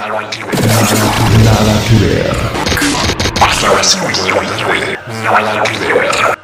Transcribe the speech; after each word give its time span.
Nada 0.00 0.28
que 0.28 0.42
ver. 0.42 0.54
Nada 1.44 1.74
que 1.86 1.94
ver. 2.04 2.36
Hasta 3.40 3.74
las 3.74 3.86
5 3.86 4.06
de 4.08 4.30
la 4.30 4.56
tarde. 4.56 4.98
Nada 5.22 5.62
que 5.62 5.78
ver. 5.78 6.38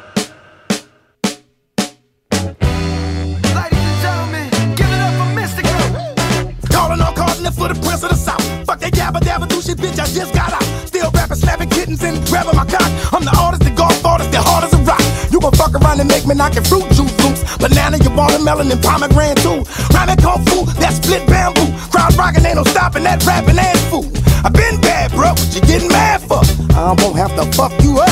For 7.57 7.67
the 7.67 7.75
prince 7.75 8.01
of 8.01 8.09
the 8.09 8.15
south. 8.15 8.41
Fuck 8.65 8.79
that 8.79 8.93
yabba 8.93 9.19
dabba 9.19 9.45
bitch. 9.47 9.99
I 9.99 10.05
just 10.07 10.33
got 10.33 10.53
out. 10.53 10.63
Still 10.87 11.11
rapping, 11.11 11.35
slapping 11.35 11.69
kittens 11.69 12.01
and 12.03 12.25
grabbing 12.25 12.55
my 12.55 12.65
cock. 12.65 12.89
I'm 13.13 13.23
the 13.23 13.37
artist, 13.37 13.63
the 13.63 13.69
golf 13.69 14.03
artist, 14.03 14.31
the 14.31 14.39
hard 14.41 14.63
as 14.63 14.73
a 14.73 14.77
rock. 14.77 15.03
You 15.29 15.39
gon' 15.39 15.51
fuck 15.51 15.75
around 15.75 15.99
and 15.99 16.09
make 16.09 16.25
me 16.25 16.33
knock 16.33 16.55
your 16.55 16.63
fruit 16.63 16.87
juice 16.89 17.13
loose. 17.21 17.40
Banana, 17.61 17.97
your 18.01 18.15
watermelon, 18.15 18.71
and 18.71 18.81
pomegranate 18.81 19.37
too. 19.37 19.61
Rhyming 19.93 20.17
kung 20.17 20.41
fu, 20.49 20.65
that 20.81 20.97
split 20.97 21.27
bamboo. 21.27 21.69
Crowd 21.93 22.17
rocking, 22.17 22.43
ain't 22.43 22.55
no 22.55 22.63
stopping 22.63 23.03
that 23.03 23.23
rapping 23.23 23.59
ass 23.59 23.77
fool. 23.85 24.09
I 24.43 24.49
been 24.49 24.81
bad, 24.81 25.11
bro, 25.11 25.29
what 25.29 25.53
you 25.53 25.61
getting 25.61 25.87
mad 25.87 26.21
for? 26.25 26.41
I 26.73 26.97
won't 26.97 27.15
have 27.21 27.37
to 27.37 27.45
fuck 27.53 27.71
you 27.85 27.99
up. 28.01 28.09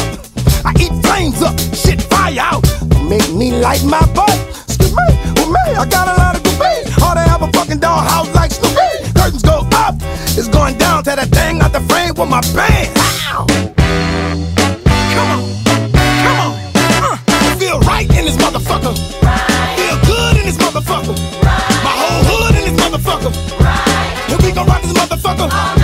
I 0.64 0.72
eat 0.78 0.94
flames 1.02 1.42
up, 1.42 1.58
shit 1.74 2.00
fire 2.14 2.38
out. 2.38 2.62
Make 3.10 3.34
me 3.34 3.50
light 3.50 3.84
my 3.84 4.06
butt. 4.14 4.38
Excuse 4.70 4.94
me, 4.94 5.08
with 5.34 5.50
me, 5.50 5.66
I 5.74 5.86
got 5.90 6.06
a 6.06 6.16
lot 6.22 6.38
of 6.38 6.44
debate. 6.44 6.86
Ought 7.02 7.18
to 7.18 7.26
have 7.26 7.42
a 7.42 7.50
fucking 7.52 7.80
dollhouse 7.80 8.30
like 8.36 8.52
Snoopy. 8.52 9.18
Curtains 9.18 9.42
go 9.42 9.66
up, 9.74 9.96
it's 10.38 10.48
going 10.48 10.78
down 10.78 11.04
to 11.06 11.16
that 11.18 11.30
thing 11.30 11.62
out 11.62 11.74
the 11.74 11.82
frame 11.90 12.14
with 12.14 12.30
my 12.30 12.42
band. 12.54 12.99
고 25.40 25.79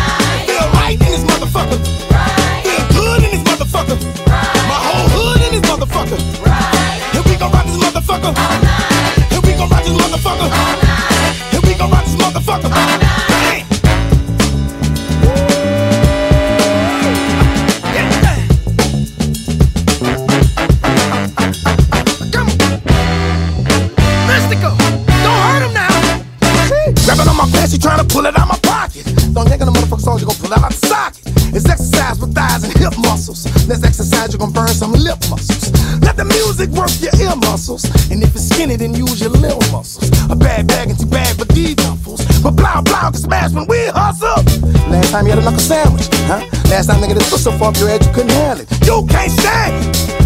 muscles. 37.55 37.85
And 38.11 38.21
if 38.21 38.35
it's 38.35 38.49
skinny, 38.51 38.75
then 38.75 38.93
use 38.93 39.21
your 39.21 39.29
little 39.29 39.63
muscles. 39.71 40.03
A 40.29 40.35
bad 40.35 40.67
bag 40.67 40.89
and 40.89 40.99
two 40.99 41.07
bag 41.07 41.39
for 41.39 41.45
these 41.55 41.75
duffels. 41.75 42.19
But 42.43 42.51
blah 42.59 42.81
blah 42.81 43.11
can 43.11 43.21
smash 43.27 43.51
when 43.53 43.65
we 43.71 43.79
hustle. 43.95 44.43
Last 44.91 45.11
time 45.11 45.23
you 45.23 45.31
had 45.31 45.39
a 45.39 45.45
knuckle 45.47 45.63
sandwich, 45.63 46.07
huh? 46.27 46.43
Last 46.67 46.87
time 46.87 46.99
nigga 46.99 47.15
this 47.15 47.31
was 47.31 47.43
so 47.47 47.51
far 47.55 47.69
up 47.69 47.77
your 47.77 47.87
head 47.87 48.03
you 48.03 48.11
couldn't 48.11 48.35
handle 48.35 48.59
it. 48.59 48.67
You 48.83 49.07
can't 49.07 49.31
stand. 49.31 49.71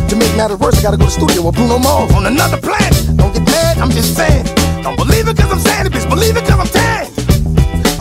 To 0.10 0.16
make 0.16 0.34
matters 0.36 0.58
worse, 0.58 0.80
I 0.80 0.82
gotta 0.82 0.98
go 0.98 1.06
to 1.06 1.12
the 1.14 1.18
studio 1.22 1.46
with 1.46 1.54
Bruno 1.54 1.78
Mars 1.78 2.10
on 2.18 2.26
another 2.26 2.58
planet. 2.58 2.98
Don't 3.14 3.32
get 3.32 3.46
mad, 3.46 3.78
I'm 3.78 3.92
just 3.92 4.18
saying. 4.18 4.46
Don't 4.82 4.98
believe 4.98 5.28
it 5.30 5.38
cause 5.38 5.52
I'm 5.54 5.62
saying 5.62 5.86
it, 5.86 5.94
bitch. 5.94 6.10
Believe 6.10 6.36
it 6.36 6.46
cause 6.50 6.58
I'm 6.58 6.72
saying. 6.78 7.14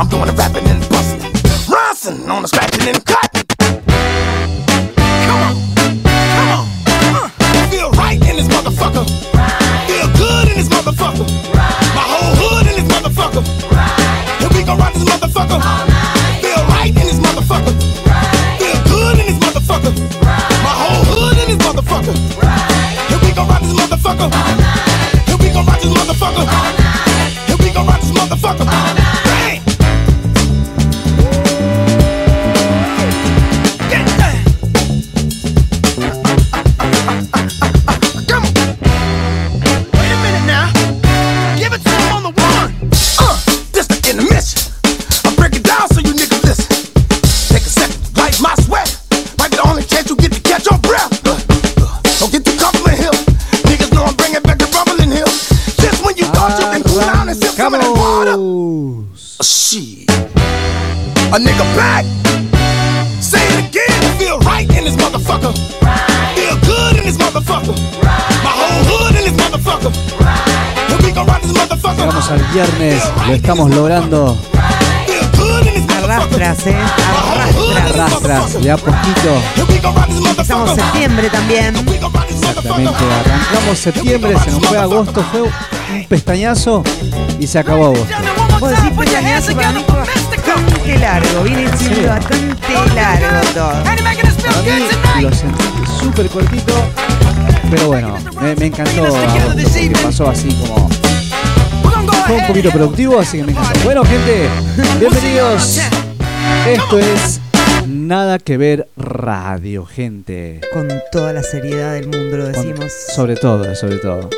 I'm 0.00 0.08
doing 0.08 0.24
the 0.24 0.36
rapping 0.40 0.64
and 0.72 0.80
busting. 0.88 1.20
Ronson 1.68 2.16
on 2.32 2.40
the 2.40 2.48
scratching 2.48 2.88
and 2.88 3.04
cutting. 3.04 3.37
Viernes, 72.52 73.02
lo 73.26 73.34
estamos 73.34 73.70
logrando. 73.70 74.36
Arrastras, 76.02 76.66
eh. 76.66 76.76
Arrastras. 77.30 77.90
Arrastras, 77.90 78.62
de 78.62 78.70
a 78.70 78.76
poquito. 78.76 79.42
Motherfucker. 80.20 80.74
septiembre 80.74 81.30
también. 81.30 81.74
Exactamente, 82.28 83.04
arrancamos 83.20 83.78
septiembre, 83.78 84.36
se 84.42 84.50
nos 84.50 84.66
fue 84.66 84.78
agosto, 84.78 85.24
fue 85.30 85.42
un 85.42 85.52
pestañazo 86.08 86.82
y 87.38 87.46
se 87.46 87.58
acabó 87.58 87.86
agosto. 87.86 88.14
Vos 88.58 88.70
decís 88.70 88.90
pestañazo 88.98 89.54
para 89.54 89.72
mí 89.72 89.84
bastante 89.86 90.98
largo. 90.98 91.42
Viene 91.42 91.76
siendo 91.76 92.08
bastante 92.08 92.72
largo 92.94 93.48
todo. 93.54 93.84
Para 93.84 94.62
mí 94.62 95.22
lo 95.22 95.32
sentí 95.32 95.64
súper 96.00 96.28
cortito, 96.28 96.74
pero 97.70 97.88
bueno, 97.88 98.16
me, 98.40 98.56
me 98.56 98.66
encantó 98.66 99.04
porque 99.04 99.92
pasó 100.02 100.30
así 100.30 100.48
como... 100.54 100.88
Fue 102.28 102.36
un 102.36 102.46
poquito 102.46 102.70
productivo, 102.70 103.18
así 103.18 103.38
que 103.38 103.44
me 103.44 103.52
encantó. 103.52 103.80
Bueno, 103.84 104.04
gente, 104.04 104.48
bienvenidos. 105.00 105.80
Esto 106.68 106.98
es 106.98 107.40
Nada 107.86 108.38
que 108.38 108.58
ver 108.58 108.88
radio, 108.98 109.86
gente. 109.86 110.60
Con 110.74 110.88
toda 111.10 111.32
la 111.32 111.42
seriedad 111.42 111.94
del 111.94 112.04
mundo 112.08 112.36
lo 112.36 112.44
Con- 112.44 112.52
decimos. 112.52 112.92
sobre 113.14 113.34
todo, 113.36 113.74
sobre 113.74 113.96
todo. 113.96 114.28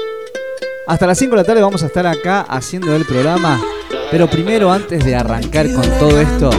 Hasta 0.86 1.06
las 1.06 1.18
5 1.18 1.32
de 1.32 1.36
la 1.42 1.44
tarde 1.44 1.60
vamos 1.60 1.82
a 1.82 1.86
estar 1.86 2.06
acá 2.06 2.42
haciendo 2.42 2.94
el 2.94 3.04
programa. 3.04 3.60
Pero 4.12 4.30
primero, 4.30 4.72
antes 4.72 5.04
de 5.04 5.16
arrancar 5.16 5.72
con 5.72 5.82
todo 5.98 6.20
esto, 6.20 6.50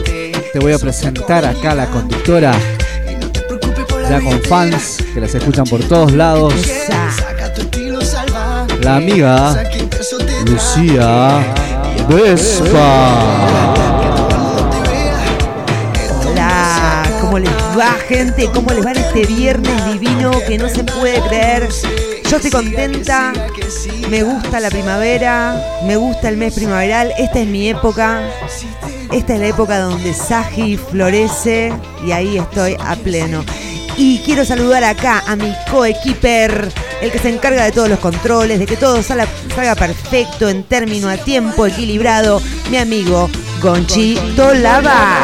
te 0.51 0.59
voy 0.59 0.73
a 0.73 0.79
presentar 0.79 1.45
acá 1.45 1.71
a 1.71 1.75
la 1.75 1.85
conductora. 1.87 2.53
Ya 4.09 4.19
con 4.21 4.41
fans 4.43 4.97
que 5.13 5.21
las 5.21 5.33
escuchan 5.33 5.65
por 5.65 5.81
todos 5.85 6.11
lados. 6.11 6.53
La 8.81 8.95
amiga 8.97 9.63
Lucía 10.45 11.45
Vespa. 12.09 13.45
Hola, 16.25 17.03
¿cómo 17.21 17.39
les 17.39 17.51
va, 17.77 17.91
gente? 18.07 18.49
¿Cómo 18.53 18.71
les 18.71 18.85
va 18.85 18.91
en 18.91 18.97
este 18.97 19.25
viernes 19.25 19.85
divino 19.85 20.31
que 20.47 20.57
no 20.57 20.67
se 20.69 20.83
puede 20.83 21.21
creer? 21.21 21.69
Yo 22.29 22.37
estoy 22.37 22.51
contenta, 22.51 23.33
me 24.09 24.23
gusta 24.23 24.59
la 24.59 24.69
primavera, 24.69 25.61
me 25.85 25.95
gusta 25.97 26.29
el 26.29 26.37
mes 26.37 26.53
primaveral, 26.53 27.13
esta 27.17 27.39
es 27.39 27.47
mi 27.47 27.69
época. 27.69 28.21
Esta 29.11 29.33
es 29.33 29.39
la 29.41 29.47
época 29.47 29.79
donde 29.79 30.13
Saji 30.13 30.77
florece 30.77 31.73
y 32.05 32.13
ahí 32.13 32.37
estoy 32.37 32.77
a 32.79 32.95
pleno. 32.95 33.43
Y 34.03 34.17
quiero 34.25 34.43
saludar 34.43 34.83
acá 34.83 35.23
a 35.27 35.35
mi 35.35 35.53
coequiper, 35.69 36.69
el 37.03 37.11
que 37.11 37.19
se 37.19 37.29
encarga 37.29 37.65
de 37.65 37.71
todos 37.71 37.87
los 37.87 37.99
controles, 37.99 38.57
de 38.57 38.65
que 38.65 38.75
todo 38.75 39.03
salga, 39.03 39.27
salga 39.53 39.75
perfecto, 39.75 40.49
en 40.49 40.63
término, 40.63 41.07
a 41.07 41.17
tiempo, 41.17 41.67
equilibrado, 41.67 42.41
mi 42.71 42.77
amigo 42.77 43.29
Gonchito 43.61 44.55
Lava. 44.55 45.17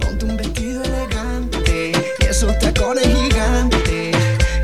Ponte 0.00 0.24
un 0.24 0.36
vestido 0.36 0.82
elegante 0.82 1.92
y 2.20 2.24
esos 2.24 2.58
tacones 2.58 3.06
gigantes. 3.06 4.16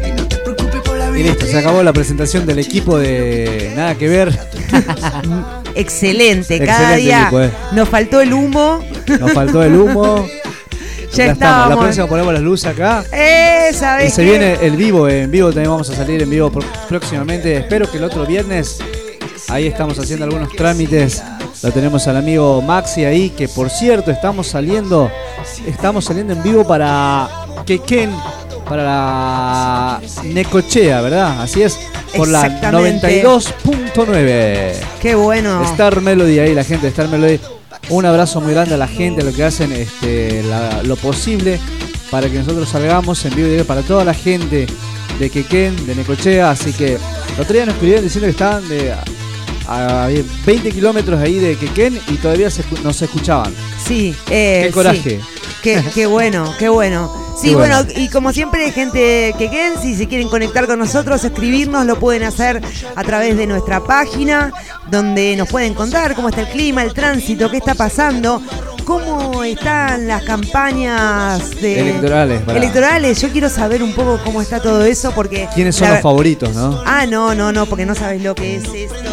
Y 0.05 0.11
no 0.11 0.27
te 0.27 0.39
preocupes 0.39 0.81
por 0.81 0.97
la 0.97 1.11
vida. 1.11 1.27
El 1.27 1.31
Listo, 1.31 1.47
se 1.47 1.57
acabó 1.57 1.85
la 1.85 1.93
presentación 1.93 2.47
del 2.47 2.59
equipo 2.59 2.99
de 2.99 3.75
Nada 3.77 3.95
que 3.95 4.09
ver. 4.09 4.54
Excelente, 5.75 6.59
cada 6.65 6.97
Excelente 6.97 7.03
día 7.03 7.23
equipo, 7.23 7.41
eh. 7.41 7.51
nos 7.73 7.89
faltó 7.89 8.21
el 8.21 8.33
humo. 8.33 8.85
Nos 9.21 9.33
faltó 9.33 9.63
el 9.63 9.75
humo. 9.77 10.27
Ya, 11.13 11.27
estamos. 11.27 11.69
La 11.71 11.79
próxima 11.79 12.07
ponemos 12.09 12.33
las 12.35 12.43
luces 12.43 12.67
acá. 12.67 13.05
Eh, 13.13 13.69
Y 13.71 13.75
¿sabés 13.75 14.15
se 14.15 14.23
qué? 14.25 14.31
viene 14.31 14.59
el 14.63 14.77
vivo, 14.77 15.09
en 15.09 15.31
vivo 15.31 15.49
también 15.49 15.71
vamos 15.71 15.89
a 15.91 15.95
salir 15.95 16.21
en 16.23 16.31
vivo 16.31 16.51
próximamente. 16.89 17.57
Espero 17.57 17.91
que 17.91 17.99
el 17.99 18.05
otro 18.05 18.27
viernes, 18.27 18.79
ahí 19.49 19.67
estamos 19.67 19.99
haciendo 19.99 20.25
algunos 20.25 20.51
trámites. 20.53 21.23
Lo 21.63 21.71
tenemos 21.71 22.07
al 22.09 22.17
amigo 22.17 22.61
Maxi 22.63 23.05
ahí, 23.05 23.31
que 23.31 23.49
por 23.49 23.71
cierto 23.71 24.11
estamos 24.11 24.49
saliendo, 24.49 25.11
estamos 25.67 26.05
saliendo 26.05 26.33
en 26.33 26.43
vivo 26.43 26.67
para 26.67 27.29
Quequén, 27.65 28.11
para 28.69 28.83
la 28.85 30.01
Necochea, 30.25 31.01
¿verdad? 31.01 31.41
Así 31.43 31.63
es, 31.63 31.79
por 32.17 32.29
la 32.29 32.47
Exactamente. 32.47 33.23
92.9. 33.25 34.73
Qué 35.01 35.15
bueno. 35.15 35.63
Star 35.65 36.01
Melody 36.01 36.39
ahí, 36.39 36.55
la 36.55 36.65
gente 36.65 36.83
de 36.87 36.89
Star 36.91 37.09
Melody. 37.09 37.39
Un 37.91 38.07
abrazo 38.07 38.41
muy 38.41 38.55
grande 38.55 38.75
a 38.75 38.79
la 38.79 38.89
gente, 38.89 39.23
lo 39.23 39.33
que 39.33 39.45
hacen 39.45 39.71
este, 39.73 40.43
la- 40.45 40.83
lo 40.83 40.97
posible 40.97 41.59
para 42.11 42.31
que 42.31 42.39
nosotros 42.39 42.69
salgamos 42.69 43.23
en 43.27 43.35
vivo 43.35 43.49
y 43.49 43.51
directo 43.51 43.69
para 43.69 43.83
toda 43.83 44.05
la 44.05 44.15
gente 44.15 44.67
de 45.19 45.31
Quequén, 45.31 45.87
de 45.87 45.95
Necochea. 45.95 46.51
Así 46.51 46.73
que 46.73 46.95
el 46.95 47.41
otro 47.41 47.53
día 47.53 47.67
nos 47.67 47.75
escribieron 47.75 48.05
diciendo 48.05 48.27
que 48.27 48.31
estaban 48.31 48.67
de, 48.69 48.93
a, 49.69 50.05
a 50.05 50.09
20 50.47 50.71
kilómetros 50.71 51.21
ahí 51.21 51.39
de 51.39 51.57
Quequén 51.57 52.01
y 52.09 52.15
todavía 52.15 52.49
se 52.51 52.63
nos 52.83 53.01
escuchaban. 53.03 53.53
Sí, 53.87 54.15
eh, 54.31 54.71
Qué 54.75 54.93
sí. 54.95 55.21
Qué, 55.65 55.83
qué 55.95 56.07
bueno, 56.07 56.55
qué 56.59 56.69
bueno. 56.69 57.11
Sí, 57.41 57.49
Qué 57.49 57.55
bueno. 57.57 57.83
bueno. 57.85 58.01
y 58.01 58.09
como 58.11 58.33
siempre, 58.33 58.71
gente 58.71 59.35
que 59.37 59.51
queden, 59.51 59.81
si 59.83 59.97
se 59.97 60.07
quieren 60.07 60.29
conectar 60.29 60.67
con 60.69 60.79
nosotros, 60.79 61.25
escribirnos, 61.25 61.85
lo 61.85 61.99
pueden 61.99 62.23
hacer 62.23 62.63
a 62.95 63.03
través 63.03 63.37
de 63.37 63.49
nuestra 63.49 63.81
página, 63.83 64.53
donde 64.89 65.35
nos 65.37 65.49
pueden 65.49 65.75
contar 65.75 66.15
cómo 66.15 66.29
está 66.29 66.43
el 66.43 66.49
clima, 66.49 66.85
el 66.85 66.95
tránsito, 66.95 67.51
qué 67.51 67.57
está 67.57 67.75
pasando, 67.75 68.41
cómo 68.85 69.43
están 69.43 70.07
las 70.07 70.23
campañas 70.23 71.51
de 71.61 71.81
Electorales, 71.81 72.43
para- 72.43 72.59
electorales. 72.59 73.21
Yo 73.21 73.31
quiero 73.31 73.49
saber 73.49 73.83
un 73.83 73.95
poco 73.95 74.21
cómo 74.23 74.41
está 74.41 74.61
todo 74.63 74.85
eso, 74.85 75.11
porque 75.13 75.49
¿Quiénes 75.57 75.75
son 75.75 75.89
la 75.89 75.95
los 75.95 76.03
favoritos, 76.03 76.55
no? 76.55 76.81
Ah, 76.87 77.05
no, 77.07 77.35
no, 77.35 77.51
no, 77.53 77.67
porque 77.67 77.85
no 77.85 77.97
sabes 77.97 78.23
lo 78.23 78.37
que 78.37 78.57
es 78.57 78.65
esto. 78.73 79.11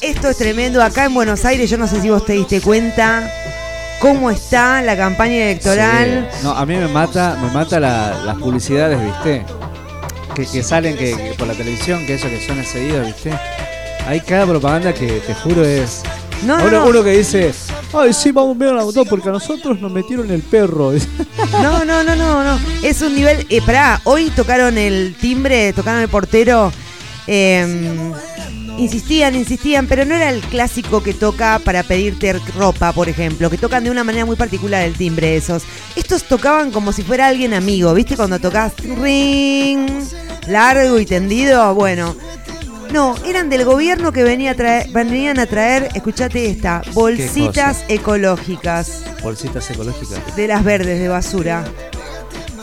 Esto 0.00 0.28
es 0.28 0.36
tremendo. 0.36 0.82
Acá 0.82 1.06
en 1.06 1.14
Buenos 1.14 1.44
Aires, 1.44 1.68
yo 1.70 1.78
no 1.78 1.88
sé 1.88 2.00
si 2.00 2.10
vos 2.10 2.24
te 2.24 2.34
diste 2.34 2.60
cuenta 2.60 3.30
cómo 4.04 4.30
está 4.30 4.82
la 4.82 4.96
campaña 4.96 5.36
electoral. 5.50 6.28
Sí. 6.30 6.40
No, 6.42 6.50
a 6.52 6.66
mí 6.66 6.76
me 6.76 6.88
mata, 6.88 7.38
me 7.40 7.50
mata 7.50 7.80
la- 7.80 8.14
las 8.26 8.36
publicidades, 8.36 9.02
¿viste? 9.02 9.44
Que, 10.34 10.44
que 10.46 10.62
salen 10.62 10.94
que, 10.96 11.16
que 11.16 11.34
por 11.38 11.46
la 11.46 11.54
televisión, 11.54 12.04
que 12.06 12.14
eso 12.14 12.28
que 12.28 12.44
suena 12.44 12.62
seguido, 12.64 13.02
¿viste? 13.04 13.30
Hay 14.06 14.20
cada 14.20 14.44
propaganda 14.46 14.92
que 14.92 15.06
te 15.06 15.32
juro 15.34 15.64
es. 15.64 16.02
No, 16.44 16.58
no, 16.58 16.64
uno, 16.66 16.80
no. 16.80 16.86
uno 16.88 17.02
que 17.04 17.12
dice, 17.16 17.52
ay 17.94 18.12
sí, 18.12 18.30
vamos 18.30 18.58
bien 18.58 18.72
a 18.72 18.74
la 18.74 18.82
votar 18.82 19.04
porque 19.08 19.30
a 19.30 19.32
nosotros 19.32 19.80
nos 19.80 19.90
metieron 19.90 20.30
el 20.30 20.42
perro. 20.42 20.92
No, 21.62 21.84
no, 21.84 22.02
no, 22.02 22.14
no, 22.14 22.44
no. 22.44 22.58
Es 22.82 23.00
un 23.00 23.14
nivel. 23.14 23.46
Eh, 23.48 23.62
pará, 23.64 24.00
hoy 24.04 24.28
tocaron 24.36 24.76
el 24.76 25.14
timbre, 25.18 25.72
tocaron 25.72 26.02
el 26.02 26.08
portero. 26.08 26.70
eh, 27.26 28.12
insistían, 28.78 29.34
insistían, 29.34 29.86
pero 29.86 30.04
no 30.04 30.14
era 30.14 30.30
el 30.30 30.40
clásico 30.40 31.02
que 31.02 31.14
toca 31.14 31.60
para 31.64 31.82
pedirte 31.82 32.32
ropa, 32.56 32.92
por 32.92 33.08
ejemplo, 33.08 33.50
que 33.50 33.58
tocan 33.58 33.84
de 33.84 33.90
una 33.90 34.04
manera 34.04 34.24
muy 34.24 34.36
particular 34.36 34.82
el 34.82 34.94
timbre 34.94 35.36
esos. 35.36 35.62
Estos 35.96 36.24
tocaban 36.24 36.70
como 36.70 36.92
si 36.92 37.02
fuera 37.02 37.26
alguien 37.26 37.54
amigo, 37.54 37.92
¿viste? 37.94 38.16
Cuando 38.16 38.38
tocas 38.38 38.72
ring, 38.78 39.88
largo 40.48 40.98
y 40.98 41.06
tendido, 41.06 41.74
bueno. 41.74 42.14
No, 42.92 43.16
eran 43.26 43.50
del 43.50 43.64
gobierno 43.64 44.12
que 44.12 44.22
venía 44.22 44.52
a 44.52 44.54
traer, 44.54 44.88
venían 44.90 45.40
a 45.40 45.46
traer, 45.46 45.88
escuchate 45.94 46.48
esta, 46.48 46.80
bolsitas 46.92 47.84
ecológicas 47.88 49.02
Bolsitas 49.20 49.68
ecológicas. 49.70 50.36
de 50.36 50.46
las 50.46 50.62
verdes 50.62 51.00
de 51.00 51.08
basura. 51.08 51.64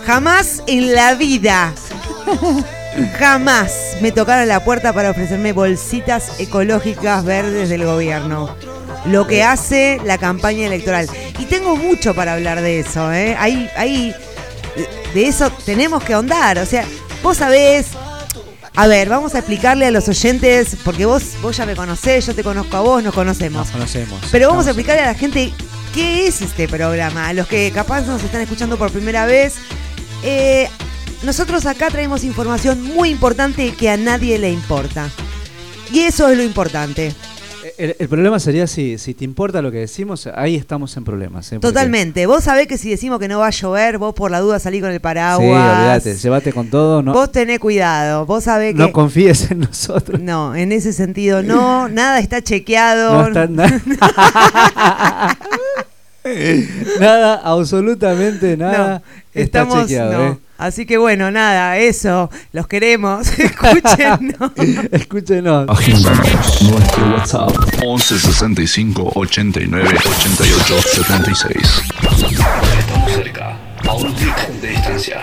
Jamás 0.05 0.63
en 0.67 0.93
la 0.93 1.15
vida, 1.15 1.73
jamás 3.17 3.97
me 4.01 4.11
tocaron 4.11 4.47
la 4.47 4.63
puerta 4.63 4.93
para 4.93 5.11
ofrecerme 5.11 5.53
bolsitas 5.53 6.39
ecológicas 6.39 7.23
verdes 7.23 7.69
del 7.69 7.85
gobierno. 7.85 8.55
Lo 9.05 9.25
que 9.25 9.43
hace 9.43 9.99
la 10.05 10.17
campaña 10.17 10.67
electoral. 10.67 11.07
Y 11.39 11.45
tengo 11.45 11.75
mucho 11.75 12.13
para 12.13 12.33
hablar 12.33 12.61
de 12.61 12.79
eso, 12.79 13.11
¿eh? 13.11 13.35
Ahí, 13.39 13.69
ahí, 13.75 14.13
de 15.13 15.27
eso 15.27 15.51
tenemos 15.65 16.03
que 16.03 16.13
ahondar. 16.13 16.59
O 16.59 16.65
sea, 16.65 16.85
vos 17.23 17.37
sabés. 17.37 17.87
A 18.75 18.87
ver, 18.87 19.09
vamos 19.09 19.35
a 19.35 19.39
explicarle 19.39 19.85
a 19.85 19.91
los 19.91 20.07
oyentes, 20.07 20.77
porque 20.85 21.05
vos, 21.05 21.23
vos 21.41 21.57
ya 21.57 21.65
me 21.65 21.75
conocés, 21.75 22.25
yo 22.25 22.33
te 22.33 22.41
conozco 22.41 22.77
a 22.77 22.81
vos, 22.81 23.03
nos 23.03 23.13
conocemos. 23.13 23.65
Nos 23.65 23.71
conocemos. 23.71 24.21
Pero 24.31 24.47
vamos 24.47 24.65
a 24.67 24.69
explicarle 24.69 25.01
a 25.01 25.07
la 25.07 25.13
gente 25.13 25.51
qué 25.93 26.27
es 26.27 26.41
este 26.41 26.67
programa. 26.67 27.27
A 27.27 27.33
los 27.33 27.47
que 27.47 27.71
capaz 27.71 28.01
nos 28.01 28.23
están 28.23 28.41
escuchando 28.41 28.77
por 28.77 28.91
primera 28.91 29.25
vez. 29.25 29.55
Eh, 30.23 30.69
nosotros 31.23 31.65
acá 31.65 31.89
traemos 31.89 32.23
información 32.23 32.81
muy 32.83 33.09
importante 33.09 33.73
que 33.73 33.89
a 33.89 33.97
nadie 33.97 34.37
le 34.39 34.51
importa. 34.51 35.09
Y 35.91 35.99
eso 36.01 36.29
es 36.29 36.37
lo 36.37 36.43
importante. 36.43 37.13
El, 37.77 37.95
el 37.99 38.09
problema 38.09 38.39
sería 38.39 38.65
si, 38.65 38.97
si 38.97 39.13
te 39.13 39.23
importa 39.23 39.61
lo 39.61 39.71
que 39.71 39.77
decimos, 39.77 40.27
ahí 40.35 40.55
estamos 40.55 40.95
en 40.97 41.03
problemas. 41.03 41.51
¿eh? 41.51 41.59
Totalmente. 41.59 42.25
Vos 42.25 42.43
sabés 42.43 42.67
que 42.67 42.77
si 42.77 42.89
decimos 42.89 43.19
que 43.19 43.27
no 43.27 43.39
va 43.39 43.47
a 43.47 43.51
llover, 43.51 43.97
vos 43.97 44.13
por 44.15 44.31
la 44.31 44.39
duda 44.39 44.59
salí 44.59 44.79
con 44.81 44.89
el 44.89 44.95
Sí, 44.95 44.99
paraguas. 44.99 45.77
olvídate, 45.77 46.15
llévate 46.15 46.53
con 46.53 46.69
todo, 46.69 47.01
no, 47.03 47.13
Vos 47.13 47.31
tenés 47.31 47.59
cuidado. 47.59 48.25
Vos 48.25 48.45
sabés 48.45 48.73
que. 48.73 48.79
no 48.79 48.91
confíes 48.91 49.51
en 49.51 49.59
nosotros. 49.59 50.19
No, 50.21 50.55
en 50.55 50.71
ese 50.71 50.91
sentido 50.93 51.43
no, 51.43 51.87
nada 51.87 52.19
está 52.19 52.41
chequeado. 52.41 53.13
No 53.13 53.27
está 53.27 53.47
nada. 53.47 53.81
nada, 56.99 57.41
absolutamente 57.43 58.57
nada. 58.57 58.99
No, 58.99 59.03
está 59.33 59.61
estamos, 59.61 59.81
chequeado, 59.81 60.11
no. 60.13 60.31
¿eh? 60.33 60.37
Así 60.61 60.85
que 60.85 60.97
bueno, 60.99 61.31
nada, 61.31 61.79
eso, 61.79 62.29
los 62.53 62.67
queremos, 62.67 63.27
escúchenos. 63.39 64.51
Escúchenos. 64.91 65.67
Agéndanos 65.67 66.61
nuestro 66.61 67.11
WhatsApp 67.13 67.51
11 67.83 68.19
65 68.19 69.11
89 69.15 69.89
88 69.89 70.81
76. 70.81 71.55
Estamos 72.77 73.11
cerca, 73.11 73.57
a 73.87 73.93
un 73.95 74.13
clic 74.13 74.47
de 74.61 74.67
distancia. 74.67 75.21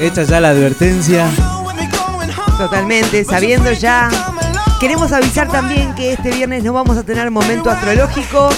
Hecha 0.00 0.22
ya 0.22 0.40
la 0.40 0.48
advertencia. 0.48 1.30
Totalmente, 2.62 3.24
sabiendo 3.24 3.72
ya. 3.72 4.08
Queremos 4.78 5.10
avisar 5.10 5.48
también 5.48 5.96
que 5.96 6.12
este 6.12 6.30
viernes 6.30 6.62
no 6.62 6.72
vamos 6.72 6.96
a 6.96 7.02
tener 7.02 7.28
momento 7.28 7.68
astrológico 7.68 8.50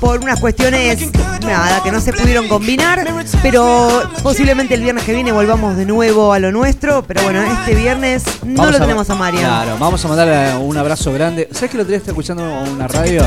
por 0.00 0.18
unas 0.18 0.40
cuestiones, 0.40 1.08
nada, 1.42 1.80
que 1.80 1.92
no 1.92 2.00
se 2.00 2.12
pudieron 2.12 2.48
combinar, 2.48 3.06
pero 3.40 4.02
posiblemente 4.24 4.74
el 4.74 4.82
viernes 4.82 5.04
que 5.04 5.12
viene 5.12 5.30
volvamos 5.30 5.76
de 5.76 5.86
nuevo 5.86 6.32
a 6.32 6.40
lo 6.40 6.50
nuestro, 6.50 7.04
pero 7.04 7.22
bueno, 7.22 7.40
este 7.40 7.76
viernes 7.76 8.24
no 8.44 8.62
Vamos 8.62 8.72
lo 8.72 8.80
tenemos 8.80 9.08
a 9.10 9.14
Marian. 9.14 9.44
Claro, 9.44 9.76
vamos 9.78 10.04
a 10.04 10.08
mandar 10.08 10.56
un 10.56 10.76
abrazo 10.76 11.12
grande. 11.12 11.48
¿Sabes 11.52 11.70
que 11.70 11.84
día 11.84 11.98
estaba 11.98 12.12
escuchando 12.12 12.42
una 12.68 12.88
radio? 12.88 13.24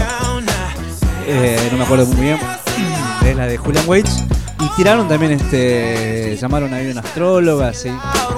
Eh, 1.25 1.69
no 1.71 1.77
me 1.77 1.85
acuerdo 1.85 2.05
muy 2.07 2.25
bien. 2.25 2.39
Es 3.25 3.35
la 3.37 3.47
de 3.47 3.55
Julian 3.55 3.87
Waits. 3.87 4.34
Y 4.59 4.69
tiraron 4.77 5.07
también 5.07 5.33
este. 5.33 6.37
Llamaron 6.39 6.73
ahí 6.73 6.87
una 6.87 7.01
astróloga, 7.01 7.73
sí. 7.73 7.89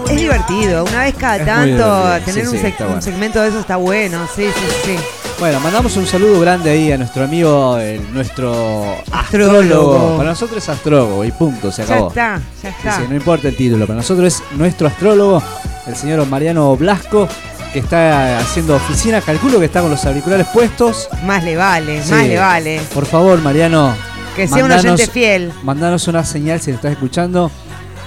Es 0.09 0.15
divertido, 0.17 0.83
una 0.85 1.01
vez 1.03 1.15
cada 1.15 1.43
tanto 1.45 2.25
tener 2.25 2.45
sí, 2.45 2.51
un, 2.55 2.57
sí, 2.57 2.63
seg- 2.63 2.69
está 2.69 2.83
un 2.85 2.89
bueno. 2.91 3.01
segmento 3.01 3.41
de 3.41 3.49
eso 3.49 3.59
está 3.59 3.75
bueno, 3.75 4.27
sí, 4.35 4.45
sí, 4.45 4.65
sí. 4.85 4.95
Bueno, 5.39 5.59
mandamos 5.59 5.95
un 5.97 6.07
saludo 6.07 6.39
grande 6.39 6.71
ahí 6.71 6.91
a 6.91 6.97
nuestro 6.97 7.23
amigo, 7.25 7.77
el- 7.77 8.11
nuestro 8.13 8.95
Astrólogo. 9.11 9.57
astrólogo. 9.59 10.17
Para 10.17 10.29
nosotros 10.29 10.63
es 10.63 10.69
astrólogo 10.69 11.23
y 11.25 11.31
punto, 11.31 11.71
se 11.71 11.85
Ya 11.85 11.93
acabó. 11.93 12.07
está, 12.09 12.41
ya 12.63 12.69
está. 12.69 12.97
sí, 12.97 13.03
no 13.09 13.15
importa 13.15 13.47
el 13.49 13.55
título, 13.55 13.85
para 13.85 13.97
nosotros 13.97 14.33
es 14.33 14.43
nuestro 14.57 14.87
astrólogo, 14.87 15.43
el 15.85 15.95
señor 15.95 16.25
Mariano 16.27 16.75
Blasco, 16.77 17.27
que 17.73 17.79
está 17.79 18.39
haciendo 18.39 18.75
oficina. 18.77 19.21
Calculo 19.21 19.59
que 19.59 19.65
está 19.65 19.81
con 19.81 19.91
los 19.91 20.03
auriculares 20.05 20.47
puestos. 20.53 21.09
Más 21.25 21.43
le 21.43 21.55
vale, 21.57 22.01
Sí. 22.01 22.11
más 22.11 22.25
le 22.25 22.37
vale. 22.39 22.81
Por 22.93 23.05
favor, 23.05 23.39
Mariano, 23.41 23.93
Que 24.37 24.47
sea 24.47 24.63
un 24.63 24.69
mandanos- 24.69 24.85
oyente 24.93 25.07
fiel. 25.11 25.51
mandanos 25.63 26.07
una 26.07 26.23
señal 26.23 26.61
si 26.61 26.71
lo 26.71 26.75
estás 26.77 26.91
escuchando. 26.93 27.51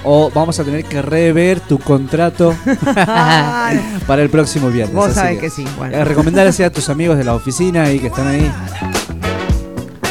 O 0.02 0.30
vamos 0.34 0.58
a 0.58 0.64
tener 0.64 0.84
que 0.86 1.02
rever 1.02 1.60
tu 1.60 1.78
contrato 1.78 2.54
para 4.06 4.22
el 4.22 4.30
próximo 4.30 4.68
viernes. 4.70 4.94
Vos 4.96 5.12
sabés 5.12 5.38
que 5.38 5.50
sí, 5.50 5.66
bueno. 5.76 5.94
eh, 5.94 6.64
a 6.64 6.70
tus 6.70 6.88
amigos 6.88 7.18
de 7.18 7.24
la 7.24 7.34
oficina 7.34 7.90
y 7.92 7.98
que 7.98 8.06
están 8.06 8.26
ahí. 8.28 8.50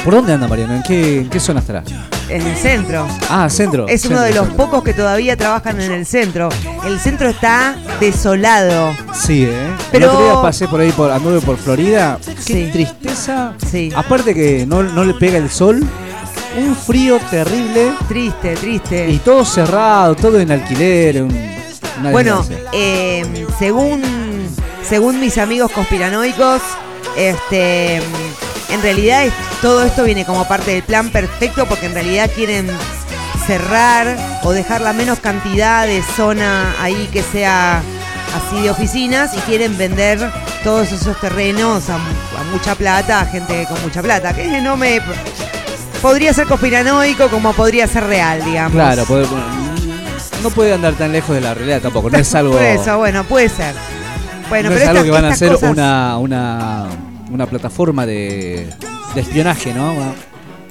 ¿Por 0.03 0.13
dónde 0.13 0.33
anda 0.33 0.47
Mariano? 0.47 0.75
¿En 0.75 0.83
qué, 0.83 1.19
en 1.21 1.29
qué 1.29 1.39
zona 1.39 1.59
estará? 1.59 1.83
En 2.29 2.45
el 2.45 2.55
centro. 2.55 3.07
Ah, 3.29 3.49
centro. 3.49 3.87
Es 3.87 4.05
uno 4.05 4.21
de 4.21 4.31
los 4.33 4.45
centro. 4.47 4.65
pocos 4.65 4.83
que 4.83 4.93
todavía 4.93 5.35
trabajan 5.35 5.81
en 5.81 5.91
el 5.91 6.05
centro. 6.05 6.49
El 6.85 6.99
centro 6.99 7.27
está 7.29 7.75
desolado. 7.99 8.91
Sí, 9.13 9.43
¿eh? 9.45 9.71
Pero- 9.91 10.05
El 10.05 10.11
otro 10.11 10.25
día 10.33 10.41
pasé 10.41 10.67
por 10.67 10.79
ahí, 10.81 10.91
por, 10.91 11.11
anduve 11.11 11.41
por 11.41 11.57
Florida. 11.57 12.17
Qué 12.45 12.53
Sí. 12.53 12.69
tristeza. 12.71 13.53
Sí. 13.69 13.91
Aparte 13.95 14.33
que 14.35 14.65
no, 14.67 14.83
no 14.83 15.03
le 15.03 15.15
pega 15.15 15.37
el 15.37 15.49
sol. 15.49 15.83
Un 16.57 16.75
frío 16.75 17.19
terrible 17.29 17.93
Triste, 18.07 18.55
triste. 18.55 19.09
y 19.09 19.17
todo 19.17 19.45
cerrado, 19.45 20.15
todo 20.15 20.39
en 20.39 20.51
alquiler. 20.51 21.23
un- 21.23 21.49
una 21.99 22.11
Bueno, 22.11 22.45
eh, 22.73 23.45
según, 23.59 24.01
según 24.87 25.19
mis 25.19 25.37
amigos 25.37 25.71
conspiranoicos, 25.71 26.61
este, 27.17 27.97
en 27.97 28.81
realidad 28.81 29.25
es- 29.25 29.33
todo 29.61 29.83
esto 29.83 30.03
viene 30.03 30.25
como 30.25 30.47
parte 30.47 30.71
del 30.71 30.83
plan 30.83 31.09
perfecto 31.09 31.65
porque 31.67 31.85
en 31.87 31.93
realidad 31.93 32.29
quieren 32.33 32.67
cerrar 33.45 34.15
o 34.43 34.51
dejar 34.51 34.81
la 34.81 34.93
menos 34.93 35.19
cantidad 35.19 35.85
de 35.87 36.03
zona 36.15 36.75
ahí 36.81 37.09
que 37.11 37.23
sea 37.23 37.81
así 38.35 38.61
de 38.61 38.69
oficinas 38.69 39.35
y 39.35 39.39
quieren 39.41 39.77
vender 39.77 40.19
todos 40.63 40.91
esos 40.91 41.19
terrenos 41.19 41.89
a, 41.89 41.95
a 41.95 42.43
mucha 42.51 42.75
plata, 42.75 43.21
a 43.21 43.25
gente 43.25 43.65
con 43.67 43.81
mucha 43.81 44.01
plata, 44.01 44.33
que 44.35 44.61
no 44.61 44.77
me... 44.77 45.01
Podría 46.01 46.33
ser 46.33 46.47
conspiranoico 46.47 47.27
como 47.29 47.53
podría 47.53 47.87
ser 47.87 48.05
real, 48.05 48.43
digamos. 48.45 48.73
Claro, 48.73 49.03
puede- 49.05 49.27
no 50.43 50.49
puede 50.51 50.73
andar 50.73 50.93
tan 50.93 51.11
lejos 51.11 51.35
de 51.35 51.41
la 51.41 51.53
realidad 51.53 51.81
tampoco. 51.81 52.09
No 52.09 52.17
es 52.17 52.33
algo, 52.35 52.53
Por 52.53 52.63
eso, 52.63 52.97
bueno, 52.97 53.23
puede 53.25 53.49
ser. 53.49 53.75
Bueno, 54.49 54.69
no 54.69 54.75
pero 54.75 54.83
es 54.83 54.89
algo 54.89 55.03
que 55.03 55.11
van 55.11 55.25
a 55.25 55.29
hacer 55.29 55.51
cosas- 55.51 55.71
una, 55.71 56.17
una, 56.17 56.85
una 57.31 57.45
plataforma 57.45 58.05
de, 58.05 58.69
de 59.13 59.21
espionaje, 59.21 59.73
¿no? 59.73 59.93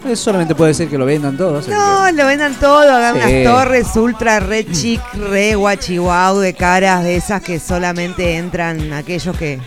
Eh, 0.09 0.17
solamente 0.17 0.55
puede 0.55 0.73
ser 0.75 0.89
que 0.89 0.97
lo 0.97 1.05
vendan 1.05 1.37
todos. 1.37 1.63
así 1.65 1.71
No, 1.71 2.11
lo 2.11 2.27
vendan 2.27 2.55
todo, 2.55 2.91
hagan 2.91 3.15
Sí. 3.17 3.21
unas 3.21 3.45
torres 3.55 3.87
ultra 3.97 4.41
re 4.41 4.65
chic, 4.71 5.01
re 5.31 5.55
guachihuau 5.57 6.39
de 6.39 6.55
caras 6.55 7.03
de 7.05 7.17
esas 7.17 7.43
que 7.43 7.59
solamente 7.61 8.37
entran 8.37 8.93
aquellos 8.93 9.37
que 9.37 9.59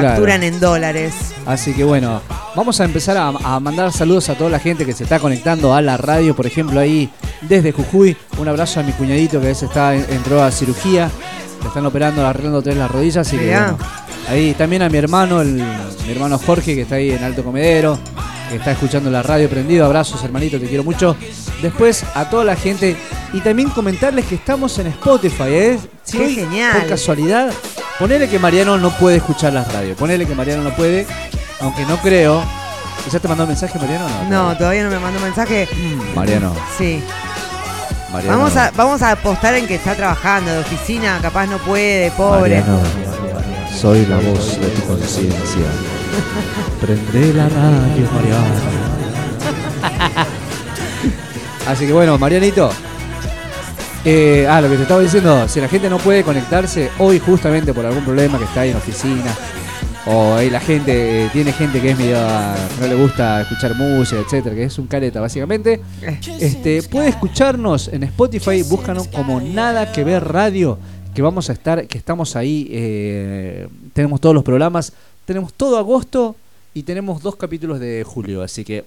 Claro. 0.00 0.08
facturan 0.10 0.42
en 0.42 0.60
dólares. 0.60 1.14
así 1.46 1.72
que 1.72 1.82
bueno, 1.84 2.20
vamos 2.54 2.80
a 2.80 2.84
empezar 2.84 3.16
a, 3.16 3.28
a 3.28 3.60
mandar 3.60 3.92
saludos 3.92 4.28
a 4.28 4.34
toda 4.34 4.50
la 4.50 4.58
gente 4.58 4.84
que 4.84 4.92
se 4.92 5.04
está 5.04 5.18
conectando 5.18 5.74
a 5.74 5.80
la 5.80 5.96
radio, 5.96 6.36
por 6.36 6.46
ejemplo, 6.46 6.78
ahí 6.80 7.10
desde 7.42 7.72
Jujuy. 7.72 8.16
Un 8.38 8.48
abrazo 8.48 8.80
a 8.80 8.82
mi 8.82 8.92
cuñadito 8.92 9.40
que 9.40 9.46
a 9.46 9.48
veces 9.48 9.68
está, 9.68 9.94
entró 9.94 10.42
a 10.42 10.50
cirugía. 10.50 11.10
Le 11.62 11.68
están 11.68 11.86
operando, 11.86 12.26
arreglando 12.26 12.62
tres 12.62 12.76
las 12.76 12.90
rodillas. 12.90 13.26
Así 13.26 13.38
que 13.38 13.48
bueno, 13.50 13.78
ahí 14.28 14.54
también 14.54 14.82
a 14.82 14.88
mi 14.88 14.98
hermano, 14.98 15.40
el, 15.40 15.54
mi 15.54 16.12
hermano 16.12 16.38
Jorge, 16.38 16.74
que 16.74 16.82
está 16.82 16.96
ahí 16.96 17.10
en 17.10 17.24
Alto 17.24 17.42
Comedero, 17.42 17.98
que 18.50 18.56
está 18.56 18.72
escuchando 18.72 19.10
la 19.10 19.22
radio 19.22 19.48
prendido. 19.48 19.86
Abrazos, 19.86 20.22
hermanito, 20.22 20.60
te 20.60 20.66
quiero 20.66 20.84
mucho. 20.84 21.16
Después 21.62 22.04
a 22.14 22.28
toda 22.28 22.44
la 22.44 22.54
gente 22.54 22.96
y 23.32 23.40
también 23.40 23.70
comentarles 23.70 24.26
que 24.26 24.34
estamos 24.34 24.78
en 24.78 24.88
Spotify, 24.88 25.44
¿eh? 25.48 25.78
Si 26.04 26.18
Qué 26.18 26.28
genial. 26.34 26.78
Por 26.78 26.86
casualidad, 26.88 27.50
ponele 27.98 28.28
que 28.28 28.38
Mariano 28.38 28.76
no 28.78 28.90
puede 28.90 29.16
escuchar 29.16 29.52
las 29.52 29.72
radios. 29.72 29.96
Ponele 29.96 30.26
que 30.26 30.34
Mariano 30.34 30.62
no 30.62 30.70
puede, 30.74 31.06
aunque 31.60 31.84
no 31.86 31.96
creo. 31.98 32.42
¿Ya 33.12 33.20
te 33.20 33.28
mandó 33.28 33.46
mensaje, 33.46 33.78
Mariano? 33.78 34.06
No, 34.28 34.56
todavía 34.56 34.82
no 34.82 34.90
me 34.90 34.98
mandó 34.98 35.20
mensaje. 35.20 35.68
Mariano, 36.14 36.52
Sí. 36.76 37.02
Mariano. 38.12 38.38
Vamos 38.38 38.56
a, 38.56 38.70
vamos 38.74 39.02
a 39.02 39.12
apostar 39.12 39.54
en 39.54 39.66
que 39.66 39.76
está 39.76 39.94
trabajando 39.94 40.50
de 40.50 40.58
oficina, 40.60 41.18
capaz 41.22 41.46
no 41.46 41.58
puede, 41.58 42.10
pobre. 42.12 42.60
Mariano, 42.60 42.80
soy 43.80 44.06
la 44.06 44.16
voz 44.16 44.60
de 44.60 44.66
tu 44.68 44.82
conciencia. 44.86 45.66
Prende 46.80 47.34
la 47.34 47.48
radio, 47.48 48.08
Mariano. 48.14 48.54
Así 51.68 51.86
que 51.86 51.92
bueno, 51.92 52.16
Marianito. 52.18 52.70
Eh, 54.08 54.46
ah, 54.48 54.60
lo 54.60 54.70
que 54.70 54.76
te 54.76 54.82
estaba 54.82 55.00
diciendo, 55.00 55.48
si 55.48 55.60
la 55.60 55.66
gente 55.66 55.90
no 55.90 55.98
puede 55.98 56.22
conectarse 56.22 56.90
hoy 57.00 57.18
justamente 57.18 57.74
por 57.74 57.84
algún 57.84 58.04
problema 58.04 58.38
que 58.38 58.44
está 58.44 58.60
ahí 58.60 58.70
en 58.70 58.76
oficina, 58.76 59.34
o 60.06 60.34
ahí 60.34 60.48
la 60.48 60.60
gente, 60.60 61.24
eh, 61.24 61.30
tiene 61.32 61.52
gente 61.52 61.80
que 61.82 61.90
es 61.90 61.98
medio, 61.98 62.16
no 62.80 62.86
le 62.86 62.94
gusta 62.94 63.40
escuchar 63.40 63.74
música, 63.74 64.20
etcétera, 64.20 64.54
que 64.54 64.62
es 64.62 64.78
un 64.78 64.86
careta 64.86 65.20
básicamente, 65.20 65.80
este, 66.38 66.84
puede 66.84 67.08
escucharnos 67.08 67.88
en 67.88 68.04
Spotify, 68.04 68.62
búscanos 68.62 69.08
como 69.08 69.40
Nada 69.40 69.90
que 69.90 70.04
ver 70.04 70.22
radio, 70.22 70.78
que 71.12 71.20
vamos 71.20 71.50
a 71.50 71.54
estar, 71.54 71.88
que 71.88 71.98
estamos 71.98 72.36
ahí, 72.36 72.68
eh, 72.70 73.66
tenemos 73.92 74.20
todos 74.20 74.36
los 74.36 74.44
programas, 74.44 74.92
tenemos 75.24 75.52
todo 75.52 75.78
agosto 75.78 76.36
y 76.74 76.84
tenemos 76.84 77.22
dos 77.22 77.34
capítulos 77.34 77.80
de 77.80 78.04
julio, 78.06 78.42
así 78.42 78.64
que 78.64 78.84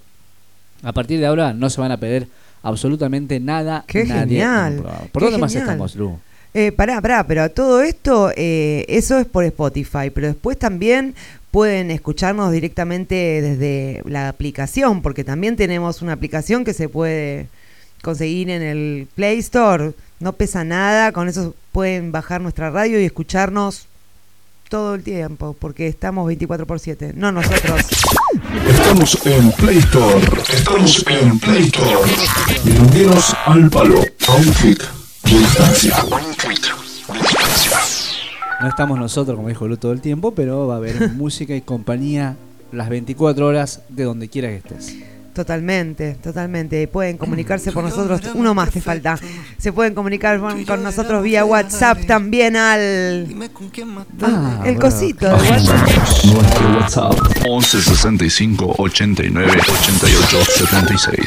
a 0.82 0.92
partir 0.92 1.20
de 1.20 1.26
ahora 1.26 1.52
no 1.52 1.68
se 1.68 1.78
van 1.78 1.92
a 1.92 1.98
perder 1.98 2.26
absolutamente 2.62 3.40
nada. 3.40 3.84
Qué 3.86 4.04
nadie 4.04 4.20
en 4.20 4.28
genial. 4.28 4.82
¿Por 5.12 5.22
qué 5.22 5.26
dónde 5.26 5.38
más 5.38 5.54
estamos, 5.54 5.96
Lu? 5.96 6.18
Eh, 6.52 6.72
pará, 6.72 7.00
pará, 7.00 7.24
pero 7.26 7.48
todo 7.50 7.80
esto, 7.80 8.32
eh, 8.36 8.84
eso 8.88 9.18
es 9.18 9.26
por 9.26 9.44
Spotify, 9.44 10.10
pero 10.12 10.26
después 10.26 10.58
también 10.58 11.14
pueden 11.52 11.90
escucharnos 11.92 12.50
directamente 12.50 13.14
desde 13.14 14.02
la 14.04 14.28
aplicación, 14.28 15.00
porque 15.00 15.22
también 15.22 15.56
tenemos 15.56 16.02
una 16.02 16.12
aplicación 16.12 16.64
que 16.64 16.74
se 16.74 16.88
puede 16.88 17.46
conseguir 18.02 18.50
en 18.50 18.62
el 18.62 19.06
Play 19.14 19.38
Store, 19.38 19.92
no 20.18 20.32
pesa 20.32 20.64
nada, 20.64 21.12
con 21.12 21.28
eso 21.28 21.54
pueden 21.70 22.10
bajar 22.10 22.40
nuestra 22.40 22.70
radio 22.70 23.00
y 23.00 23.04
escucharnos 23.04 23.86
todo 24.70 24.94
el 24.94 25.02
tiempo, 25.02 25.54
porque 25.58 25.88
estamos 25.88 26.26
24 26.28 26.66
por 26.66 26.78
7, 26.78 27.12
no 27.16 27.32
nosotros. 27.32 27.84
Estamos 28.68 29.26
en 29.26 29.50
Play 29.52 29.78
Store. 29.78 30.20
Estamos 30.48 31.04
en 31.08 31.38
Play 31.40 31.62
Store. 31.64 32.10
Bienvenidos 32.64 33.34
al 33.46 33.68
palo. 33.68 34.00
A 34.28 34.34
un 34.36 34.44
clic 34.52 34.88
de 35.24 35.38
distancia. 35.38 35.96
A 35.96 36.04
un 36.04 36.34
clic 36.34 36.62
de 36.62 37.18
distancia. 37.18 37.78
No 38.60 38.68
estamos 38.68 38.96
nosotros, 38.96 39.36
como 39.36 39.48
dijo 39.48 39.66
Lu, 39.66 39.76
todo 39.76 39.90
el 39.90 40.00
tiempo, 40.00 40.34
pero 40.34 40.68
va 40.68 40.74
a 40.74 40.76
haber 40.76 41.10
música 41.14 41.56
y 41.56 41.62
compañía 41.62 42.36
las 42.70 42.88
24 42.88 43.44
horas 43.44 43.82
de 43.88 44.04
donde 44.04 44.28
quiera 44.28 44.48
que 44.48 44.56
estés. 44.56 44.94
Totalmente, 45.32 46.14
totalmente. 46.14 46.88
Pueden 46.88 47.16
comunicarse 47.16 47.70
por 47.70 47.84
nosotros. 47.84 48.20
Uno 48.34 48.52
más 48.52 48.70
te 48.70 48.80
falta. 48.80 49.18
Se 49.58 49.72
pueden 49.72 49.94
comunicar 49.94 50.40
con, 50.40 50.64
con 50.64 50.82
nosotros 50.82 51.22
vía 51.22 51.44
WhatsApp 51.44 52.04
también 52.06 52.56
al. 52.56 53.28
Ah, 54.22 54.62
el 54.64 54.78
cosito 54.78 55.28
de 55.28 55.34
WhatsApp. 55.34 55.88
Nuestro 56.24 56.78
WhatsApp 56.78 57.14
11 57.48 57.82
65 57.82 58.74
89 58.78 59.52
88 59.52 60.44
76. 60.44 61.18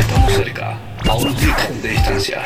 Estamos 0.00 0.32
cerca. 0.32 0.78
A 1.08 1.14
un 1.14 1.34
clic 1.34 1.68
de 1.82 1.88
distancia. 1.90 2.42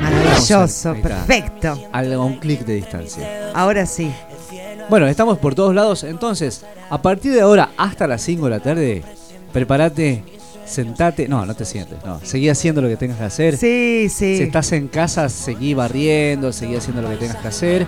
Maravilloso, 0.00 0.94
perfecto. 1.02 1.88
A 1.92 2.00
un 2.02 2.38
clic 2.38 2.60
de 2.64 2.74
distancia. 2.74 3.50
Ahora 3.54 3.86
sí. 3.86 4.12
Bueno, 4.88 5.06
estamos 5.06 5.38
por 5.38 5.54
todos 5.54 5.74
lados. 5.74 6.04
Entonces, 6.04 6.64
a 6.90 7.00
partir 7.00 7.32
de 7.32 7.40
ahora 7.40 7.70
hasta 7.76 8.06
las 8.06 8.22
5 8.22 8.44
de 8.44 8.50
la 8.50 8.60
tarde, 8.60 9.02
prepárate, 9.52 10.24
sentate. 10.64 11.28
No, 11.28 11.44
no 11.46 11.54
te 11.54 11.64
sientes. 11.64 11.98
No, 12.04 12.20
seguí 12.22 12.48
haciendo 12.48 12.82
lo 12.82 12.88
que 12.88 12.96
tengas 12.96 13.18
que 13.18 13.24
hacer. 13.24 13.56
Sí, 13.56 14.08
sí. 14.08 14.36
Si 14.36 14.42
estás 14.42 14.72
en 14.72 14.88
casa, 14.88 15.28
seguí 15.28 15.74
barriendo, 15.74 16.52
seguí 16.52 16.76
haciendo 16.76 17.02
lo 17.02 17.10
que 17.10 17.16
tengas 17.16 17.36
que 17.36 17.48
hacer. 17.48 17.86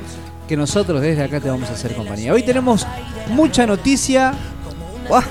Que 0.48 0.56
nosotros 0.56 1.00
desde 1.00 1.22
acá 1.22 1.40
te 1.40 1.48
vamos 1.48 1.70
a 1.70 1.72
hacer 1.72 1.94
compañía. 1.94 2.32
Hoy 2.32 2.42
tenemos 2.42 2.86
mucha 3.30 3.66
noticia, 3.66 4.34
Buah, 5.08 5.24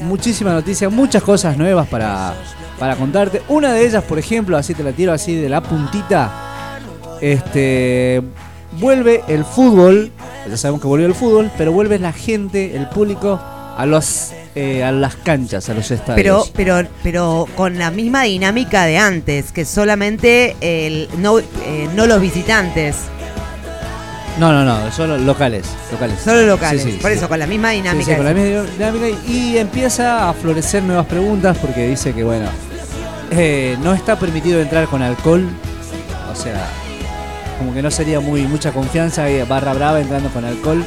muchísima 0.00 0.52
noticia, 0.52 0.88
muchas 0.88 1.22
cosas 1.22 1.56
nuevas 1.56 1.86
para, 1.88 2.34
para 2.78 2.96
contarte. 2.96 3.42
Una 3.48 3.72
de 3.72 3.86
ellas, 3.86 4.04
por 4.04 4.18
ejemplo, 4.18 4.56
así 4.56 4.74
te 4.74 4.82
la 4.82 4.92
tiro 4.92 5.12
así 5.12 5.34
de 5.34 5.48
la 5.48 5.62
puntita. 5.62 6.78
Este 7.20 8.22
vuelve 8.72 9.22
el 9.28 9.44
fútbol. 9.44 10.12
Ya 10.48 10.56
sabemos 10.56 10.80
que 10.80 10.86
volvió 10.86 11.06
el 11.06 11.14
fútbol, 11.14 11.50
pero 11.58 11.72
vuelve 11.72 11.98
la 11.98 12.12
gente, 12.12 12.74
el 12.74 12.88
público, 12.88 13.38
a 13.76 13.84
los 13.86 14.32
eh, 14.60 14.82
a 14.82 14.90
las 14.90 15.14
canchas, 15.14 15.68
a 15.68 15.74
los 15.74 15.86
pero, 15.86 16.00
estadios. 16.00 16.52
pero, 16.52 16.88
pero 17.04 17.46
con 17.54 17.78
la 17.78 17.92
misma 17.92 18.24
dinámica 18.24 18.86
de 18.86 18.98
antes, 18.98 19.52
que 19.52 19.64
solamente 19.64 20.56
el, 20.60 21.08
no, 21.18 21.38
eh, 21.38 21.88
no 21.94 22.06
los 22.06 22.20
visitantes, 22.20 22.96
no, 24.40 24.52
no, 24.52 24.64
no, 24.64 24.90
solo 24.90 25.16
locales, 25.16 25.64
locales. 25.92 26.18
solo 26.20 26.42
locales. 26.46 26.82
Sí, 26.82 26.90
sí, 26.92 26.98
Por 26.98 27.10
sí. 27.12 27.18
eso, 27.18 27.28
con 27.28 27.38
la 27.38 27.46
misma 27.46 27.70
dinámica. 27.70 28.10
sí, 28.10 28.16
con 28.16 28.24
la 28.24 28.34
misma 28.34 28.62
dinámica 28.62 29.06
y 29.28 29.58
empieza 29.58 30.28
a 30.28 30.32
florecer 30.32 30.82
nuevas 30.82 31.06
preguntas 31.06 31.56
porque 31.58 31.86
dice 31.88 32.12
que 32.12 32.24
bueno 32.24 32.48
eh, 33.30 33.76
no 33.80 33.94
está 33.94 34.18
permitido 34.18 34.60
entrar 34.60 34.86
con 34.88 35.02
alcohol 35.02 35.48
o 36.32 36.34
sea 36.34 36.66
como 37.58 37.74
que 37.74 37.82
no 37.82 37.90
sería 37.90 38.18
muy 38.20 38.42
mucha 38.46 38.72
confianza 38.72 39.28
y 39.30 39.42
barra 39.42 39.72
brava 39.74 40.00
entrando 40.00 40.30
con 40.30 40.44
alcohol 40.44 40.84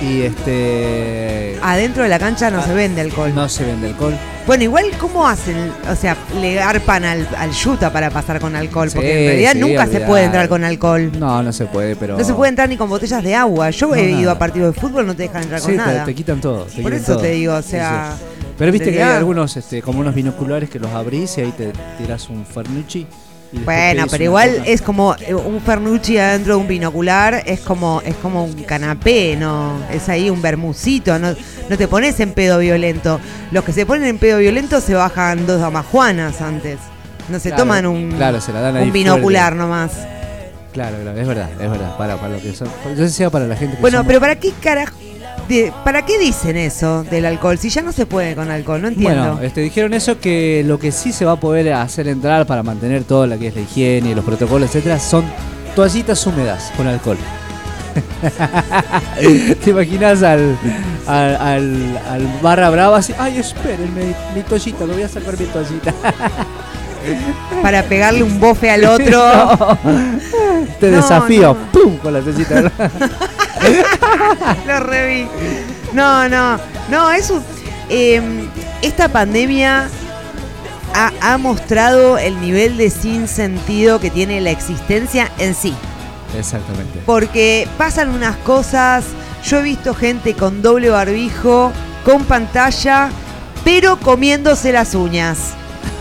y 0.00 0.22
este 0.22 1.56
Adentro 1.62 2.02
de 2.02 2.08
la 2.08 2.18
cancha 2.18 2.50
no 2.50 2.58
Ah, 2.60 2.62
se 2.66 2.74
vende 2.74 3.00
alcohol. 3.02 3.32
no 3.34 3.48
se 3.48 3.64
vende 3.64 3.88
alcohol 3.88 4.14
Bueno, 4.46 4.64
igual, 4.64 4.84
¿cómo 4.98 5.26
hacen? 5.28 5.56
O 5.90 5.94
sea, 5.94 6.16
le 6.40 6.60
arpan 6.60 7.04
al, 7.04 7.28
al 7.36 7.50
yuta 7.52 7.92
para 7.92 8.10
pasar 8.10 8.40
con 8.40 8.56
alcohol. 8.56 8.88
Sí, 8.90 8.96
porque 8.96 9.20
en 9.20 9.26
realidad 9.28 9.52
sí, 9.52 9.58
nunca 9.60 9.86
se 9.86 10.00
puede 10.00 10.24
entrar 10.24 10.48
con 10.48 10.64
alcohol. 10.64 11.12
no 11.18 11.42
no 11.42 11.52
se 11.52 11.66
puede 11.66 11.96
pero 11.96 12.16
No 12.18 12.24
se 12.24 12.32
puede 12.34 12.48
entrar 12.50 12.68
ni 12.68 12.76
con 12.76 12.88
botellas 12.88 13.22
de 13.22 13.34
agua. 13.34 13.70
Yo 13.70 13.88
No, 13.88 13.94
he 13.94 14.10
ido 14.10 14.20
nada. 14.20 14.32
a 14.32 14.38
partidos 14.38 14.74
de 14.74 14.80
fútbol, 14.80 15.06
no 15.06 15.14
te 15.14 15.24
dejan 15.24 15.42
entrar 15.42 15.60
Sí, 15.60 15.66
con 15.66 15.72
te, 15.76 15.78
nada. 15.78 16.04
te 16.04 16.14
quitan 16.14 16.40
todo 16.40 16.64
te 16.64 16.82
Por 16.82 16.92
quitan 16.92 16.94
eso 16.94 17.12
todo. 17.12 17.22
te 17.22 17.30
digo, 17.32 17.54
o 17.54 17.62
sea. 17.62 18.14
pero 18.58 18.72
viste 18.72 18.90
que 18.92 19.02
hay 19.02 19.16
algunos 19.16 19.56
este, 19.56 19.82
como 19.82 20.00
unos 20.00 20.14
binoculares 20.14 20.68
que 20.70 20.78
los 20.78 20.90
abrís 20.92 21.36
y 21.38 21.42
ahí 21.42 21.52
te 21.52 21.72
tiras 21.98 22.28
un 22.30 22.44
fernucci 22.46 23.06
Bueno, 23.52 24.06
pero 24.08 24.22
igual 24.24 24.62
es 24.64 24.80
como 24.80 25.16
eh, 25.16 25.34
un 25.34 25.60
Fernucci 25.60 26.18
adentro 26.18 26.54
de 26.54 26.60
un 26.60 26.68
binocular, 26.68 27.42
es 27.46 27.60
como 27.60 28.00
es 28.04 28.14
como 28.16 28.44
un 28.44 28.52
canapé, 28.62 29.36
¿no? 29.36 29.72
Es 29.92 30.08
ahí 30.08 30.30
un 30.30 30.40
bermucito, 30.40 31.18
no, 31.18 31.34
no 31.68 31.76
te 31.76 31.88
pones 31.88 32.20
en 32.20 32.32
pedo 32.32 32.58
violento. 32.58 33.18
Los 33.50 33.64
que 33.64 33.72
se 33.72 33.84
ponen 33.86 34.04
en 34.08 34.18
pedo 34.18 34.38
violento 34.38 34.80
se 34.80 34.94
bajan 34.94 35.46
dos 35.46 35.60
damajuanas 35.60 36.40
antes. 36.40 36.78
No 37.28 37.38
se 37.40 37.48
Claro, 37.50 37.62
toman 37.64 37.86
un, 37.86 38.12
claro, 38.12 38.40
se 38.40 38.52
la 38.52 38.60
dan 38.60 38.76
un 38.76 38.92
binocular 38.92 39.52
fuerte. 39.52 39.58
nomás. 39.58 39.92
Claro, 40.72 40.96
claro, 41.02 41.20
es 41.20 41.26
verdad, 41.26 41.50
es 41.60 41.70
verdad. 41.70 41.96
Para, 41.98 42.16
para 42.16 42.34
lo 42.34 42.40
que 42.40 42.54
son. 42.54 42.68
Yo 42.96 43.02
decía 43.02 43.30
para 43.30 43.46
la 43.48 43.56
gente 43.56 43.74
que 43.76 43.80
Bueno, 43.82 43.98
somos- 43.98 44.06
pero 44.06 44.20
¿para 44.20 44.36
qué 44.36 44.52
carajo? 44.62 44.94
De- 45.50 45.72
¿Para 45.84 46.04
qué 46.06 46.18
dicen 46.18 46.56
eso 46.56 47.04
del 47.04 47.26
alcohol? 47.26 47.58
Si 47.58 47.68
ya 47.68 47.82
no 47.82 47.92
se 47.92 48.06
puede 48.06 48.34
con 48.34 48.50
alcohol, 48.50 48.80
no 48.80 48.88
entiendo. 48.88 49.34
Bueno, 49.34 49.42
este, 49.42 49.60
dijeron 49.60 49.92
eso 49.94 50.18
que 50.18 50.62
lo 50.66 50.78
que 50.78 50.92
sí 50.92 51.12
se 51.12 51.24
va 51.24 51.32
a 51.32 51.36
poder 51.40 51.72
hacer 51.74 52.08
entrar 52.08 52.46
para 52.46 52.62
mantener 52.62 53.04
todo 53.04 53.26
lo 53.26 53.38
que 53.38 53.48
es 53.48 53.54
la 53.54 53.60
higiene 53.62 54.10
y 54.10 54.14
los 54.14 54.24
protocolos, 54.24 54.68
etcétera, 54.70 54.98
son 54.98 55.24
toallitas 55.76 56.26
húmedas 56.26 56.72
con 56.76 56.86
alcohol. 56.86 57.18
¿Te 59.64 59.70
imaginas 59.70 60.22
al, 60.22 60.56
al, 61.06 61.36
al, 61.36 62.00
al 62.08 62.28
barra 62.40 62.70
brava 62.70 62.98
así? 62.98 63.12
Ay, 63.18 63.38
espérenme, 63.38 64.14
mi 64.34 64.42
toallita, 64.42 64.84
me 64.86 64.94
voy 64.94 65.02
a 65.02 65.08
sacar 65.08 65.38
mi 65.38 65.46
toallita. 65.46 65.92
Para 67.62 67.82
pegarle 67.84 68.22
un 68.22 68.38
bofe 68.38 68.70
al 68.70 68.84
otro. 68.84 69.22
Te 70.80 70.90
No, 70.90 70.96
desafío, 70.98 71.54
no. 71.54 71.72
¡pum! 71.72 71.96
con 71.96 72.12
la 72.12 72.20
toallita. 72.20 72.70
Lo 74.66 74.80
reví. 74.80 75.26
No, 75.92 76.28
no, 76.28 76.58
no, 76.88 77.10
es 77.10 77.30
un. 77.30 77.42
eh, 77.88 78.20
esta 78.82 79.08
pandemia 79.08 79.88
ha, 80.94 81.12
ha 81.20 81.38
mostrado 81.38 82.18
el 82.18 82.40
nivel 82.40 82.76
de 82.76 82.90
sinsentido 82.90 84.00
que 84.00 84.10
tiene 84.10 84.40
la 84.40 84.50
existencia 84.50 85.30
en 85.38 85.54
sí. 85.54 85.74
Exactamente. 86.38 87.00
Porque 87.06 87.68
pasan 87.76 88.10
unas 88.10 88.36
cosas. 88.38 89.04
Yo 89.44 89.58
he 89.58 89.62
visto 89.62 89.94
gente 89.94 90.34
con 90.34 90.62
doble 90.62 90.90
barbijo, 90.90 91.72
con 92.04 92.24
pantalla, 92.24 93.10
pero 93.64 93.98
comiéndose 93.98 94.72
las 94.72 94.94
uñas. 94.94 95.38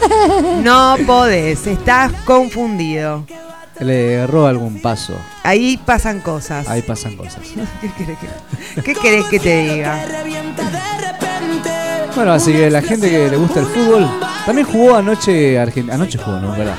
No 0.63 0.96
podés, 1.06 1.66
estás 1.68 2.12
confundido. 2.25 3.25
Le 3.79 4.27
roba 4.27 4.50
algún 4.50 4.81
paso. 4.81 5.13
Ahí 5.43 5.77
pasan 5.77 6.19
cosas. 6.19 6.67
Ahí 6.67 6.81
pasan 6.81 7.15
cosas. 7.15 7.39
¿Qué 7.81 7.91
querés 7.98 8.17
que, 8.19 8.81
qué 8.81 8.95
querés 8.95 9.25
que 9.25 9.39
te 9.39 9.63
diga? 9.63 10.03
Bueno, 12.15 12.33
así 12.33 12.51
que 12.51 12.69
la 12.69 12.81
gente 12.81 13.09
que 13.09 13.29
le 13.29 13.38
gusta 13.38 13.62
el 13.62 13.65
fútbol 13.67 14.05
también 14.45 14.67
jugó 14.67 14.95
anoche. 14.95 15.57
Argen- 15.57 15.91
Anoche 15.91 16.17
jugó, 16.17 16.39
¿no? 16.39 16.51
¿Verdad? 16.51 16.75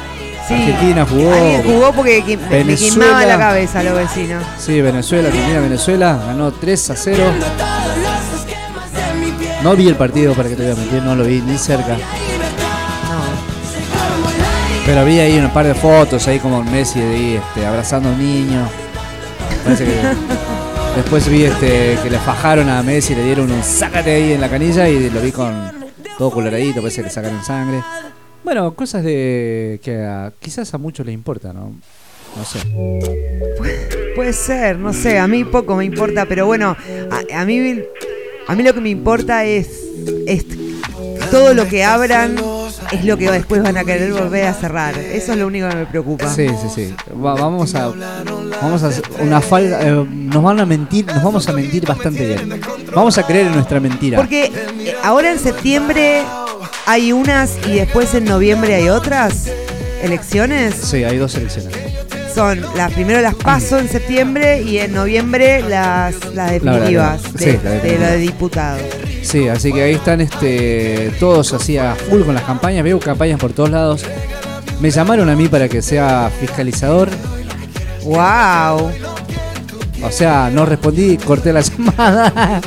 Sí. 0.47 0.55
Argentina 0.55 1.07
jugó. 1.09 1.33
Alguien 1.33 1.63
jugó 1.63 1.93
porque 1.93 2.23
que- 2.23 2.37
me 2.37 2.75
quemaba 2.77 3.25
la 3.25 3.39
cabeza 3.39 3.81
a 3.81 3.83
los 3.85 3.95
vecinos. 3.97 4.45
Sí, 4.59 4.81
Venezuela, 4.83 5.29
Argentina, 5.29 5.61
Venezuela. 5.61 6.21
Ganó 6.27 6.53
3 6.53 6.91
a 6.91 6.97
0. 6.97 7.25
No 9.63 9.77
vi 9.77 9.89
el 9.89 9.95
partido, 9.97 10.35
para 10.35 10.49
que 10.49 10.57
te 10.57 10.63
voy 10.65 10.73
a 10.73 10.75
mentir, 10.75 11.03
no 11.03 11.15
lo 11.15 11.25
vi 11.25 11.41
ni 11.43 11.57
cerca. 11.57 11.97
Pero 14.91 15.05
vi 15.05 15.21
ahí 15.21 15.39
un 15.39 15.49
par 15.51 15.65
de 15.65 15.75
fotos, 15.75 16.27
ahí 16.27 16.41
como 16.41 16.65
Messi 16.65 16.99
ahí, 16.99 17.37
este, 17.37 17.65
abrazando 17.65 18.09
a 18.09 18.13
un 18.13 18.19
niño. 18.19 18.69
Parece 19.63 19.85
que. 19.85 19.93
Después 20.97 21.29
vi 21.29 21.45
este, 21.45 21.97
que 22.03 22.11
le 22.11 22.19
fajaron 22.19 22.69
a 22.69 22.83
Messi, 22.83 23.15
le 23.15 23.23
dieron 23.23 23.53
un 23.53 23.63
sácate 23.63 24.11
ahí 24.11 24.33
en 24.33 24.41
la 24.41 24.49
canilla 24.49 24.89
y 24.89 25.09
lo 25.09 25.21
vi 25.21 25.31
con 25.31 25.71
todo 26.19 26.33
coloradito, 26.33 26.81
parece 26.81 27.03
que 27.03 27.07
le 27.07 27.11
sacaron 27.11 27.45
sangre. 27.45 27.81
Bueno, 28.43 28.75
cosas 28.75 29.05
de 29.05 29.79
que 29.81 29.95
a- 30.03 30.33
quizás 30.41 30.75
a 30.75 30.79
muchos 30.79 31.07
les 31.07 31.15
importa, 31.15 31.53
¿no? 31.53 31.73
No 32.37 32.45
sé. 32.45 32.59
Puede 34.17 34.33
ser, 34.33 34.77
no 34.77 34.93
sé, 34.93 35.21
a 35.21 35.29
mí 35.29 35.45
poco 35.45 35.77
me 35.77 35.85
importa, 35.85 36.27
pero 36.27 36.47
bueno, 36.47 36.77
a, 37.13 37.41
a 37.41 37.45
mí 37.45 37.81
a 38.49 38.55
mí 38.57 38.63
lo 38.65 38.75
que 38.75 38.81
me 38.81 38.89
importa 38.91 39.45
es, 39.45 39.71
es 40.27 40.45
todo 41.31 41.55
lo 41.55 41.69
que 41.69 41.85
abran 41.85 42.35
es 42.93 43.05
lo 43.05 43.17
que 43.17 43.31
después 43.31 43.63
van 43.63 43.77
a 43.77 43.85
querer 43.85 44.13
volver 44.13 44.47
a 44.47 44.55
cerrar. 44.55 44.99
Eso 44.99 45.33
es 45.33 45.39
lo 45.39 45.47
único 45.47 45.69
que 45.69 45.75
me 45.77 45.87
preocupa. 45.87 46.29
Sí, 46.33 46.47
sí, 46.49 46.69
sí. 46.75 46.95
Va- 47.13 47.35
vamos 47.35 47.75
a 47.75 47.89
vamos 48.61 48.83
a 48.83 48.91
una 49.23 49.41
falta 49.41 49.81
eh, 49.87 50.05
nos 50.11 50.43
van 50.43 50.61
a 50.61 50.67
mentir, 50.67 51.07
nos 51.07 51.23
vamos 51.23 51.49
a 51.49 51.53
mentir 51.53 51.87
bastante 51.87 52.27
bien. 52.27 52.61
Vamos 52.95 53.17
a 53.19 53.27
creer 53.27 53.47
en 53.49 53.55
nuestra 53.55 53.81
mentira. 53.81 54.17
Porque 54.19 54.45
eh, 54.47 54.95
ahora 55.03 55.31
en 55.33 55.39
septiembre 55.39 56.23
hay 56.87 57.13
unas 57.13 57.57
y 57.67 57.75
después 57.75 58.15
en 58.15 58.25
noviembre 58.25 58.75
hay 58.75 58.89
otras 58.89 59.49
elecciones. 60.03 60.75
Sí, 60.75 61.05
hay 61.05 61.19
dos 61.19 61.35
elecciones. 61.35 61.73
Son 62.35 62.61
las 62.77 62.93
primero 62.93 63.21
las 63.21 63.35
paso 63.35 63.79
en 63.79 63.89
septiembre 63.89 64.63
y 64.63 64.79
en 64.79 64.93
noviembre 64.95 65.63
las, 65.69 66.15
las 66.35 66.53
definitivas 66.53 67.23
verdad, 67.23 67.39
de, 67.39 67.53
sí, 67.53 67.59
la 67.65 67.71
de 67.71 67.99
la 67.99 68.11
de 68.13 68.17
diputados. 68.19 68.83
Sí, 69.23 69.49
así 69.49 69.73
que 69.73 69.83
ahí 69.83 69.95
están 69.95 70.21
este 70.21 71.13
todos 71.19 71.53
así 71.53 71.77
a 71.77 71.95
full 71.95 72.23
con 72.23 72.35
las 72.35 72.45
campañas, 72.45 72.85
veo 72.85 72.99
campañas 73.01 73.39
por 73.41 73.53
todos 73.53 73.71
lados. 73.71 74.05
Me 74.81 74.91
llamaron 74.91 75.29
a 75.29 75.37
mí 75.37 75.49
para 75.49 75.69
que 75.69 75.83
sea 75.83 76.31
fiscalizador, 76.41 77.09
¡Wow! 78.05 78.91
o 80.03 80.11
sea, 80.11 80.51
no 80.53 80.65
respondí, 80.65 81.17
corté 81.19 81.53
la 81.53 81.61
llamada. 81.63 82.61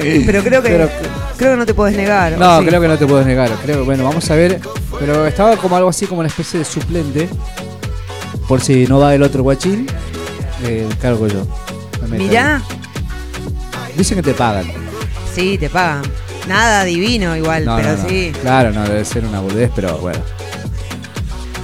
Pero 0.00 0.42
creo 0.42 0.62
que 0.62 0.68
Pero- 0.70 0.88
creo 1.36 1.50
que 1.52 1.56
no 1.56 1.66
te 1.66 1.74
puedes 1.74 1.96
negar. 1.96 2.36
No, 2.38 2.60
sí. 2.60 2.66
creo 2.66 2.80
que 2.80 2.88
no 2.88 2.98
te 2.98 3.06
puedes 3.06 3.26
negar. 3.26 3.50
Creo 3.64 3.84
bueno, 3.84 4.02
vamos 4.04 4.28
a 4.30 4.34
ver. 4.34 4.60
Pero 4.98 5.26
estaba 5.26 5.56
como 5.56 5.76
algo 5.76 5.88
así 5.88 6.06
como 6.06 6.20
una 6.20 6.28
especie 6.28 6.58
de 6.58 6.64
suplente. 6.64 7.28
Por 8.48 8.60
si 8.60 8.86
no 8.86 8.98
va 8.98 9.14
el 9.14 9.22
otro 9.22 9.42
guachín, 9.42 9.86
eh, 10.64 10.88
cargo 11.00 11.26
yo. 11.28 11.46
Me 12.08 12.18
Mirá. 12.18 12.62
Dicen 13.96 14.16
que 14.16 14.22
te 14.22 14.34
pagan. 14.34 14.66
sí, 15.34 15.56
te 15.58 15.68
pagan. 15.70 16.02
Nada 16.48 16.84
divino 16.84 17.34
igual, 17.36 17.64
No, 17.64 17.76
pero 17.76 17.96
no, 17.96 18.02
no. 18.02 18.08
sí. 18.08 18.32
Claro, 18.42 18.70
no, 18.72 18.82
debe 18.84 19.04
ser 19.04 19.24
una 19.24 19.40
boludez, 19.40 19.70
pero 19.74 19.96
bueno. 19.98 20.20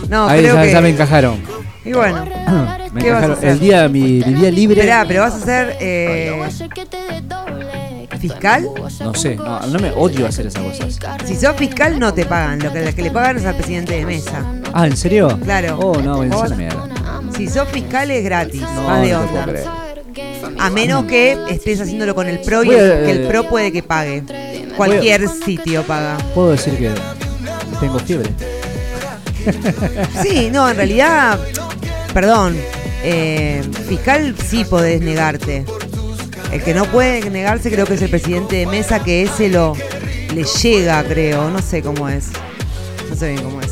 No, 0.09 0.27
Ahí 0.27 0.41
creo 0.41 0.55
ya, 0.55 0.63
que 0.63 0.73
ya 0.73 0.81
me 0.81 0.89
encajaron. 0.89 1.41
Y 1.85 1.93
bueno, 1.93 2.25
Me 2.93 3.01
¿Qué 3.01 3.11
vas 3.13 3.23
a 3.23 3.27
encajaron. 3.27 3.33
hacer? 3.33 3.49
El 3.51 3.61
día, 3.61 3.89
mi, 3.89 4.01
mi 4.25 4.35
día 4.35 4.51
libre. 4.51 4.81
esperá, 4.81 5.05
pero 5.07 5.21
vas 5.23 5.35
a 5.35 5.41
ser 5.45 5.77
eh, 5.81 6.33
fiscal. 8.21 8.69
No 9.01 9.15
sé, 9.15 9.37
no, 9.37 9.61
no 9.61 9.79
me 9.79 9.91
odio 9.93 10.27
hacer 10.27 10.47
esas 10.47 10.63
cosas. 10.63 10.99
Si 11.25 11.35
sos 11.37 11.57
fiscal 11.57 11.99
no 11.99 12.13
te 12.13 12.27
pagan, 12.27 12.61
lo 12.61 12.73
que, 12.73 12.85
lo 12.85 12.95
que 12.95 13.03
le 13.03 13.11
pagan 13.11 13.39
es 13.39 13.47
al 13.47 13.57
presidente 13.57 13.95
de 13.95 14.07
mesa. 14.07 14.45
Ah, 14.73 14.87
¿en 14.87 14.97
serio? 14.97 15.39
Claro. 15.43 15.79
Oh, 15.79 16.01
no, 16.01 16.23
en 16.23 16.31
la 16.31 16.49
mierda. 16.57 16.89
Si 17.37 17.49
sos 17.49 17.69
fiscal 17.69 18.11
es 18.11 18.23
gratis, 18.25 18.61
No, 18.61 18.83
más 18.83 19.03
de 19.03 19.13
no 19.13 19.21
te 19.21 19.27
puedo 19.27 19.45
onda. 19.45 19.87
A 20.59 20.71
menos 20.71 21.05
que 21.05 21.39
estés 21.49 21.81
haciéndolo 21.81 22.15
con 22.15 22.29
el 22.29 22.41
pro 22.41 22.63
y 22.63 22.71
el, 22.71 23.05
que 23.05 23.11
el 23.13 23.29
pro 23.29 23.49
puede 23.49 23.73
que 23.73 23.83
pague. 23.83 24.23
Cualquier 24.77 25.29
sitio 25.29 25.83
paga. 25.85 26.19
Puedo 26.35 26.51
decir 26.51 26.77
que 26.77 26.91
tengo 27.81 27.99
fiebre. 27.99 28.31
Sí, 30.23 30.51
no, 30.53 30.69
en 30.69 30.77
realidad, 30.77 31.39
perdón, 32.13 32.57
eh, 33.03 33.63
fiscal 33.89 34.35
sí 34.47 34.65
podés 34.65 35.01
negarte. 35.01 35.65
El 36.53 36.63
que 36.63 36.75
no 36.75 36.85
puede 36.87 37.29
negarse 37.31 37.71
creo 37.71 37.87
que 37.87 37.95
es 37.95 38.03
el 38.03 38.11
presidente 38.11 38.57
de 38.57 38.67
mesa, 38.67 39.03
que 39.03 39.23
ese 39.23 39.49
lo 39.49 39.75
le 40.35 40.45
llega, 40.45 41.03
creo, 41.05 41.49
no 41.51 41.61
sé 41.63 41.83
cómo 41.83 42.09
es. 42.09 42.27
No 43.09 43.17
sé 43.17 43.31
bien 43.33 43.43
cómo 43.45 43.61
es. 43.61 43.71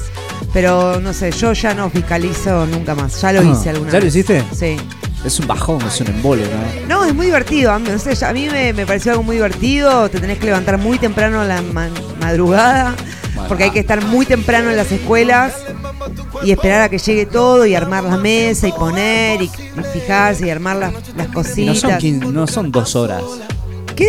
Pero 0.53 1.01
no 1.01 1.13
sé, 1.13 1.31
yo 1.33 1.53
ya 1.53 1.75
no 1.75 1.91
fiscalizo 1.91 2.67
nunca 2.67 2.95
más. 2.95 3.21
Ya 3.21 3.33
lo 3.33 3.41
Ah, 3.41 3.45
hice 3.45 3.71
alguna 3.71 3.91
¿ya 3.91 3.99
lo 3.99 4.05
vez. 4.05 4.15
hiciste? 4.15 4.45
Sí. 4.55 4.77
Es 5.25 5.41
un 5.41 5.49
bajón, 5.49 5.83
es 5.83 6.01
un 6.01 6.07
embole, 6.07 6.45
¿no? 6.87 6.97
No, 7.01 7.05
es 7.05 7.13
muy 7.15 7.27
divertido. 7.27 7.73
A 7.73 7.79
mí, 7.81 7.89
no 7.91 7.99
sé, 7.99 8.25
a 8.25 8.33
mí 8.33 8.49
me, 8.49 8.73
me 8.73 8.87
pareció 8.87 9.11
algo 9.13 9.25
muy 9.25 9.37
divertido. 9.37 10.09
Te 10.09 10.21
tenés 10.21 10.39
que 10.39 10.47
levantar 10.47 10.79
muy 10.79 10.99
temprano 10.99 11.41
a 11.41 11.45
la 11.45 11.61
ma- 11.61 11.91
madrugada. 12.21 12.95
Porque 13.49 13.65
hay 13.65 13.71
que 13.71 13.81
estar 13.81 14.03
muy 14.05 14.27
temprano 14.27 14.71
en 14.71 14.77
las 14.77 14.91
escuelas 14.93 15.55
y 16.43 16.53
esperar 16.53 16.83
a 16.83 16.89
que 16.89 16.99
llegue 16.99 17.27
todo 17.27 17.67
y 17.67 17.75
armar 17.75 18.05
la 18.05 18.17
mesa 18.17 18.69
y 18.69 18.73
poner 18.73 19.43
y, 19.43 19.47
y 19.47 19.83
fijarse 19.93 20.47
y 20.47 20.51
armar 20.51 20.77
las, 20.77 20.93
las 21.17 21.27
Y 21.27 21.67
no 21.67 21.73
cositas. 21.73 22.03
son, 22.03 22.35
no 22.35 22.47
son 22.47 22.71
dos 22.73 22.95
horas. 22.97 23.23
¿Qué? 23.97 24.09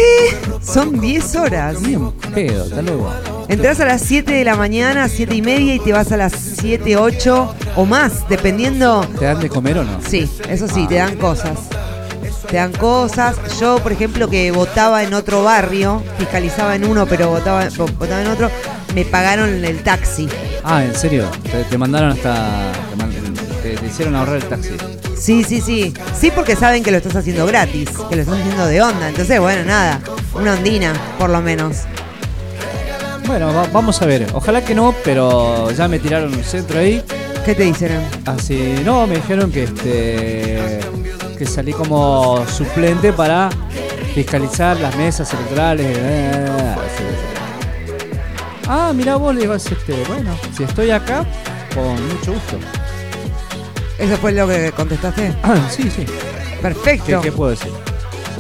Son 0.62 1.00
10 1.02 1.36
horas. 1.38 1.82
Ni 1.82 1.96
un 1.96 2.12
pedo, 2.12 2.66
está 2.66 2.82
luego. 2.84 3.12
Entras 3.48 3.80
a 3.80 3.86
las 3.86 4.02
7 4.04 4.32
de 4.34 4.44
la 4.46 4.56
mañana, 4.56 5.10
7 5.10 5.34
y 5.34 5.42
media 5.42 5.74
y 5.74 5.80
te 5.80 5.92
vas 5.94 6.12
a 6.12 6.18
las 6.18 6.32
7, 6.34 6.96
8 6.96 7.56
o 7.76 7.86
más, 7.86 8.30
dependiendo. 8.30 9.04
¿Te 9.18 9.26
dan 9.26 9.40
de 9.40 9.50
comer 9.50 9.80
o 9.80 9.84
no? 9.84 10.00
Sí, 10.08 10.30
eso 10.48 10.68
sí, 10.68 10.86
te 10.88 10.96
dan 10.96 11.18
cosas. 11.18 11.58
Te 12.48 12.58
dan 12.58 12.72
cosas. 12.74 13.36
Yo, 13.60 13.80
por 13.80 13.92
ejemplo, 13.92 14.28
que 14.30 14.52
votaba 14.52 15.04
en 15.04 15.16
otro 15.16 15.44
barrio, 15.44 16.04
fiscalizaba 16.20 16.76
en 16.76 16.86
uno, 16.86 17.08
pero 17.08 17.30
votaba, 17.30 17.68
vo- 17.70 17.92
votaba 17.98 18.22
en 18.22 18.28
otro, 18.28 18.52
me 18.96 19.06
pagaron 19.06 19.64
el 19.64 19.84
taxi. 19.84 20.28
Ah, 20.64 20.84
¿en 20.84 20.96
serio? 20.96 21.30
Te, 21.52 21.64
te 21.64 21.78
mandaron 21.78 22.12
hasta... 22.12 22.72
Te, 22.90 22.96
man- 22.96 23.12
te- 23.64 23.76
te 23.76 23.86
hicieron 23.86 24.16
ahorrar 24.16 24.38
el 24.38 24.44
taxi. 24.44 24.72
Sí, 25.18 25.44
sí, 25.44 25.62
sí. 25.62 25.94
Sí, 26.18 26.32
porque 26.34 26.56
saben 26.56 26.82
que 26.84 26.92
lo 26.92 26.98
estás 26.98 27.16
haciendo 27.16 27.46
gratis, 27.46 27.90
que 28.10 28.16
lo 28.16 28.22
estás 28.22 28.40
haciendo 28.40 28.66
de 28.68 28.82
onda. 28.82 29.10
Entonces, 29.10 29.40
bueno, 29.40 29.64
nada, 29.66 30.00
una 30.34 30.54
ondina, 30.54 30.94
por 31.18 31.30
lo 31.30 31.42
menos. 31.42 31.78
Bueno, 33.28 33.54
va- 33.54 33.68
vamos 33.72 34.02
a 34.02 34.06
ver. 34.06 34.28
Ojalá 34.34 34.64
que 34.64 34.74
no, 34.74 34.94
pero 35.04 35.70
ya 35.72 35.88
me 35.88 36.00
tiraron 36.00 36.34
un 36.34 36.44
centro 36.44 36.80
ahí. 36.80 37.04
¿Qué 37.46 37.54
te 37.56 37.64
dijeron? 37.64 38.02
Así, 38.26 38.76
no, 38.84 39.06
me 39.08 39.16
dijeron 39.16 39.52
que 39.52 39.64
este 39.64 40.80
que 41.38 41.46
salí 41.46 41.72
como 41.72 42.46
suplente 42.48 43.14
para 43.14 43.50
fiscalizar 44.14 44.78
las 44.80 44.96
mesas 44.98 45.34
electorales. 45.34 45.86
eh, 45.90 46.46
sí, 46.48 46.54
sí. 46.58 46.59
Ah, 48.72 48.92
mira 48.96 49.16
vos, 49.16 49.34
le 49.34 49.42
digo, 49.42 49.56
este, 49.56 49.76
bueno, 50.08 50.32
si 50.56 50.64
estoy 50.64 50.92
acá, 50.92 51.26
con 51.74 51.94
mucho 52.08 52.34
gusto. 52.34 52.58
¿Eso 53.98 54.16
fue 54.18 54.32
lo 54.32 54.48
que 54.48 54.72
contestaste? 54.72 55.34
Ah, 55.44 55.58
sí, 55.72 55.84
sí. 55.84 56.06
¿Qué, 56.06 56.58
Perfecto. 56.62 57.20
qué 57.22 57.32
puedo 57.32 57.50
decir? 57.52 57.72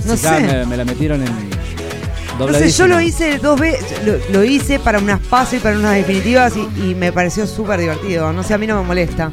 No 0.06 0.15
Si 0.15 0.22
sé. 0.24 0.39
Me, 0.42 0.65
me 0.68 0.78
la 0.78 0.86
metieron 0.86 1.22
en 1.26 1.50
dobladísimo. 2.38 2.88
yo 2.88 2.94
lo 2.96 3.02
hice 3.02 3.38
dos 3.39 3.60
veces, 3.60 4.04
lo, 4.06 4.18
lo 4.32 4.44
hice 4.44 4.80
para 4.80 5.00
unas 5.00 5.20
pasos 5.20 5.56
y 5.56 5.58
para 5.60 5.78
unas 5.78 5.96
definitivas 5.96 6.54
y, 6.56 6.92
y 6.92 6.96
me 6.96 7.12
pareció 7.12 7.48
súper 7.48 7.80
divertido. 7.80 8.32
No 8.32 8.44
sé, 8.44 8.54
a 8.54 8.58
mí 8.60 8.68
no 8.68 8.80
me 8.82 8.88
molesta. 8.88 9.32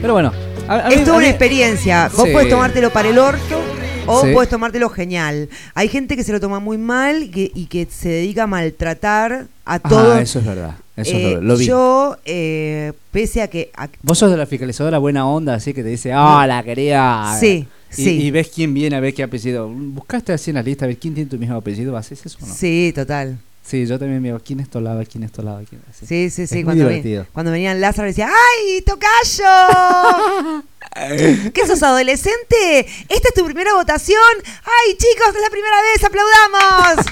Pero 0.00 0.12
bueno, 0.12 0.32
a, 0.68 0.74
a 0.86 0.88
mí- 0.88 0.94
es 0.96 1.00
toda 1.04 1.14
a 1.14 1.18
una 1.18 1.26
mí- 1.26 1.30
experiencia. 1.30 2.10
Vos 2.14 2.26
Sí. 2.26 2.32
podés 2.32 2.50
tomártelo 2.50 2.90
para 2.90 3.08
el 3.08 3.18
orto 3.18 3.60
o 4.06 4.22
Sí. 4.22 4.32
podés 4.32 4.48
tomártelo 4.48 4.88
genial. 4.88 5.48
Hay 5.74 5.88
gente 5.88 6.16
que 6.16 6.24
se 6.24 6.32
lo 6.32 6.40
toma 6.40 6.58
muy 6.60 6.78
mal 6.78 7.22
y 7.24 7.28
que, 7.30 7.50
y 7.54 7.66
que 7.66 7.86
se 7.90 8.08
dedica 8.08 8.44
a 8.44 8.46
maltratar 8.46 9.46
a 9.64 9.74
Ah, 9.74 9.78
todos. 9.78 10.18
eso 10.20 10.38
es 10.40 10.44
verdad. 10.46 10.76
Eso 10.96 11.16
Eh, 11.16 11.34
lo, 11.36 11.40
lo 11.42 11.56
vi. 11.56 11.66
Yo, 11.66 12.16
eh, 12.24 12.92
pese 13.10 13.42
a 13.42 13.48
que... 13.48 13.70
a- 13.76 13.88
Vos 14.02 14.18
sos 14.18 14.30
de 14.30 14.36
la 14.36 14.46
fiscalizadora 14.46 14.98
buena 14.98 15.26
onda, 15.26 15.54
así 15.54 15.72
que 15.72 15.82
te 15.82 15.88
dice, 15.88 16.12
ah, 16.12 16.46
la 16.46 16.62
quería. 16.62 17.36
Sí, 17.40 17.66
y, 17.92 17.94
sí. 17.94 18.10
y 18.22 18.30
ves 18.30 18.50
quién 18.54 18.74
viene, 18.74 18.96
a 18.96 19.00
ver 19.00 19.14
qué 19.14 19.22
apellido. 19.22 19.68
Buscaste 19.68 20.32
así 20.32 20.50
en 20.50 20.56
la 20.56 20.62
lista, 20.62 20.84
a 20.84 20.88
ver 20.88 20.98
quién 20.98 21.14
tiene 21.14 21.30
tu 21.30 21.38
mismo 21.38 21.56
apellido, 21.56 21.96
¿haces 21.96 22.24
eso 22.26 22.38
o 22.42 22.46
no? 22.46 22.54
Sí, 22.54 22.92
total. 22.94 23.38
Sí, 23.62 23.86
yo 23.86 23.98
también 23.98 24.22
digo, 24.22 24.40
¿quién 24.44 24.60
es 24.60 24.68
Tolaba? 24.68 25.04
¿Quién 25.04 25.22
es 25.24 25.32
Tolaba? 25.32 25.62
¿Quién 25.68 25.80
es? 25.88 25.96
Sí, 26.06 26.30
sí, 26.30 26.46
sí. 26.46 26.56
muy 26.56 26.64
cuando, 26.64 26.90
cuando 27.32 27.52
venían 27.52 27.80
Lázaro 27.80 28.08
decía, 28.08 28.28
¡ay, 28.28 28.82
tocayo! 28.82 30.64
¿Qué 31.54 31.66
sos 31.66 31.82
adolescente? 31.82 32.80
¿Esta 33.08 33.28
es 33.28 33.34
tu 33.34 33.44
primera 33.44 33.72
votación? 33.74 34.18
¡Ay, 34.44 34.96
chicos, 34.96 35.28
es 35.28 35.42
la 35.42 35.50
primera 35.50 35.76
vez! 35.80 36.04
¡Aplaudamos! 36.04 37.06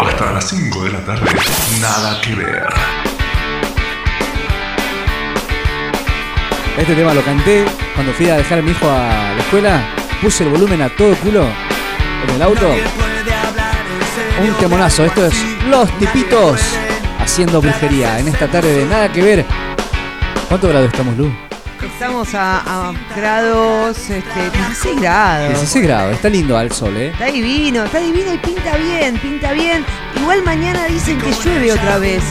Hasta 0.00 0.32
las 0.32 0.48
5 0.48 0.84
de 0.84 0.90
la 0.90 1.04
tarde, 1.04 1.30
nada 1.80 2.20
que 2.22 2.34
ver. 2.34 2.68
Este 6.78 6.94
tema 6.94 7.14
lo 7.14 7.22
canté 7.22 7.64
cuando 7.94 8.12
fui 8.14 8.28
a 8.28 8.36
dejar 8.38 8.58
a 8.58 8.62
mi 8.62 8.70
hijo 8.70 8.88
a 8.88 9.34
la 9.36 9.38
escuela. 9.38 9.94
Puse 10.20 10.44
el 10.44 10.50
volumen 10.50 10.80
a 10.82 10.88
todo 10.96 11.14
culo 11.16 11.71
en 12.28 12.34
el 12.34 12.42
auto. 12.42 12.68
Un 14.40 14.54
temonazo. 14.54 15.04
Esto 15.04 15.26
es 15.26 15.34
Los 15.68 15.90
Tipitos 15.98 16.60
haciendo 17.20 17.60
brujería 17.60 18.18
en 18.18 18.28
esta 18.28 18.48
tarde 18.48 18.72
de 18.72 18.86
nada 18.86 19.10
que 19.10 19.22
ver. 19.22 19.44
¿Cuánto 20.48 20.68
grado 20.68 20.86
estamos, 20.86 21.16
Lu? 21.16 21.32
Estamos 21.82 22.34
a, 22.34 22.88
a 22.88 22.92
grados, 23.16 23.96
este, 23.98 24.50
16 24.50 25.00
grados. 25.00 25.48
16 25.50 25.84
grados. 25.84 26.14
Está 26.14 26.28
lindo 26.28 26.56
al 26.56 26.72
sol, 26.72 26.96
¿eh? 26.96 27.08
Está 27.10 27.26
divino, 27.26 27.84
está 27.84 27.98
divino 28.00 28.34
y 28.34 28.38
pinta 28.38 28.76
bien, 28.76 29.18
pinta 29.18 29.52
bien. 29.52 29.84
Igual 30.20 30.42
mañana 30.42 30.86
dicen 30.86 31.18
que 31.20 31.32
llueve 31.32 31.72
otra 31.72 31.98
vez. 31.98 32.22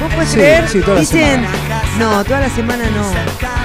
¿Vos 0.00 0.12
podés 0.14 0.28
Sí, 0.28 0.36
creer? 0.36 0.68
sí, 0.68 0.80
toda 0.80 0.94
la 0.94 1.00
dicen, 1.00 1.20
semana. 1.46 1.82
no, 1.98 2.24
toda 2.24 2.40
la 2.40 2.48
semana 2.50 2.84
no. 2.90 3.10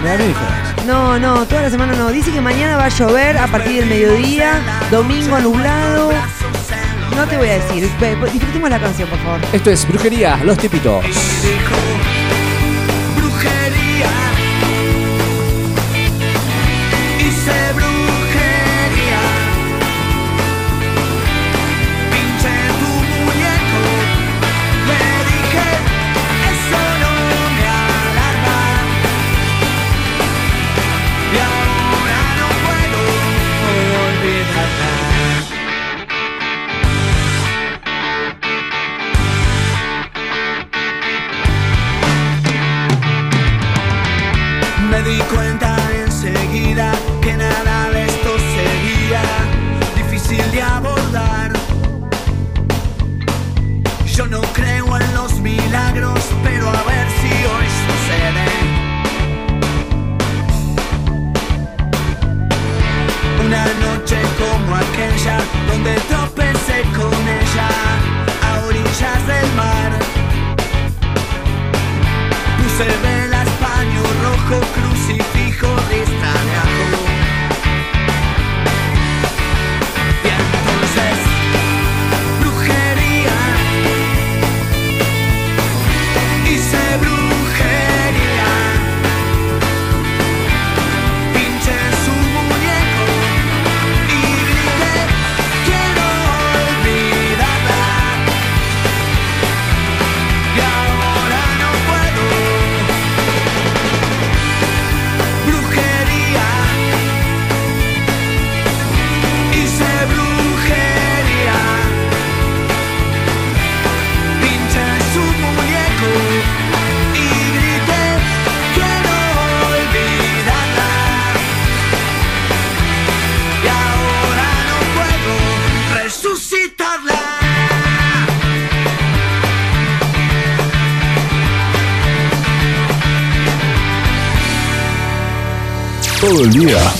Me 0.01 0.09
da 0.09 0.17
diferencia. 0.17 0.75
No, 0.87 1.19
no, 1.19 1.45
toda 1.45 1.61
la 1.63 1.69
semana 1.69 1.93
no. 1.93 2.09
Dice 2.11 2.31
que 2.31 2.41
mañana 2.41 2.75
va 2.77 2.85
a 2.85 2.89
llover 2.89 3.37
a 3.37 3.47
partir 3.47 3.79
del 3.79 3.85
mediodía, 3.89 4.59
domingo 4.91 5.39
nublado. 5.39 6.11
No 7.15 7.27
te 7.27 7.37
voy 7.37 7.49
a 7.49 7.53
decir. 7.53 7.87
Ve, 7.99 8.15
Disfrutemos 8.31 8.69
la 8.69 8.79
canción, 8.79 9.07
por 9.09 9.19
favor. 9.19 9.39
Esto 9.53 9.69
es 9.69 9.87
brujería, 9.87 10.37
Los 10.43 10.57
Tipitos. 10.57 11.05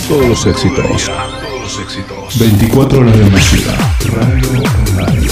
Todos 0.08 0.28
los 0.28 0.46
éxitos. 0.46 1.06
Todos 1.06 1.62
los 1.62 1.80
éxitos. 1.80 2.40
24 2.40 3.00
horas 3.00 3.18
de 3.18 3.24
música. 3.26 3.72
Radio 4.12 4.50
online. 4.50 5.28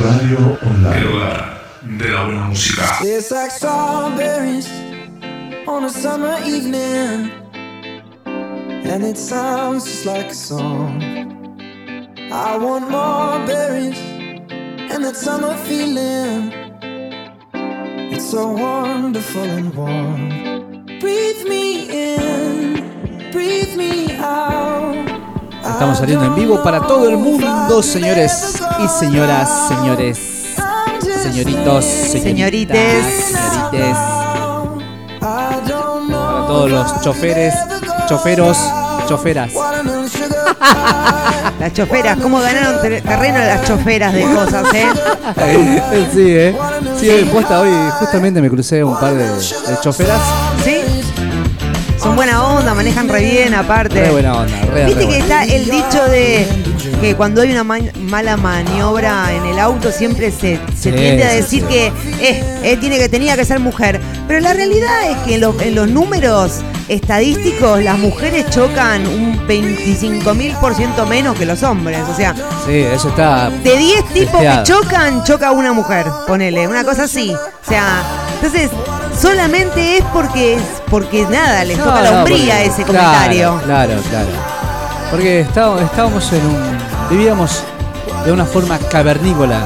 Radio 0.00 0.58
online. 0.62 1.98
De 1.98 2.08
la 2.08 2.24
buena 2.24 2.44
música. 2.44 2.98
It's 3.02 3.30
like 3.30 3.50
strawberries 3.50 4.68
on 5.66 5.84
a 5.84 5.90
summer 5.90 6.38
evening, 6.46 7.32
and 8.24 9.02
it 9.02 9.16
sounds 9.16 9.84
just 9.84 10.06
like 10.06 10.30
a 10.30 10.34
song. 10.34 11.02
I 12.32 12.56
want 12.56 12.90
more 12.90 13.44
berries 13.46 13.98
and 14.90 15.04
that 15.04 15.16
summer 15.16 15.56
feeling. 15.66 16.63
It's 18.34 18.42
so 18.42 18.48
wonderful 18.50 19.42
and 19.44 19.72
warm. 19.76 20.86
Breathe 20.98 21.46
me 21.48 21.86
in, 22.16 23.30
breathe 23.30 23.76
me 23.76 24.16
out. 24.18 24.96
Estamos 25.64 25.98
saliendo 25.98 26.24
en 26.24 26.34
vivo 26.34 26.60
para 26.60 26.80
todo 26.80 27.08
el 27.08 27.16
mundo, 27.16 27.80
señores 27.80 28.60
y 28.84 28.88
señoras, 28.88 29.68
señores, 29.68 30.18
señoritos, 31.22 31.84
señoritas, 31.84 32.76
Señorites. 32.76 33.96
para 35.20 36.46
todos 36.48 36.70
los 36.72 37.00
choferes, 37.02 37.54
choferos, 38.08 38.58
choferas. 39.08 39.52
Las 41.60 41.72
choferas, 41.72 42.18
¿cómo 42.20 42.40
ganaron 42.40 42.80
ter- 42.82 43.00
terreno 43.02 43.38
las 43.38 43.64
choferas 43.66 44.12
de 44.12 44.22
cosas, 44.22 44.66
eh? 44.74 44.86
sí, 46.12 46.30
eh. 46.36 46.56
Hoy 47.08 47.70
justamente 47.98 48.40
me 48.40 48.48
crucé 48.48 48.82
un 48.82 48.98
par 48.98 49.14
de, 49.14 49.24
de 49.28 49.80
choferas. 49.82 50.20
¿Sí? 50.64 50.76
Son 51.98 52.16
buena 52.16 52.42
onda, 52.46 52.72
manejan 52.74 53.08
re 53.10 53.20
bien 53.20 53.52
aparte. 53.54 54.00
Re 54.04 54.10
buena 54.10 54.38
onda, 54.38 54.58
re, 54.72 54.86
Viste 54.86 55.00
re 55.02 55.06
que 55.08 55.18
buena. 55.18 55.42
está 55.42 55.54
el 55.54 55.64
dicho 55.70 56.02
de 56.06 56.46
que 57.02 57.14
cuando 57.14 57.42
hay 57.42 57.50
una 57.52 57.62
ma- 57.64 57.78
mala 58.00 58.36
maniobra 58.38 59.32
en 59.34 59.44
el 59.44 59.58
auto 59.58 59.92
siempre 59.92 60.30
se, 60.30 60.58
se 60.74 60.90
Sí, 60.90 60.92
tiende 60.92 61.24
a 61.24 61.30
sí, 61.30 61.36
decir 61.36 61.62
sí. 61.62 61.68
que 61.68 61.86
eh, 62.20 62.44
eh, 62.62 62.76
tiene 62.78 62.98
que 62.98 63.08
tenía 63.10 63.36
que 63.36 63.44
ser 63.44 63.58
mujer. 63.60 64.00
Pero 64.26 64.40
la 64.40 64.54
realidad 64.54 65.10
es 65.10 65.16
que 65.26 65.34
en 65.34 65.42
los, 65.42 65.60
en 65.60 65.74
los 65.74 65.88
números 65.88 66.60
estadísticos 66.88 67.82
las 67.82 67.98
mujeres 67.98 68.48
chocan 68.50 69.06
un 69.06 69.46
25.000% 69.46 71.06
menos 71.06 71.36
que 71.36 71.46
los 71.46 71.62
hombres. 71.62 72.00
O 72.08 72.14
sea, 72.14 72.34
Sí, 72.66 72.78
eso 72.78 73.08
está. 73.08 73.50
de 73.50 73.76
10 73.76 74.04
tipos 74.12 74.40
que 74.40 74.60
chocan, 74.64 75.24
choca 75.24 75.50
una 75.52 75.72
mujer, 75.72 76.06
ponele, 76.26 76.66
una 76.68 76.84
cosa 76.84 77.04
así. 77.04 77.32
O 77.34 77.68
sea, 77.68 78.02
entonces 78.34 78.70
solamente 79.18 79.98
es 79.98 80.04
porque 80.12 80.58
porque 80.90 81.24
nada, 81.26 81.64
les 81.64 81.78
No, 81.78 81.84
toca 81.84 82.02
la 82.02 82.10
hombría 82.18 82.54
porque- 82.56 82.66
ese 82.66 82.82
comentario. 82.84 83.60
Claro, 83.64 83.94
claro. 84.10 84.28
Porque 85.10 85.40
estábamos, 85.40 85.82
estábamos 85.82 86.32
en 86.32 86.46
un. 86.46 86.78
Vivíamos 87.10 87.62
de 88.24 88.32
una 88.32 88.44
forma 88.44 88.78
cavernícola. 88.78 89.60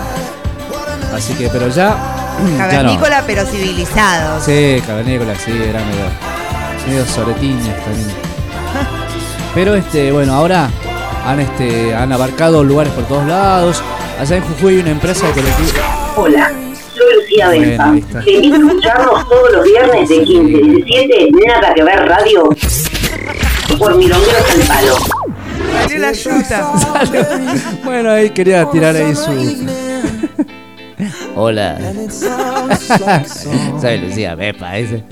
Así 1.14 1.33
que, 1.35 1.48
pero 1.48 1.68
ya. 1.68 1.96
ya 2.46 2.52
no. 2.52 2.59
Cavernícola 2.59 3.22
pero 3.26 3.44
civilizados. 3.46 4.44
Sí, 4.44 4.83
cavernícola, 4.87 5.35
sí, 5.37 5.50
era 5.52 5.81
medio. 5.81 6.38
Medio 6.88 7.05
soretiños 7.07 7.77
también. 7.85 8.09
Pero 9.55 9.74
este, 9.74 10.12
bueno, 10.12 10.35
ahora 10.35 10.70
han 11.27 11.40
este. 11.40 11.94
han 11.94 12.12
abarcado 12.12 12.62
lugares 12.64 12.92
por 12.92 13.05
todos 13.05 13.27
lados. 13.27 13.83
Allá 14.18 14.37
en 14.37 14.42
Jujuy 14.42 14.74
hay 14.74 14.81
una 14.81 14.90
empresa 14.90 15.27
de 15.27 15.33
colectivo. 15.33 15.68
Hola, 16.16 16.53
soy 16.96 17.14
Lucía 17.20 17.46
Bueno, 17.48 17.85
ahí 17.85 17.98
está. 18.01 18.20
Te 18.24 18.33
invito 18.33 18.55
a 18.55 18.59
escucharnos 18.59 19.29
todos 19.29 19.53
los 19.53 19.64
viernes 19.64 20.09
de 20.09 20.24
15 20.24 20.55
a 20.55 20.59
17, 20.59 21.31
nada 21.46 21.74
que 21.74 21.85
ver 21.85 22.09
radio, 22.09 22.48
por 23.79 23.96
Milongueros 23.96 24.51
al 24.51 24.61
Palo. 24.66 24.96
Salió 25.83 25.98
la 25.98 26.12
yuta. 26.12 26.72
Bueno, 27.85 28.11
ahí 28.11 28.31
quería 28.31 28.68
tirar 28.70 28.96
ahí 28.96 29.14
su. 29.14 29.66
Hola. 31.37 31.79
Soy 33.81 33.98
Lucía 33.98 34.37
Pepa, 34.37 34.79
ese. 34.79 35.05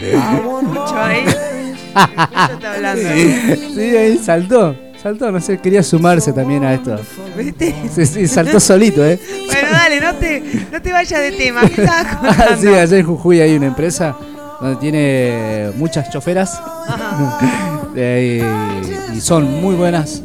Está 1.96 2.74
hablando. 2.74 3.08
Sí, 3.74 3.96
ahí 3.96 4.18
saltó. 4.18 4.76
Saltó, 5.02 5.30
no 5.30 5.40
sé, 5.40 5.58
quería 5.58 5.82
sumarse 5.82 6.32
también 6.32 6.64
a 6.64 6.74
esto. 6.74 6.96
¿Viste? 7.36 7.74
Sí, 7.94 8.06
sí, 8.06 8.26
saltó 8.26 8.58
solito, 8.58 9.04
¿eh? 9.04 9.20
Bueno, 9.46 9.68
dale, 9.70 10.00
no 10.00 10.14
te, 10.14 10.42
no 10.72 10.82
te 10.82 10.92
vayas 10.92 11.20
de 11.20 11.32
tema. 11.32 11.60
¿Qué 11.68 11.82
estabas 11.82 12.06
Ah, 12.10 12.18
contando? 12.26 12.60
sí, 12.60 12.68
allá 12.68 12.96
en 12.98 13.06
Jujuy 13.06 13.40
hay 13.40 13.56
una 13.56 13.66
empresa 13.66 14.16
donde 14.60 14.76
tiene 14.80 15.70
muchas 15.76 16.10
choferas 16.10 16.60
Eh, 17.98 18.42
y 19.14 19.20
son 19.20 19.60
muy 19.60 19.74
buenas. 19.74 20.22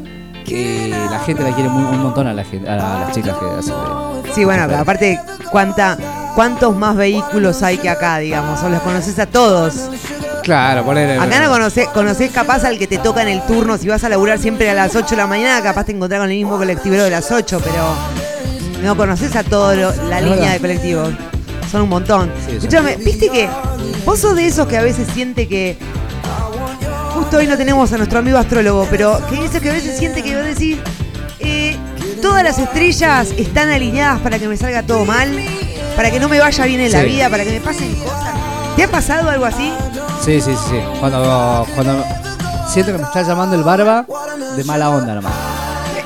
Y 0.47 0.87
la 0.89 1.19
gente 1.25 1.43
la 1.43 1.53
quiere 1.53 1.69
muy, 1.69 1.83
un 1.83 2.01
montón 2.03 2.27
a, 2.27 2.33
la 2.33 2.43
gente, 2.43 2.67
a 2.69 2.75
las 2.75 3.11
chicas 3.13 3.35
que 3.37 3.45
hacen. 3.45 3.73
de- 4.23 4.33
Sí, 4.33 4.43
bueno, 4.43 4.63
pero 4.67 4.79
aparte, 4.79 5.19
¿cuánta, 5.51 5.97
¿cuántos 6.35 6.75
más 6.75 6.95
vehículos 6.97 7.63
hay 7.63 7.77
que 7.77 7.87
acá, 7.89 8.17
digamos? 8.19 8.61
O 8.63 8.69
los 8.69 8.81
conoces 8.81 9.17
a 9.19 9.25
todos. 9.25 9.89
Claro, 10.43 10.83
poner. 10.83 11.19
Acá 11.19 11.39
no 11.39 11.49
conocés, 11.49 11.87
conocés 11.89 12.31
capaz 12.31 12.63
al 12.63 12.77
que 12.77 12.87
te 12.87 12.97
toca 12.97 13.21
en 13.21 13.27
el 13.29 13.41
turno. 13.45 13.77
Si 13.77 13.87
vas 13.87 14.03
a 14.03 14.09
laburar 14.09 14.39
siempre 14.39 14.69
a 14.69 14.73
las 14.73 14.95
8 14.95 15.09
de 15.11 15.17
la 15.17 15.27
mañana, 15.27 15.61
capaz 15.61 15.85
te 15.85 15.91
encontrás 15.91 16.19
con 16.21 16.29
el 16.29 16.37
mismo 16.37 16.57
colectivero 16.57 17.03
de 17.03 17.09
las 17.11 17.31
8, 17.31 17.61
pero 17.63 17.95
no 18.83 18.97
conoces 18.97 19.35
a 19.35 19.43
toda 19.43 19.75
la 19.75 20.21
línea 20.21 20.53
de 20.53 20.59
colectivos. 20.59 21.09
Son 21.71 21.83
un 21.83 21.89
montón. 21.89 22.31
Sí, 22.45 22.55
Escúchame, 22.57 22.97
¿viste 22.97 23.29
que 23.29 23.47
vos 24.05 24.19
sos 24.19 24.35
de 24.35 24.47
esos 24.47 24.67
que 24.67 24.77
a 24.77 24.81
veces 24.81 25.07
siente 25.13 25.47
que. 25.47 25.77
Justo 27.13 27.37
hoy 27.37 27.47
no 27.47 27.57
tenemos 27.57 27.91
a 27.93 27.97
nuestro 27.97 28.19
amigo 28.19 28.37
astrólogo, 28.37 28.87
pero 28.89 29.21
que 29.29 29.35
dice 29.41 29.59
que 29.59 29.69
a 29.69 29.73
veces 29.73 29.97
siente 29.97 30.23
que 30.23 30.35
vos 30.35 30.45
decís. 30.45 30.77
eh, 31.39 31.77
todas 32.21 32.43
las 32.43 32.57
estrellas 32.59 33.29
están 33.37 33.69
alineadas 33.69 34.19
para 34.21 34.37
que 34.39 34.47
me 34.47 34.57
salga 34.57 34.83
todo 34.83 35.05
mal, 35.05 35.29
para 35.95 36.09
que 36.11 36.19
no 36.19 36.29
me 36.29 36.39
vaya 36.39 36.65
bien 36.65 36.81
en 36.81 36.91
la 36.91 37.03
vida, 37.03 37.29
para 37.29 37.43
que 37.43 37.51
me 37.51 37.59
pasen 37.61 37.93
cosas. 37.95 38.33
¿Te 38.75 38.83
ha 38.83 38.87
pasado 38.87 39.29
algo 39.29 39.45
así? 39.45 39.71
Sí, 40.23 40.39
sí, 40.41 40.55
sí. 40.69 40.79
Cuando, 40.99 41.65
cuando 41.75 42.03
siento 42.69 42.91
que 42.91 42.97
me 42.99 43.03
está 43.03 43.23
llamando 43.23 43.55
el 43.55 43.63
barba 43.63 44.05
de 44.55 44.63
mala 44.63 44.89
onda 44.89 45.15
nomás. 45.15 45.33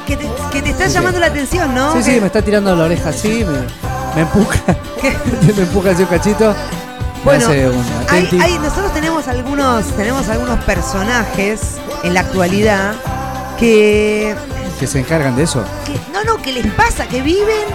Que 0.07 0.15
te, 0.15 0.29
que 0.51 0.61
te 0.61 0.69
está 0.69 0.85
Sí, 0.85 0.89
sí. 0.91 0.95
llamando 0.95 1.19
la 1.19 1.27
atención, 1.27 1.73
¿no? 1.75 1.93
Sí, 1.93 2.03
sí, 2.03 2.19
me 2.21 2.27
está 2.27 2.41
tirando 2.41 2.75
la 2.75 2.85
oreja 2.85 3.09
así, 3.09 3.43
me, 3.43 3.59
me 4.15 4.21
empuja. 4.21 4.57
me 5.55 5.63
empuja 5.63 5.91
así 5.91 6.03
un 6.03 6.07
cachito. 6.07 6.55
Bueno, 7.23 7.47
hay- 7.49 8.29
hay- 8.39 8.59
nosotros 8.59 8.93
tenemos 8.93 9.27
algunos, 9.27 9.85
tenemos 9.97 10.29
algunos 10.29 10.63
personajes 10.63 11.59
en 12.03 12.13
la 12.13 12.19
actualidad 12.19 12.93
que, 13.57 14.35
que 14.79 14.85
se 14.87 14.99
encargan 14.99 15.35
de 15.35 15.43
eso. 15.43 15.63
que- 15.85 15.99
no, 16.13 16.23
no, 16.23 16.41
que 16.41 16.51
les 16.53 16.67
pasa, 16.73 17.07
que 17.07 17.21
viven, 17.23 17.65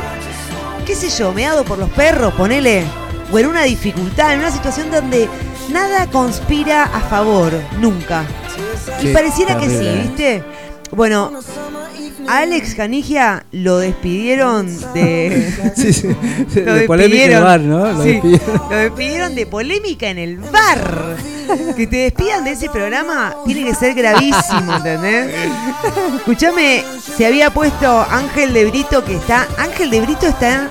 qué 0.87 0.95
sé 0.95 1.11
yo, 1.11 1.33
meado 1.33 1.65
por 1.65 1.79
los 1.79 1.91
perros, 1.91 2.33
ponele, 2.35 2.85
o 3.33 3.39
en 3.41 3.47
una 3.49 3.63
dificultad, 3.65 4.35
en 4.35 4.39
una 4.41 4.53
situación 4.53 4.89
donde 4.93 5.29
nada 5.73 6.07
conspira 6.09 6.85
a 6.85 7.01
favor, 7.01 7.53
nunca. 7.81 8.25
Y 9.03 9.09
pareciera 9.09 9.59
que 9.59 9.69
sí. 9.69 10.01
¿viste? 10.03 10.43
Bueno, 10.93 11.31
a 12.29 12.39
Alex 12.39 12.75
Canigia 12.75 13.45
lo 13.53 13.79
despidieron 13.79 14.67
de... 14.93 15.73
Sí, 15.77 15.93
sí. 15.93 16.09
Lo 16.65 16.75
De 16.75 16.87
polémica 16.87 17.25
en 17.25 17.33
el 17.33 17.43
bar, 17.43 17.61
¿no? 17.61 17.93
Lo 17.93 18.03
Sí, 18.03 18.13
despidieron. 18.13 18.63
lo 18.71 18.77
despidieron 18.77 19.35
de 19.35 19.47
polémica 19.47 20.09
en 20.09 20.19
el 20.19 20.37
bar. 20.39 21.17
Que 21.77 21.87
te 21.89 21.97
despidan 21.97 22.45
de 22.45 22.53
ese 22.53 22.69
programa 22.71 23.35
tiene 23.45 23.65
que 23.65 23.75
ser 23.75 23.95
gravísimo, 23.95 24.77
¿entendés? 24.77 25.35
Escúchame, 26.19 26.85
se 27.17 27.27
había 27.27 27.51
puesto 27.51 28.07
Ángel 28.09 28.53
de 28.53 28.67
Brito 28.67 29.05
que 29.05 29.17
está. 29.17 29.49
Ángel 29.59 29.91
de 29.91 30.01
Brito 30.01 30.27
está 30.29 30.71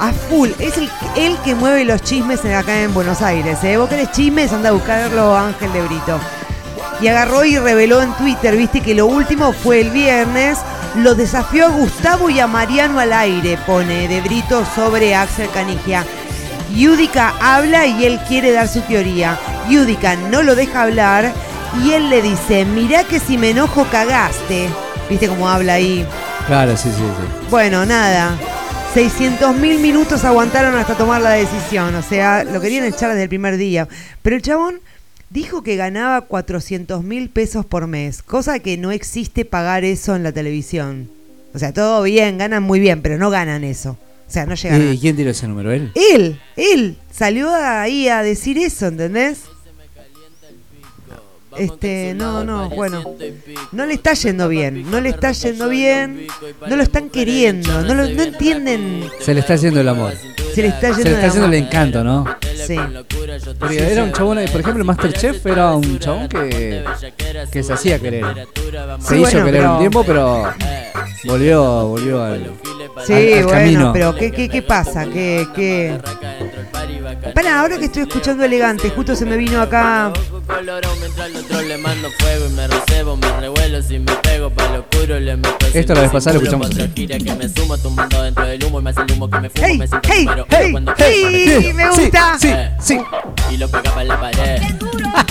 a 0.00 0.12
full. 0.12 0.50
Es 0.58 0.76
el, 0.76 0.90
el 1.16 1.36
que 1.38 1.54
mueve 1.54 1.84
los 1.84 2.02
chismes 2.02 2.44
acá 2.44 2.80
en 2.80 2.94
Buenos 2.94 3.22
Aires. 3.22 3.58
¿eh? 3.64 3.76
Vos 3.76 3.88
querés 3.88 4.12
chismes, 4.12 4.52
anda 4.52 4.70
a 4.70 4.72
buscarlo 4.72 5.36
Ángel 5.36 5.72
de 5.72 5.82
Brito. 5.82 6.18
Y 7.00 7.08
agarró 7.08 7.44
y 7.44 7.58
reveló 7.58 8.02
en 8.02 8.12
Twitter, 8.14 8.56
viste, 8.56 8.80
que 8.80 8.94
lo 8.94 9.06
último 9.06 9.52
fue 9.52 9.80
el 9.80 9.90
viernes. 9.90 10.58
Lo 10.96 11.14
desafió 11.14 11.66
a 11.66 11.70
Gustavo 11.70 12.30
y 12.30 12.40
a 12.40 12.46
Mariano 12.46 12.98
al 12.98 13.12
aire, 13.12 13.58
pone 13.66 14.08
de 14.08 14.20
Brito 14.20 14.64
sobre 14.74 15.14
Axel 15.14 15.48
Canigia. 15.50 16.04
Yudica 16.74 17.34
habla 17.40 17.86
y 17.86 18.04
él 18.04 18.20
quiere 18.26 18.52
dar 18.52 18.68
su 18.68 18.80
teoría. 18.82 19.38
Yudica 19.68 20.16
no 20.16 20.42
lo 20.42 20.54
deja 20.54 20.82
hablar 20.82 21.32
y 21.82 21.92
él 21.92 22.10
le 22.10 22.22
dice, 22.22 22.64
mirá 22.64 23.04
que 23.04 23.20
si 23.20 23.38
me 23.38 23.50
enojo 23.50 23.86
cagaste. 23.90 24.68
¿Viste 25.08 25.28
cómo 25.28 25.48
habla 25.48 25.74
ahí? 25.74 26.06
Claro, 26.46 26.76
sí, 26.76 26.90
sí, 26.90 27.02
sí. 27.02 27.46
Bueno, 27.50 27.86
nada. 27.86 28.36
600 28.94 29.54
mil 29.56 29.78
minutos 29.80 30.24
aguantaron 30.24 30.74
hasta 30.74 30.96
tomar 30.96 31.20
la 31.20 31.30
decisión. 31.30 31.94
O 31.94 32.02
sea, 32.02 32.44
lo 32.44 32.60
querían 32.60 32.84
echar 32.84 33.10
desde 33.10 33.24
el 33.24 33.28
primer 33.28 33.56
día. 33.56 33.86
Pero 34.22 34.36
el 34.36 34.42
chabón 34.42 34.80
dijo 35.30 35.62
que 35.62 35.76
ganaba 35.76 36.22
400 36.22 37.04
mil 37.04 37.28
pesos 37.28 37.66
por 37.66 37.86
mes. 37.86 38.22
Cosa 38.22 38.58
que 38.58 38.76
no 38.76 38.90
existe 38.90 39.44
pagar 39.44 39.84
eso 39.84 40.16
en 40.16 40.22
la 40.22 40.32
televisión. 40.32 41.10
O 41.54 41.58
sea, 41.58 41.72
todo 41.72 42.02
bien, 42.02 42.38
ganan 42.38 42.62
muy 42.62 42.80
bien, 42.80 43.02
pero 43.02 43.18
no 43.18 43.30
ganan 43.30 43.62
eso. 43.62 43.98
O 44.26 44.30
sea, 44.30 44.46
no 44.46 44.54
llegan 44.54 44.80
a... 44.80 44.92
¿Y 44.92 44.98
quién 44.98 45.16
tiró 45.16 45.30
ese 45.30 45.48
número? 45.48 45.70
¿Él? 45.72 45.92
Él, 45.94 46.40
él 46.56 46.96
salió 47.12 47.54
ahí 47.54 48.08
a 48.08 48.22
decir 48.22 48.58
eso, 48.58 48.86
¿entendés? 48.86 49.40
Este, 51.56 52.14
no, 52.14 52.44
no, 52.44 52.68
bueno, 52.68 53.02
no 53.72 53.86
le 53.86 53.94
está 53.94 54.12
yendo 54.12 54.48
bien, 54.48 54.90
no 54.90 55.00
le 55.00 55.08
está 55.08 55.32
yendo 55.32 55.68
bien, 55.68 56.26
no 56.68 56.76
lo 56.76 56.82
están 56.82 57.08
queriendo, 57.08 57.82
no, 57.82 57.94
lo, 57.94 58.06
no 58.06 58.22
entienden, 58.22 59.04
Se 59.20 59.34
le 59.34 59.40
está 59.40 59.54
haciendo 59.54 59.80
el 59.80 59.88
amor. 59.88 60.12
se 60.54 60.62
le 60.62 60.68
está 60.68 60.88
yendo 60.88 61.02
Se 61.02 61.08
le 61.08 61.14
está 61.14 61.26
haciendo 61.28 61.48
el 61.48 61.54
encanto, 61.54 62.04
¿no? 62.04 62.24
Sí. 62.66 62.76
Porque 63.58 63.92
era 63.92 64.04
un 64.04 64.12
chabón, 64.12 64.38
por 64.52 64.60
ejemplo, 64.60 64.84
Masterchef 64.84 65.44
era 65.46 65.72
un 65.74 65.98
chabón 65.98 66.28
que, 66.28 66.84
que 67.50 67.62
se 67.62 67.72
hacía 67.72 67.98
querer. 67.98 68.24
Se 69.00 69.08
Sí, 69.08 69.14
hizo 69.16 69.20
bueno, 69.20 69.44
querer 69.46 69.60
pero- 69.60 69.72
un 69.72 69.78
tiempo, 69.78 70.04
pero 70.04 70.52
volvió, 71.24 71.88
volvió 71.88 72.22
al, 72.24 72.52
Sí, 73.06 73.12
al- 73.12 73.18
al 73.38 73.44
bueno, 73.44 73.48
camino. 73.50 73.92
pero 73.92 74.14
¿qué, 74.14 74.30
qué, 74.32 74.48
qué 74.48 74.62
pasa? 74.62 75.04
¿Qué, 75.06 75.46
qué? 75.54 75.98
Para, 77.34 77.60
ahora 77.60 77.78
que 77.78 77.86
estoy 77.86 78.02
escuchando 78.02 78.44
elegante, 78.44 78.90
justo 78.90 79.14
se 79.16 79.24
me 79.24 79.36
vino 79.36 79.60
acá. 79.60 80.12
Esto 85.74 85.94
la 85.94 86.00
vez 86.02 86.10
pasada 86.10 86.34
lo 86.38 86.42
escuchamos. 86.42 86.70
¡Hey! 89.60 89.80
¡Hey! 90.02 90.26
¡Hey! 90.48 90.74
¡Hey! 90.98 91.72
¡Me 91.74 91.88
gusta! 91.88 92.38
Sí, 92.38 92.50
sí. 92.80 92.98
Y 93.50 93.56
lo 93.56 93.68
pegaba 93.68 94.02
en 94.02 94.08
la 94.08 94.20
pared. 94.20 94.62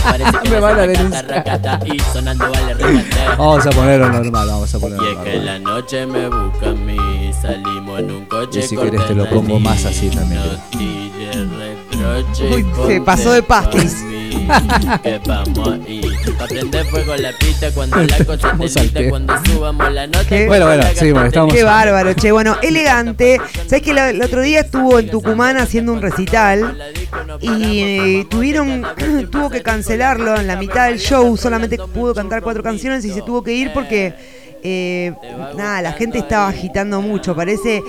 Parece 0.03 0.31
que 0.43 0.49
Me 0.49 0.59
van 0.59 0.79
a 0.79 0.87
denunciar. 0.87 1.27
racata 1.27 1.79
y 1.85 1.99
sonando 1.99 2.49
vale 2.51 2.73
remate. 2.73 3.07
Vamos 3.37 3.65
a 3.65 3.69
ponerlo 3.69 4.09
normal, 4.09 4.47
vamos 4.47 4.73
a 4.73 4.77
Y 4.77 4.81
ponerlo 4.81 5.09
es 5.11 5.17
que 5.17 5.35
normal. 5.37 5.45
la 5.45 5.59
noche 5.59 6.05
me 6.05 6.29
busca 6.29 6.69
a 6.69 6.73
mí, 6.73 7.31
salimos 7.41 7.99
en 7.99 8.11
un 8.11 8.25
coche. 8.25 8.59
Y 8.59 8.63
si 8.63 8.75
querés 8.77 9.05
te 9.07 9.13
lo 9.15 9.29
pongo 9.29 9.59
más 9.59 9.85
así 9.85 10.09
también. 10.09 10.41
Uy, 12.51 12.65
se 12.87 13.01
pasó 13.01 13.31
de 13.31 13.43
pastis. 13.43 13.95
Que 15.03 15.19
vamos 15.25 15.67
ahí. 15.85 16.01
Pa' 16.37 16.45
prender 16.47 16.85
fuego 16.85 17.15
la 17.17 17.31
pista 17.33 17.71
cuando 17.71 17.97
la 17.97 18.17
cosa 18.25 18.53
te 18.53 18.87
pie. 18.89 19.09
cuando 19.09 19.33
subamos 19.45 19.91
la 19.91 20.07
nota. 20.07 20.25
¿Qué? 20.25 20.47
Bueno, 20.47 20.67
bueno, 20.67 20.83
seguimos, 20.95 21.25
estamos- 21.25 21.53
Qué 21.53 21.63
bárbaro, 21.63 22.13
che. 22.13 22.31
Bueno, 22.31 22.57
elegante. 22.61 23.41
¿Sabes 23.67 23.81
que 23.81 23.91
el 23.91 24.21
otro 24.21 24.41
día 24.41 24.61
estuvo 24.61 24.99
en 24.99 25.09
Tucumán 25.09 25.57
haciendo 25.57 25.91
un 25.93 26.01
recital? 26.01 26.77
Y 27.41 27.79
eh, 27.81 28.27
tuvieron, 28.29 28.85
tuvo 29.31 29.49
que 29.49 29.61
cancelarlo 29.61 30.39
en 30.39 30.47
la 30.47 30.55
mitad 30.55 30.87
del 30.87 30.99
show. 30.99 31.35
Solamente 31.35 31.77
pudo 31.77 32.13
cantar 32.13 32.41
cuatro 32.41 32.63
canciones 32.63 33.03
y 33.05 33.11
se 33.11 33.21
tuvo 33.21 33.43
que 33.43 33.53
ir 33.53 33.73
porque. 33.73 34.36
Eh, 34.63 35.13
nada, 35.55 35.81
la 35.81 35.91
gente 35.93 36.17
estaba 36.19 36.47
agitando 36.49 37.01
mucho, 37.01 37.35
parece 37.35 37.81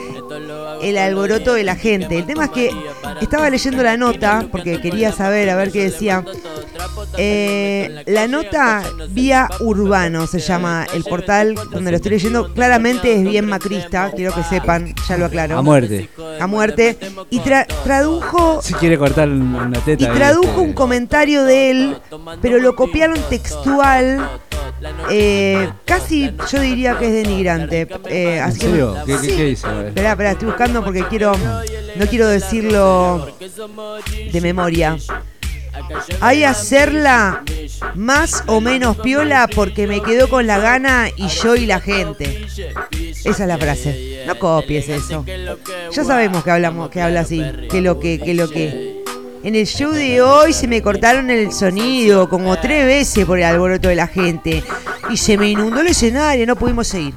el 0.83 0.99
alboroto 0.99 1.55
de 1.55 1.65
la 1.65 1.77
gente. 1.77 2.19
El 2.19 2.27
tema 2.27 2.47
es 2.47 2.51
que 2.51 2.71
estaba 3.21 3.51
leyendo 3.51 3.83
la 3.83 3.97
nota 3.97 4.47
porque 4.51 4.81
quería 4.81 5.13
saber, 5.13 5.51
a 5.51 5.57
ver 5.57 5.71
qué 5.73 5.85
decía. 5.85 6.25
Eh, 7.17 8.03
la 8.07 8.29
nota 8.29 8.83
vía 9.11 9.49
urbano 9.61 10.27
se 10.27 10.39
llama 10.39 10.87
el 10.95 11.03
portal 11.05 11.55
donde 11.71 11.91
lo 11.91 11.97
estoy 11.97 12.13
leyendo. 12.13 12.53
Claramente 12.55 13.13
es 13.15 13.23
bien 13.25 13.47
macrista, 13.47 14.13
quiero 14.15 14.35
que 14.35 14.43
sepan, 14.45 14.95
ya 15.09 15.17
lo 15.17 15.27
aclaro. 15.27 15.59
A 15.59 15.63
muerte. 15.63 16.09
A 16.41 16.47
muerte. 16.47 16.97
Y 17.31 17.41
tra- 17.41 17.67
tradujo 17.85 18.61
Si 18.63 18.75
quiere 18.75 18.99
cortar 18.99 19.29
una 19.29 19.79
teta. 19.81 20.05
y 20.05 20.17
tradujo 20.17 20.49
este, 20.49 20.61
un 20.61 20.73
comentario 20.73 21.45
de 21.45 21.71
él, 21.71 21.97
pero 22.41 22.59
lo 22.59 22.75
copiaron 22.77 23.19
textual. 23.29 24.29
Eh, 25.11 25.71
casi 25.85 26.33
yo 26.51 26.61
diría 26.61 26.99
que 26.99 27.07
es 27.07 27.13
denigrante. 27.13 27.89
Eh, 28.09 28.37
¿En 28.37 28.43
así 28.43 28.61
serio? 28.61 28.97
¿Qué, 29.07 29.13
qué, 29.13 29.19
Sí. 29.19 29.37
qué 29.37 29.49
hizo? 29.51 29.81
Esperá, 29.83 30.11
esperá, 30.13 30.31
estoy 30.33 30.49
buscando 30.49 30.85
porque 30.85 31.05
quiero. 31.09 31.33
No 31.97 32.07
quiero 32.07 32.29
decirlo 32.29 33.29
de 34.33 34.41
memoria. 34.41 34.97
Hay 36.21 36.45
hacerla 36.45 37.45
más 37.95 38.43
o 38.47 38.61
menos 38.61 38.97
piola 38.99 39.49
porque 39.55 39.87
me 39.87 40.03
quedó 40.03 40.29
con 40.29 40.47
la 40.47 40.59
gana 40.59 41.09
y 41.17 41.29
yo 41.29 41.55
y 41.55 41.67
la 41.67 41.81
gente. 41.81 42.47
Esa 43.25 43.31
es 43.31 43.49
la 43.49 43.59
frase. 43.59 44.25
No 44.27 44.39
copies 44.39 44.89
eso. 44.89 45.25
Ya 45.93 46.05
sabemos 46.05 46.43
que 46.43 46.51
hablamos, 46.51 46.91
que 46.91 47.01
habla 47.01 47.21
así, 47.21 47.43
que 47.71 47.81
lo 47.81 48.01
que, 48.01 48.19
que 48.19 48.35
lo 48.35 48.49
que. 48.51 48.98
En 49.45 49.55
el 49.55 49.67
show 49.67 49.93
de 49.93 50.21
hoy 50.21 50.53
se 50.53 50.67
me 50.67 50.83
cortaron 50.83 51.31
el 51.31 51.53
sonido 51.53 52.29
como 52.29 52.59
tres 52.59 52.85
veces 52.85 53.25
por 53.25 53.39
el 53.39 53.45
alboroto 53.45 53.89
de 53.89 53.95
la 53.95 54.09
gente. 54.09 54.65
Y 55.11 55.17
se 55.17 55.39
me 55.39 55.49
inundó 55.49 55.81
el 55.81 55.87
escenario, 55.89 56.47
no 56.47 56.57
pudimos 56.57 56.89
seguir. 56.89 57.15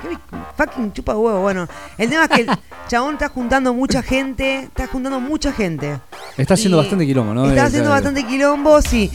Qué 0.00 0.16
Fucking 0.56 0.92
chupa 0.92 1.14
huevo. 1.14 1.40
Bueno, 1.40 1.68
el 1.98 2.08
tema 2.08 2.24
es 2.24 2.30
que 2.30 2.40
el 2.42 2.50
chabón 2.88 3.14
está 3.14 3.28
juntando 3.28 3.74
mucha 3.74 4.02
gente. 4.02 4.60
Está 4.60 4.86
juntando 4.86 5.20
mucha 5.20 5.52
gente. 5.52 6.00
Está 6.36 6.54
haciendo 6.54 6.78
Y 6.78 6.80
bastante 6.80 7.06
quilombo, 7.06 7.34
¿no? 7.34 7.46
Está 7.46 7.66
haciendo 7.66 7.90
bastante 7.90 8.24
quilombo, 8.24 8.80
sí. 8.80 9.10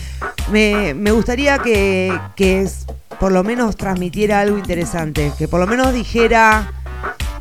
Me, 0.52 0.94
me 0.94 1.12
gustaría 1.12 1.58
que, 1.60 2.18
que 2.36 2.70
por 3.20 3.32
lo 3.32 3.44
menos 3.44 3.76
transmitiera 3.76 4.40
algo 4.40 4.58
interesante. 4.58 5.32
Que 5.38 5.48
por 5.48 5.60
lo 5.60 5.68
menos 5.68 5.94
dijera 5.94 6.74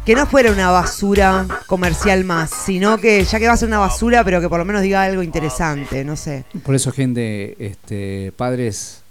que 0.09 0.15
no 0.15 0.25
fuera 0.25 0.51
una 0.51 0.71
basura 0.71 1.47
comercial 1.67 2.25
más, 2.25 2.49
sino 2.65 2.97
que 2.97 3.23
ya 3.25 3.39
que 3.39 3.47
va 3.47 3.53
a 3.53 3.57
ser 3.59 3.69
una 3.69 3.79
basura, 3.79 4.25
pero 4.25 4.41
que 4.41 4.49
por 4.49 4.59
lo 4.59 4.65
menos 4.65 4.81
diga 4.81 5.03
algo 5.03 5.23
interesante, 5.23 6.03
no 6.03 6.17
sé. 6.17 6.45
Por 6.65 6.75
eso, 6.75 6.93
gente, 6.93 7.55
este, 7.63 8.33
padres, 8.35 9.03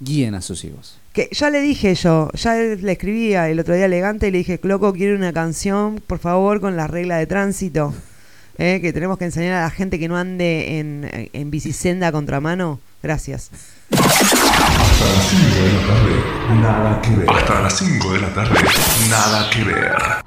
guíen 0.00 0.34
a 0.34 0.40
sus 0.40 0.64
hijos. 0.64 0.96
Que 1.12 1.28
ya 1.32 1.50
le 1.50 1.60
dije 1.60 1.94
yo, 1.94 2.30
ya 2.32 2.54
le 2.54 2.92
escribí 2.92 3.34
el 3.34 3.60
otro 3.60 3.74
día 3.74 3.84
elegante 3.84 4.28
y 4.28 4.30
le 4.30 4.38
dije, 4.38 4.58
loco, 4.62 4.94
quiero 4.94 5.16
una 5.16 5.34
canción, 5.34 6.02
por 6.06 6.18
favor, 6.18 6.62
con 6.62 6.78
la 6.78 6.86
regla 6.86 7.18
de 7.18 7.26
tránsito. 7.26 7.92
eh, 8.56 8.78
que 8.80 8.90
tenemos 8.94 9.18
que 9.18 9.26
enseñar 9.26 9.56
a 9.56 9.64
la 9.64 9.70
gente 9.70 9.98
que 9.98 10.08
no 10.08 10.16
ande 10.16 10.78
en, 10.78 11.30
en 11.34 11.50
bicisenda 11.50 12.06
a 12.06 12.12
contramano. 12.12 12.80
Gracias. 13.02 13.50
Nada 16.60 17.00
que 17.00 17.10
ver. 17.16 17.30
Hasta 17.30 17.60
las 17.62 17.78
5 17.78 18.12
de 18.12 18.20
la 18.20 18.34
tarde. 18.34 18.54
Nada 19.08 19.50
que 19.50 19.64
ver. 19.64 20.22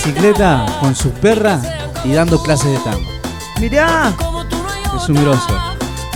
Bicicleta 0.00 0.66
con 0.78 0.94
su 0.94 1.08
perra 1.10 1.58
y 2.04 2.12
dando 2.12 2.42
clases 2.42 2.70
de 2.70 2.78
tango? 2.80 3.08
Mirá. 3.58 4.12
Es 4.94 5.08
un 5.08 5.16
grosso. 5.16 5.48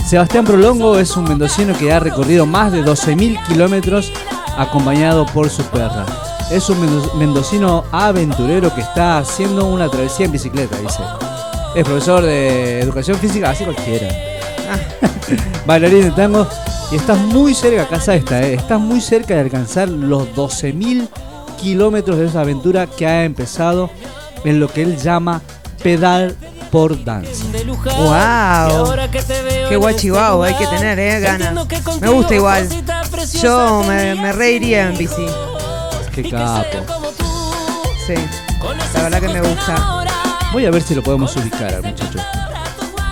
Sebastián 0.07 0.45
Prolongo 0.45 0.99
es 0.99 1.17
un 1.17 1.23
mendocino 1.23 1.75
que 1.75 1.91
ha 1.91 1.99
recorrido 1.99 2.45
más 2.45 2.71
de 2.71 2.83
12.000 2.85 3.43
kilómetros 3.47 4.11
acompañado 4.55 5.25
por 5.25 5.49
su 5.49 5.63
perra. 5.63 6.05
Es 6.51 6.69
un 6.69 6.79
mendo- 6.79 7.11
mendocino 7.15 7.83
aventurero 7.91 8.73
que 8.75 8.81
está 8.81 9.17
haciendo 9.17 9.65
una 9.65 9.89
travesía 9.89 10.27
en 10.27 10.31
bicicleta, 10.33 10.77
dice. 10.77 10.99
Es 11.75 11.83
profesor 11.83 12.21
de 12.23 12.81
educación 12.81 13.17
física, 13.17 13.49
así 13.49 13.63
cualquiera. 13.63 14.09
Bailarín 15.65 16.03
de 16.03 16.11
tango. 16.11 16.45
Y 16.91 16.97
estás 16.97 17.17
muy 17.17 17.55
cerca, 17.55 17.87
casa 17.87 18.13
esta, 18.13 18.43
¿eh? 18.43 18.53
estás 18.55 18.79
muy 18.79 19.01
cerca 19.01 19.33
de 19.33 19.39
alcanzar 19.39 19.87
los 19.89 20.27
12.000 20.35 21.07
kilómetros 21.61 22.17
de 22.17 22.27
esa 22.27 22.41
aventura 22.41 22.87
que 22.87 23.05
ha 23.07 23.23
empezado 23.23 23.89
en 24.43 24.59
lo 24.59 24.67
que 24.71 24.81
él 24.83 24.97
llama 24.97 25.41
pedal 25.83 26.35
por 26.71 27.03
danza. 27.03 27.45
¡Wow! 27.97 28.93
Qué 29.69 29.75
guachihuau 29.75 30.43
hay 30.43 30.53
que 30.55 30.67
tener, 30.67 30.99
eh, 30.99 31.19
ganas. 31.19 31.53
Me 32.01 32.09
gusta 32.09 32.35
igual. 32.35 32.67
Yo 33.41 33.83
me, 33.87 34.15
me 34.15 34.31
reiría 34.31 34.89
en 34.89 34.97
bici. 34.97 35.25
Qué 36.13 36.29
capo. 36.29 36.65
Sí. 38.05 38.13
La 38.93 39.03
verdad 39.03 39.19
que 39.21 39.27
me 39.29 39.41
gusta. 39.41 40.03
Voy 40.53 40.65
a 40.65 40.71
ver 40.71 40.81
si 40.81 40.95
lo 40.95 41.01
podemos 41.03 41.35
ubicar 41.35 41.73
al 41.73 41.83
muchacho. 41.83 42.19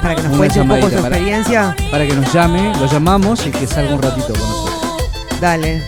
Para 0.02 0.16
que 0.16 0.24
nos 0.24 0.38
cuente 0.38 0.62
un 0.62 0.68
poco 0.70 0.90
su 0.90 0.96
para- 0.96 1.08
experiencia. 1.18 1.76
Para 1.92 2.08
que 2.08 2.14
nos 2.14 2.32
llame, 2.34 2.74
lo 2.80 2.86
llamamos 2.86 3.46
y 3.46 3.52
que 3.52 3.68
salga 3.68 3.94
un 3.94 4.02
ratito 4.02 4.28
con 4.34 4.40
nosotros. 4.50 5.02
Dale. 5.42 5.84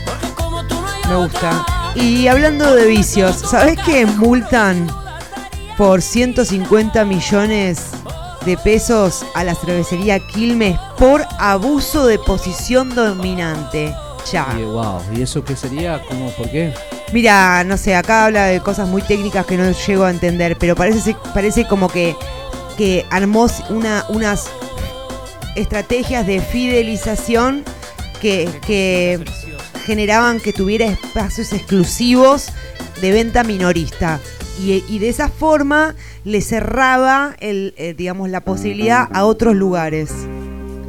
Me 1.09 1.15
gusta. 1.15 1.65
Y 1.95 2.27
hablando 2.27 2.73
de 2.73 2.85
vicios, 2.87 3.35
¿sabés 3.35 3.77
que 3.81 4.05
multan 4.05 4.87
por 5.77 6.01
150 6.01 7.03
millones 7.03 7.91
de 8.45 8.55
pesos 8.57 9.25
a 9.35 9.43
la 9.43 9.55
cervecería 9.55 10.19
Quilmes 10.19 10.79
por 10.97 11.25
abuso 11.37 12.07
de 12.07 12.17
posición 12.17 12.95
dominante? 12.95 13.93
Ya. 14.31 14.47
Y, 14.57 14.63
wow, 14.63 15.01
¿y 15.13 15.21
eso 15.21 15.43
qué 15.43 15.55
sería? 15.55 16.01
¿Cómo? 16.07 16.29
¿Por 16.31 16.49
qué? 16.49 16.73
Mira, 17.11 17.63
no 17.65 17.75
sé, 17.75 17.93
acá 17.93 18.25
habla 18.25 18.45
de 18.45 18.61
cosas 18.61 18.87
muy 18.87 19.01
técnicas 19.01 19.45
que 19.45 19.57
no 19.57 19.69
llego 19.69 20.05
a 20.05 20.11
entender, 20.11 20.57
pero 20.57 20.75
parece, 20.75 21.15
parece 21.33 21.67
como 21.67 21.89
que, 21.89 22.15
que 22.77 23.05
armó 23.09 23.47
una, 23.69 24.05
unas 24.07 24.49
estrategias 25.57 26.25
de 26.25 26.39
fidelización 26.39 27.65
que, 28.21 28.49
que 28.65 29.19
generaban 29.81 30.39
que 30.39 30.53
tuviera 30.53 30.85
espacios 30.85 31.53
exclusivos 31.53 32.47
de 33.01 33.11
venta 33.11 33.43
minorista. 33.43 34.19
Y, 34.59 34.83
y 34.87 34.99
de 34.99 35.09
esa 35.09 35.29
forma 35.29 35.95
le 36.23 36.41
cerraba 36.41 37.35
el, 37.39 37.73
eh, 37.77 37.93
digamos, 37.97 38.29
la 38.29 38.41
posibilidad 38.41 39.07
a 39.11 39.25
otros 39.25 39.55
lugares, 39.55 40.11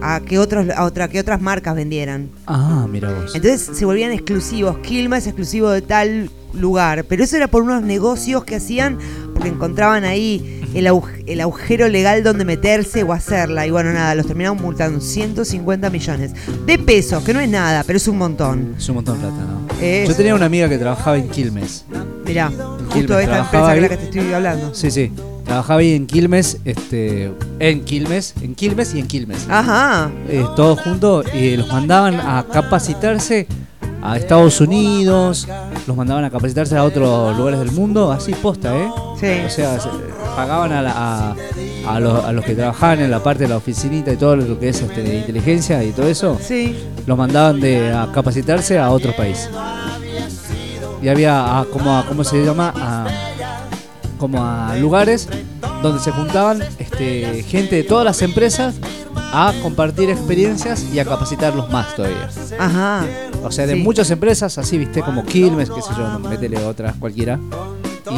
a 0.03 0.21
que, 0.21 0.39
otros, 0.39 0.69
a 0.71 0.85
otra, 0.85 1.09
que 1.09 1.21
otras 1.21 1.41
marcas 1.41 1.75
vendieran. 1.75 2.31
Ah, 2.47 2.87
mira 2.91 3.13
vos. 3.13 3.35
Entonces 3.35 3.77
se 3.77 3.85
volvían 3.85 4.13
exclusivos. 4.13 4.79
Quilmes 4.79 5.21
es 5.21 5.27
exclusivo 5.29 5.71
de 5.71 5.83
tal 5.83 6.31
lugar. 6.53 7.05
Pero 7.05 7.25
eso 7.25 7.37
era 7.37 7.49
por 7.49 7.63
unos 7.63 7.83
negocios 7.83 8.45
que 8.45 8.57
hacían 8.57 8.99
porque 9.33 9.49
encontraban 9.49 10.05
ahí 10.05 10.62
el, 10.75 10.87
agu- 10.87 11.25
el 11.27 11.41
agujero 11.41 11.89
legal 11.89 12.23
donde 12.23 12.45
meterse 12.45 13.03
o 13.03 13.13
hacerla. 13.13 13.67
Y 13.67 13.71
bueno, 13.71 13.93
nada, 13.93 14.15
los 14.15 14.27
terminaron 14.27 14.59
multando 14.61 15.01
150 15.01 15.91
millones 15.91 16.33
de 16.67 16.79
pesos, 16.79 17.23
que 17.25 17.33
no 17.35 17.41
es 17.41 17.49
nada, 17.49 17.85
pero 17.87 17.97
es 17.97 18.09
un 18.09 18.19
montón. 18.19 18.75
Es 18.79 18.89
un 18.89 18.97
montón 18.97 19.21
de 19.21 19.27
plata, 19.29 19.43
¿no? 19.45 19.63
Es- 19.85 20.09
Yo 20.09 20.15
tenía 20.15 20.35
una 20.35 20.47
amiga 20.47 20.69
que 20.69 20.79
trabajaba 20.79 21.17
en 21.19 21.29
Quilmes. 21.29 21.85
Mirá, 22.27 22.47
En 22.47 22.53
justo 22.87 22.93
Quilmes, 22.95 23.19
esta 23.21 23.39
empresa 23.41 23.75
que 23.75 23.81
la 23.81 23.87
ahí. 23.87 23.89
que 23.89 23.97
te 23.97 24.05
estoy 24.19 24.33
hablando. 24.33 24.75
Sí, 24.75 24.91
sí. 24.91 25.13
Trabajaba 25.45 25.81
ahí 25.81 25.93
en 25.95 26.07
Quilmes, 26.07 26.59
este, 26.65 27.33
en 27.59 27.85
Quilmes, 27.85 28.33
en 28.41 28.55
Quilmes 28.55 28.95
y 28.95 29.01
en 29.01 29.07
Quilmes. 29.09 29.47
Ajá. 29.51 30.11
Eh, 30.29 30.45
todos 30.57 30.81
juntos 30.81 31.27
y 31.35 31.57
los 31.57 31.67
mandaban 31.69 32.15
a 32.21 32.47
capacitarse 32.51 33.47
a 34.03 34.17
Estados 34.17 34.61
Unidos, 34.61 35.47
los 35.87 35.97
mandaban 35.97 36.25
a 36.25 36.31
capacitarse 36.31 36.77
a 36.77 36.85
otros 36.85 37.37
lugares 37.37 37.61
del 37.61 37.71
mundo, 37.73 38.11
así 38.11 38.33
posta, 38.35 38.75
¿eh? 38.77 38.89
Sí. 39.21 39.27
O 39.47 39.51
sea, 39.51 39.79
se- 39.81 39.89
pagaban 40.37 40.73
a, 40.73 40.83
la- 40.83 40.93
a, 40.97 41.35
a 41.95 42.01
los, 42.01 42.25
a 42.25 42.33
los 42.33 42.45
que 42.45 42.55
trabajaban 42.55 43.01
en 43.01 43.11
la 43.11 43.23
parte 43.23 43.45
de 43.45 43.49
la 43.51 43.57
oficinita 43.59 44.11
y 44.13 44.17
todo 44.17 44.35
lo 44.37 44.59
que 44.59 44.71
es 44.71 44.81
este, 44.83 45.19
inteligencia 45.19 45.83
y 45.85 45.93
todo 45.93 46.09
eso, 46.09 46.39
Sí. 46.41 46.77
los 47.07 47.17
mandaban 47.17 47.61
de, 47.61 47.93
a 47.93 48.11
capacitarse 48.13 48.79
a 48.79 48.91
otro 48.91 49.15
país. 49.15 49.49
Y 51.03 51.09
había 51.09 51.59
a, 51.61 51.65
como 51.65 51.97
a, 51.99 52.07
¿cómo 52.07 52.25
se 52.25 52.45
llama? 52.45 52.73
A, 52.77 53.07
como 54.19 54.43
a 54.45 54.77
lugares 54.77 55.29
donde 55.83 55.99
se 56.01 56.13
juntaban 56.13 56.63
este, 56.79 57.43
gente 57.43 57.75
de 57.77 57.83
todas 57.83 58.05
las 58.05 58.23
empresas 58.23 58.75
a 59.17 59.53
compartir 59.63 60.11
experiencias 60.11 60.85
y 60.93 60.99
a 61.01 61.05
capacitarlos 61.05 61.69
más 61.71 61.95
todavía. 61.97 62.29
Ajá. 62.59 63.05
O 63.45 63.51
sea, 63.51 63.67
de 63.67 63.75
Sí. 63.75 63.81
muchas 63.81 64.11
empresas, 64.11 64.57
así, 64.59 64.79
viste, 64.79 65.03
como 65.03 65.25
Quilmes, 65.25 65.69
qué 65.71 65.83
sé 65.83 65.89
yo, 65.97 66.07
no, 66.09 66.19
métele 66.21 66.59
otras, 66.65 66.95
cualquiera. 66.97 67.39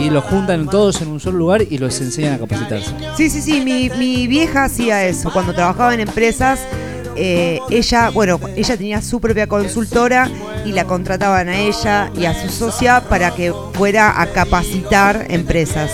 Y 0.01 0.11
los 0.11 0.25
juntan 0.25 0.67
todos 0.69 1.01
en 1.03 1.09
un 1.09 1.21
solo 1.21 1.39
lugar 1.39 1.63
y 1.69 1.79
los 1.79 2.01
enseñan 2.01 2.35
a 2.35 2.39
capacitarse. 2.39 2.91
Sí, 3.17 3.31
sí, 3.31 3.41
sí, 3.41 3.61
mi, 3.61 3.91
mi 3.91 4.27
vieja 4.27 4.65
hacía 4.65 5.05
eso. 5.05 5.31
Cuando 5.33 5.55
trabajaba 5.55 5.95
en 5.95 6.01
empresas, 6.01 6.61
eh, 7.17 7.61
ella, 7.71 8.11
bueno, 8.11 8.41
ella 8.57 8.77
tenía 8.77 9.01
su 9.03 9.21
propia 9.21 9.47
consultora 9.47 10.29
y 10.65 10.73
la 10.73 10.85
contrataban 10.87 11.49
a 11.49 11.59
ella 11.59 12.11
y 12.19 12.25
a 12.25 12.35
su 12.35 12.49
socia 12.51 13.03
para 13.09 13.35
que 13.35 13.53
fuera 13.75 14.21
a 14.21 14.27
capacitar 14.33 15.27
empresas 15.29 15.91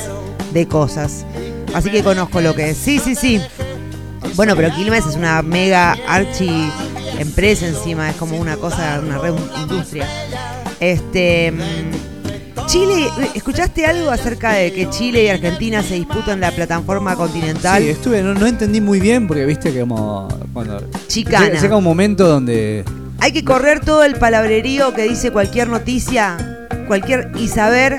de 0.55 0.67
cosas. 0.67 1.27
Así 1.75 1.91
que 1.91 2.03
conozco 2.03 2.41
lo 2.41 2.55
que 2.55 2.71
es. 2.71 2.77
Sí, 2.79 2.99
sí, 3.01 3.15
sí. 3.15 3.41
Bueno, 4.35 4.55
pero 4.57 4.75
Quilmes 4.75 5.05
es 5.07 5.17
una 5.17 5.43
mega 5.43 5.97
archi 6.09 6.71
empresa 7.19 7.67
encima, 7.67 8.11
es 8.11 8.17
como 8.17 8.37
una 8.39 8.57
cosa, 8.57 9.01
una 9.05 9.19
red 9.19 9.35
industria. 9.63 10.07
Este. 10.79 11.53
mm, 11.53 12.11
Chile, 12.67 13.09
¿escuchaste 13.35 13.85
algo 13.85 14.11
acerca 14.11 14.53
de 14.53 14.73
que 14.73 14.89
Chile 14.91 15.25
y 15.25 15.29
Argentina 15.29 15.83
se 15.83 15.95
disputan 15.95 16.41
la 16.41 16.53
plataforma 16.53 17.17
continental? 17.17 17.83
Sí, 17.83 17.89
estuve, 17.89 18.23
no, 18.23 18.33
no 18.33 18.47
entendí 18.47 18.81
muy 18.81 19.01
bien 19.01 19.27
porque 19.27 19.45
viste 19.45 19.73
que 19.73 19.81
como 19.81 20.29
cuando 20.53 20.81
Chicana. 21.09 21.47
llega, 21.47 21.61
llega 21.61 21.77
un 21.77 21.83
momento 21.83 22.29
donde 22.29 22.85
Hay 23.19 23.33
que 23.33 23.45
correr 23.45 23.81
todo 23.81 24.05
el 24.05 24.15
palabrerío 24.15 24.95
que 24.95 25.03
dice 25.03 25.33
cualquier 25.33 25.67
noticia, 25.69 26.69
cualquier 26.87 27.33
y 27.37 27.49
saber 27.49 27.99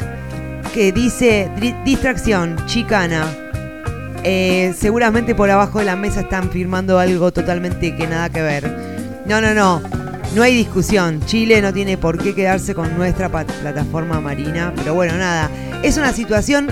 que 0.74 0.92
dice 0.94 1.50
distracción, 1.84 2.56
chicana. 2.66 3.26
Eh, 4.24 4.74
seguramente 4.78 5.36
por 5.36 5.50
abajo 5.50 5.80
de 5.80 5.86
la 5.86 5.96
mesa 5.96 6.22
están 6.22 6.50
firmando 6.50 7.00
algo 7.00 7.34
totalmente 7.34 7.96
que 7.96 8.08
nada 8.08 8.30
que 8.30 8.42
ver. 8.42 8.91
No, 9.32 9.40
no, 9.40 9.54
no. 9.54 9.82
No 10.36 10.44
hay 10.44 10.54
discusión. 10.54 11.22
Chile 11.26 11.62
no 11.62 11.72
tiene 11.72 11.98
por 11.98 12.22
qué 12.22 12.36
quedarse 12.36 12.76
con 12.76 12.98
nuestra 12.98 13.30
plataforma 13.30 14.20
marina. 14.20 14.74
Pero 14.76 14.94
bueno, 14.94 15.16
nada. 15.16 15.50
Es 15.84 15.96
una 15.96 16.12
situación. 16.12 16.70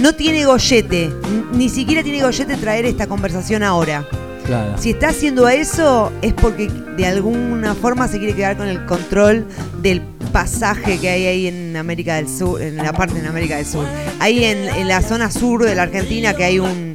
No 0.00 0.12
tiene 0.12 0.44
gollete. 0.44 1.08
Ni 1.52 1.68
siquiera 1.68 2.02
tiene 2.02 2.20
gollete 2.20 2.56
traer 2.56 2.84
esta 2.84 3.06
conversación 3.06 3.62
ahora. 3.62 4.04
claro. 4.44 4.76
Si 4.76 4.90
está 4.90 5.10
haciendo 5.10 5.48
eso 5.48 6.12
es 6.20 6.32
porque 6.32 6.66
de 6.66 7.06
alguna 7.06 7.76
forma 7.76 8.08
se 8.08 8.18
quiere 8.18 8.34
quedar 8.34 8.56
con 8.56 8.66
el 8.66 8.84
control 8.86 9.46
del 9.80 10.02
pasaje 10.32 10.98
que 10.98 11.08
hay 11.10 11.26
ahí 11.26 11.46
en 11.46 11.76
América 11.76 12.16
del 12.16 12.28
Sur, 12.28 12.60
en 12.60 12.76
la 12.76 12.92
parte 12.92 13.22
de 13.22 13.28
América 13.28 13.54
del 13.54 13.66
Sur. 13.66 13.86
Ahí 14.18 14.42
en, 14.42 14.68
en 14.68 14.88
la 14.88 15.00
zona 15.00 15.30
sur 15.30 15.64
de 15.64 15.76
la 15.76 15.82
Argentina 15.84 16.34
que 16.34 16.42
hay 16.42 16.58
un, 16.58 16.92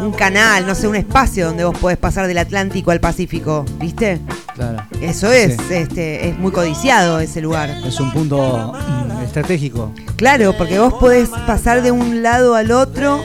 un 0.00 0.12
canal, 0.12 0.66
no 0.66 0.74
sé, 0.74 0.86
un 0.88 0.96
espacio 0.96 1.46
donde 1.46 1.64
vos 1.64 1.76
podés 1.78 1.96
pasar 1.98 2.26
del 2.26 2.38
Atlántico 2.38 2.90
al 2.90 3.00
Pacífico, 3.00 3.64
¿viste? 3.80 4.20
Claro. 4.54 4.82
Eso 5.00 5.30
es, 5.32 5.54
Sí. 5.68 5.74
este, 5.74 6.28
es 6.28 6.38
muy 6.38 6.50
codiciado 6.52 7.18
ese 7.20 7.40
lugar. 7.40 7.70
Es 7.86 7.98
un 8.00 8.10
punto 8.12 8.72
mm, 8.74 9.22
estratégico. 9.24 9.92
Claro, 10.16 10.54
porque 10.56 10.78
vos 10.78 10.94
podés 10.94 11.28
pasar 11.46 11.82
de 11.82 11.90
un 11.90 12.22
lado 12.22 12.54
al 12.54 12.70
otro, 12.72 13.20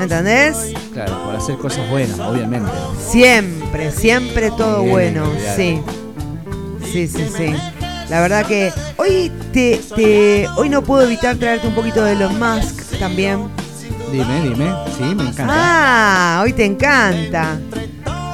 ¿entendés? 0.00 0.72
Claro, 0.92 1.16
por 1.24 1.36
hacer 1.36 1.56
cosas 1.56 1.88
buenas, 1.90 2.18
obviamente. 2.18 2.70
Siempre, 3.08 3.90
siempre 3.92 4.50
todo 4.50 4.80
Bien, 4.82 4.90
bueno, 4.92 5.26
sí. 5.56 5.80
Sí, 6.92 7.08
sí, 7.08 7.24
sí. 7.36 7.54
La 8.08 8.20
verdad 8.20 8.46
que 8.46 8.70
hoy 8.96 9.32
te, 9.52 9.80
te- 9.96 10.46
hoy 10.56 10.68
no 10.68 10.82
puedo 10.82 11.02
evitar 11.06 11.36
traerte 11.36 11.66
un 11.66 11.74
poquito 11.74 12.04
de 12.04 12.12
Elon 12.12 12.38
Musk 12.38 12.98
también. 12.98 13.48
Dime, 14.14 14.42
dime. 14.42 14.72
Sí, 14.96 15.02
me 15.02 15.24
encanta. 15.24 15.46
Ah, 15.48 16.40
hoy 16.44 16.52
te 16.52 16.64
encanta. 16.64 17.58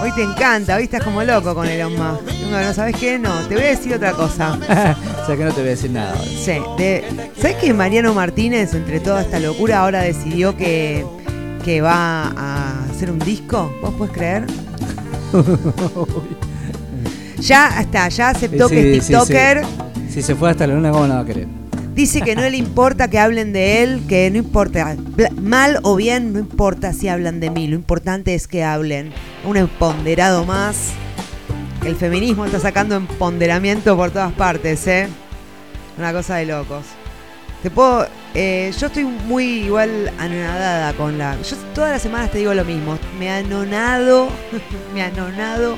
Hoy 0.02 0.12
te 0.12 0.22
encanta, 0.22 0.76
hoy 0.76 0.82
estás 0.82 1.02
como 1.02 1.22
loco 1.24 1.54
con 1.54 1.66
Elon 1.66 1.92
Musk. 1.92 2.20
No, 2.50 2.60
¿no 2.60 2.74
sabes 2.74 2.96
qué? 2.96 3.18
No, 3.18 3.32
te 3.48 3.54
voy 3.54 3.64
a 3.64 3.68
decir 3.68 3.94
otra 3.94 4.12
cosa. 4.12 4.58
o 5.22 5.26
sea 5.26 5.36
que 5.36 5.42
no 5.42 5.52
te 5.52 5.60
voy 5.60 5.68
a 5.68 5.70
decir 5.70 5.90
nada 5.90 6.10
ahora. 6.10 6.22
Sí, 6.22 6.60
de, 6.76 7.30
¿sabes 7.40 7.56
que 7.56 7.72
Mariano 7.72 8.12
Martínez, 8.12 8.74
entre 8.74 9.00
toda 9.00 9.22
esta 9.22 9.40
locura, 9.40 9.78
ahora 9.78 10.02
decidió 10.02 10.54
que, 10.54 11.06
que 11.64 11.80
va 11.80 12.24
a 12.36 12.84
hacer 12.84 13.10
un 13.10 13.18
disco? 13.18 13.74
¿Vos 13.80 13.94
podés 13.94 14.12
creer? 14.12 14.46
Ya 17.40 17.80
está, 17.80 18.06
ya 18.10 18.28
aceptó 18.28 18.68
Sí, 18.68 18.74
que 18.74 18.96
es 18.98 19.04
sí, 19.06 19.14
TikToker. 19.14 19.62
Si 20.10 20.20
se 20.20 20.34
fue 20.34 20.50
hasta 20.50 20.66
la 20.66 20.74
luna, 20.74 20.90
¿cómo 20.90 21.06
no 21.06 21.14
va 21.14 21.20
a 21.20 21.24
querer? 21.24 21.59
Dice 21.94 22.22
que 22.22 22.36
no 22.36 22.48
le 22.48 22.56
importa 22.56 23.08
que 23.08 23.18
hablen 23.18 23.52
de 23.52 23.82
él, 23.82 24.02
que 24.08 24.30
no 24.30 24.38
importa, 24.38 24.96
mal 25.40 25.80
o 25.82 25.96
bien, 25.96 26.32
no 26.32 26.38
importa 26.38 26.92
si 26.92 27.08
hablan 27.08 27.40
de 27.40 27.50
mí, 27.50 27.66
lo 27.66 27.74
importante 27.74 28.34
es 28.34 28.46
que 28.46 28.64
hablen. 28.64 29.12
Un 29.44 29.56
empoderado 29.56 30.44
más. 30.44 30.92
El 31.84 31.96
feminismo 31.96 32.44
está 32.44 32.60
sacando 32.60 32.94
empoderamiento 32.94 33.96
por 33.96 34.10
todas 34.10 34.32
partes, 34.32 34.86
¿eh? 34.86 35.08
Una 35.98 36.12
cosa 36.12 36.36
de 36.36 36.46
locos. 36.46 36.86
Te 37.62 37.70
puedo. 37.70 38.06
eh, 38.34 38.72
yo 38.78 38.86
estoy 38.86 39.04
muy 39.04 39.44
igual 39.64 40.10
anonadada 40.18 40.92
con 40.94 41.18
la. 41.18 41.36
Yo 41.42 41.56
todas 41.74 41.90
las 41.90 42.02
semanas 42.02 42.30
te 42.30 42.38
digo 42.38 42.54
lo 42.54 42.64
mismo. 42.64 42.98
Me 43.18 43.30
anonado. 43.30 44.28
me 44.94 45.02
anonado 45.02 45.76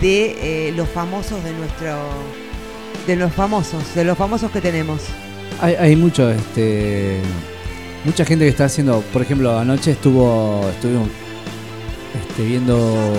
de 0.00 0.68
eh, 0.68 0.72
los 0.72 0.88
famosos 0.88 1.42
de 1.44 1.52
nuestro. 1.52 1.98
De 3.06 3.16
los 3.16 3.32
famosos, 3.32 3.94
de 3.94 4.04
los 4.04 4.16
famosos 4.16 4.50
que 4.50 4.60
tenemos. 4.60 5.02
Hay, 5.60 5.74
hay 5.74 5.96
mucho, 5.96 6.30
este. 6.30 7.18
Mucha 8.04 8.24
gente 8.24 8.44
que 8.44 8.50
está 8.50 8.64
haciendo. 8.64 9.00
Por 9.12 9.22
ejemplo, 9.22 9.58
anoche 9.58 9.92
estuvo. 9.92 10.66
Estuvimos 10.70 11.08
este, 12.28 12.44
viendo 12.44 13.12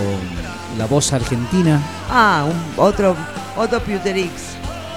la 0.77 0.85
voz 0.87 1.13
argentina. 1.13 1.81
Ah, 2.09 2.45
un- 2.49 2.83
otro, 2.83 3.15
otro 3.55 3.79
Pewterix. 3.81 4.31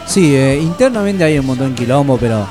Sí, 0.06 0.34
eh, 0.34 0.58
internamente 0.60 1.24
hay 1.24 1.38
un 1.38 1.46
montón 1.46 1.70
de 1.74 1.80
quilombo, 1.82 2.16
pero. 2.18 2.46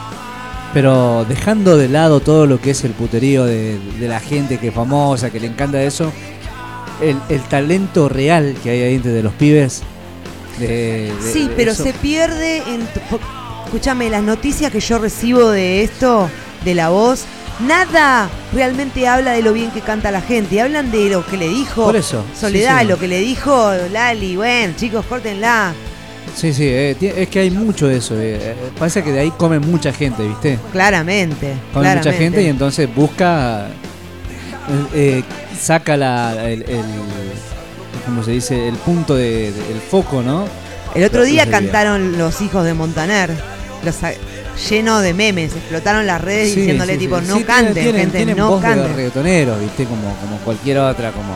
Pero 0.73 1.23
dejando 1.29 1.77
de 1.77 1.87
lado 1.87 2.19
todo 2.19 2.47
lo 2.47 2.59
que 2.59 2.71
es 2.71 2.83
el 2.83 2.91
puterío 2.93 3.45
de, 3.45 3.77
de 3.99 4.07
la 4.07 4.19
gente 4.19 4.57
que 4.57 4.69
es 4.69 4.73
famosa, 4.73 5.29
que 5.29 5.39
le 5.39 5.45
encanta 5.45 5.79
eso, 5.83 6.11
el, 6.99 7.15
el 7.29 7.41
talento 7.43 8.09
real 8.09 8.55
que 8.63 8.71
hay 8.71 8.81
ahí 8.81 8.95
entre 8.95 9.11
de 9.11 9.21
los 9.21 9.33
pibes. 9.33 9.83
de- 10.59 10.67
de- 11.23 11.31
Sí, 11.31 11.47
pero 11.55 11.73
eso- 11.73 11.83
se 11.83 11.93
pierde 11.93 12.57
en... 12.67 12.87
Escúchame, 13.73 14.07
las 14.11 14.21
noticias 14.21 14.71
que 14.71 14.79
yo 14.79 14.99
recibo 14.99 15.49
de 15.49 15.81
esto, 15.81 16.29
de 16.63 16.75
la 16.75 16.89
voz, 16.89 17.23
nada 17.67 18.29
realmente 18.53 19.07
habla 19.07 19.31
de 19.31 19.41
lo 19.41 19.51
bien 19.51 19.71
que 19.71 19.81
canta 19.81 20.11
la 20.11 20.21
gente. 20.21 20.61
Hablan 20.61 20.91
de 20.91 21.09
lo 21.09 21.25
que 21.25 21.37
le 21.37 21.47
dijo 21.49 21.83
Por 21.85 21.95
eso, 21.95 22.23
Soledad, 22.39 22.75
sí, 22.77 22.81
sí. 22.83 22.87
lo 22.91 22.99
que 22.99 23.07
le 23.07 23.17
dijo 23.21 23.71
Lali. 23.91 24.35
Bueno, 24.35 24.73
chicos, 24.77 25.03
córtenla. 25.07 25.73
Sí, 26.35 26.53
sí, 26.53 26.65
eh, 26.67 26.95
es 27.17 27.27
que 27.29 27.39
hay 27.39 27.49
mucho 27.49 27.87
de 27.87 27.97
eso. 27.97 28.13
eh, 28.13 28.37
eh, 28.43 28.55
parece 28.77 29.03
que 29.03 29.11
de 29.11 29.21
ahí 29.21 29.31
come 29.31 29.57
mucha 29.57 29.91
gente, 29.91 30.21
¿viste? 30.21 30.59
Claramente. 30.71 31.53
Come 31.73 31.85
claramente. 31.85 32.09
mucha 32.09 32.17
gente 32.19 32.43
y 32.43 32.45
entonces 32.49 32.93
busca, 32.93 33.69
eh, 34.93 35.23
saca 35.59 35.97
la, 35.97 36.47
el, 36.47 36.61
el- 36.69 36.85
¿cómo 38.05 38.23
se 38.23 38.29
dice? 38.33 38.67
El 38.67 38.75
punto 38.75 39.15
de, 39.15 39.51
de- 39.51 39.71
el 39.73 39.81
foco, 39.89 40.21
¿no? 40.21 40.45
El 40.93 41.05
otro 41.05 41.23
día 41.23 41.45
de- 41.45 41.51
cantaron 41.51 42.19
los 42.19 42.39
hijos 42.41 42.63
de 42.65 42.75
Montaner. 42.75 43.31
Los 43.83 43.95
lleno 44.69 44.99
de 45.01 45.13
memes, 45.13 45.53
explotaron 45.55 46.05
las 46.07 46.21
redes 46.21 46.53
Sí, 46.53 46.59
diciéndole 46.61 46.93
sí, 46.93 46.99
tipo, 46.99 47.19
sí. 47.19 47.25
no 47.27 47.45
canten, 47.45 47.73
tienen, 47.73 47.95
gente, 47.95 48.17
tienen 48.17 48.37
no 48.37 48.49
voz 48.49 48.61
de 48.61 48.67
canten. 48.67 48.95
reggaetoneros, 48.95 49.59
¿viste? 49.59 49.85
Como, 49.85 50.15
como 50.21 50.37
cualquier 50.45 50.77
otra, 50.79 51.11
como, 51.11 51.33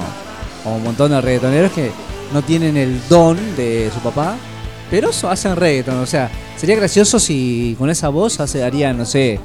como 0.64 0.78
un 0.78 0.84
montón 0.84 1.12
de 1.12 1.20
reggaetoneros 1.22 1.72
que 1.72 1.92
no 2.34 2.42
tienen 2.42 2.78
el 2.78 3.00
don 3.10 3.38
de 3.56 3.90
su 3.94 4.00
papá, 4.00 4.36
pero 4.90 5.10
hacen 5.10 5.56
reggaeton. 5.56 5.98
O 6.00 6.06
sea, 6.06 6.30
sería 6.56 6.76
gracioso 6.76 7.20
si 7.20 7.76
con 7.78 7.90
esa 7.90 8.10
voz 8.10 8.40
hace, 8.40 8.64
harían, 8.64 8.98
no 8.98 9.06
sé, 9.06 9.40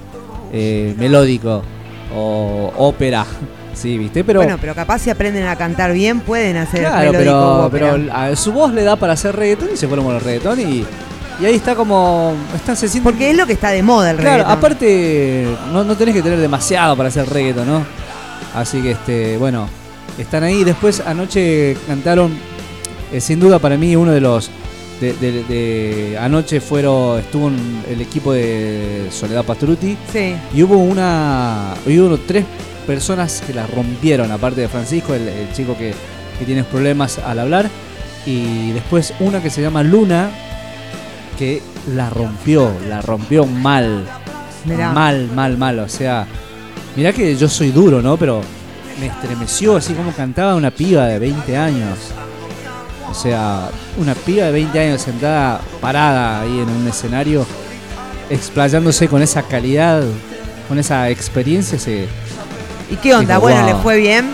eh, 0.52 0.94
melódico 0.98 1.62
o 2.14 2.72
ópera. 2.76 3.26
Sí, 3.74 3.96
¿viste? 3.96 4.22
Pero, 4.22 4.40
bueno, 4.40 4.58
pero 4.60 4.74
capaz 4.74 4.98
si 4.98 5.08
aprenden 5.08 5.46
a 5.46 5.56
cantar 5.56 5.94
bien 5.94 6.20
pueden 6.20 6.58
hacer 6.58 6.80
claro, 6.80 7.10
melódico 7.10 7.18
pero, 7.24 7.64
ópera. 7.64 7.92
pero 7.92 8.12
a 8.14 8.36
su 8.36 8.52
voz 8.52 8.74
le 8.74 8.82
da 8.84 8.96
para 8.96 9.14
hacer 9.14 9.34
reggaetón 9.34 9.70
y 9.72 9.78
se 9.78 9.88
fueron 9.88 10.04
con 10.04 10.14
el 10.14 10.20
reggaetón 10.20 10.60
y, 10.60 10.84
y 11.40 11.44
ahí 11.46 11.54
está 11.54 11.74
como. 11.74 12.34
Están, 12.54 12.76
se 12.76 12.86
sienten- 12.88 13.02
Porque 13.04 13.30
es 13.30 13.36
lo 13.36 13.46
que 13.46 13.52
está 13.54 13.70
de 13.70 13.82
moda 13.82 14.10
el 14.10 14.16
Claro, 14.18 14.44
aparte 14.46 15.46
no, 15.72 15.84
no 15.84 15.96
tenés 15.96 16.14
que 16.14 16.22
tener 16.22 16.38
demasiado 16.38 16.96
para 16.96 17.08
hacer 17.08 17.28
reggaeton, 17.28 17.66
¿no? 17.66 17.84
Así 18.54 18.80
que 18.82 18.92
este, 18.92 19.36
bueno, 19.38 19.68
están 20.18 20.42
ahí. 20.44 20.62
Después 20.64 21.00
anoche 21.04 21.76
cantaron, 21.86 22.36
eh, 23.12 23.20
sin 23.20 23.40
duda 23.40 23.58
para 23.58 23.76
mí 23.76 23.96
uno 23.96 24.12
de 24.12 24.20
los 24.20 24.50
de, 25.00 25.14
de- 25.14 25.42
de- 25.44 26.18
anoche 26.20 26.60
fueron 26.60 27.18
estuvo 27.18 27.48
en 27.48 27.82
el 27.90 28.00
equipo 28.00 28.32
de 28.32 29.08
Soledad 29.10 29.44
Pastruti 29.44 29.96
Sí. 30.12 30.34
y 30.54 30.62
hubo 30.62 30.76
una 30.76 31.74
hubo 31.86 32.18
tres 32.18 32.44
personas 32.86 33.42
que 33.44 33.52
la 33.52 33.66
rompieron 33.66 34.30
aparte 34.30 34.60
de 34.60 34.68
Francisco 34.68 35.12
el, 35.14 35.26
el 35.26 35.52
chico 35.52 35.76
que, 35.76 35.92
que 36.38 36.44
tiene 36.44 36.62
problemas 36.62 37.18
al 37.18 37.40
hablar 37.40 37.68
y 38.26 38.70
después 38.72 39.12
una 39.18 39.42
que 39.42 39.50
se 39.50 39.60
llama 39.60 39.82
Luna 39.82 40.30
que 41.38 41.62
la 41.94 42.10
rompió 42.10 42.70
la 42.88 43.00
rompió 43.02 43.46
mal 43.46 44.04
Mirá. 44.64 44.92
mal 44.92 45.28
mal 45.34 45.58
mal 45.58 45.78
o 45.80 45.88
sea 45.88 46.26
mirá 46.96 47.12
que 47.12 47.36
yo 47.36 47.48
soy 47.48 47.70
duro 47.70 48.00
no 48.02 48.16
pero 48.16 48.40
me 49.00 49.06
estremeció 49.06 49.76
así 49.76 49.94
como 49.94 50.12
cantaba 50.12 50.54
una 50.54 50.70
piba 50.70 51.06
de 51.06 51.18
20 51.18 51.56
años 51.56 51.98
o 53.10 53.14
sea 53.14 53.68
una 53.98 54.14
piba 54.14 54.46
de 54.46 54.52
20 54.52 54.78
años 54.80 55.02
sentada 55.02 55.60
parada 55.80 56.42
ahí 56.42 56.60
en 56.60 56.68
un 56.68 56.86
escenario 56.86 57.44
explayándose 58.30 59.08
con 59.08 59.22
esa 59.22 59.42
calidad 59.42 60.02
con 60.68 60.78
esa 60.78 61.08
experiencia 61.10 61.78
se 61.78 62.06
¿Y 62.90 62.96
qué 62.96 63.14
onda? 63.14 63.34
Dijo, 63.36 63.40
bueno, 63.42 63.60
"Wow". 63.62 63.68
¿le 63.68 63.74
fue 63.82 63.96
bien? 63.96 64.30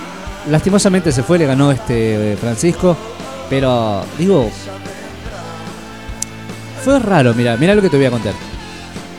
lastimosamente 0.50 1.12
se 1.12 1.22
fue 1.22 1.38
le 1.38 1.46
ganó 1.46 1.70
este 1.70 2.32
eh, 2.32 2.36
Francisco 2.36 2.96
pero 3.50 4.02
digo 4.18 4.50
fue 6.88 6.98
raro, 7.00 7.34
mira, 7.34 7.56
mira 7.58 7.74
lo 7.74 7.82
que 7.82 7.90
te 7.90 7.96
voy 7.98 8.06
a 8.06 8.10
contar. 8.10 8.32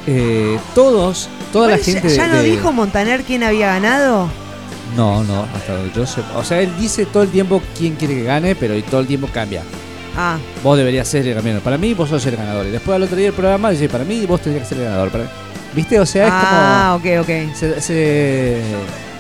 Eh, 0.08 0.58
todos, 0.74 1.30
toda 1.54 1.68
la 1.68 1.78
ya- 1.78 1.84
gente 1.84 2.10
¿Ya, 2.10 2.24
de, 2.24 2.30
no 2.30 2.38
de- 2.42 2.50
dijo 2.50 2.72
Montaner 2.72 3.24
quién 3.24 3.44
había 3.44 3.68
ganado? 3.68 4.28
No, 4.98 5.24
no, 5.24 5.46
hasta 5.56 5.74
donde 5.76 5.92
yo 5.96 6.06
sé. 6.08 6.22
O 6.36 6.44
sea, 6.44 6.62
él 6.62 6.72
dice 6.80 7.06
todo 7.06 7.22
el 7.24 7.30
tiempo 7.30 7.62
quién 7.78 7.94
quiere 7.96 8.16
que 8.16 8.24
gane, 8.24 8.56
pero 8.56 8.76
y 8.76 8.82
todo 8.82 9.02
el 9.02 9.08
tiempo 9.08 9.30
cambia. 9.32 9.62
Ah, 10.18 10.38
Vos 10.64 10.78
deberías 10.80 11.08
ser 11.08 11.28
el 11.28 11.36
ganador. 11.36 11.62
Para 11.62 11.78
mí, 11.78 11.94
vos 11.94 12.10
sos 12.10 12.26
el 12.26 12.36
ganador. 12.38 12.66
Y 12.66 12.72
después 12.72 12.96
al 12.96 13.04
otro 13.04 13.16
día 13.16 13.26
del 13.28 13.36
programa 13.36 13.70
dice, 13.70 13.88
para 13.88 14.04
mí, 14.04 14.26
vos 14.26 14.42
tendrías 14.42 14.68
que 14.68 14.74
ser 14.74 14.80
el 14.84 14.90
ganador. 14.90 15.10
Para- 15.12 15.26
¿Viste? 15.76 16.00
O 16.00 16.06
sea, 16.08 16.26
es 16.26 16.34
ah 16.36 16.98
ok, 16.98 17.06
ok. 17.22 17.28
como. 17.28 17.56
se- 17.56 17.82
se- 17.82 18.62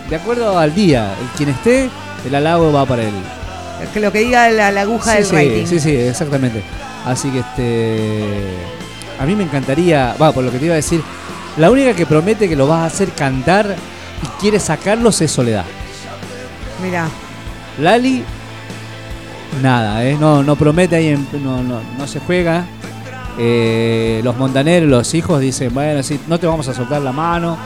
de 0.09 0.15
acuerdo 0.15 0.57
al 0.57 0.73
día, 0.73 1.13
el 1.21 1.27
quien 1.37 1.49
esté, 1.49 1.87
el 2.25 2.33
halago 2.33 2.73
va 2.73 2.87
para 2.87 3.03
él. 3.03 3.13
Que 3.93 3.99
lo 3.99 4.11
que 4.11 4.19
diga 4.19 4.49
la, 4.49 4.71
la 4.71 4.81
aguja 4.81 5.11
sí, 5.11 5.17
del 5.17 5.25
sí, 5.27 5.35
rating. 5.35 5.65
sí, 5.67 5.79
sí, 5.79 5.95
exactamente. 5.95 6.63
Así 7.05 7.29
que 7.31 7.39
este. 7.39 8.55
A 9.19 9.25
mí 9.25 9.35
me 9.35 9.43
encantaría. 9.43 10.15
Va, 10.21 10.31
por 10.31 10.43
lo 10.43 10.51
que 10.51 10.59
te 10.59 10.65
iba 10.65 10.73
a 10.73 10.77
decir. 10.77 11.01
La 11.57 11.69
única 11.71 11.93
que 11.93 12.05
promete 12.05 12.47
que 12.47 12.55
lo 12.55 12.67
vas 12.67 12.79
a 12.81 12.85
hacer 12.85 13.09
cantar 13.11 13.75
y 14.23 14.27
quiere 14.41 14.59
sacarlos 14.59 15.19
es 15.21 15.31
Soledad. 15.31 15.65
Mira, 16.83 17.07
Lali, 17.79 18.23
nada, 19.61 20.05
¿eh? 20.05 20.15
No, 20.19 20.43
no 20.43 20.55
promete 20.55 20.95
ahí, 20.95 21.07
en- 21.09 21.27
no, 21.43 21.61
no, 21.63 21.81
no 21.97 22.07
se 22.07 22.19
juega. 22.19 22.65
Eh, 23.37 24.21
los 24.23 24.37
Montaner, 24.37 24.83
los 24.83 25.13
hijos 25.13 25.39
dicen, 25.41 25.73
bueno, 25.73 26.03
sí, 26.03 26.19
no 26.27 26.37
te 26.39 26.47
vamos 26.47 26.67
a 26.67 26.73
soltar 26.73 27.01
la 27.01 27.11
mano. 27.11 27.57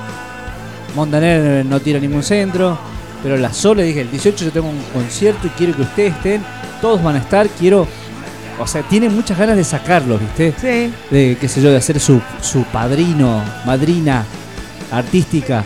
Montaner 0.96 1.66
no 1.66 1.80
tira 1.80 2.00
ningún 2.00 2.24
centro. 2.24 2.78
Pero 3.22 3.38
la 3.38 3.54
Sole 3.54 3.84
dije, 3.84 4.02
el 4.02 4.12
18 4.12 4.46
yo 4.46 4.52
tengo 4.52 4.68
un 4.70 4.82
concierto 4.94 5.48
y 5.48 5.50
quiero 5.52 5.76
que 5.76 5.84
ustedes 5.84 6.14
estén. 6.14 6.44
Todos 6.82 7.02
van 7.02 7.16
a 7.16 7.20
estar, 7.20 7.48
quiero... 7.50 7.88
O 8.60 8.68
sea, 8.68 8.82
tiene 8.84 9.10
muchas 9.10 9.38
ganas 9.38 9.56
de 9.58 9.64
sacarlos, 9.64 10.20
¿viste? 10.20 10.54
sí. 10.60 10.94
De, 11.10 11.38
qué 11.40 11.48
sé 11.48 11.62
yo, 11.62 11.72
de 11.72 11.78
hacer 11.78 12.00
su, 12.00 12.22
su 12.42 12.64
padrino, 12.66 13.44
madrina 13.66 14.26
artística. 14.92 15.64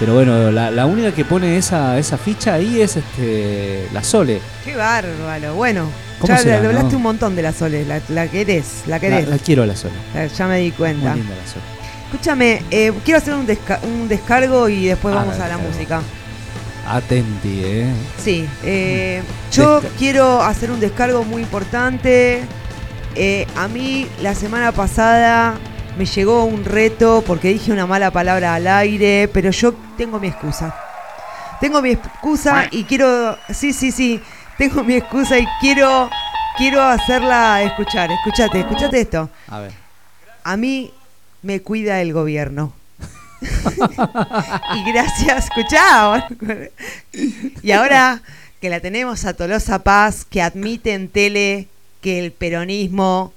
Pero 0.00 0.14
bueno, 0.14 0.50
la, 0.50 0.70
la 0.72 0.86
única 0.86 1.12
que 1.12 1.24
pone 1.24 1.56
esa, 1.56 1.96
esa 1.98 2.18
ficha 2.18 2.54
ahí 2.54 2.80
es 2.80 2.96
este 2.96 3.88
la 3.92 4.02
Sole. 4.02 4.40
Qué 4.64 4.74
bárbaro. 4.74 5.54
Bueno, 5.54 5.86
¿Cómo 6.18 6.32
ya 6.34 6.38
será, 6.38 6.60
le 6.60 6.66
hablaste 6.66 6.90
no? 6.92 6.96
un 6.96 7.02
montón 7.04 7.36
de 7.36 7.42
la 7.42 7.52
Sole. 7.52 7.84
La, 7.84 8.00
la 8.08 8.26
querés, 8.26 8.82
la 8.86 8.96
La, 8.96 9.00
querés. 9.00 9.28
la 9.28 9.38
quiero 9.38 9.62
a 9.62 9.66
la 9.66 9.76
Sole. 9.76 9.94
Ya 10.36 10.46
me 10.48 10.58
di 10.58 10.72
cuenta. 10.72 11.10
Muy 11.10 11.20
linda 11.20 11.36
la 11.36 11.46
Sole. 11.48 11.64
Escúchame, 12.10 12.62
eh, 12.72 12.92
quiero 13.04 13.18
hacer 13.18 13.34
un, 13.34 13.46
desca- 13.46 13.78
un 13.84 14.08
descargo 14.08 14.68
y 14.68 14.86
después 14.86 15.14
Ah, 15.14 15.18
vamos 15.18 15.38
a 15.38 15.46
la 15.48 15.58
música. 15.58 16.00
Atenti, 16.86 17.62
¿eh? 17.64 17.92
Sí, 18.22 18.48
eh, 18.62 19.22
yo 19.52 19.80
Desca- 19.80 19.88
quiero 19.98 20.42
hacer 20.42 20.70
un 20.70 20.80
descargo 20.80 21.24
muy 21.24 21.42
importante. 21.42 22.42
Eh, 23.14 23.46
a 23.56 23.68
mí 23.68 24.06
la 24.22 24.34
semana 24.34 24.72
pasada 24.72 25.54
me 25.96 26.04
llegó 26.06 26.44
un 26.44 26.64
reto 26.64 27.22
porque 27.26 27.48
dije 27.48 27.72
una 27.72 27.86
mala 27.86 28.10
palabra 28.10 28.54
al 28.54 28.66
aire, 28.66 29.28
pero 29.32 29.50
yo 29.50 29.72
tengo 29.96 30.18
mi 30.18 30.28
excusa. 30.28 30.74
Tengo 31.60 31.80
mi 31.80 31.90
excusa 31.90 32.66
y 32.70 32.84
quiero, 32.84 33.38
sí, 33.52 33.72
sí, 33.72 33.92
sí, 33.92 34.20
tengo 34.58 34.82
mi 34.82 34.94
excusa 34.94 35.38
y 35.38 35.46
quiero, 35.60 36.10
quiero 36.58 36.82
hacerla 36.82 37.62
escuchar. 37.62 38.10
Escúchate, 38.10 38.60
escúchate 38.60 39.00
esto. 39.00 39.30
A 39.48 39.60
ver. 39.60 39.72
A 40.42 40.56
mí 40.56 40.92
me 41.42 41.62
cuida 41.62 42.00
el 42.02 42.12
gobierno. 42.12 42.72
y 44.74 44.92
gracias, 44.92 45.44
escuchá. 45.44 46.28
y 47.62 47.70
ahora 47.72 48.22
que 48.60 48.70
la 48.70 48.80
tenemos 48.80 49.24
a 49.24 49.34
Tolosa 49.34 49.80
Paz, 49.80 50.24
que 50.24 50.40
admite 50.40 50.94
en 50.94 51.08
tele 51.08 51.68
que 52.00 52.18
el 52.18 52.32
peronismo 52.32 53.32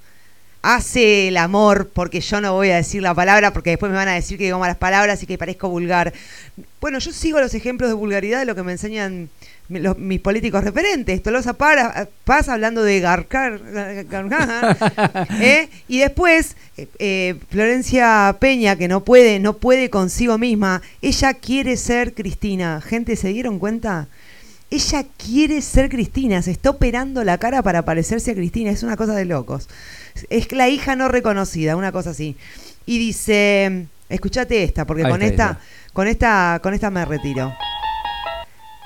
hace 0.62 1.28
el 1.28 1.36
amor, 1.36 1.90
porque 1.92 2.20
yo 2.20 2.40
no 2.40 2.54
voy 2.54 2.70
a 2.70 2.76
decir 2.76 3.02
la 3.02 3.14
palabra, 3.14 3.52
porque 3.52 3.70
después 3.70 3.90
me 3.90 3.96
van 3.96 4.08
a 4.08 4.14
decir 4.14 4.38
que 4.38 4.44
digo 4.44 4.58
malas 4.58 4.76
palabras 4.76 5.22
y 5.22 5.26
que 5.26 5.38
parezco 5.38 5.68
vulgar. 5.68 6.12
Bueno, 6.80 6.98
yo 6.98 7.12
sigo 7.12 7.40
los 7.40 7.54
ejemplos 7.54 7.88
de 7.88 7.94
vulgaridad 7.94 8.40
de 8.40 8.46
lo 8.46 8.54
que 8.54 8.62
me 8.62 8.72
enseñan 8.72 9.30
los- 9.68 9.98
mis 9.98 10.20
políticos 10.20 10.64
referentes. 10.64 11.22
Tolosa 11.22 11.52
Para- 11.54 12.08
Paz 12.24 12.48
hablando 12.48 12.82
de 12.82 13.00
garcar, 13.00 13.60
garcar, 14.08 14.76
¿eh? 15.40 15.68
y 15.88 15.98
después 15.98 16.56
eh, 16.76 16.88
eh, 16.98 17.34
Florencia 17.50 18.36
Peña 18.40 18.76
que 18.76 18.88
no 18.88 19.04
puede, 19.04 19.38
no 19.40 19.56
puede 19.58 19.90
consigo 19.90 20.38
misma. 20.38 20.82
Ella 21.02 21.34
quiere 21.34 21.76
ser 21.76 22.14
Cristina. 22.14 22.80
Gente, 22.80 23.16
¿se 23.16 23.28
dieron 23.28 23.58
cuenta? 23.58 24.08
Ella 24.70 25.04
quiere 25.16 25.62
ser 25.62 25.88
Cristina, 25.88 26.42
se 26.42 26.50
está 26.50 26.68
operando 26.70 27.24
la 27.24 27.38
cara 27.38 27.62
para 27.62 27.86
parecerse 27.86 28.32
a 28.32 28.34
Cristina, 28.34 28.70
es 28.70 28.82
una 28.82 28.98
cosa 28.98 29.14
de 29.14 29.24
locos. 29.24 29.66
Es 30.28 30.52
la 30.52 30.68
hija 30.68 30.94
no 30.94 31.08
reconocida, 31.08 31.74
una 31.74 31.90
cosa 31.90 32.10
así. 32.10 32.36
Y 32.84 32.98
dice, 32.98 33.86
escúchate 34.10 34.62
esta, 34.62 34.86
porque 34.86 35.04
Ahí 35.04 35.10
con 35.10 35.22
esta, 35.22 35.58
con 35.94 36.06
esta, 36.06 36.60
con 36.62 36.74
esta 36.74 36.90
me 36.90 37.04
retiro. 37.06 37.50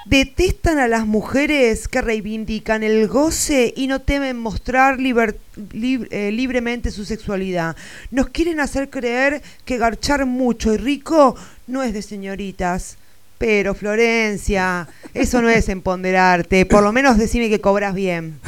Detestan 0.05 0.79
a 0.79 0.89
las 0.89 1.07
mujeres 1.07 1.87
que 1.87 2.03
reivindican 2.03 2.83
el 2.83 3.07
goce 3.07 3.73
y 3.77 3.87
no 3.87 4.01
temen 4.01 4.37
mostrar 4.39 4.99
liber- 4.99 5.37
lib- 5.73 6.09
eh, 6.11 6.33
libremente 6.33 6.91
su 6.91 7.05
sexualidad. 7.05 7.77
Nos 8.11 8.29
quieren 8.29 8.59
hacer 8.61 8.91
creer 8.91 9.43
que 9.65 9.79
garchar 9.79 10.27
mucho 10.27 10.75
y 10.75 10.77
rico 10.77 11.37
no 11.67 11.83
es 11.83 11.93
de 11.93 12.03
señoritas. 12.03 12.97
Pero 13.39 13.75
Florencia, 13.75 14.87
eso 15.15 15.43
no 15.43 15.49
es 15.49 15.69
empoderarte. 15.69 16.65
Por 16.67 16.83
lo 16.85 16.93
menos 16.93 17.19
decime 17.19 17.49
que 17.49 17.61
cobras 17.61 17.93
bien. 17.95 18.39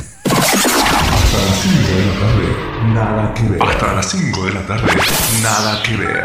Nada 2.93 3.35
que 3.35 3.43
ver. 3.45 3.63
Hasta 3.63 3.93
las 3.95 4.09
5 4.11 4.47
de 4.47 4.53
la 4.53 4.67
tarde, 4.67 4.93
nada 5.43 5.83
que 5.83 5.97
ver. 5.97 6.25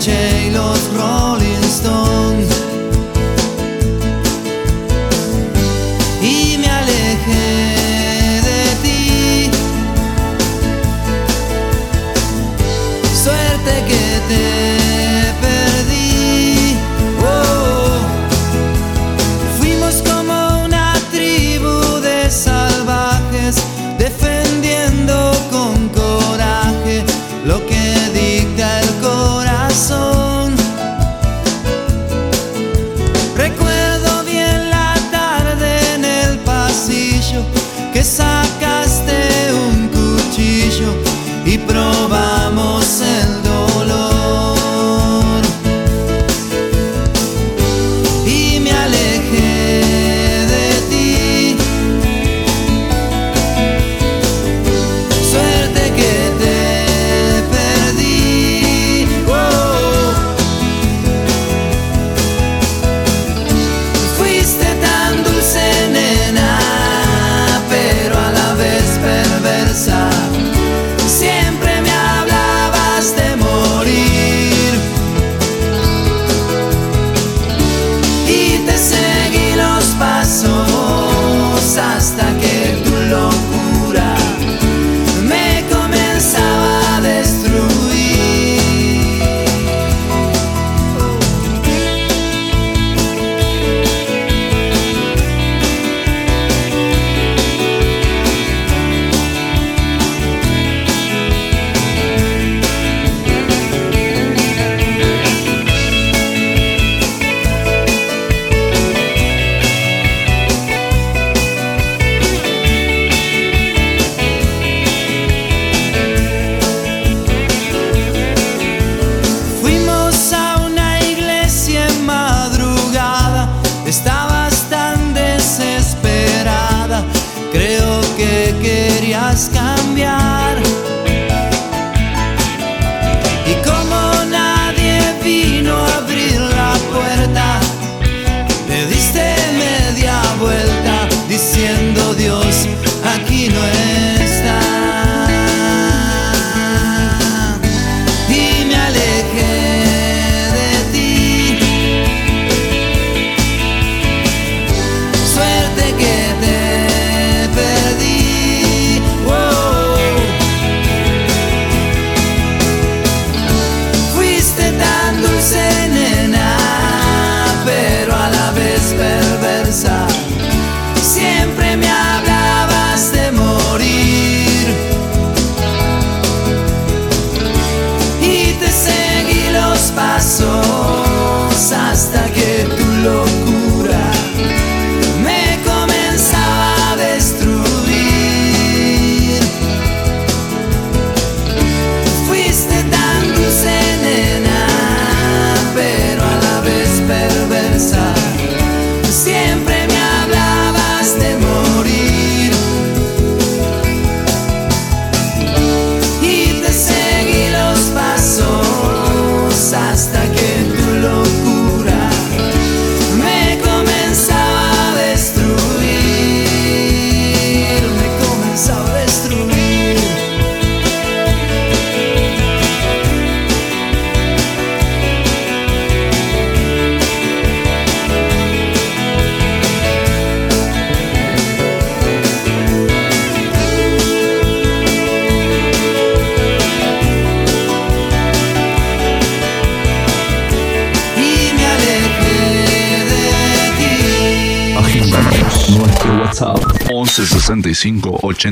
Viva 0.00 1.34
el 1.34 1.39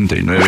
89 0.08 0.47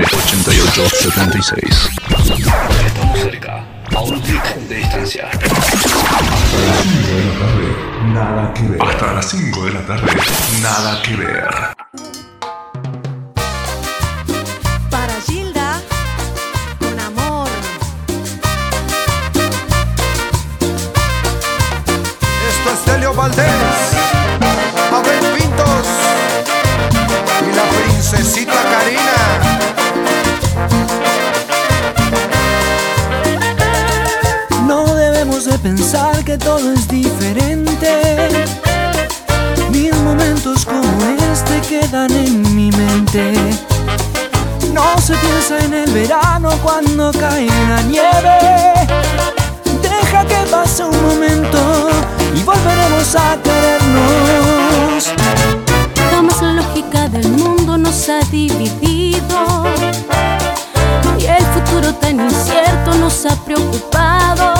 que 36.24 36.36
todo 36.36 36.72
es 36.72 36.86
diferente. 36.88 38.46
Mis 39.70 39.94
momentos 39.96 40.66
como 40.66 40.82
este 41.32 41.60
quedan 41.62 42.10
en 42.10 42.54
mi 42.54 42.70
mente. 42.72 43.32
No 44.72 44.98
se 45.00 45.14
piensa 45.14 45.64
en 45.64 45.74
el 45.74 45.90
verano 45.92 46.50
cuando 46.62 47.12
cae 47.12 47.46
la 47.46 47.82
nieve. 47.82 48.38
Deja 49.82 50.24
que 50.26 50.46
pase 50.50 50.84
un 50.84 51.02
momento 51.02 51.88
y 52.34 52.42
volveremos 52.42 53.16
a 53.16 53.38
querernos. 53.42 55.12
Jamás 56.10 56.42
la 56.42 56.52
lógica 56.54 57.08
del 57.08 57.28
mundo 57.28 57.78
nos 57.78 58.08
ha 58.08 58.20
dividido 58.30 59.64
y 61.18 61.24
el 61.24 61.44
futuro 61.46 61.94
tan 61.94 62.20
incierto 62.20 62.94
nos 62.94 63.24
ha 63.26 63.36
preocupado. 63.44 64.59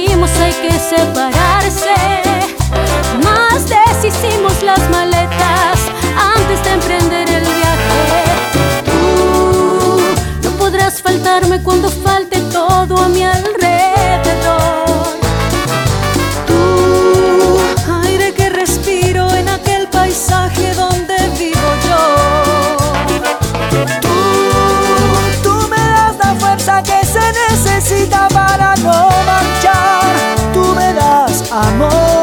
Dijimos 0.00 0.30
hay 0.40 0.52
que 0.52 0.78
separarse, 0.78 1.94
más 3.22 3.66
deshicimos 3.68 4.62
las 4.62 4.78
maletas 4.90 5.78
antes 6.36 6.62
de 6.64 6.70
emprender 6.70 7.28
el 7.28 7.44
viaje. 7.44 8.24
Tú 8.84 10.00
no 10.42 10.50
podrás 10.58 11.00
faltarme 11.00 11.62
cuando 11.62 11.88
falte 11.90 12.40
todo 12.52 12.98
a 12.98 13.08
mi 13.08 13.24
alrededor. 13.24 14.84
Tú, 16.46 17.58
aire 18.04 18.32
que 18.34 18.50
respiro 18.50 19.32
en 19.34 19.48
aquel 19.48 19.88
paisaje 19.88 20.74
donde 20.74 21.16
vivo 21.38 21.70
yo. 21.88 22.02
Tú, 24.02 24.16
tú 25.42 25.68
me 25.68 25.76
das 25.76 26.16
la 26.18 26.34
fuerza 26.38 26.82
que 26.82 27.06
se 27.06 27.24
necesita 27.48 28.28
para 28.28 28.65
amor. 31.76 32.15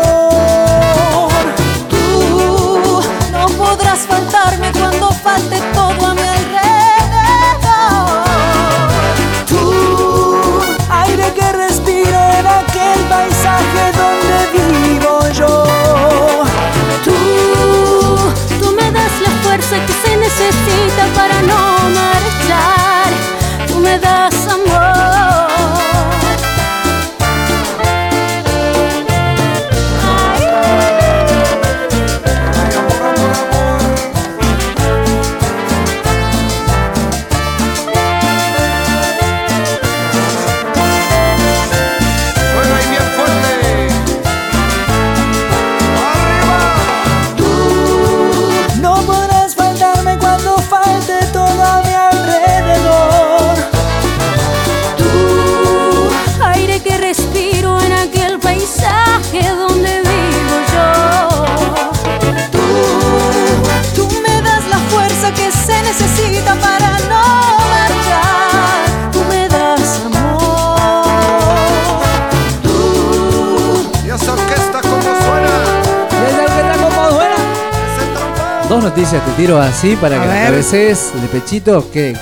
Dos 78.96 79.02
noticias 79.02 79.26
te 79.26 79.32
tiro 79.32 79.60
así 79.60 79.96
para 79.96 80.18
A 80.18 80.22
que 80.22 80.28
la 80.28 80.34
ver. 80.34 80.46
cabecees 80.52 81.12
de 81.20 81.28
pechito 81.28 81.90
que, 81.92 82.16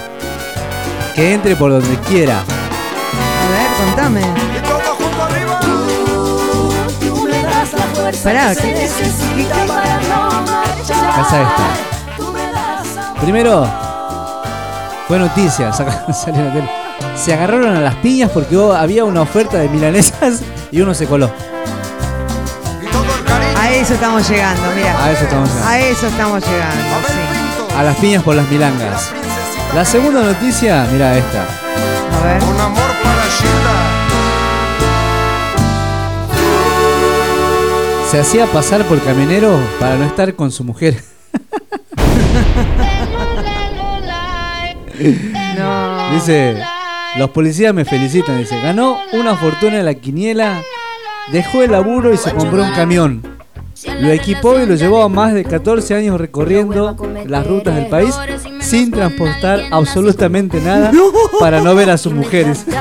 que 1.16 1.34
entre 1.34 1.56
por 1.58 1.70
donde 1.72 1.98
quiera. 2.08 2.38
A 2.40 3.50
ver, 3.52 3.86
contame. 3.86 4.22
Pará, 8.24 8.56
¿qué- 8.56 8.62
qué- 8.62 8.90
Casa 11.16 11.42
esta. 11.42 13.22
Primero, 13.22 13.68
fue 15.08 15.20
noticia, 15.20 15.74
salió 15.74 16.40
en 16.40 16.46
la 16.48 16.54
tele. 16.54 16.70
Se 17.16 17.34
agarraron 17.34 17.76
a 17.76 17.82
las 17.82 17.96
piñas 17.96 18.30
porque 18.32 18.56
había 18.78 19.04
una 19.04 19.22
oferta 19.22 19.58
de 19.58 19.68
milanesas 19.70 20.40
y 20.72 20.80
uno 20.82 20.94
se 20.94 21.06
coló. 21.08 21.30
Eso 23.92 24.00
estamos 24.00 24.30
llegando, 24.30 24.72
mira. 24.74 25.04
A 25.04 25.12
eso 25.12 25.24
estamos 25.26 25.50
llegando. 25.50 25.68
A 25.68 25.80
eso 25.80 26.08
estamos 26.08 26.42
llegando, 26.48 27.08
sí. 27.10 27.76
A 27.76 27.84
las 27.84 27.98
piñas 27.98 28.24
por 28.24 28.38
las 28.38 28.50
milangas. 28.50 29.12
La 29.76 29.84
segunda 29.84 30.24
noticia, 30.24 30.88
mira 30.94 31.18
esta. 31.18 31.44
A 31.44 32.24
ver. 32.24 32.42
Un 32.42 32.58
amor 32.58 32.89
para 33.04 33.22
Gilda. 33.38 33.76
Se 38.10 38.22
hacía 38.22 38.46
pasar 38.46 38.86
por 38.86 39.04
camionero 39.04 39.60
para 39.78 39.98
no 39.98 40.06
estar 40.06 40.36
con 40.36 40.52
su 40.52 40.64
mujer. 40.64 41.04
No. 45.58 46.14
Dice, 46.14 46.64
los 47.18 47.30
policías 47.32 47.74
me 47.74 47.84
felicitan. 47.84 48.38
Dice, 48.38 48.58
ganó 48.62 49.00
una 49.12 49.36
fortuna 49.36 49.80
en 49.80 49.86
la 49.86 49.96
quiniela, 49.96 50.62
dejó 51.34 51.62
el 51.62 51.72
laburo 51.72 52.14
y 52.14 52.18
se 52.18 52.32
compró 52.32 52.64
un 52.64 52.72
camión. 52.72 53.31
Lo 54.02 54.12
equipó 54.12 54.60
y 54.60 54.66
lo 54.66 54.76
llevó 54.76 55.04
a 55.04 55.10
más 55.10 55.34
de 55.34 55.43
14 55.43 55.95
años 55.95 56.20
recorriendo 56.20 56.95
las 57.28 57.45
rutas 57.47 57.76
del 57.76 57.88
país 57.88 58.16
sin 58.60 58.91
transportar 58.91 59.62
absolutamente 59.72 60.60
nada 60.62 60.91
para 61.39 61.62
no 61.62 61.76
ver 61.76 61.89
a 61.89 61.97
sus 61.97 62.14
mujeres. 62.14 62.66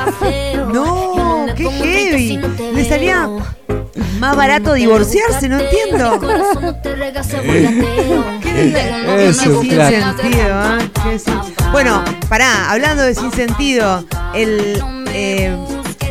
No, 0.73 1.47
qué 1.57 1.69
heavy. 1.69 2.41
Le 2.75 2.85
salía 2.85 3.29
más 4.21 4.37
barato 4.37 4.75
divorciarse, 4.75 5.49
no 5.49 5.59
entiendo. 5.59 6.21
Es 9.19 9.47
un 9.47 9.63
sin 9.63 9.71
crack. 9.75 10.17
sentido, 10.17 10.47
¿ah? 10.53 10.79
Qué 11.03 11.19
sin- 11.19 11.41
Bueno, 11.73 12.03
pará, 12.29 12.71
hablando 12.71 13.03
de 13.03 13.15
sin 13.15 13.33
sentido, 13.33 14.05
el 14.35 14.83
eh, 15.13 15.55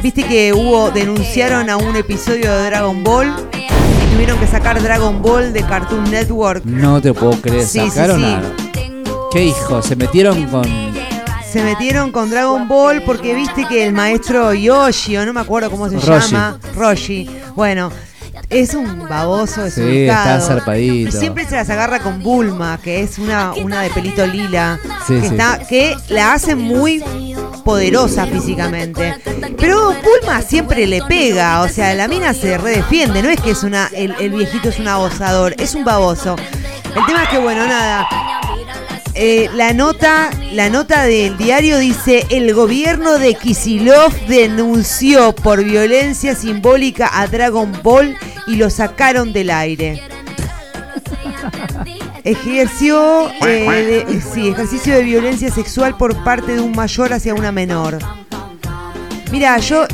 viste 0.03 0.23
que 0.23 0.53
hubo, 0.53 0.91
denunciaron 0.91 1.69
a 1.69 1.77
un 1.77 1.95
episodio 1.95 2.51
de 2.51 2.65
Dragon 2.65 3.03
Ball 3.03 3.33
tuvieron 4.11 4.39
que 4.39 4.47
sacar 4.47 4.81
Dragon 4.81 5.21
Ball 5.21 5.53
de 5.53 5.63
Cartoon 5.63 6.09
Network. 6.09 6.63
No 6.65 7.01
te 7.01 7.13
puedo 7.13 7.39
creer, 7.41 7.65
Sí, 7.65 7.79
sí, 7.81 7.89
sacaron 7.89 8.19
sí. 8.19 8.25
a... 8.25 8.41
¿Qué 9.31 9.45
hijo? 9.45 9.81
Se 9.81 9.95
metieron 9.95 10.43
con... 10.47 10.63
Se 11.51 11.63
metieron 11.63 12.11
con 12.11 12.29
Dragon 12.29 12.67
Ball 12.67 13.01
porque 13.03 13.33
viste 13.33 13.65
que 13.65 13.85
el 13.85 13.91
maestro 13.93 14.53
Yoshi, 14.53 15.17
o 15.17 15.25
no 15.25 15.33
me 15.33 15.39
acuerdo 15.41 15.71
cómo 15.71 15.89
se 15.89 15.95
Roshi. 15.99 16.31
llama, 16.31 16.59
Roshi, 16.75 17.27
bueno, 17.55 17.91
es 18.51 18.75
un 18.75 19.07
baboso 19.09 19.67
Sí, 19.67 19.81
desubicado. 19.81 20.37
está 20.37 20.47
zarpadito. 20.47 21.17
Siempre 21.19 21.45
se 21.47 21.55
las 21.55 21.67
agarra 21.71 21.99
con 22.01 22.21
Bulma, 22.21 22.79
que 22.83 23.01
es 23.01 23.17
una, 23.17 23.53
una 23.53 23.81
de 23.81 23.89
pelito 23.89 24.27
lila, 24.27 24.79
Sí, 25.07 25.15
que, 25.15 25.21
sí. 25.21 25.25
está, 25.27 25.59
que 25.67 25.95
la 26.09 26.33
hace 26.33 26.53
muy 26.55 27.03
poderosa 27.63 28.25
físicamente. 28.25 29.15
Pero 29.57 29.93
Bulma 29.93 30.41
siempre 30.41 30.87
le 30.87 31.01
pega, 31.03 31.61
o 31.61 31.69
sea, 31.69 31.93
la 31.93 32.07
mina 32.07 32.33
se 32.33 32.57
redefiende, 32.57 33.21
no 33.21 33.29
es 33.29 33.39
que 33.41 33.51
es 33.51 33.63
una, 33.63 33.89
el, 33.93 34.15
el 34.19 34.31
viejito 34.31 34.69
es 34.69 34.79
un 34.79 34.87
abusador, 34.87 35.55
es 35.57 35.75
un 35.75 35.83
baboso. 35.83 36.35
El 36.95 37.05
tema 37.05 37.23
es 37.23 37.29
que, 37.29 37.37
bueno, 37.39 37.67
nada, 37.67 38.07
eh, 39.21 39.49
la 39.53 39.73
nota, 39.73 40.29
la 40.53 40.69
nota 40.69 41.03
del 41.03 41.37
diario 41.37 41.77
dice 41.77 42.25
el 42.29 42.53
gobierno 42.53 43.17
de 43.17 43.33
Kisilov 43.33 44.13
denunció 44.27 45.35
por 45.35 45.63
violencia 45.63 46.35
simbólica 46.35 47.09
a 47.11 47.27
Dragon 47.27 47.71
Ball 47.83 48.17
y 48.47 48.55
lo 48.55 48.69
sacaron 48.69 49.33
del 49.33 49.49
aire. 49.49 50.01
Ejerció 52.29 53.29
eh, 53.47 54.05
de- 54.07 54.21
sí, 54.21 54.49
ejercicio 54.49 54.93
de 54.95 55.01
violencia 55.03 55.49
sexual 55.51 55.97
por 55.97 56.15
parte 56.23 56.53
de 56.55 56.61
un 56.61 56.73
mayor 56.73 57.11
hacia 57.13 57.33
una 57.33 57.51
menor. 57.51 57.97
Mira, 59.31 59.57
yo, 59.57 59.85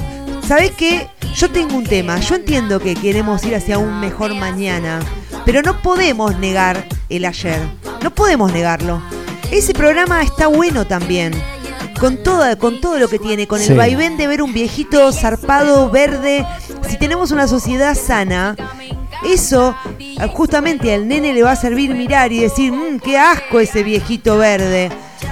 ¿sabés 0.45 0.71
qué? 0.71 1.07
Yo 1.35 1.49
tengo 1.49 1.75
un 1.77 1.85
tema. 1.85 2.19
Yo 2.19 2.35
entiendo 2.35 2.79
que 2.79 2.93
queremos 2.95 3.43
ir 3.45 3.55
hacia 3.55 3.77
un 3.77 3.99
mejor 4.01 4.33
mañana, 4.35 4.99
pero 5.45 5.61
no 5.61 5.81
podemos 5.81 6.37
negar 6.39 6.85
el 7.09 7.23
ayer. 7.25 7.59
No 8.01 8.13
podemos 8.13 8.51
negarlo. 8.51 9.01
Ese 9.51 9.73
programa 9.73 10.21
está 10.21 10.47
bueno 10.47 10.85
también. 10.85 11.33
Con 11.99 12.21
todo, 12.21 12.57
con 12.59 12.81
todo 12.81 12.97
lo 12.99 13.07
que 13.07 13.17
tiene, 13.19 13.47
con 13.47 13.61
el 13.61 13.67
vaivén 13.77 14.17
de 14.17 14.27
ver 14.27 14.41
un 14.41 14.51
viejito 14.53 15.09
zarpado, 15.13 15.89
verde. 15.89 16.45
Si 16.89 16.97
tenemos 16.97 17.31
una 17.31 17.47
sociedad 17.47 17.95
sana, 17.95 18.57
eso 19.25 19.73
eh, 19.94 19.94
justamente 20.33 20.93
al 20.93 21.07
nene 21.07 21.33
le 21.33 21.43
va 21.43 21.51
a 21.51 21.55
servir 21.55 21.93
mirar 21.93 22.31
y 22.31 22.39
decir, 22.39 22.71
"Mm, 22.71 22.99
qué 22.99 23.17
asco 23.17 23.59
ese 23.59 23.83
viejito 23.83 24.37
verde. 24.37 24.89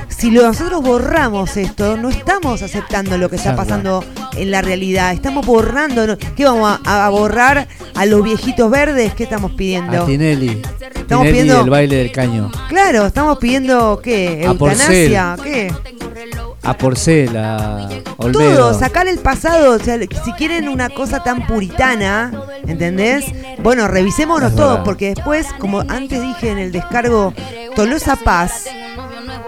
Si 0.07 0.31
nosotros 0.31 0.81
borramos 0.81 1.57
esto, 1.57 1.97
no 1.97 2.09
estamos 2.09 2.61
aceptando 2.61 3.17
lo 3.17 3.29
que 3.29 3.35
está 3.35 3.55
pasando 3.55 4.03
en 4.35 4.51
la 4.51 4.61
realidad. 4.61 5.11
Estamos 5.13 5.45
borrando. 5.45 6.17
¿Qué 6.35 6.45
vamos 6.45 6.79
a, 6.85 7.05
a 7.05 7.09
borrar 7.09 7.67
a 7.95 8.05
los 8.05 8.23
viejitos 8.23 8.69
verdes? 8.71 9.13
¿Qué 9.13 9.23
estamos 9.23 9.51
pidiendo? 9.51 10.03
A 10.03 10.05
Tinelli. 10.05 10.61
Estamos 10.95 11.25
Tinelli 11.25 11.31
pidiendo- 11.31 11.57
del 11.59 11.69
baile 11.69 11.95
del 11.97 12.11
caño. 12.11 12.51
Claro, 12.69 13.05
estamos 13.05 13.37
pidiendo 13.37 13.99
¿qué? 14.01 14.43
A. 14.45 14.51
Eutanasia, 14.51 15.35
¿qué? 15.43 15.73
A 16.65 16.77
Porcel, 16.77 17.35
a 17.35 17.89
Olmedo. 18.15 18.55
Todo, 18.69 18.79
sacar 18.79 19.07
el 19.07 19.17
pasado. 19.19 19.75
O 19.75 19.79
sea, 19.79 19.99
si 19.99 20.31
quieren 20.37 20.69
una 20.69 20.89
cosa 20.89 21.21
tan 21.21 21.45
puritana, 21.45 22.31
¿entendés? 22.65 23.25
Bueno, 23.61 23.89
revisémonos 23.89 24.51
Es 24.51 24.55
todo, 24.55 24.69
verdad. 24.69 24.83
porque 24.85 25.13
después, 25.13 25.47
como 25.59 25.81
antes 25.81 26.21
dije 26.21 26.51
en 26.51 26.59
el 26.59 26.71
descargo, 26.71 27.33
Tolosa 27.75 28.15
Paz, 28.15 28.65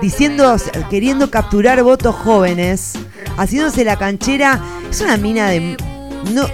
diciendo, 0.05 0.55
queriendo 0.91 1.31
capturar 1.31 1.81
votos 1.81 2.13
jóvenes, 2.15 2.93
haciéndose 3.37 3.83
la 3.83 3.97
canchera, 3.97 4.61
es 4.87 5.01
una 5.01 5.17
mina 5.17 5.49
de. 5.49 5.75
No, 6.31 6.47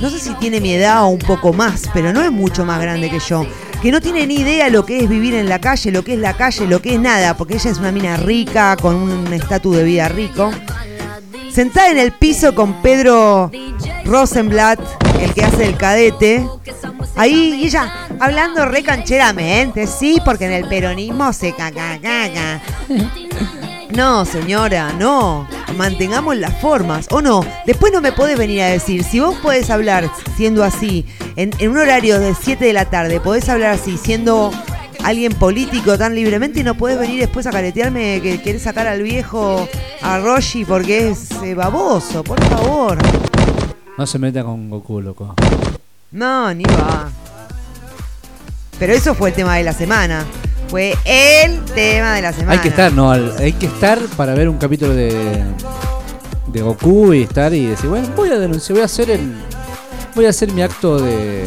no 0.00 0.10
sé 0.10 0.20
si 0.20 0.32
tiene 0.34 0.60
mi 0.60 0.74
edad 0.74 1.02
o 1.02 1.08
un 1.08 1.18
poco 1.18 1.52
más, 1.52 1.90
pero 1.92 2.12
no 2.12 2.22
es 2.22 2.30
mucho 2.30 2.64
más 2.64 2.80
grande 2.80 3.10
que 3.10 3.18
yo. 3.18 3.44
Que 3.82 3.90
no 3.90 4.00
tiene 4.00 4.28
ni 4.28 4.36
idea 4.36 4.68
lo 4.70 4.86
que 4.86 4.98
es 4.98 5.08
vivir 5.08 5.34
en 5.34 5.48
la 5.48 5.60
calle, 5.60 5.90
lo 5.90 6.04
que 6.04 6.14
es 6.14 6.20
la 6.20 6.36
calle, 6.36 6.68
lo 6.68 6.80
que 6.80 6.94
es 6.94 7.00
nada, 7.00 7.36
porque 7.36 7.54
ella 7.54 7.70
es 7.72 7.78
una 7.78 7.90
mina 7.90 8.16
rica, 8.16 8.76
con 8.80 8.94
un 8.94 9.32
estatus 9.32 9.76
de 9.76 9.82
vida 9.82 10.08
rico. 10.08 10.52
Sentada 11.52 11.90
en 11.90 11.98
el 11.98 12.12
piso 12.12 12.54
con 12.54 12.82
Pedro 12.82 13.50
Rosenblatt, 14.04 14.80
el 15.20 15.32
que 15.32 15.44
hace 15.44 15.66
el 15.66 15.76
cadete. 15.76 16.46
Ahí 17.16 17.54
y 17.60 17.66
ella 17.66 18.08
hablando 18.20 18.64
re 18.64 18.82
cancheramente, 18.82 19.86
sí, 19.86 20.20
porque 20.24 20.46
en 20.46 20.52
el 20.52 20.68
peronismo 20.68 21.32
se 21.32 21.54
caga, 21.54 21.98
caga. 22.00 22.60
No, 23.94 24.24
señora, 24.24 24.92
no. 24.98 25.46
Mantengamos 25.76 26.36
las 26.36 26.60
formas. 26.60 27.06
O 27.10 27.22
no, 27.22 27.44
después 27.64 27.92
no 27.92 28.00
me 28.00 28.10
podés 28.10 28.36
venir 28.36 28.62
a 28.62 28.66
decir, 28.66 29.04
si 29.04 29.20
vos 29.20 29.36
podés 29.36 29.70
hablar 29.70 30.10
siendo 30.36 30.64
así, 30.64 31.06
en, 31.36 31.52
en 31.58 31.70
un 31.70 31.78
horario 31.78 32.18
de 32.18 32.34
7 32.34 32.64
de 32.64 32.72
la 32.72 32.86
tarde, 32.86 33.20
podés 33.20 33.48
hablar 33.48 33.70
así, 33.70 33.96
siendo 33.96 34.50
alguien 35.04 35.32
político 35.34 35.96
tan 35.98 36.14
libremente 36.14 36.60
y 36.60 36.62
no 36.64 36.74
podés 36.74 36.98
venir 36.98 37.20
después 37.20 37.46
a 37.46 37.50
caretearme 37.50 38.20
que 38.22 38.40
querés 38.40 38.62
sacar 38.62 38.86
al 38.86 39.02
viejo 39.02 39.68
a 40.02 40.18
Roshi 40.18 40.64
porque 40.64 41.10
es 41.10 41.30
eh, 41.42 41.54
baboso, 41.54 42.24
por 42.24 42.42
favor. 42.44 42.98
No 43.98 44.06
se 44.06 44.18
meta 44.18 44.42
con 44.42 44.70
Goku, 44.70 45.00
loco. 45.00 45.34
No, 46.10 46.52
ni 46.54 46.64
va. 46.64 47.10
Pero 48.78 48.92
eso 48.94 49.14
fue 49.14 49.28
el 49.28 49.36
tema 49.36 49.56
de 49.56 49.62
la 49.62 49.72
semana. 49.72 50.24
Fue 50.68 50.96
el 51.04 51.62
tema 51.66 52.14
de 52.14 52.22
la 52.22 52.32
semana. 52.32 52.52
Hay 52.52 52.58
que 52.58 52.68
estar, 52.68 52.92
no, 52.92 53.12
hay 53.12 53.52
que 53.52 53.66
estar 53.66 53.98
para 54.16 54.34
ver 54.34 54.48
un 54.48 54.56
capítulo 54.56 54.94
de, 54.94 55.44
de 56.46 56.62
Goku 56.62 57.12
y 57.12 57.22
estar 57.22 57.52
y 57.52 57.66
decir, 57.66 57.90
bueno, 57.90 58.08
voy 58.16 58.30
a 58.30 58.38
denunciar, 58.38 58.74
voy 58.74 58.82
a 58.82 58.86
hacer 58.86 59.10
el. 59.10 59.34
Voy 60.14 60.26
a 60.26 60.30
hacer 60.30 60.50
mi 60.52 60.62
acto 60.62 60.98
de. 60.98 61.44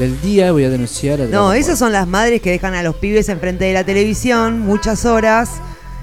Del 0.00 0.18
día, 0.22 0.50
voy 0.50 0.64
a 0.64 0.70
denunciar 0.70 1.20
a 1.20 1.26
No, 1.26 1.52
esas 1.52 1.78
son 1.78 1.92
las 1.92 2.08
madres 2.08 2.40
que 2.40 2.50
dejan 2.50 2.72
a 2.72 2.82
los 2.82 2.96
pibes 2.96 3.28
enfrente 3.28 3.66
de 3.66 3.74
la 3.74 3.84
televisión 3.84 4.60
muchas 4.60 5.04
horas 5.04 5.60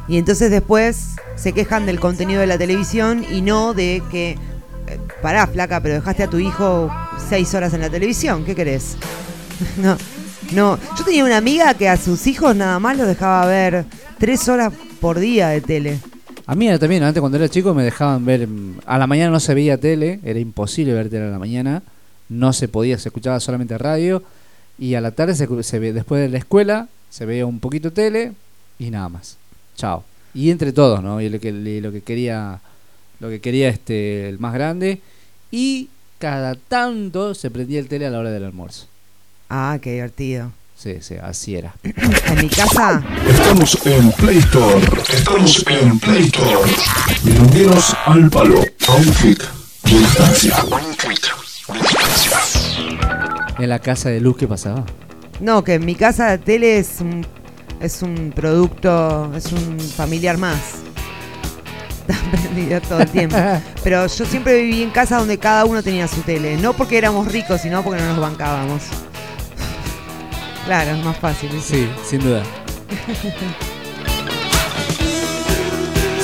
y 0.07 0.19
entonces 0.19 0.51
después 0.51 1.15
se 1.35 1.51
quejan 1.51 1.87
del 1.87 1.99
contenido 1.99 2.39
de 2.39 2.45
la 2.45 2.59
televisión 2.59 3.25
y 3.27 3.41
no 3.41 3.73
de 3.73 4.03
que, 4.11 4.31
eh, 4.85 4.99
pará, 5.23 5.47
flaca, 5.47 5.81
pero 5.81 5.95
dejaste 5.95 6.23
a 6.23 6.29
tu 6.29 6.37
hijo 6.37 6.91
seis 7.27 7.55
horas 7.55 7.73
en 7.73 7.81
la 7.81 7.89
televisión, 7.89 8.45
¿qué 8.45 8.53
querés? 8.53 8.97
no, 9.77 9.97
no. 10.53 10.77
Yo 10.95 11.03
tenía 11.03 11.25
una 11.25 11.37
amiga 11.37 11.73
que 11.73 11.89
a 11.89 11.97
sus 11.97 12.27
hijos 12.27 12.55
nada 12.55 12.77
más 12.77 12.97
los 12.97 13.07
dejaba 13.07 13.47
ver 13.47 13.85
tres 14.19 14.47
horas 14.47 14.71
por 15.01 15.17
día 15.17 15.47
de 15.49 15.61
tele. 15.61 15.99
A 16.45 16.53
mí 16.53 16.69
también, 16.77 17.01
antes 17.01 17.19
cuando 17.19 17.39
era 17.39 17.49
chico 17.49 17.73
me 17.73 17.83
dejaban 17.83 18.23
ver. 18.23 18.47
A 18.85 18.99
la 18.99 19.07
mañana 19.07 19.31
no 19.31 19.39
se 19.39 19.55
veía 19.55 19.79
tele, 19.79 20.19
era 20.23 20.37
imposible 20.37 20.93
ver 20.93 21.09
tele 21.09 21.25
a 21.25 21.29
la 21.29 21.39
mañana. 21.39 21.81
No 22.29 22.53
se 22.53 22.67
podía, 22.67 22.97
se 22.97 23.09
escuchaba 23.09 23.39
solamente 23.39 23.77
radio. 23.77 24.23
Y 24.79 24.95
a 24.95 25.01
la 25.01 25.11
tarde 25.11 25.35
se, 25.35 25.63
se 25.63 25.79
ve, 25.79 25.93
después 25.93 26.21
de 26.21 26.29
la 26.29 26.37
escuela, 26.37 26.87
se 27.09 27.25
veía 27.25 27.45
un 27.45 27.59
poquito 27.59 27.91
tele 27.91 28.33
y 28.79 28.91
nada 28.91 29.09
más. 29.09 29.37
Chao. 29.75 30.03
Y 30.33 30.51
entre 30.51 30.71
todos, 30.71 31.01
¿no? 31.01 31.19
Y 31.21 31.29
lo 31.29 31.39
que, 31.39 31.49
y 31.49 31.81
lo 31.81 31.91
que 31.91 32.01
quería, 32.01 32.59
lo 33.19 33.29
que 33.29 33.39
quería 33.39 33.69
este, 33.69 34.29
el 34.29 34.39
más 34.39 34.53
grande. 34.53 35.01
Y 35.51 35.89
cada 36.19 36.55
tanto 36.55 37.33
se 37.33 37.49
prendía 37.49 37.79
el 37.79 37.87
tele 37.87 38.05
a 38.05 38.09
la 38.09 38.19
hora 38.19 38.31
del 38.31 38.43
almuerzo. 38.43 38.87
Ah, 39.49 39.79
qué 39.81 39.93
divertido. 39.93 40.51
Sí, 40.77 40.97
sí, 41.01 41.15
así 41.15 41.55
era. 41.55 41.73
En 41.83 42.41
mi 42.41 42.49
casa, 42.49 43.03
Estamos 43.27 43.85
en 43.85 44.11
Play 44.11 44.37
Store. 44.37 44.85
Estamos 45.11 45.65
en 45.67 45.99
Play 45.99 46.23
Store. 46.25 46.71
Milongueros 47.23 47.95
al 48.05 48.29
palo. 48.29 48.63
A 48.87 48.95
un 48.95 49.11
clic 49.13 49.43
distancia. 49.83 50.55
En 53.59 53.69
la 53.69 53.79
casa 53.79 54.09
de 54.09 54.21
Luz, 54.21 54.37
¿qué 54.37 54.47
pasaba? 54.47 54.85
no, 55.39 55.63
que 55.63 55.75
en 55.75 55.85
mi 55.85 55.95
casa 55.95 56.27
la 56.27 56.37
tele 56.37 56.79
es 56.79 56.99
un, 56.99 57.25
es 57.79 58.01
un 58.01 58.31
producto, 58.35 59.31
es 59.35 59.51
un 59.51 59.79
familiar 59.79 60.37
más. 60.37 60.57
Está 62.57 62.87
todo 62.87 62.99
el 63.01 63.09
tiempo. 63.09 63.37
Pero 63.83 64.07
yo 64.07 64.25
siempre 64.25 64.61
viví 64.61 64.83
en 64.83 64.89
casa 64.91 65.17
donde 65.17 65.37
cada 65.37 65.65
uno 65.65 65.83
tenía 65.83 66.07
su 66.07 66.21
tele. 66.21 66.57
No 66.57 66.73
porque 66.73 66.97
éramos 66.97 67.31
ricos, 67.31 67.61
sino 67.61 67.83
porque 67.83 68.01
no 68.01 68.09
nos 68.09 68.19
bancábamos. 68.19 68.83
Claro, 70.65 70.91
es 70.91 71.05
más 71.05 71.15
fácil. 71.15 71.49
¿sí? 71.49 71.59
Sí, 71.61 71.89
sin 72.05 72.19
duda. 72.19 72.43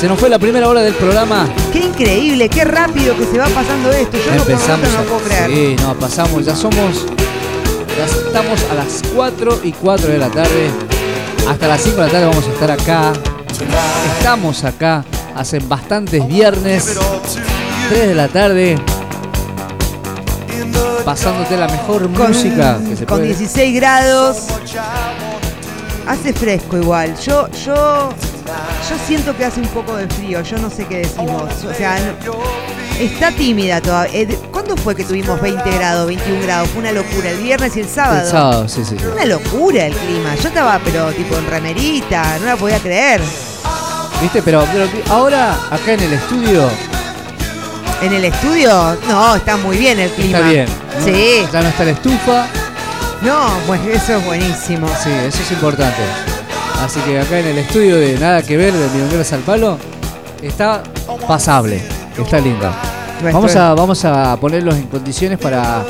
Se 0.03 0.09
nos 0.09 0.19
fue 0.19 0.27
la 0.27 0.37
primera 0.37 0.67
hora 0.67 0.81
del 0.81 0.95
programa. 0.95 1.47
Qué 1.71 1.79
increíble, 1.79 2.49
qué 2.49 2.65
rápido 2.65 3.17
que 3.17 3.23
se 3.23 3.37
va 3.37 3.47
pasando 3.47 3.89
esto. 3.89 4.17
Yo 4.17 4.35
no, 4.35 4.41
Empezamos. 4.41 4.79
momento 4.79 4.97
no 4.97 5.03
puedo 5.05 5.21
creer. 5.21 5.49
Sí, 5.49 5.75
no, 5.81 5.93
pasamos, 5.93 6.45
ya 6.45 6.55
somos. 6.57 7.05
Ya 7.97 8.03
estamos 8.03 8.59
a 8.69 8.73
las 8.73 9.01
4 9.15 9.61
y 9.63 9.71
4 9.71 10.07
de 10.09 10.17
la 10.17 10.27
tarde. 10.27 10.71
Hasta 11.47 11.69
las 11.69 11.81
5 11.83 11.95
de 11.95 12.05
la 12.07 12.11
tarde 12.11 12.25
vamos 12.25 12.45
a 12.45 12.49
estar 12.49 12.71
acá. 12.71 13.13
Estamos 14.17 14.65
acá. 14.65 15.05
Hacen 15.37 15.69
bastantes 15.69 16.27
viernes. 16.27 16.99
3 17.87 18.07
de 18.09 18.13
la 18.13 18.27
tarde. 18.27 18.77
Pasándote 21.05 21.55
la 21.55 21.69
mejor 21.69 22.09
música 22.09 22.77
que 22.85 22.97
se 22.97 23.05
Con 23.05 23.19
puede. 23.19 23.27
16 23.27 23.73
grados. 23.73 24.47
Hace 26.07 26.33
fresco 26.33 26.77
igual. 26.77 27.15
Yo, 27.25 27.47
yo, 27.65 28.09
yo 28.11 28.95
siento 29.07 29.35
que 29.37 29.45
hace 29.45 29.61
un 29.61 29.67
poco 29.67 29.95
de 29.95 30.07
frío. 30.07 30.41
Yo 30.41 30.57
no 30.57 30.69
sé 30.69 30.85
qué 30.85 30.97
decimos. 30.99 31.43
O 31.63 31.73
sea, 31.73 31.97
no- 31.99 32.33
está 32.99 33.31
tímida 33.31 33.79
todavía. 33.81 34.13
Eh, 34.21 34.39
¿Cuándo 34.51 34.75
fue 34.75 34.95
que 34.95 35.03
tuvimos 35.05 35.39
20 35.41 35.69
grados, 35.71 36.07
21 36.07 36.41
grados? 36.43 36.69
Fue 36.69 36.81
una 36.81 36.91
locura. 36.91 37.29
El 37.31 37.37
viernes 37.37 37.75
y 37.77 37.81
el 37.81 37.87
sábado. 37.89 38.21
El 38.25 38.31
sábado, 38.31 38.67
sí, 38.69 38.83
sí. 38.83 38.97
Una 39.13 39.25
locura 39.25 39.85
el 39.85 39.93
clima. 39.95 40.35
Yo 40.35 40.49
estaba, 40.49 40.79
pero 40.83 41.11
tipo 41.13 41.37
en 41.37 41.47
remerita. 41.47 42.37
No 42.39 42.47
la 42.47 42.55
podía 42.57 42.79
creer. 42.79 43.21
¿Viste? 44.21 44.41
Pero, 44.43 44.65
pero 44.71 44.85
ahora, 45.09 45.53
acá 45.71 45.93
en 45.93 46.01
el 46.01 46.13
estudio, 46.13 46.69
En 48.01 48.11
el 48.13 48.25
estudio, 48.25 48.97
no, 49.07 49.35
está 49.35 49.55
muy 49.55 49.77
bien 49.77 49.97
el 49.99 50.09
clima. 50.11 50.37
está 50.39 50.49
bien. 50.49 50.65
¿no? 50.99 51.05
Sí. 51.05 51.45
Ya 51.53 51.61
no 51.61 51.69
está 51.69 51.85
la 51.85 51.91
estufa. 51.91 52.45
No, 53.23 53.47
pues 53.67 53.79
eso 53.87 54.17
es 54.17 54.25
buenísimo. 54.25 54.87
Sí, 55.01 55.09
eso 55.09 55.41
es 55.41 55.51
importante. 55.51 56.01
Así 56.83 56.99
que 57.01 57.19
acá 57.19 57.39
en 57.39 57.47
el 57.47 57.57
estudio 57.59 57.95
de 57.97 58.17
Nada 58.19 58.41
que 58.43 58.57
ver 58.57 58.73
de 58.73 58.89
Milongueros 58.89 59.31
al 59.33 59.39
Palo 59.41 59.77
está 60.41 60.83
pasable, 61.27 61.81
está. 62.17 62.73
Nuestro- 63.21 63.31
Vamos 63.33 63.55
a, 63.55 63.73
vamos 63.73 64.03
a 64.05 64.35
ponerlos 64.37 64.75
en 64.75 64.83
condiciones 64.87 65.39
para 65.39 65.83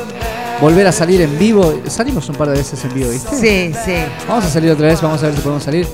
volver 0.60 0.86
a 0.86 0.92
salir 0.92 1.20
en 1.22 1.36
vivo. 1.38 1.80
Salimos 1.88 2.28
un 2.28 2.36
par 2.36 2.48
de 2.50 2.58
veces 2.58 2.84
en 2.84 2.94
vivo, 2.94 3.10
¿viste? 3.10 3.36
Sí, 3.36 3.72
sí. 3.84 3.96
Vamos 4.28 4.44
a 4.44 4.48
salir 4.50 4.70
otra 4.70 4.86
vez, 4.86 5.00
vamos 5.02 5.20
a 5.22 5.26
ver 5.26 5.34
si 5.34 5.40
podemos 5.40 5.64
salir. 5.64 5.88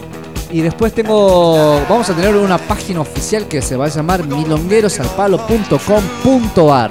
Y 0.51 0.61
después 0.61 0.93
tengo. 0.93 1.81
Vamos 1.89 2.11
a 2.11 2.13
tener 2.13 2.37
una 2.37 2.59
página 2.59 3.01
oficial 3.01 3.47
que 3.47 3.63
se 3.63 3.77
va 3.77 3.87
a 3.87 3.89
llamar 3.89 4.25
milonguerosalpalo.com.ar. 4.27 6.91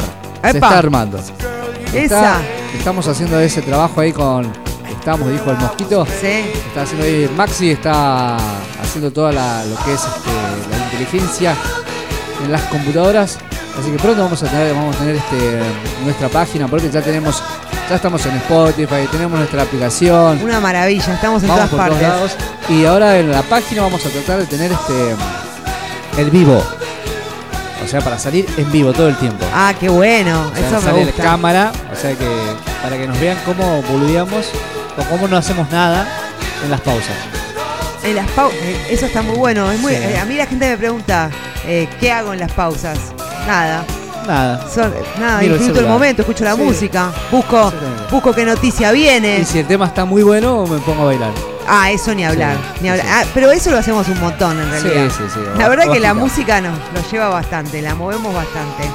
Se 0.52 0.58
está 0.58 0.78
armando. 0.80 1.20
Esa. 1.94 2.38
Estamos 2.78 3.08
haciendo 3.08 3.40
ese 3.40 3.62
trabajo 3.62 4.02
ahí 4.02 4.12
con. 4.14 4.52
Estamos, 4.90 5.30
dijo 5.32 5.50
el 5.52 5.58
mosquito. 5.58 6.06
Sí. 6.06 6.52
Está 6.68 6.82
haciendo 6.84 7.06
ahí. 7.06 7.30
Maxi 7.36 7.72
está 7.72 8.38
haciendo 8.82 9.12
toda 9.12 9.32
la, 9.32 9.64
lo 9.66 9.76
que 9.84 9.94
es 9.94 10.02
este, 10.04 10.30
la 10.72 10.84
inteligencia 10.86 11.56
en 12.44 12.52
las 12.52 12.62
computadoras. 12.64 13.38
Así 13.80 13.92
que 13.92 13.98
pronto 13.98 14.24
vamos 14.24 14.44
a 14.44 14.48
tener, 14.48 14.74
vamos 14.74 14.96
a 14.96 15.00
tener 15.00 15.16
este, 15.16 15.60
nuestra 16.04 16.28
página 16.28 16.68
porque 16.68 16.90
ya 16.90 17.02
tenemos, 17.02 17.42
ya 17.90 17.96
estamos 17.96 18.26
en 18.26 18.36
Spotify, 18.38 19.08
tenemos 19.12 19.38
nuestra 19.38 19.62
aplicación. 19.64 20.42
Una 20.44 20.60
maravilla, 20.60 21.14
estamos 21.14 21.44
en 21.44 21.50
Vamos 21.50 21.70
todas 21.70 21.90
por 21.90 21.98
todos 21.98 22.12
partes. 22.12 22.38
lados. 22.38 22.70
Y 22.70 22.86
ahora 22.86 23.18
en 23.20 23.32
la 23.32 23.42
página 23.44 23.84
vamos 23.84 24.06
a 24.06 24.10
tratar 24.10 24.40
de 24.40 24.46
tener 24.48 24.72
este 24.72 25.16
el 26.18 26.30
vivo. 26.30 26.62
O 27.84 27.88
sea, 27.88 28.02
para 28.02 28.20
salir 28.20 28.46
en 28.58 28.72
vivo 28.72 28.94
todo 28.94 29.08
el 29.08 29.16
tiempo. 29.18 29.44
Ah, 29.54 29.74
qué 29.80 29.90
bueno. 29.90 30.50
O 30.52 30.56
sea, 30.56 30.68
Eso 30.68 30.76
me 30.76 30.82
sale 30.82 31.06
gusta. 31.06 31.24
la 31.24 31.30
cámara, 31.30 31.72
o 31.92 31.96
sea 31.96 32.12
que 32.16 32.28
para 32.84 32.98
que 32.98 33.08
nos 33.08 33.20
vean 33.20 33.38
cómo 33.46 33.82
boludeamos 33.84 34.48
o 34.98 35.04
cómo 35.10 35.28
no 35.28 35.38
hacemos 35.38 35.70
nada 35.72 36.08
en 36.64 36.70
las 36.72 36.82
pausas. 36.82 37.16
En 38.04 38.16
las 38.16 38.28
pau- 38.36 38.52
eh, 38.62 38.88
eso 38.90 39.06
está 39.06 39.22
muy 39.22 39.36
bueno. 39.38 39.72
Es 39.72 39.80
muy, 39.80 39.94
Sí. 39.94 39.98
eh, 40.02 40.18
a 40.22 40.26
mí 40.26 40.36
la 40.36 40.46
gente 40.46 40.70
me 40.70 40.78
pregunta, 40.78 41.30
eh, 41.66 41.88
¿qué 42.00 42.12
hago 42.12 42.34
en 42.34 42.40
las 42.40 42.52
pausas? 42.52 42.98
Nada. 43.48 43.84
Nada. 44.28 44.68
Son- 44.74 44.94
nada, 45.20 45.40
Miro 45.42 45.56
disfruto 45.56 45.80
el, 45.80 45.88
momento, 45.88 46.22
escucho 46.22 46.44
la 46.44 46.56
Sí. 46.56 46.62
música, 46.62 47.12
busco, 47.32 47.74
busco 48.12 48.32
qué 48.34 48.46
noticia 48.46 48.92
viene. 48.92 49.40
Y 49.40 49.46
si 49.46 49.60
el 49.60 49.66
tema 49.68 49.88
está 49.88 50.06
muy 50.06 50.22
bueno, 50.24 50.66
me 50.68 50.78
pongo 50.80 51.04
a 51.04 51.06
bailar. 51.08 51.32
Ah, 51.72 51.92
eso 51.92 52.16
ni 52.16 52.26
hablar. 52.26 52.58
Sí, 52.76 52.80
ni 52.82 52.90
hablar. 52.90 53.06
sí. 53.06 53.12
Ah, 53.14 53.26
pero 53.34 53.52
eso 53.52 53.70
lo 53.72 53.78
hacemos 53.78 54.08
un 54.08 54.20
montón 54.20 54.60
en 54.60 54.70
realidad. 54.72 55.10
sí, 55.16 55.24
sí. 55.32 55.40
La 55.58 55.70
verdad 55.70 55.92
que 55.92 56.00
la 56.00 56.14
música 56.14 56.60
nos 56.62 56.78
lo 56.94 57.12
lleva 57.12 57.30
bastante, 57.30 57.82
la 57.82 57.94
movemos 57.96 58.34
bastante. 58.34 58.90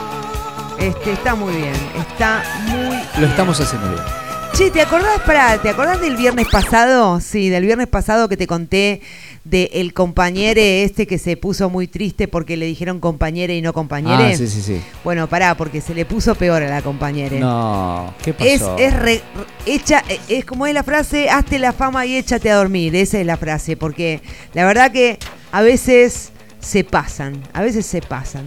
Este, 0.79 1.12
está 1.12 1.35
muy 1.35 1.55
bien, 1.55 1.75
está 1.97 2.43
muy 2.66 2.99
Lo 3.20 3.27
estamos 3.29 3.61
haciendo 3.61 3.89
bien. 3.91 4.24
Che, 4.55 4.70
¿te 4.70 4.80
acordás, 4.82 5.20
para, 5.26 5.61
¿te 5.61 5.68
acordás 5.68 6.00
del 6.00 6.16
viernes 6.16 6.46
pasado? 6.46 7.20
Sí, 7.20 7.48
del 7.48 7.64
viernes 7.64 7.88
pasado 7.88 8.28
que 8.28 8.36
te 8.36 8.46
conté 8.46 9.00
del 9.42 9.92
compañero 9.92 10.61
este 10.61 11.09
que 11.09 11.18
se 11.18 11.36
puso 11.36 11.68
muy 11.70 11.88
triste 11.88 12.28
porque 12.28 12.57
le 12.57 12.64
dijeron 12.66 13.00
compañere 13.00 13.57
y 13.57 13.62
no 13.62 13.72
compañere. 13.72 14.32
Ah, 14.32 14.36
sí, 14.36 14.46
sí, 14.46 14.62
sí. 14.62 14.80
Bueno, 15.02 15.28
pará, 15.28 15.57
porque 15.57 15.80
se 15.80 15.92
le 15.92 16.05
puso 16.07 16.36
peor 16.36 16.62
a 16.62 16.68
la 16.68 16.82
compañera. 16.82 17.36
No, 17.40 18.14
¿qué 18.22 18.32
Es, 18.38 18.61
pasó? 18.61 18.76
es, 18.78 18.94
re- 18.94 19.22
hecha, 19.66 20.05
eh, 20.09 20.20
es 20.28 20.44
como 20.44 20.66
es 20.68 20.72
la 20.74 20.84
frase, 20.84 21.28
hazte 21.30 21.59
la 21.59 21.72
fama 21.72 22.07
y 22.07 22.16
échate 22.16 22.48
a 22.48 22.55
dormir. 22.57 22.94
Esa 22.94 23.18
es 23.18 23.26
la 23.26 23.36
frase, 23.36 23.76
porque 23.76 24.22
la 24.55 24.64
verdad 24.64 24.92
que 24.92 25.18
a 25.50 25.62
veces 25.62 26.30
se 26.61 26.84
pasan, 26.84 27.42
a 27.52 27.61
veces 27.61 27.86
se 27.86 28.00
pasan. 28.02 28.46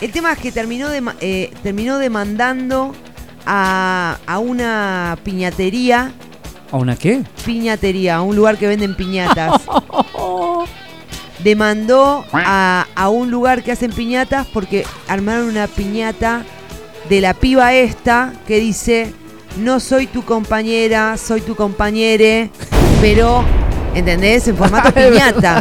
El 0.00 0.12
tema 0.12 0.32
es 0.32 0.38
que 0.38 0.52
terminó, 0.52 0.88
dema- 0.90 1.16
eh, 1.20 1.50
terminó 1.64 1.98
demandando 1.98 2.94
a, 3.52 4.18
a 4.28 4.38
una 4.38 5.18
piñatería, 5.24 6.12
¿A 6.70 6.76
una 6.76 6.94
qué? 6.94 7.24
piñatería, 7.44 8.14
a 8.16 8.22
un 8.22 8.36
lugar 8.36 8.56
que 8.58 8.68
venden 8.68 8.94
piñatas. 8.94 9.62
Demandó 11.42 12.24
a, 12.32 12.86
a 12.94 13.08
un 13.08 13.28
lugar 13.32 13.64
que 13.64 13.72
hacen 13.72 13.90
piñatas 13.90 14.46
porque 14.52 14.86
armaron 15.08 15.48
una 15.48 15.66
piñata 15.66 16.44
de 17.08 17.20
la 17.20 17.34
piba 17.34 17.72
esta 17.74 18.34
que 18.46 18.60
dice, 18.60 19.12
no 19.58 19.80
soy 19.80 20.06
tu 20.06 20.22
compañera, 20.24 21.16
soy 21.16 21.40
tu 21.40 21.56
compañere, 21.56 22.50
pero, 23.00 23.42
¿entendés? 23.96 24.46
En 24.46 24.56
formato 24.56 24.92
piñata. 24.94 25.60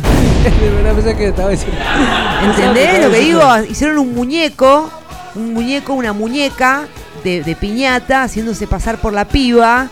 ¿Entendés 2.43 3.03
lo 3.03 3.09
que 3.09 3.19
digo? 3.19 3.41
Hicieron 3.67 3.97
un 3.97 4.13
muñeco, 4.13 4.91
un 5.33 5.53
muñeco, 5.55 5.93
una 5.93 6.13
muñeca 6.13 6.87
de, 7.23 7.43
de 7.43 7.55
piñata, 7.55 8.23
haciéndose 8.23 8.67
pasar 8.67 8.99
por 8.99 9.13
la 9.13 9.25
piba, 9.27 9.89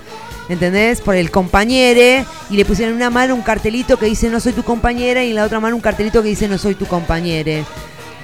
¿entendés? 0.49 1.01
Por 1.01 1.15
el 1.15 1.30
compañere, 1.32 2.25
y 2.49 2.55
le 2.57 2.65
pusieron 2.65 2.91
en 2.93 2.97
una 2.97 3.09
mano 3.09 3.36
un 3.36 3.41
cartelito 3.41 3.97
que 3.97 4.05
dice 4.05 4.30
no 4.30 4.39
soy 4.39 4.53
tu 4.53 4.63
compañera, 4.63 5.23
y 5.23 5.30
en 5.30 5.36
la 5.36 5.43
otra 5.45 5.59
mano 5.59 5.75
un 5.75 5.82
cartelito 5.82 6.21
que 6.23 6.30
dice 6.30 6.47
no 6.47 6.57
soy 6.57 6.75
tu 6.75 6.86
compañere. 6.86 7.63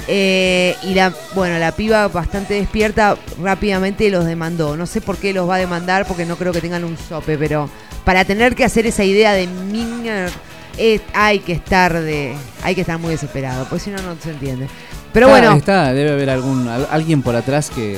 Eh, 0.07 0.75
y 0.83 0.93
la, 0.95 1.13
bueno, 1.33 1.57
la 1.59 1.71
piba 1.71 2.07
bastante 2.09 2.55
despierta 2.55 3.15
rápidamente 3.41 4.09
los 4.09 4.25
demandó. 4.25 4.75
No 4.75 4.85
sé 4.85 4.99
por 4.99 5.15
qué 5.17 5.31
los 5.33 5.49
va 5.49 5.55
a 5.55 5.59
demandar, 5.59 6.05
porque 6.05 6.25
no 6.25 6.35
creo 6.35 6.51
que 6.51 6.59
tengan 6.61 6.83
un 6.83 6.97
sope, 6.97 7.37
pero 7.37 7.69
para 8.03 8.25
tener 8.25 8.53
que 8.55 8.65
hacer 8.65 8.85
esa 8.85 9.05
idea 9.05 9.31
de 9.31 9.47
minger, 9.47 10.29
eh, 10.77 10.99
hay 11.13 11.39
que 11.39 11.53
estar 11.53 11.93
de, 12.01 12.35
hay 12.63 12.75
que 12.75 12.81
estar 12.81 12.97
muy 12.99 13.11
desesperado, 13.11 13.65
pues 13.69 13.83
si 13.83 13.91
no 13.91 14.01
no 14.01 14.15
se 14.21 14.31
entiende. 14.31 14.67
Pero 15.13 15.27
Está- 15.27 15.39
bueno, 15.39 15.55
Está, 15.57 15.93
debe 15.93 16.11
haber 16.11 16.29
algún, 16.31 16.67
al- 16.67 16.87
alguien 16.91 17.21
por 17.21 17.35
atrás 17.37 17.69
que, 17.69 17.95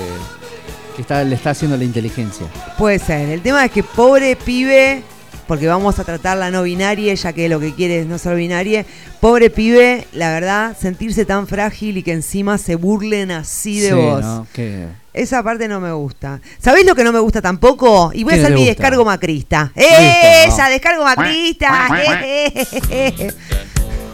que 0.95 1.01
está, 1.01 1.23
le 1.23 1.35
está 1.35 1.51
haciendo 1.51 1.77
la 1.77 1.83
inteligencia. 1.83 2.47
puede 2.77 2.99
ser. 2.99 3.29
El 3.29 3.41
tema 3.41 3.65
es 3.65 3.71
que 3.71 3.83
pobre 3.83 4.35
pibe, 4.35 5.03
porque 5.47 5.67
vamos 5.67 5.99
a 5.99 6.03
tratar 6.03 6.37
la 6.37 6.49
no 6.51 6.63
binaria, 6.63 7.13
ya 7.13 7.33
que 7.33 7.47
lo 7.49 7.59
que 7.59 7.73
quiere 7.73 7.99
es 8.01 8.07
no 8.07 8.17
ser 8.17 8.35
binaria. 8.35 8.85
Pobre 9.19 9.49
pibe, 9.49 10.07
la 10.13 10.29
verdad, 10.31 10.75
sentirse 10.79 11.25
tan 11.25 11.47
frágil 11.47 11.97
y 11.97 12.03
que 12.03 12.13
encima 12.13 12.57
se 12.57 12.75
burlen 12.75 13.31
así 13.31 13.79
de 13.79 13.89
Sí, 13.89 13.93
vos. 13.93 14.21
¿no? 14.23 14.47
Qué, 14.53 14.87
Esa 15.13 15.43
parte 15.43 15.67
no 15.67 15.79
me 15.79 15.91
gusta. 15.91 16.39
¿Sabés 16.59 16.85
lo 16.85 16.95
que 16.95 17.03
no 17.03 17.11
me 17.11 17.19
gusta 17.19 17.41
tampoco? 17.41 18.11
Y 18.13 18.23
voy 18.23 18.33
a 18.33 18.35
¿Qué 18.37 18.41
no 18.41 18.45
hacer 18.47 18.55
mi 18.55 18.61
gusta? 18.65 18.73
descargo 18.81 19.05
macrista. 19.05 19.71
¡Esa! 19.75 20.63
no. 20.65 20.69
¡Descargo 20.71 21.03
macrista! 21.03 21.87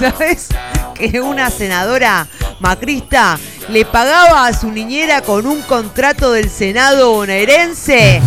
¿Sabes? 0.00 0.48
Que 0.94 1.20
una 1.20 1.50
senadora 1.50 2.26
macrista 2.60 3.38
le 3.68 3.84
pagaba 3.84 4.46
a 4.46 4.52
su 4.52 4.70
niñera 4.70 5.22
con 5.22 5.46
un 5.46 5.60
contrato 5.62 6.32
del 6.32 6.48
Senado 6.50 7.12
bonaerense. 7.12 8.22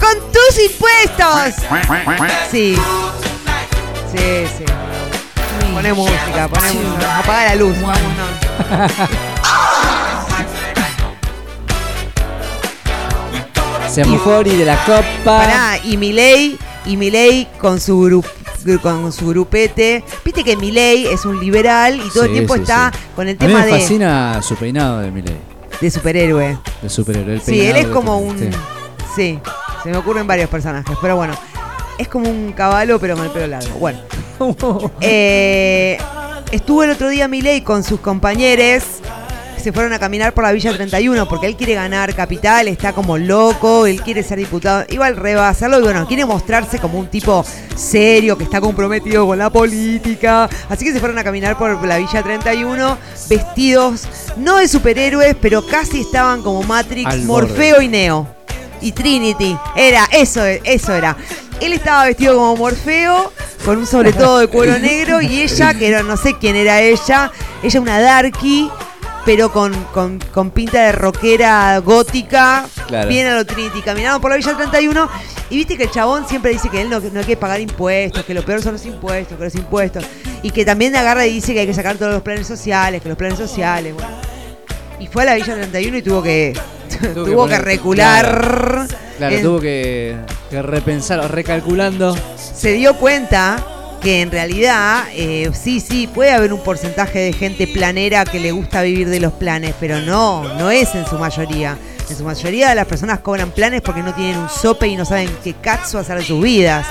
¡Con 0.00 0.14
tus 0.32 0.58
impuestos! 0.64 1.54
Sí. 2.50 2.76
Sí, 4.14 4.46
sí. 4.58 4.64
Poné 5.72 5.92
música, 5.92 6.48
poné 6.48 6.72
música. 6.72 7.18
Apaga 7.18 7.44
la 7.46 7.54
luz, 7.54 7.76
vámonos. 7.80 8.28
Semifori 13.90 14.56
de 14.56 14.64
la 14.64 14.76
Copa. 14.84 15.04
Pará, 15.24 15.78
y 15.84 15.96
Milei, 15.96 16.58
y 16.84 16.96
Milei 16.96 17.48
con 17.58 17.80
su 17.80 18.00
grupo 18.00 18.28
con 18.82 19.12
su 19.12 19.28
grupete. 19.28 20.04
Viste 20.24 20.44
que 20.44 20.56
Milei 20.56 21.06
es 21.06 21.24
un 21.24 21.40
liberal 21.40 22.00
y 22.04 22.10
todo 22.10 22.24
el 22.24 22.32
tiempo 22.32 22.54
sí, 22.54 22.60
está 22.62 22.90
sí. 22.92 22.98
con 23.14 23.28
el 23.28 23.36
A 23.38 23.42
mí 23.44 23.46
tema 23.46 23.60
me 23.60 23.66
de, 23.66 23.72
fascina 23.72 24.40
su 24.42 24.54
peinado 24.56 25.00
de 25.00 25.10
Miley. 25.10 25.36
de 25.80 25.90
superhéroe. 25.90 26.58
De 26.80 26.88
superhéroe. 26.88 27.34
el 27.34 27.40
Sí, 27.40 27.60
él 27.60 27.76
es 27.76 27.86
como 27.88 28.18
un. 28.18 28.38
sí. 28.38 28.50
Sí, 29.14 29.38
se 29.82 29.90
me 29.90 29.96
ocurren 29.98 30.26
varios 30.26 30.48
personajes, 30.48 30.96
pero 31.00 31.16
bueno. 31.16 31.34
Es 31.98 32.08
como 32.08 32.28
un 32.30 32.52
caballo, 32.52 32.98
pero 32.98 33.14
con 33.16 33.26
el 33.26 33.30
pelo 33.30 33.46
largo. 33.46 33.74
Bueno. 33.78 33.98
Eh, 35.00 35.98
estuvo 36.50 36.82
el 36.82 36.90
otro 36.90 37.08
día 37.08 37.28
Milei 37.28 37.60
con 37.62 37.84
sus 37.84 38.00
compañeros. 38.00 38.82
Se 39.62 39.72
fueron 39.72 39.92
a 39.92 40.00
caminar 40.00 40.34
por 40.34 40.42
la 40.42 40.50
Villa 40.50 40.72
31 40.72 41.28
porque 41.28 41.46
él 41.46 41.54
quiere 41.56 41.74
ganar 41.74 42.12
capital, 42.16 42.66
está 42.66 42.92
como 42.92 43.16
loco, 43.16 43.86
él 43.86 44.02
quiere 44.02 44.24
ser 44.24 44.38
diputado. 44.38 44.84
Igual 44.88 45.16
re 45.16 45.36
va 45.36 45.46
a 45.46 45.50
hacerlo 45.50 45.78
y 45.78 45.82
bueno, 45.82 46.04
quiere 46.08 46.24
mostrarse 46.24 46.80
como 46.80 46.98
un 46.98 47.06
tipo 47.06 47.44
serio 47.76 48.36
que 48.36 48.42
está 48.42 48.60
comprometido 48.60 49.24
con 49.24 49.38
la 49.38 49.50
política. 49.50 50.48
Así 50.68 50.84
que 50.84 50.92
se 50.92 50.98
fueron 50.98 51.16
a 51.18 51.22
caminar 51.22 51.56
por 51.56 51.86
la 51.86 51.98
Villa 51.98 52.24
31 52.24 52.98
vestidos, 53.28 54.08
no 54.36 54.56
de 54.56 54.66
superhéroes, 54.66 55.36
pero 55.40 55.64
casi 55.64 56.00
estaban 56.00 56.42
como 56.42 56.64
Matrix, 56.64 57.06
Al 57.06 57.20
borde. 57.20 57.48
Morfeo 57.48 57.82
y 57.82 57.88
Neo 57.88 58.26
y 58.80 58.90
Trinity. 58.90 59.56
Era, 59.76 60.08
eso, 60.10 60.44
eso 60.44 60.92
era. 60.92 61.16
Él 61.60 61.72
estaba 61.72 62.06
vestido 62.06 62.34
como 62.34 62.56
Morfeo, 62.56 63.32
con 63.64 63.78
un 63.78 63.86
sobre 63.86 64.12
todo 64.12 64.40
de 64.40 64.48
cuero 64.48 64.76
negro, 64.80 65.22
y 65.22 65.42
ella, 65.42 65.72
que 65.72 65.86
era, 65.86 66.02
no 66.02 66.16
sé 66.16 66.34
quién 66.40 66.56
era 66.56 66.80
ella, 66.80 67.30
ella 67.62 67.80
una 67.80 68.00
darky, 68.00 68.68
pero 69.24 69.52
con, 69.52 69.72
con, 69.92 70.18
con 70.32 70.50
pinta 70.50 70.82
de 70.86 70.92
rockera 70.92 71.78
gótica, 71.78 72.66
Claro. 72.86 73.08
bien 73.08 73.26
a 73.28 73.34
lo 73.36 73.46
Trinity. 73.46 73.80
Caminaban 73.82 74.20
por 74.20 74.30
la 74.30 74.36
Villa 74.36 74.56
31, 74.56 75.08
y 75.50 75.56
viste 75.56 75.76
que 75.76 75.84
el 75.84 75.90
chabón 75.90 76.26
siempre 76.28 76.50
dice 76.52 76.68
que 76.68 76.80
él 76.80 76.90
no, 76.90 76.98
no 77.00 77.20
hay 77.20 77.24
que 77.26 77.36
pagar 77.36 77.60
impuestos, 77.60 78.24
que 78.24 78.34
lo 78.34 78.42
peor 78.44 78.62
son 78.62 78.72
los 78.72 78.84
impuestos, 78.86 79.38
que 79.38 79.44
los 79.44 79.54
impuestos. 79.54 80.04
Y 80.42 80.50
que 80.50 80.64
también 80.64 80.94
agarra 80.96 81.26
y 81.26 81.34
dice 81.34 81.54
que 81.54 81.60
hay 81.60 81.66
que 81.66 81.74
sacar 81.74 81.96
todos 81.96 82.12
los 82.12 82.22
planes 82.22 82.46
sociales, 82.46 83.00
que 83.02 83.08
los 83.08 83.16
planes 83.18 83.38
sociales, 83.38 83.94
bueno. 83.94 84.08
Y 84.98 85.06
fue 85.08 85.22
a 85.22 85.26
la 85.26 85.34
Villa 85.34 85.54
31 85.54 85.96
y 85.98 86.02
tuvo 86.02 86.22
que, 86.22 86.52
tuvo 87.14 87.46
que, 87.46 87.54
poner- 87.56 87.62
recular. 87.62 88.86
Claro, 89.18 89.36
en- 89.36 89.42
tuvo 89.42 89.60
que, 89.60 90.16
que 90.50 90.62
repensar, 90.62 91.30
recalculando. 91.30 92.16
se 92.36 92.72
dio 92.72 92.94
cuenta 92.96 93.56
que 94.02 94.20
en 94.20 94.30
realidad 94.30 95.04
eh, 95.12 95.50
sí, 95.54 95.80
sí, 95.80 96.08
puede 96.08 96.32
haber 96.32 96.52
un 96.52 96.60
porcentaje 96.60 97.20
de 97.20 97.32
gente 97.32 97.66
planera 97.68 98.24
que 98.24 98.40
le 98.40 98.50
gusta 98.50 98.82
vivir 98.82 99.08
de 99.08 99.20
los 99.20 99.32
planes, 99.32 99.74
pero 99.78 100.00
no, 100.00 100.42
no 100.54 100.70
es 100.70 100.94
en 100.94 101.06
su 101.06 101.18
mayoría. 101.18 101.78
En 102.10 102.16
su 102.16 102.24
mayoría 102.24 102.70
de 102.70 102.74
las 102.74 102.86
personas 102.86 103.20
cobran 103.20 103.52
planes 103.52 103.80
porque 103.80 104.02
no 104.02 104.12
tienen 104.12 104.38
un 104.38 104.48
sope 104.48 104.88
y 104.88 104.96
no 104.96 105.04
saben 105.04 105.30
qué 105.42 105.54
cazzo 105.54 105.98
hacer 105.98 106.18
de 106.18 106.24
sus 106.24 106.42
vidas. 106.42 106.86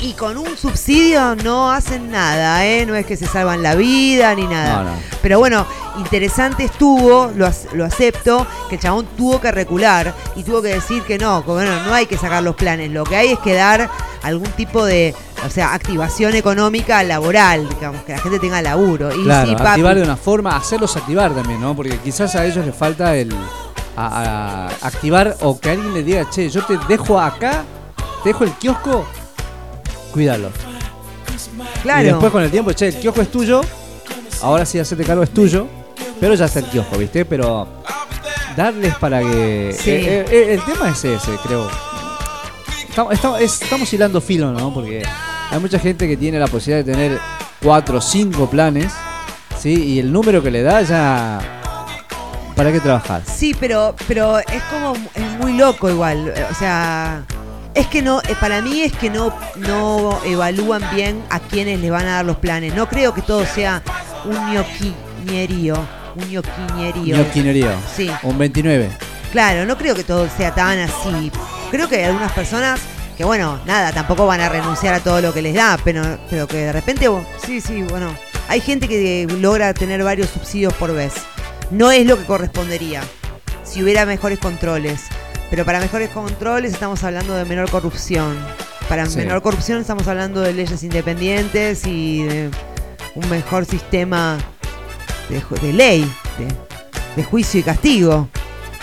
Y 0.00 0.14
con 0.14 0.36
un 0.36 0.56
subsidio 0.56 1.36
no 1.36 1.70
hacen 1.70 2.10
nada, 2.10 2.66
¿eh? 2.66 2.84
No 2.86 2.96
es 2.96 3.06
que 3.06 3.16
se 3.16 3.26
salvan 3.26 3.62
la 3.62 3.76
vida 3.76 4.34
ni 4.34 4.46
nada. 4.48 4.82
No, 4.82 4.90
no. 4.90 4.96
Pero 5.22 5.38
bueno, 5.38 5.64
interesante 5.96 6.64
estuvo, 6.64 7.30
lo, 7.36 7.48
lo 7.74 7.84
acepto, 7.84 8.46
que 8.68 8.74
el 8.74 8.80
chabón 8.80 9.06
tuvo 9.16 9.40
que 9.40 9.52
recular 9.52 10.12
y 10.34 10.42
tuvo 10.42 10.60
que 10.60 10.74
decir 10.74 11.04
que 11.04 11.18
no, 11.18 11.44
que 11.44 11.52
bueno, 11.52 11.70
no 11.84 11.94
hay 11.94 12.06
que 12.06 12.18
sacar 12.18 12.42
los 12.42 12.56
planes, 12.56 12.90
lo 12.90 13.04
que 13.04 13.14
hay 13.14 13.28
es 13.28 13.38
que 13.38 13.54
dar 13.54 13.88
algún 14.22 14.50
tipo 14.52 14.84
de, 14.84 15.14
o 15.46 15.50
sea, 15.50 15.74
activación 15.74 16.34
económica 16.34 17.02
laboral, 17.02 17.68
digamos, 17.68 18.02
que 18.04 18.12
la 18.12 18.18
gente 18.18 18.38
tenga 18.38 18.62
laburo. 18.62 19.10
Y 19.14 19.24
Claro, 19.24 19.48
sí, 19.50 19.54
papi, 19.56 19.68
activar 19.68 19.96
de 19.96 20.02
una 20.02 20.16
forma, 20.16 20.56
hacerlos 20.56 20.96
activar 20.96 21.34
también, 21.34 21.60
¿no? 21.60 21.74
Porque 21.74 21.96
quizás 21.98 22.34
a 22.36 22.44
ellos 22.46 22.64
les 22.64 22.74
falta 22.74 23.16
el 23.16 23.34
a- 23.96 24.68
a 24.82 24.86
activar 24.86 25.36
o 25.40 25.58
que 25.58 25.70
alguien 25.70 25.92
les 25.94 26.06
diga, 26.06 26.28
che, 26.30 26.48
yo 26.48 26.64
te 26.64 26.78
dejo 26.88 27.20
acá, 27.20 27.64
te 28.22 28.30
dejo 28.30 28.44
el 28.44 28.52
kiosco, 28.52 29.04
cuídalo. 30.12 30.48
Claro. 31.82 32.02
Y 32.02 32.04
después 32.06 32.30
con 32.32 32.42
el 32.42 32.50
tiempo, 32.50 32.72
che, 32.72 32.88
el 32.88 32.96
kiosco 32.96 33.20
es 33.22 33.30
tuyo, 33.30 33.60
ahora 34.42 34.64
sí 34.64 34.78
hacerte 34.78 35.04
cargo 35.04 35.22
es 35.22 35.30
tuyo, 35.30 35.66
pero 36.20 36.34
ya 36.34 36.44
está 36.46 36.60
el 36.60 36.66
kiosco, 36.66 36.96
¿viste? 36.96 37.24
Pero 37.24 37.66
darles 38.56 38.94
para 38.96 39.20
que... 39.20 39.76
Sí. 39.78 39.90
eh, 39.90 40.24
eh, 40.30 40.54
el 40.54 40.62
tema 40.64 40.88
es 40.90 41.04
ese, 41.04 41.32
creo. 41.42 41.68
Estamos, 42.88 43.14
estamos, 43.14 43.40
es- 43.40 43.62
estamos 43.62 43.92
hilando 43.92 44.20
filo, 44.20 44.52
¿no? 44.52 44.72
Porque 44.72 45.02
hay 45.52 45.60
mucha 45.60 45.78
gente 45.78 46.08
que 46.08 46.16
tiene 46.16 46.38
la 46.38 46.46
posibilidad 46.46 46.82
de 46.82 46.92
tener 46.92 47.18
cuatro 47.62 47.98
o 47.98 48.00
cinco 48.00 48.48
planes, 48.48 48.90
¿sí? 49.58 49.74
Y 49.74 49.98
el 49.98 50.10
número 50.10 50.42
que 50.42 50.50
le 50.50 50.62
da 50.62 50.80
ya... 50.80 51.40
¿Para 52.56 52.72
qué 52.72 52.80
trabajar? 52.80 53.22
Sí, 53.26 53.54
pero, 53.60 53.94
pero 54.08 54.38
es 54.38 54.62
como, 54.70 54.94
es 55.14 55.38
muy 55.38 55.52
loco 55.52 55.90
igual, 55.90 56.32
o 56.50 56.54
sea... 56.54 57.24
Es 57.74 57.86
que 57.86 58.02
no, 58.02 58.20
eh, 58.20 58.36
para 58.38 58.60
mí 58.60 58.82
es 58.82 58.92
que 58.92 59.08
no, 59.10 59.34
no 59.56 60.18
evalúan 60.24 60.82
bien 60.94 61.22
a 61.30 61.40
quienes 61.40 61.80
les 61.80 61.90
van 61.90 62.06
a 62.06 62.16
dar 62.16 62.24
los 62.24 62.36
planes. 62.36 62.74
No 62.74 62.86
creo 62.86 63.14
que 63.14 63.22
todo 63.22 63.46
sea 63.46 63.82
un 64.26 64.52
ñoquiñerío. 64.52 65.76
Un 66.14 66.30
ñoquiñerío. 66.30 67.16
Ñoquinerío. 67.16 67.70
Sí. 67.94 68.10
Un 68.24 68.36
29. 68.36 68.90
Claro, 69.32 69.64
no 69.64 69.78
creo 69.78 69.94
que 69.94 70.04
todo 70.04 70.28
sea 70.36 70.54
tan 70.54 70.80
así. 70.80 71.32
Creo 71.70 71.88
que 71.88 72.04
algunas 72.04 72.32
personas 72.32 72.78
que, 73.22 73.26
bueno, 73.26 73.60
nada, 73.66 73.92
tampoco 73.92 74.26
van 74.26 74.40
a 74.40 74.48
renunciar 74.48 74.94
a 74.94 74.98
todo 75.00 75.20
lo 75.20 75.32
que 75.32 75.42
les 75.42 75.54
da, 75.54 75.78
pero, 75.84 76.02
pero 76.28 76.48
que 76.48 76.56
de 76.56 76.72
repente, 76.72 77.06
bo- 77.06 77.24
sí, 77.46 77.60
sí, 77.60 77.84
bueno, 77.84 78.12
hay 78.48 78.60
gente 78.60 78.88
que 78.88 79.28
logra 79.38 79.72
tener 79.74 80.02
varios 80.02 80.28
subsidios 80.30 80.74
por 80.74 80.92
vez. 80.92 81.12
No 81.70 81.92
es 81.92 82.04
lo 82.04 82.18
que 82.18 82.24
correspondería 82.24 83.00
si 83.62 83.80
hubiera 83.80 84.04
mejores 84.06 84.40
controles. 84.40 85.02
Pero 85.50 85.64
para 85.64 85.78
mejores 85.78 86.08
controles 86.10 86.72
estamos 86.72 87.04
hablando 87.04 87.34
de 87.36 87.44
menor 87.44 87.70
corrupción. 87.70 88.36
Para 88.88 89.06
Sí. 89.06 89.18
menor 89.18 89.40
corrupción 89.40 89.80
estamos 89.80 90.08
hablando 90.08 90.40
de 90.40 90.52
leyes 90.52 90.82
independientes 90.82 91.86
y 91.86 92.24
de 92.24 92.50
un 93.14 93.30
mejor 93.30 93.66
sistema 93.66 94.36
de, 95.28 95.40
de 95.64 95.72
ley, 95.72 96.12
de, 96.38 96.48
de 97.14 97.22
juicio 97.24 97.60
y 97.60 97.62
castigo. 97.62 98.28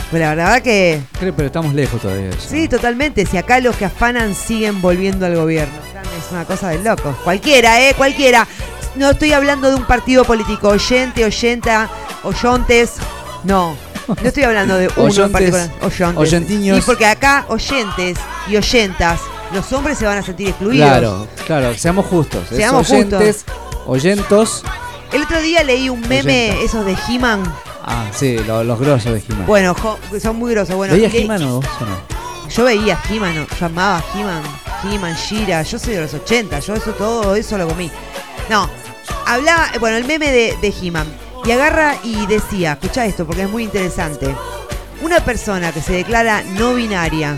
Pues 0.10 0.22
la 0.22 0.30
verdad 0.30 0.61
que 0.61 1.02
Creo, 1.19 1.36
pero 1.36 1.48
estamos 1.48 1.73
lejos 1.73 2.02
todavía. 2.02 2.30
eso. 2.30 2.40
sí, 2.49 2.68
totalmente. 2.68 3.26
Si 3.26 3.38
acá 3.38 3.60
los 3.60 3.76
que 3.76 3.86
afanan 3.86 4.34
siguen 4.34 4.81
volviendo 4.81 5.26
al 5.26 5.36
gobierno. 5.36 5.73
Es 6.18 6.31
una 6.31 6.45
cosa 6.45 6.69
de 6.69 6.80
locos. 6.80 7.15
Cualquiera, 7.23 7.80
¿eh? 7.81 7.94
Cualquiera. 7.95 8.48
No 8.95 9.11
estoy 9.11 9.34
hablando 9.34 9.69
de 9.69 9.76
un 9.76 9.86
partido 9.86 10.23
político. 10.26 10.69
Oyente, 10.69 11.23
oyenta, 11.23 11.90
oyontes. 12.23 12.94
No. 13.44 13.76
No 14.07 14.15
estoy 14.27 14.41
hablando 14.44 14.76
de 14.76 14.88
uno 14.88 14.95
en 14.98 15.06
Oyontes, 15.11 15.31
particular. 15.31 15.69
Oyontes. 15.84 16.18
oyentiños. 16.18 16.80
Y 16.80 16.81
porque 16.81 17.06
acá 17.06 17.45
oyentes 17.48 18.18
y 18.49 18.57
oyentas, 18.57 19.19
los 19.53 19.72
hombres 19.72 19.99
se 19.99 20.06
van 20.07 20.18
a 20.18 20.23
sentir 20.23 20.49
excluidos. 20.49 20.88
Claro, 20.88 21.27
claro, 21.45 21.76
seamos 21.76 22.07
justos. 22.07 22.41
Es 22.52 22.57
Seamos 22.57 22.90
oyentes, 22.90 23.45
oyentos. 23.86 24.64
El 25.14 25.22
otro 25.23 25.40
día 25.41 25.64
leí 25.64 25.90
un 25.90 26.02
meme, 26.02 26.49
Oyenta. 26.49 26.65
esos 26.65 26.86
de 26.86 26.98
He-Man. 27.07 27.44
Ah, 27.91 28.05
sí, 28.13 28.37
lo- 28.45 28.63
los 28.63 28.79
grosos 28.79 29.13
de 29.13 29.23
He-Man. 29.27 29.45
Bueno, 29.47 29.73
jo- 29.73 29.97
son 30.21 30.35
muy 30.37 30.51
grosos. 30.51 30.75
Bueno, 30.75 30.93
¿Veías 30.93 31.11
le- 31.11 31.23
He-Man 31.23 31.43
o 31.43 31.55
vos 31.55 31.65
o 31.81 31.85
no? 31.85 31.97
Yo 32.49 32.63
veía 32.63 32.99
He-Man, 33.09 33.47
yo 33.59 33.65
amaba 33.65 34.03
He-Man, 34.15 34.41
He-Man, 34.83 35.15
Shira, 35.15 35.61
yo 35.63 35.77
soy 35.79 35.93
de 35.95 36.01
los 36.01 36.13
80, 36.13 36.59
yo 36.59 36.75
eso 36.75 36.91
todo 36.93 37.35
eso 37.35 37.57
lo 37.57 37.67
comí. 37.67 37.89
No, 38.49 38.69
hablaba, 39.25 39.67
bueno, 39.79 39.97
el 39.97 40.05
meme 40.05 40.31
de, 40.31 40.57
de 40.61 40.73
He-Man. 40.81 41.07
Y 41.45 41.51
agarra 41.51 41.95
y 42.03 42.25
decía, 42.27 42.73
escucha 42.73 43.05
esto 43.05 43.25
porque 43.25 43.43
es 43.43 43.49
muy 43.49 43.63
interesante. 43.63 44.35
Una 45.01 45.19
persona 45.23 45.71
que 45.71 45.81
se 45.81 45.93
declara 45.93 46.43
no 46.43 46.73
binaria 46.73 47.37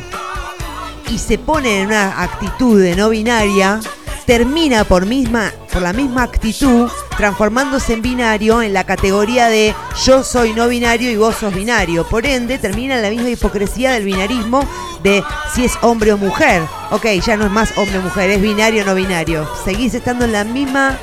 y 1.10 1.18
se 1.20 1.38
pone 1.38 1.82
en 1.82 1.88
una 1.88 2.22
actitud 2.24 2.82
de 2.82 2.96
no 2.96 3.10
binaria, 3.10 3.80
termina 4.26 4.84
por, 4.84 5.06
misma, 5.06 5.52
por 5.72 5.82
la 5.82 5.94
misma 5.94 6.24
actitud 6.24 6.90
transformándose 7.18 7.94
en 7.94 8.02
binario 8.02 8.62
en 8.62 8.74
la 8.74 8.84
categoría 8.84 9.48
de 9.48 9.76
yo 10.06 10.24
soy 10.24 10.54
no 10.54 10.68
binario 10.68 11.12
y 11.12 11.18
vos 11.18 11.36
sos 11.36 11.54
binario. 11.54 12.08
Por 12.08 12.26
ende, 12.26 12.58
termina 12.58 12.96
en 12.96 13.02
la 13.02 13.10
misma 13.10 13.30
hipocresía 13.30 13.92
del 13.92 14.06
binarismo 14.06 14.68
de 15.04 15.24
si 15.54 15.66
es 15.66 15.74
hombre 15.82 16.14
o 16.14 16.18
mujer. 16.18 16.64
Ok, 16.92 17.06
ya 17.26 17.38
no 17.38 17.46
es 17.46 17.52
más 17.52 17.78
hombre 17.78 18.00
o 18.00 18.02
mujer, 18.02 18.30
es 18.30 18.42
binario 18.42 18.84
o 18.84 18.86
no 18.86 18.96
binario. 18.96 19.48
Seguís 19.64 19.94
estando 19.94 20.26
en 20.26 20.32
la 20.32 20.44
misma 20.44 20.98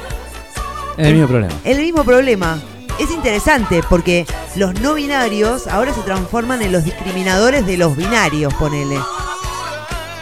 el 0.96 1.12
mismo 1.12 1.28
problema. 1.28 1.54
el 1.64 1.78
mismo 1.78 2.04
problema. 2.04 2.58
es 2.98 3.10
interesante 3.12 3.82
porque 3.88 4.26
los 4.56 4.74
no 4.80 4.94
binarios 4.94 5.68
ahora 5.68 5.94
se 5.94 6.00
transforman 6.02 6.62
en 6.62 6.72
los 6.72 6.84
discriminadores 6.84 7.64
de 7.64 7.76
los 7.76 7.96
binarios, 7.96 8.52
ponele. 8.54 8.98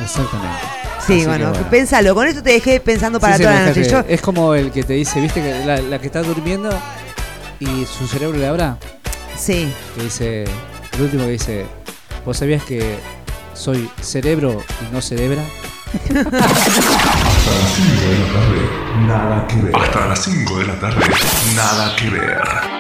Exactamente. 0.02 0.75
Sí, 1.06 1.12
Así 1.12 1.20
que 1.22 1.26
bueno, 1.26 1.52
pensalo. 1.70 2.14
Con 2.14 2.26
esto 2.26 2.42
te 2.42 2.50
dejé 2.52 2.80
pensando 2.80 3.20
para 3.20 3.36
Sí, 3.36 3.42
toda 3.44 3.54
la 3.54 3.66
noche. 3.66 3.88
Yo, 3.88 4.04
Es 4.08 4.20
como 4.20 4.54
el 4.54 4.70
que 4.72 4.82
te 4.82 4.94
dice, 4.94 5.20
¿viste? 5.20 5.40
que 5.42 5.64
la, 5.64 5.80
la 5.80 5.98
que 5.98 6.06
está 6.06 6.22
durmiendo 6.22 6.70
y 7.60 7.84
su 7.86 8.06
cerebro 8.08 8.36
le 8.38 8.46
habla. 8.46 8.78
Sí. 9.38 9.72
Que 9.96 10.02
dice, 10.04 10.44
el 10.94 11.00
último 11.02 11.24
que 11.24 11.30
dice, 11.32 11.66
¿vos 12.24 12.36
sabías 12.38 12.62
que 12.64 12.98
soy 13.54 13.88
cerebro 14.00 14.62
y 14.88 14.92
no 14.94 15.00
cerebra? 15.00 15.42
Hasta 16.06 17.54
las 17.56 17.74
5 17.76 18.00
de 18.00 18.18
la 18.18 18.32
tarde, 18.32 19.06
nada 19.06 19.46
que 19.46 19.56
ver. 19.62 19.76
Hasta 19.76 20.06
las 20.08 20.24
5 20.24 20.58
de 20.58 20.66
la 20.66 20.74
tarde, 20.80 21.00
nada 21.54 21.96
que 21.96 22.10
ver. 22.10 22.75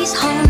these 0.00 0.14
homes. 0.14 0.49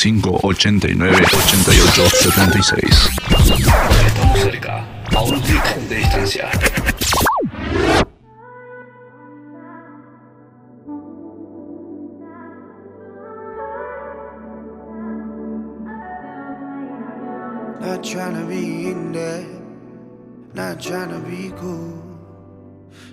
65 0.00 0.40
89 0.44 1.14
88 1.14 2.08
76. 2.08 3.10
Estamos 4.06 4.40
cerca, 4.40 4.86
a 5.14 5.22
un 5.22 5.38
clic 5.42 5.76
de 5.90 5.96
distancia. 5.96 6.50
Not 17.80 18.02
trying 18.02 18.36
to 18.36 18.46
be 18.46 18.88
in 18.88 19.12
there, 19.12 19.46
not 20.54 20.80
trying 20.80 21.10
to 21.10 21.18
be 21.28 21.52
cool. 21.58 22.02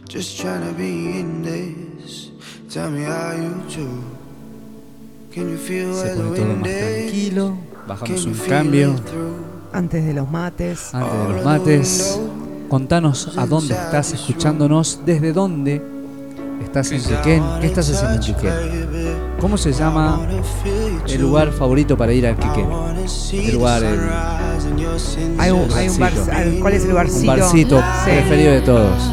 Just 0.08 0.40
trying 0.40 0.66
to 0.66 0.72
be 0.72 1.20
in 1.20 1.42
this. 1.44 2.32
Tell 2.70 2.90
me 2.90 3.04
how 3.04 3.34
you 3.34 3.62
do. 3.76 4.17
Can 5.38 5.52
you 5.52 5.58
feel 5.58 5.94
Se 5.94 6.16
pone 6.16 6.36
todo 6.36 6.56
más 6.56 6.70
tranquilo. 6.70 7.54
Bajamos 7.88 8.10
Can 8.10 8.18
you 8.18 8.30
un 8.30 8.36
feel 8.36 8.50
cambio. 8.50 8.96
Antes 9.72 10.06
de 10.06 10.14
los 10.14 10.32
mates. 10.32 10.94
Antes 10.94 11.28
de 11.28 11.34
los 11.36 11.46
mates, 11.46 12.20
contanos 12.70 13.38
a 13.38 13.46
dónde 13.46 13.74
estás 13.76 14.14
escuchándonos, 14.14 15.02
desde 15.06 15.34
dónde 15.34 15.82
estás 16.64 16.92
en 16.92 17.04
Quequén, 17.04 17.44
qué 17.62 17.68
estás 17.68 17.90
haciendo 17.90 18.16
en 18.16 18.34
Quequén. 18.34 18.52
¿Cómo 19.40 19.58
se 19.58 19.72
llama 19.74 20.20
el 21.08 21.22
lugar 21.22 21.52
favorito 21.52 21.96
para 21.96 22.14
ir 22.14 22.26
a 22.26 22.36
Quequén? 22.36 22.68
El 23.34 23.54
lugar, 23.54 23.84
el 23.84 24.00
Hay 25.38 25.52
un, 25.52 25.72
hay 25.74 25.90
un 25.90 26.00
bar, 26.00 26.14
barcito. 26.16 26.62
¿Cuál 26.62 26.74
es 26.74 26.86
el 26.86 26.94
barcito? 26.94 27.20
Un 27.22 27.28
barcito 27.28 27.78
Sí. 27.80 28.12
preferido 28.12 28.52
de 28.54 28.62
todos. 28.62 29.12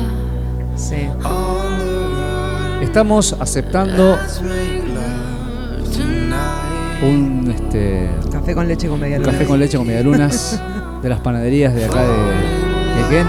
Sí. 0.76 0.96
Estamos 2.80 3.34
aceptando 3.40 4.16
un 7.04 7.54
este, 7.54 8.10
Café 8.30 8.54
con 8.54 8.66
leche 8.68 8.88
con 8.88 9.00
media 9.00 9.18
luna. 9.18 9.32
café 9.32 9.44
con 9.46 9.58
leche 9.58 9.76
con 9.76 9.86
medialunas 9.86 10.60
de 11.02 11.08
las 11.08 11.20
panaderías 11.20 11.74
de 11.74 11.84
acá 11.84 12.02
de 12.02 12.14
Quequén. 12.96 13.26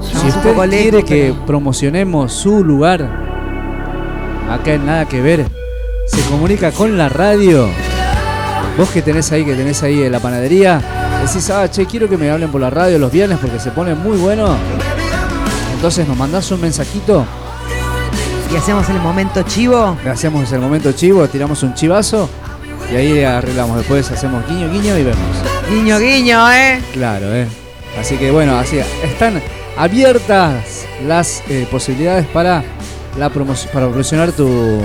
Si 0.00 0.06
Estamos 0.28 0.46
un 0.46 0.50
usted 0.50 0.70
quiere 0.70 1.04
que 1.04 1.34
promocionemos 1.46 2.32
su 2.32 2.62
lugar 2.64 3.02
acá 4.50 4.74
en 4.74 4.86
Nada 4.86 5.06
que 5.06 5.20
Ver, 5.20 5.46
se 6.06 6.20
comunica 6.30 6.70
con 6.72 6.96
la 6.96 7.08
radio. 7.08 7.68
Vos 8.76 8.90
que 8.90 9.02
tenés 9.02 9.32
ahí, 9.32 9.44
que 9.44 9.54
tenés 9.54 9.82
ahí 9.82 10.02
en 10.02 10.12
la 10.12 10.20
panadería, 10.20 10.80
decís, 11.26 11.50
ah, 11.50 11.68
che, 11.68 11.84
quiero 11.86 12.08
que 12.08 12.16
me 12.16 12.30
hablen 12.30 12.50
por 12.50 12.60
la 12.60 12.70
radio 12.70 12.98
los 12.98 13.10
viernes 13.10 13.38
porque 13.40 13.58
se 13.58 13.70
pone 13.72 13.94
muy 13.94 14.16
bueno. 14.16 14.56
Entonces 15.74 16.06
nos 16.06 16.16
mandás 16.16 16.50
un 16.52 16.60
mensajito, 16.60 17.24
Y 18.52 18.56
hacemos 18.56 18.88
el 18.88 19.00
momento 19.00 19.42
chivo. 19.42 19.96
le 20.02 20.10
hacemos 20.10 20.50
el 20.52 20.60
momento 20.60 20.92
chivo, 20.92 21.26
tiramos 21.28 21.62
un 21.62 21.74
chivazo 21.74 22.28
y 22.92 22.96
ahí 22.96 23.22
arreglamos. 23.22 23.78
Después 23.78 24.10
hacemos 24.10 24.46
guiño, 24.48 24.70
guiño 24.70 24.98
y 24.98 25.04
vemos. 25.04 25.20
Guiño, 25.70 25.98
guiño, 25.98 26.52
¿eh? 26.52 26.80
Claro, 26.92 27.34
eh. 27.34 27.46
Así 27.98 28.16
que 28.16 28.30
bueno, 28.30 28.56
así 28.58 28.78
están 29.02 29.40
abiertas 29.76 30.84
las 31.06 31.42
eh, 31.48 31.66
posibilidades 31.70 32.26
para 32.26 32.62
la 33.18 33.30
promoción, 33.30 33.72
para 33.72 33.86
promocionar 33.88 34.32
tu, 34.32 34.80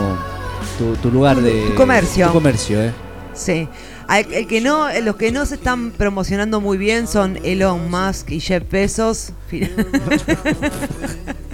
tu, 0.77 0.95
tu 0.95 1.11
lugar 1.11 1.41
de 1.41 1.67
tu 1.67 1.75
comercio. 1.75 2.27
tu 2.27 2.33
comercio, 2.33 2.81
eh. 2.81 2.91
Sí. 3.33 3.67
El 4.09 4.47
que 4.47 4.61
no, 4.61 4.87
los 5.01 5.15
que 5.15 5.31
no 5.31 5.45
se 5.45 5.55
están 5.55 5.91
promocionando 5.91 6.61
muy 6.61 6.77
bien 6.77 7.07
son 7.07 7.39
Elon 7.43 7.89
Musk 7.89 8.31
y 8.31 8.39
Jeff 8.39 8.63
Bezos. 8.69 9.31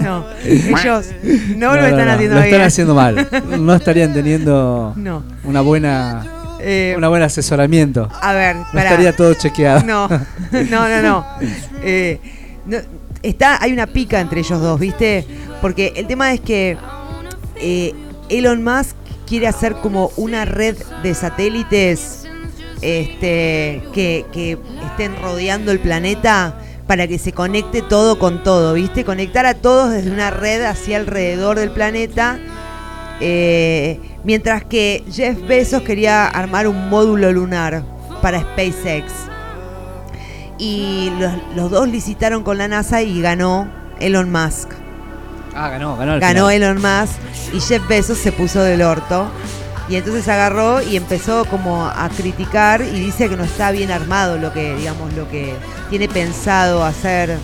no, 0.00 0.24
ellos 0.44 1.06
no, 1.56 1.74
lo 1.74 1.86
están 1.86 2.08
haciendo 2.08 2.36
lo 2.36 2.42
bien. 2.42 2.54
están 2.54 2.66
haciendo 2.66 2.94
mal. 2.94 3.28
No 3.60 3.74
estarían 3.74 4.12
teniendo 4.12 4.94
una 5.44 5.60
buena 5.60 6.24
Eh, 6.60 6.96
buen 7.00 7.22
asesoramiento. 7.22 8.08
A 8.20 8.32
ver, 8.32 8.56
no 8.56 8.64
pará. 8.72 8.90
estaría 8.90 9.16
todo 9.16 9.34
chequeado. 9.34 9.82
No, 9.84 10.08
no, 10.70 10.88
no, 10.88 11.02
no. 11.02 11.26
Eh, 11.82 12.20
no, 12.66 12.78
está, 13.22 13.60
hay 13.62 13.72
una 13.72 13.86
pica 13.86 14.20
entre 14.20 14.40
ellos 14.40 14.60
dos, 14.60 14.78
¿viste? 14.78 15.26
Porque 15.60 15.92
el 15.96 16.06
tema 16.06 16.32
es 16.32 16.40
que 16.40 16.76
eh, 17.56 17.92
Elon 18.28 18.62
Musk 18.62 18.96
quiere 19.26 19.46
hacer 19.48 19.74
como 19.76 20.10
una 20.16 20.44
red 20.44 20.76
de 21.02 21.14
satélites 21.14 22.26
este, 22.80 23.82
que, 23.92 24.26
que 24.32 24.58
estén 24.90 25.16
rodeando 25.20 25.72
el 25.72 25.78
planeta 25.80 26.58
para 26.92 27.08
que 27.08 27.18
se 27.18 27.32
conecte 27.32 27.80
todo 27.80 28.18
con 28.18 28.42
todo, 28.42 28.74
¿viste? 28.74 29.02
Conectar 29.02 29.46
a 29.46 29.54
todos 29.54 29.92
desde 29.92 30.10
una 30.10 30.30
red 30.30 30.62
hacia 30.62 30.98
alrededor 30.98 31.58
del 31.58 31.70
planeta. 31.70 32.38
eh, 33.18 33.98
mientras 34.24 34.62
que 34.62 35.02
Jeff 35.10 35.38
Bezos 35.46 35.80
quería 35.84 36.26
armar 36.26 36.68
un 36.68 36.90
módulo 36.90 37.32
lunar 37.32 37.82
para 38.20 38.40
SpaceX. 38.42 39.10
Y 40.58 41.10
los, 41.18 41.32
los 41.56 41.70
dos 41.70 41.88
licitaron 41.88 42.42
con 42.42 42.58
la 42.58 42.68
NASA 42.68 43.00
y 43.00 43.22
ganó 43.22 43.68
Elon 43.98 44.30
Musk. 44.30 44.68
Ah, 45.54 45.70
ganó, 45.70 45.96
ganó. 45.96 46.12
al 46.12 46.20
Ganó 46.20 46.48
final. 46.50 46.76
Elon 46.76 46.82
Musk 46.82 47.54
y 47.54 47.60
Jeff 47.60 47.88
Bezos 47.88 48.18
se 48.18 48.32
puso 48.32 48.60
del 48.62 48.82
orto. 48.82 49.28
Y 49.92 49.96
entonces 49.96 50.26
agarró 50.26 50.80
y 50.80 50.96
empezó 50.96 51.44
como 51.44 51.84
a 51.84 52.08
criticar 52.08 52.80
y 52.80 52.98
dice 52.98 53.28
que 53.28 53.36
no 53.36 53.44
está 53.44 53.70
bien 53.72 53.90
armado 53.90 54.38
lo 54.38 54.50
que, 54.50 54.74
digamos, 54.74 55.12
lo 55.12 55.28
que 55.28 55.54
tiene 55.90 56.08
pensado 56.08 56.82
hacer 56.82 57.36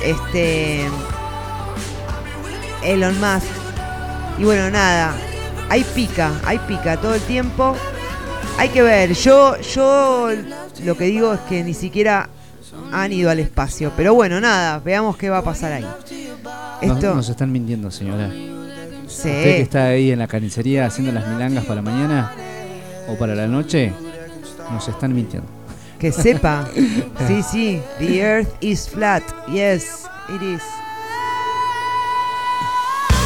este 0.00 0.86
Elon 2.84 3.18
Musk. 3.18 3.48
Y 4.38 4.44
bueno, 4.44 4.70
nada, 4.70 5.16
hay 5.68 5.82
pica, 5.82 6.30
hay 6.44 6.60
pica 6.60 6.96
todo 7.00 7.16
el 7.16 7.22
tiempo. 7.22 7.74
Hay 8.56 8.68
que 8.68 8.82
ver, 8.82 9.14
yo, 9.14 9.60
yo 9.60 10.28
lo 10.84 10.96
que 10.96 11.06
digo 11.06 11.34
es 11.34 11.40
que 11.40 11.64
ni 11.64 11.74
siquiera 11.74 12.28
han 12.92 13.12
ido 13.12 13.30
al 13.30 13.40
espacio. 13.40 13.90
Pero 13.96 14.14
bueno, 14.14 14.40
nada, 14.40 14.78
veamos 14.78 15.16
qué 15.16 15.28
va 15.28 15.38
a 15.38 15.42
pasar 15.42 15.72
ahí. 15.72 15.82
Nos, 16.82 16.98
Esto, 16.98 17.16
nos 17.16 17.28
están 17.28 17.50
mintiendo, 17.50 17.90
señora. 17.90 18.30
Sí. 19.08 19.28
Usted 19.28 19.42
que 19.42 19.60
está 19.62 19.86
ahí 19.86 20.10
en 20.12 20.18
la 20.18 20.26
carnicería 20.26 20.86
haciendo 20.86 21.12
las 21.12 21.26
milangas 21.26 21.64
para 21.64 21.80
mañana 21.82 22.32
o 23.08 23.16
para 23.16 23.34
la 23.34 23.46
noche, 23.46 23.92
nos 24.70 24.86
están 24.88 25.14
mintiendo. 25.14 25.48
Que 25.98 26.12
sepa. 26.12 26.68
sí, 27.26 27.42
sí. 27.42 27.82
The 27.98 28.20
earth 28.20 28.48
is 28.60 28.88
flat. 28.88 29.22
Yes, 29.48 30.04
it 30.28 30.42
is. 30.42 30.62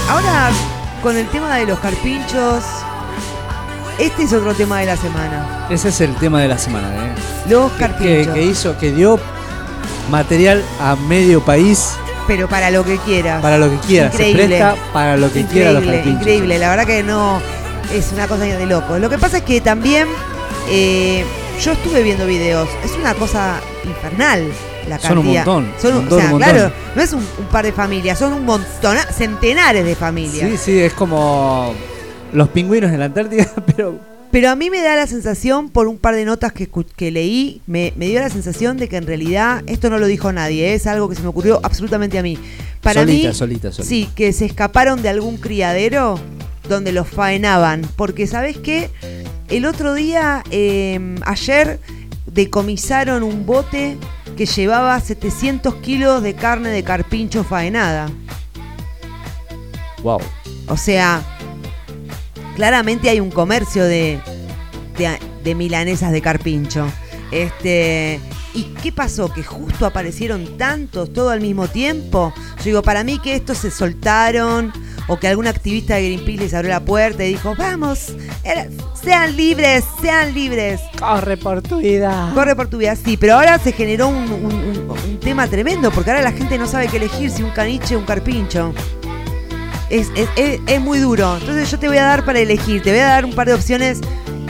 Ahora, 0.09 0.51
con 1.03 1.17
el 1.17 1.27
tema 1.29 1.57
de 1.57 1.67
los 1.67 1.79
carpinchos, 1.81 2.63
este 3.99 4.25
es 4.25 4.33
otro 4.33 4.55
tema 4.55 4.81
de 4.81 4.87
la 4.87 4.97
semana. 4.97 5.67
Ese 5.71 5.89
es 5.89 6.01
el 6.01 6.15
tema 6.17 6.41
de 6.41 6.49
la 6.49 6.59
semana, 6.59 6.89
¿eh? 6.89 7.13
Los 7.49 7.73
Que, 7.73 7.79
carpinchos. 7.79 8.35
que 8.35 8.43
hizo, 8.43 8.79
que 8.79 8.93
dio 8.93 9.19
material 10.11 10.63
a 10.81 10.97
medio 10.97 11.45
país 11.45 11.95
Pero 12.27 12.49
para 12.49 12.71
lo 12.71 12.85
que 12.85 12.97
quieras. 12.99 13.43
para 13.43 13.59
lo 13.59 13.69
que 13.71 13.77
quiera. 13.87 14.11
Se 14.13 14.29
Increíble. 14.29 14.47
presta 14.59 14.77
para 14.93 15.17
lo 15.17 15.33
que 15.33 15.45
quiera 15.45 15.73
los 15.73 15.83
Increíble, 15.83 15.97
carpinchos. 16.05 16.21
increíble. 16.23 16.59
La 16.59 16.71
verdad 16.71 16.87
que 16.87 17.03
no 17.03 17.41
es 17.93 18.13
una 18.13 18.29
cosa 18.29 18.45
de 18.45 18.67
loco. 18.67 18.99
Lo 18.99 19.11
que 19.11 19.19
pasa 19.19 19.39
es 19.39 19.43
que 19.43 19.61
también 19.61 20.07
eh, 20.69 21.25
yo 21.61 21.73
estuve 21.73 22.03
viendo 22.03 22.27
videos. 22.27 22.69
Es 22.85 22.93
una 22.93 23.15
cosa 23.15 23.61
infernal 23.85 24.45
la 24.89 24.99
Son 24.99 25.19
un 25.19 25.25
cantidad. 25.25 25.47
montón, 25.47 25.73
Son 25.81 25.91
un- 25.93 25.99
montón, 26.01 26.19
o 26.19 26.21
sea, 26.21 26.31
montón. 26.31 26.51
claro, 26.51 26.73
no 26.97 27.03
es 27.03 27.13
un, 27.13 27.21
un 27.39 27.47
par 27.47 27.65
de 27.65 27.73
familias, 27.73 28.19
son 28.19 28.33
un 28.33 28.45
montón, 28.45 28.97
centenares 29.13 29.85
de 29.85 29.95
familias. 29.95 30.49
Sí, 30.51 30.57
sí, 30.57 30.79
es 30.81 30.93
como 30.93 31.73
los 32.33 32.49
pingüinos 32.49 32.91
en 32.91 32.99
la 32.99 33.05
Antártida, 33.07 33.47
pero 33.77 33.97
Pero 34.33 34.49
a 34.49 34.57
mí 34.57 34.71
me 34.71 34.81
da 34.81 34.97
la 34.97 35.07
sensación, 35.07 35.69
por 35.69 35.87
un 35.89 35.99
par 35.99 36.15
de 36.15 36.25
notas 36.25 36.53
que, 36.55 37.11
leí, 37.11 37.61
me, 37.67 37.93
me 37.97 38.07
dio 38.07 38.19
la 38.19 38.31
sensación 38.31 38.79
de 38.79 38.89
que 38.89 38.97
en 38.97 39.07
realidad 39.07 39.63
esto 39.67 39.91
no 39.91 39.99
lo 39.99 40.07
dijo 40.07 40.33
nadie, 40.33 40.73
es 40.73 40.87
algo 40.87 41.11
que 41.11 41.17
se 41.17 41.23
me 41.23 41.29
ocurrió 41.29 41.61
absolutamente 41.63 42.19
a 42.19 42.23
mí. 42.23 42.39
Para 42.81 43.03
Solita, 43.03 43.29
mí, 43.29 43.35
solita, 43.35 43.73
solita. 43.73 43.89
sí, 43.89 44.09
que 44.17 44.33
se 44.33 44.47
escaparon 44.47 45.03
de 45.03 45.11
algún 45.11 45.37
criadero 45.37 46.19
donde 46.67 46.93
los 46.93 47.09
faenaban. 47.09 47.83
Porque, 47.95 48.27
¿sabes 48.27 48.57
qué? 48.57 48.91
El 49.51 49.67
otro 49.67 49.93
día, 49.93 50.43
eh, 50.51 50.99
ayer, 51.27 51.79
decomisaron 52.25 53.23
un 53.23 53.45
bote 53.45 53.99
que 54.39 54.47
llevaba 54.47 54.99
700 54.99 55.75
kilos 55.77 56.23
de 56.23 56.33
carne 56.33 56.71
de 56.71 56.83
carpincho 56.83 57.45
faenada. 57.45 58.09
wow. 60.03 60.21
O 60.69 60.77
sea, 60.79 61.23
claramente 62.57 63.09
hay 63.11 63.21
un 63.21 63.31
comercio 63.31 63.85
de, 63.85 64.21
de, 64.99 65.19
de 65.45 65.55
milanesas 65.55 66.13
de 66.13 66.21
carpincho. 66.21 66.87
Este, 67.31 68.21
¿Y 68.55 68.65
qué 68.83 68.93
pasó? 68.93 69.33
¿Que 69.33 69.43
justo 69.43 69.87
aparecieron 69.87 70.59
tantos 70.59 71.13
todo 71.13 71.31
al 71.31 71.41
mismo 71.41 71.67
tiempo? 71.69 72.35
Yo 72.59 72.65
digo, 72.65 72.83
para 72.83 73.03
mí 73.05 73.19
que 73.19 73.35
estos 73.35 73.57
se 73.59 73.71
soltaron 73.71 74.71
o 75.09 75.19
que 75.19 75.27
algún 75.29 75.47
activista 75.47 75.95
de 75.97 76.03
Greenpeace 76.05 76.39
les 76.45 76.55
abrió 76.55 76.71
la 76.71 76.81
puerta 76.85 77.25
y 77.25 77.29
dijo, 77.29 77.55
vamos, 77.57 78.13
era- 78.45 78.69
sean 79.03 79.35
libres, 79.37 79.83
sean 80.03 80.35
libres. 80.35 80.81
Corre 80.99 81.39
por 81.39 81.63
tu 81.63 81.79
vida. 81.79 82.31
Corre 82.35 82.55
por 82.55 82.69
tu 82.69 82.77
vida, 82.77 82.95
sí, 82.95 83.17
pero 83.17 83.35
ahora 83.37 83.59
se 83.59 83.73
generó 83.73 84.09
un, 84.09 84.31
un- 84.31 84.45
un- 84.55 84.91
un 84.91 85.19
tema 85.21 85.47
tremendo 85.49 85.91
porque 85.91 86.11
ahora 86.11 86.23
la 86.23 86.33
gente 86.33 86.59
no 86.59 86.67
sabe 86.67 86.89
qué 86.89 86.99
elegir, 86.99 87.31
si 87.31 87.43
un 87.43 87.51
caniche 87.51 87.97
o 87.97 88.01
un 88.01 88.05
carpincho. 88.05 88.75
Es, 89.93 90.11
es- 90.17 90.29
es- 90.37 90.61
es 90.67 90.81
muy 90.81 90.99
duro. 90.99 91.37
Entonces 91.39 91.71
yo 91.71 91.79
te 91.79 91.87
voy 91.87 91.99
a 91.99 92.05
dar 92.05 92.25
para 92.25 92.39
elegir, 92.41 92.83
te 92.83 92.91
voy 92.91 93.01
a 93.01 93.07
dar 93.07 93.25
un 93.25 93.35
par 93.35 93.47
de 93.47 93.55
opciones, 93.55 94.01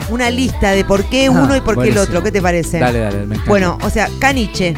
una 0.09 0.29
lista 0.29 0.71
de 0.71 0.85
por 0.85 1.03
qué 1.05 1.29
uno 1.29 1.49
Ah, 1.53 1.57
y 1.57 1.61
por 1.61 1.75
qué 1.75 1.89
el 1.89 1.97
otro. 1.97 2.23
¿Qué 2.23 2.31
te 2.31 2.41
parece? 2.41 2.79
Dale, 2.79 2.99
dale, 2.99 3.25
me. 3.25 3.37
Bueno, 3.45 3.77
o 3.83 3.89
sea, 3.89 4.09
caniche. 4.19 4.73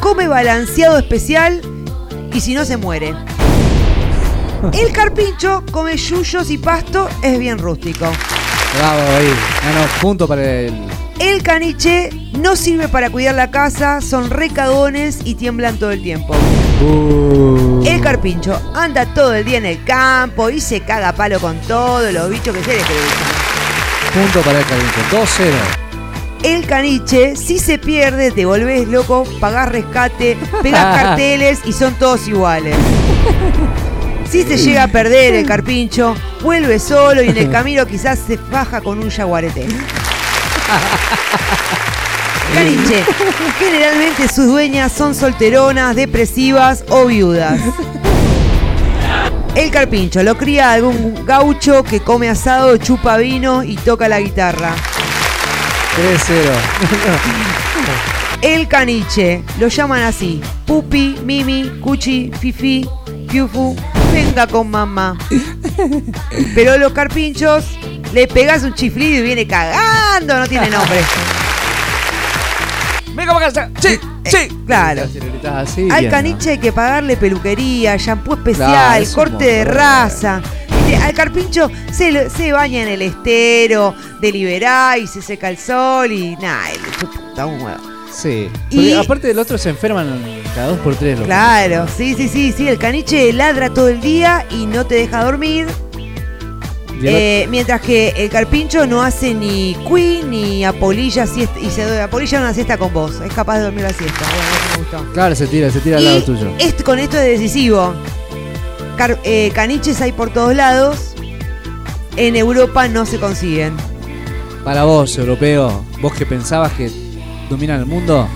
Come 0.00 0.28
balanceado 0.28 0.98
especial 0.98 1.60
y 2.32 2.40
si 2.40 2.54
no 2.54 2.64
se 2.64 2.76
muere. 2.76 3.14
El 4.72 4.92
carpincho 4.92 5.62
come 5.70 5.96
yuyos 5.96 6.48
y 6.50 6.58
pasto, 6.58 7.08
es 7.22 7.38
bien 7.38 7.58
rústico. 7.58 8.06
Bravo 8.78 9.00
ahí. 9.18 9.34
No, 9.74 9.80
no, 9.80 9.86
punto 10.00 10.26
para 10.28 10.42
el. 10.42 10.72
El 11.20 11.42
caniche 11.42 12.10
no 12.38 12.56
sirve 12.56 12.88
para 12.88 13.10
cuidar 13.10 13.34
la 13.34 13.50
casa, 13.50 14.00
son 14.00 14.30
recagones 14.30 15.20
y 15.24 15.34
tiemblan 15.36 15.78
todo 15.78 15.92
el 15.92 16.02
tiempo. 16.02 16.34
Uh. 16.82 17.82
El 17.86 18.00
carpincho 18.00 18.60
anda 18.74 19.06
todo 19.06 19.34
el 19.34 19.44
día 19.44 19.58
en 19.58 19.66
el 19.66 19.84
campo 19.84 20.50
y 20.50 20.60
se 20.60 20.80
caga 20.80 21.10
a 21.10 21.12
palo 21.14 21.38
con 21.40 21.56
todos 21.62 22.12
los 22.12 22.28
bichos 22.30 22.56
que 22.56 22.64
se 22.64 22.76
le 22.76 22.82
cruzan. 22.82 24.12
Punto 24.12 24.40
para 24.40 24.58
el 24.58 24.66
carpincho. 24.66 25.42
2-0. 25.42 25.84
El 26.42 26.66
caniche, 26.66 27.36
si 27.36 27.58
se 27.58 27.78
pierde, 27.78 28.30
te 28.30 28.44
volvés 28.44 28.86
loco, 28.88 29.24
pagás 29.40 29.68
rescate, 29.70 30.36
pegás 30.62 30.96
carteles 31.02 31.60
y 31.64 31.72
son 31.72 31.94
todos 31.94 32.28
iguales. 32.28 32.76
Si 34.28 34.42
se 34.42 34.58
llega 34.58 34.82
a 34.82 34.88
perder 34.88 35.34
el 35.34 35.46
carpincho, 35.46 36.14
vuelve 36.42 36.78
solo 36.80 37.22
y 37.22 37.28
en 37.28 37.36
el 37.36 37.50
camino 37.52 37.86
quizás 37.86 38.18
se 38.18 38.36
faja 38.36 38.80
con 38.80 38.98
un 38.98 39.08
jaguarete. 39.08 39.68
Caniche, 42.54 43.04
generalmente 43.58 44.28
sus 44.28 44.46
dueñas 44.46 44.92
son 44.92 45.14
solteronas, 45.14 45.96
depresivas 45.96 46.84
o 46.88 47.06
viudas. 47.06 47.60
El 49.54 49.70
carpincho 49.70 50.22
lo 50.22 50.36
cría 50.36 50.72
algún 50.72 51.24
gaucho 51.24 51.82
que 51.84 52.00
come 52.00 52.28
asado, 52.28 52.76
chupa 52.76 53.16
vino 53.16 53.62
y 53.62 53.76
toca 53.76 54.08
la 54.08 54.20
guitarra. 54.20 54.74
3-0. 55.96 56.50
El 58.42 58.68
caniche, 58.68 59.42
lo 59.58 59.68
llaman 59.68 60.02
así. 60.02 60.40
Pupi, 60.66 61.16
Mimi, 61.24 61.80
Cuchi, 61.80 62.30
Fifi, 62.38 62.86
Fiufu, 63.28 63.76
venga 64.12 64.46
con 64.46 64.70
mamá. 64.70 65.16
Pero 66.54 66.76
los 66.76 66.92
carpinchos, 66.92 67.64
le 68.14 68.26
pegas 68.28 68.62
un 68.62 68.72
chiflido 68.74 69.18
y 69.18 69.22
viene 69.22 69.46
cagando, 69.46 70.38
no 70.38 70.46
tiene 70.46 70.70
nombre. 70.70 71.00
Venga 73.14 73.32
para 73.34 73.46
casa. 73.46 73.70
Sí, 73.80 73.98
sí. 74.24 74.48
Claro. 74.66 75.06
Si 75.12 75.20
le 75.20 75.28
gritás 75.28 75.70
así, 75.70 75.88
Al 75.90 76.00
bien, 76.00 76.10
caniche 76.10 76.50
hay 76.50 76.58
que 76.58 76.72
pagarle 76.72 77.16
peluquería, 77.16 77.96
shampoo 77.96 78.36
Claro, 78.36 78.50
especial, 78.50 79.02
es 79.02 79.08
un 79.10 79.14
corte 79.14 79.44
de 79.44 79.58
montón. 79.58 79.74
raza. 79.76 80.42
Al 81.02 81.12
carpincho 81.14 81.70
se, 81.92 82.12
lo- 82.12 82.30
se 82.30 82.52
baña 82.52 82.82
en 82.82 82.88
el 82.88 83.02
estero, 83.02 83.94
deliberá 84.20 84.96
y 84.98 85.06
se 85.06 85.22
seca 85.22 85.48
el 85.48 85.58
sol 85.58 86.10
y 86.12 86.36
nada, 86.36 86.68
le 86.72 86.90
chupa 87.00 87.46
un 87.46 87.60
huevo. 87.60 87.78
Sí. 88.12 88.48
Y- 88.70 88.92
aparte 88.92 89.26
del 89.26 89.38
otro 89.38 89.58
se 89.58 89.70
enferman 89.70 90.20
cada 90.54 90.68
dos 90.68 90.78
por 90.78 90.94
tres. 90.94 91.18
los 91.18 91.26
Claro, 91.26 91.86
sí, 91.96 92.14
sí, 92.14 92.28
sí, 92.28 92.52
sí. 92.56 92.68
El 92.68 92.78
caniche 92.78 93.32
ladra 93.32 93.70
todo 93.70 93.88
el 93.88 94.00
día 94.00 94.46
y 94.50 94.66
no 94.66 94.86
te 94.86 94.94
deja 94.96 95.24
dormir. 95.24 95.66
Eh, 97.02 97.46
mientras 97.50 97.80
que 97.80 98.10
el 98.16 98.30
carpincho 98.30 98.86
no 98.86 99.02
hace 99.02 99.34
ni 99.34 99.76
queen 99.88 100.30
ni 100.30 100.64
apolilla 100.64 101.26
siesta, 101.26 101.58
y 101.60 101.70
se 101.70 102.00
apolilla 102.00 102.38
una 102.40 102.54
siesta 102.54 102.78
con 102.78 102.92
vos. 102.92 103.20
Es 103.20 103.32
capaz 103.32 103.58
de 103.58 103.64
dormir 103.64 103.82
la 103.82 103.92
siesta. 103.92 104.20
Bueno, 104.20 104.42
me 104.72 104.98
gustó. 104.98 105.12
Claro, 105.12 105.34
se 105.34 105.46
tira, 105.46 105.70
se 105.70 105.80
tira 105.80 105.98
al 105.98 106.04
lado 106.04 106.22
tuyo. 106.22 106.48
Con 106.84 106.98
esto 106.98 107.16
es 107.18 107.24
decisivo. 107.40 107.92
Car- 108.96 109.18
eh, 109.24 109.50
caniches 109.54 110.00
hay 110.00 110.12
por 110.12 110.30
todos 110.32 110.54
lados. 110.54 111.14
En 112.16 112.36
Europa 112.36 112.86
no 112.88 113.04
se 113.06 113.18
consiguen. 113.18 113.74
Para 114.64 114.84
vos, 114.84 115.18
europeo, 115.18 115.84
vos 116.00 116.14
que 116.14 116.24
pensabas 116.24 116.72
que 116.72 116.90
dominan 117.50 117.80
el 117.80 117.86
mundo, 117.86 118.28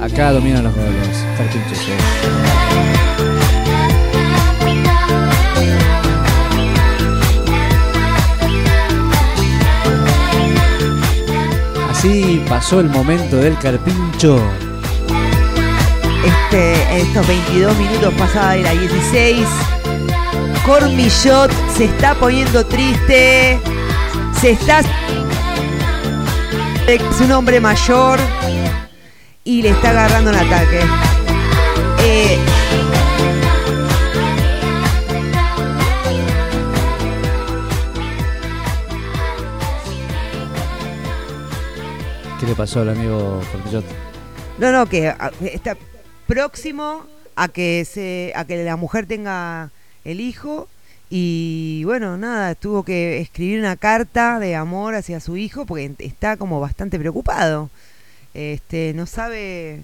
acá 0.00 0.32
dominan 0.32 0.64
los, 0.64 0.74
los 0.74 0.86
carpinchos. 1.36 1.78
eh. 1.80 2.59
Así 12.00 12.42
pasó 12.48 12.80
el 12.80 12.88
momento 12.88 13.36
del 13.36 13.58
carpincho. 13.58 14.40
Este, 16.24 16.98
estos 16.98 17.28
22 17.28 17.76
minutos 17.76 18.14
pasaba 18.14 18.52
de 18.52 18.62
la 18.62 18.70
16. 18.70 19.46
Cormillot 20.64 21.52
se 21.76 21.84
está 21.84 22.14
poniendo 22.14 22.64
triste. 22.64 23.60
Se 24.40 24.52
está. 24.52 24.80
Es 26.86 27.20
un 27.20 27.32
hombre 27.32 27.60
mayor. 27.60 28.18
Y 29.44 29.60
le 29.60 29.68
está 29.68 29.90
agarrando 29.90 30.30
un 30.30 30.36
ataque. 30.36 30.80
Eh, 32.02 32.38
¿Qué 42.40 42.46
le 42.46 42.54
pasó 42.54 42.80
al 42.80 42.88
amigo 42.90 43.40
Carpinchot? 43.52 43.84
no, 44.58 44.72
no, 44.72 44.86
que 44.86 45.08
a- 45.08 45.30
está 45.42 45.76
próximo 46.26 47.04
a 47.36 47.48
que 47.48 47.84
se, 47.84 48.32
a 48.34 48.44
que 48.46 48.64
la 48.64 48.76
mujer 48.76 49.06
tenga 49.06 49.70
el 50.04 50.20
hijo. 50.20 50.68
Y 51.10 51.82
bueno, 51.84 52.16
nada, 52.16 52.54
tuvo 52.54 52.82
que 52.84 53.20
escribir 53.20 53.58
una 53.58 53.76
carta 53.76 54.38
de 54.38 54.54
amor 54.54 54.94
hacia 54.94 55.18
su 55.20 55.36
hijo 55.36 55.66
porque 55.66 55.92
está 55.98 56.36
como 56.36 56.60
bastante 56.60 56.98
preocupado. 56.98 57.68
Este, 58.32 58.92
no 58.94 59.06
sabe. 59.06 59.82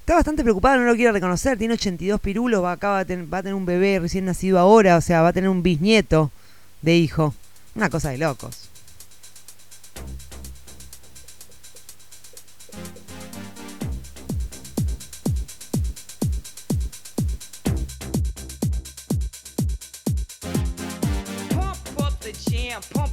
Está 0.00 0.16
bastante 0.16 0.42
preocupado, 0.42 0.78
no 0.80 0.84
lo 0.86 0.96
quiere 0.96 1.12
reconocer. 1.12 1.56
Tiene 1.56 1.74
82 1.74 2.20
pirulos, 2.20 2.62
va, 2.62 2.72
acaba 2.72 2.98
de 2.98 3.04
ten- 3.06 3.30
va 3.32 3.38
a 3.38 3.42
tener 3.42 3.54
un 3.54 3.64
bebé 3.64 4.00
recién 4.00 4.24
nacido 4.26 4.58
ahora, 4.58 4.96
o 4.96 5.00
sea, 5.00 5.22
va 5.22 5.28
a 5.28 5.32
tener 5.32 5.48
un 5.48 5.62
bisnieto 5.62 6.30
de 6.82 6.96
hijo. 6.96 7.32
Una 7.74 7.88
cosa 7.88 8.10
de 8.10 8.18
locos. 8.18 8.63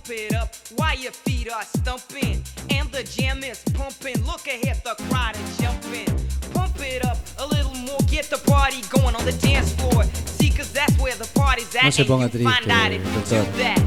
Pump 0.02 0.18
it 0.19 0.34
up 0.36 0.56
while 0.76 0.98
your 0.98 1.11
feet 1.11 1.52
are 1.52 1.64
stumping. 1.64 2.44
And 2.69 2.90
the 2.91 3.03
jam 3.03 3.44
is 3.44 3.61
pumping. 3.73 4.23
Look 4.26 4.48
ahead, 4.48 4.82
the 4.84 4.95
crowd 5.10 5.36
is 5.36 5.57
jumping. 5.57 6.07
Pump 6.53 6.76
it 6.80 7.06
up 7.06 7.18
a 7.40 7.45
little 7.48 7.76
more, 7.76 7.99
get 8.07 8.26
the 8.30 8.38
party 8.49 8.82
going 8.90 9.15
on 9.15 9.26
the 9.26 9.34
dance 9.34 9.73
floor. 9.73 10.03
See, 10.26 10.49
cause 10.49 10.72
that's 10.72 10.98
where 10.99 11.15
the 11.15 11.30
party's 11.40 11.76
at. 11.76 11.84
No 11.84 11.90
se 11.91 12.03
ponga 12.06 12.30
triste, 12.30 12.49
find 12.49 12.72
out 12.72 12.91
if 12.91 13.06
you 13.06 13.14
doctor. 13.14 13.45
do 13.45 13.57
that. 13.57 13.80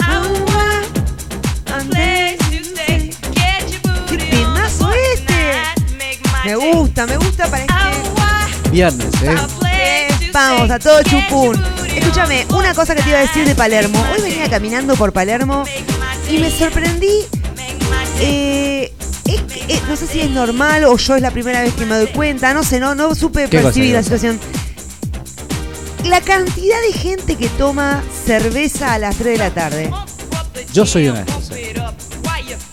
I 0.00 0.18
want 0.48 0.98
a 1.68 1.84
place 1.90 2.38
to 2.50 2.64
stay. 2.64 3.12
Get 3.34 3.70
your 3.70 3.80
¡Qué 4.06 4.16
booty 4.16 4.30
temazo 4.30 4.84
on 4.86 4.94
este! 5.12 5.96
make 5.98 6.20
my 6.24 6.44
Me 6.44 6.54
day. 6.56 6.72
gusta, 6.72 7.06
me 7.06 7.16
gusta 7.16 7.50
para 7.50 7.64
este. 7.64 8.70
Viernes, 8.70 9.22
¿eh? 9.22 9.36
Eh, 9.66 10.30
Vamos, 10.32 10.70
a 10.70 10.78
todo 10.78 11.02
chupún. 11.02 11.77
Escúchame, 11.98 12.46
una 12.50 12.74
cosa 12.74 12.94
que 12.94 13.02
te 13.02 13.08
iba 13.08 13.18
a 13.18 13.22
decir 13.22 13.44
de 13.44 13.56
Palermo. 13.56 14.00
Hoy 14.14 14.22
venía 14.22 14.48
caminando 14.48 14.94
por 14.94 15.12
Palermo 15.12 15.64
y 16.30 16.38
me 16.38 16.48
sorprendí. 16.48 17.26
eh, 18.20 18.92
eh, 19.26 19.80
no 19.88 19.96
sé 19.96 20.06
si 20.06 20.20
es 20.20 20.30
normal 20.30 20.84
o 20.84 20.96
yo 20.96 21.16
es 21.16 21.22
la 21.22 21.32
primera 21.32 21.60
vez 21.60 21.74
que 21.74 21.84
me 21.86 21.96
doy 21.96 22.06
cuenta. 22.06 22.54
No 22.54 22.62
sé, 22.62 22.78
no, 22.78 22.94
no 22.94 23.16
supe 23.16 23.48
¿Qué 23.48 23.56
cosa, 23.56 23.64
percibir 23.64 23.94
la 23.94 24.04
situación. 24.04 24.38
La 26.04 26.20
cantidad 26.20 26.80
de 26.86 26.92
gente 26.96 27.34
que 27.34 27.48
toma 27.48 28.02
cerveza 28.24 28.94
a 28.94 28.98
las 28.98 29.16
3 29.16 29.32
de 29.32 29.38
la 29.38 29.50
tarde. 29.50 29.90
Yo 30.72 30.86
soy 30.86 31.08
una 31.08 31.24
de 31.24 31.30
esas. 31.30 32.07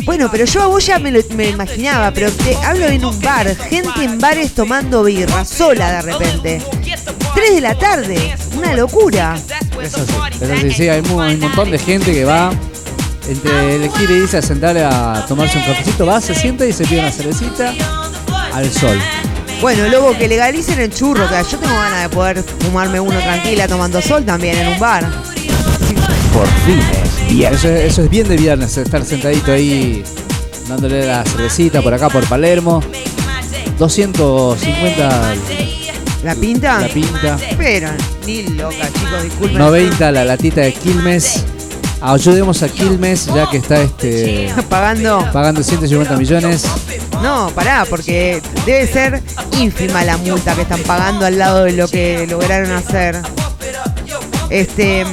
Eh. 0.05 0.07
Bueno, 0.07 0.29
pero 0.31 0.45
yo 0.45 0.61
a 0.61 0.67
vos 0.67 0.85
ya 0.85 0.99
me 0.99 1.11
lo 1.11 1.19
me 1.35 1.49
imaginaba, 1.49 2.11
pero 2.11 2.31
te 2.31 2.55
hablo 2.57 2.85
en 2.85 3.03
un 3.03 3.19
bar, 3.21 3.55
gente 3.55 4.03
en 4.03 4.19
bares 4.19 4.53
tomando 4.53 5.03
birra, 5.03 5.43
sola 5.45 5.91
de 5.93 6.01
repente. 6.01 6.61
3 7.33 7.55
de 7.55 7.61
la 7.61 7.75
tarde, 7.75 8.35
una 8.55 8.73
locura. 8.73 9.35
Es 9.81 9.95
así, 9.95 10.13
es 10.41 10.49
así. 10.49 10.71
Sí, 10.71 10.89
hay, 10.89 11.01
un 11.01 11.39
montón 11.39 11.71
de 11.71 11.79
gente 11.79 12.13
que 12.13 12.23
va 12.23 12.51
entre 13.27 13.75
elegir 13.75 14.09
y 14.11 14.13
irse 14.13 14.37
a 14.37 14.41
sentar 14.41 14.77
a 14.77 15.25
tomarse 15.27 15.57
un 15.57 15.65
cafecito, 15.65 16.05
va, 16.05 16.21
se 16.21 16.35
sienta 16.35 16.65
y 16.65 16.73
se 16.73 16.85
pide 16.85 16.99
una 16.99 17.11
cervecita 17.11 17.73
al 18.53 18.71
sol. 18.71 18.99
Bueno, 19.61 19.87
luego 19.87 20.15
que 20.17 20.27
legalicen 20.27 20.79
el 20.79 20.93
churro, 20.93 21.27
que 21.27 21.35
yo 21.35 21.57
tengo 21.57 21.75
ganas 21.75 22.03
de 22.03 22.09
poder 22.09 22.43
fumarme 22.43 22.99
uno 22.99 23.17
tranquila 23.19 23.67
tomando 23.67 24.01
sol 24.01 24.23
también 24.25 24.57
en 24.57 24.67
un 24.67 24.79
bar. 24.79 25.09
Por 26.33 26.47
fin 26.65 26.79
es 27.03 27.04
viernes. 27.35 27.63
Eso, 27.63 27.69
eso 27.73 28.03
es 28.03 28.09
bien 28.09 28.27
de 28.27 28.37
viernes, 28.37 28.77
estar 28.77 29.03
sentadito 29.05 29.51
ahí 29.51 30.03
dándole 30.67 31.05
la 31.05 31.23
cervecita 31.23 31.81
por 31.81 31.93
acá 31.93 32.09
por 32.09 32.25
Palermo. 32.27 32.81
250 33.79 35.35
¿La 36.23 36.35
pinta? 36.35 36.79
la 36.81 36.87
pinta. 36.87 37.37
Pero, 37.57 37.89
ni 38.25 38.43
loca, 38.49 38.87
chicos, 38.93 39.23
disculpen. 39.23 39.57
90 39.57 40.11
la 40.11 40.25
latita 40.25 40.61
de 40.61 40.73
Quilmes. 40.73 41.43
Ayudemos 42.01 42.61
a 42.63 42.69
Quilmes 42.69 43.25
ya 43.27 43.49
que 43.49 43.57
está 43.57 43.81
este 43.81 44.53
Pagando. 44.69 45.27
pagando 45.33 45.63
150 45.63 46.17
millones. 46.17 46.65
No, 47.21 47.51
pará, 47.55 47.85
porque 47.89 48.41
debe 48.65 48.87
ser 48.87 49.21
ínfima 49.59 50.03
la 50.03 50.17
multa 50.17 50.53
que 50.55 50.61
están 50.63 50.81
pagando 50.81 51.25
al 51.25 51.37
lado 51.37 51.63
de 51.63 51.73
lo 51.73 51.87
que 51.87 52.27
lograron 52.27 52.71
hacer. 52.71 53.21
Este. 54.49 55.05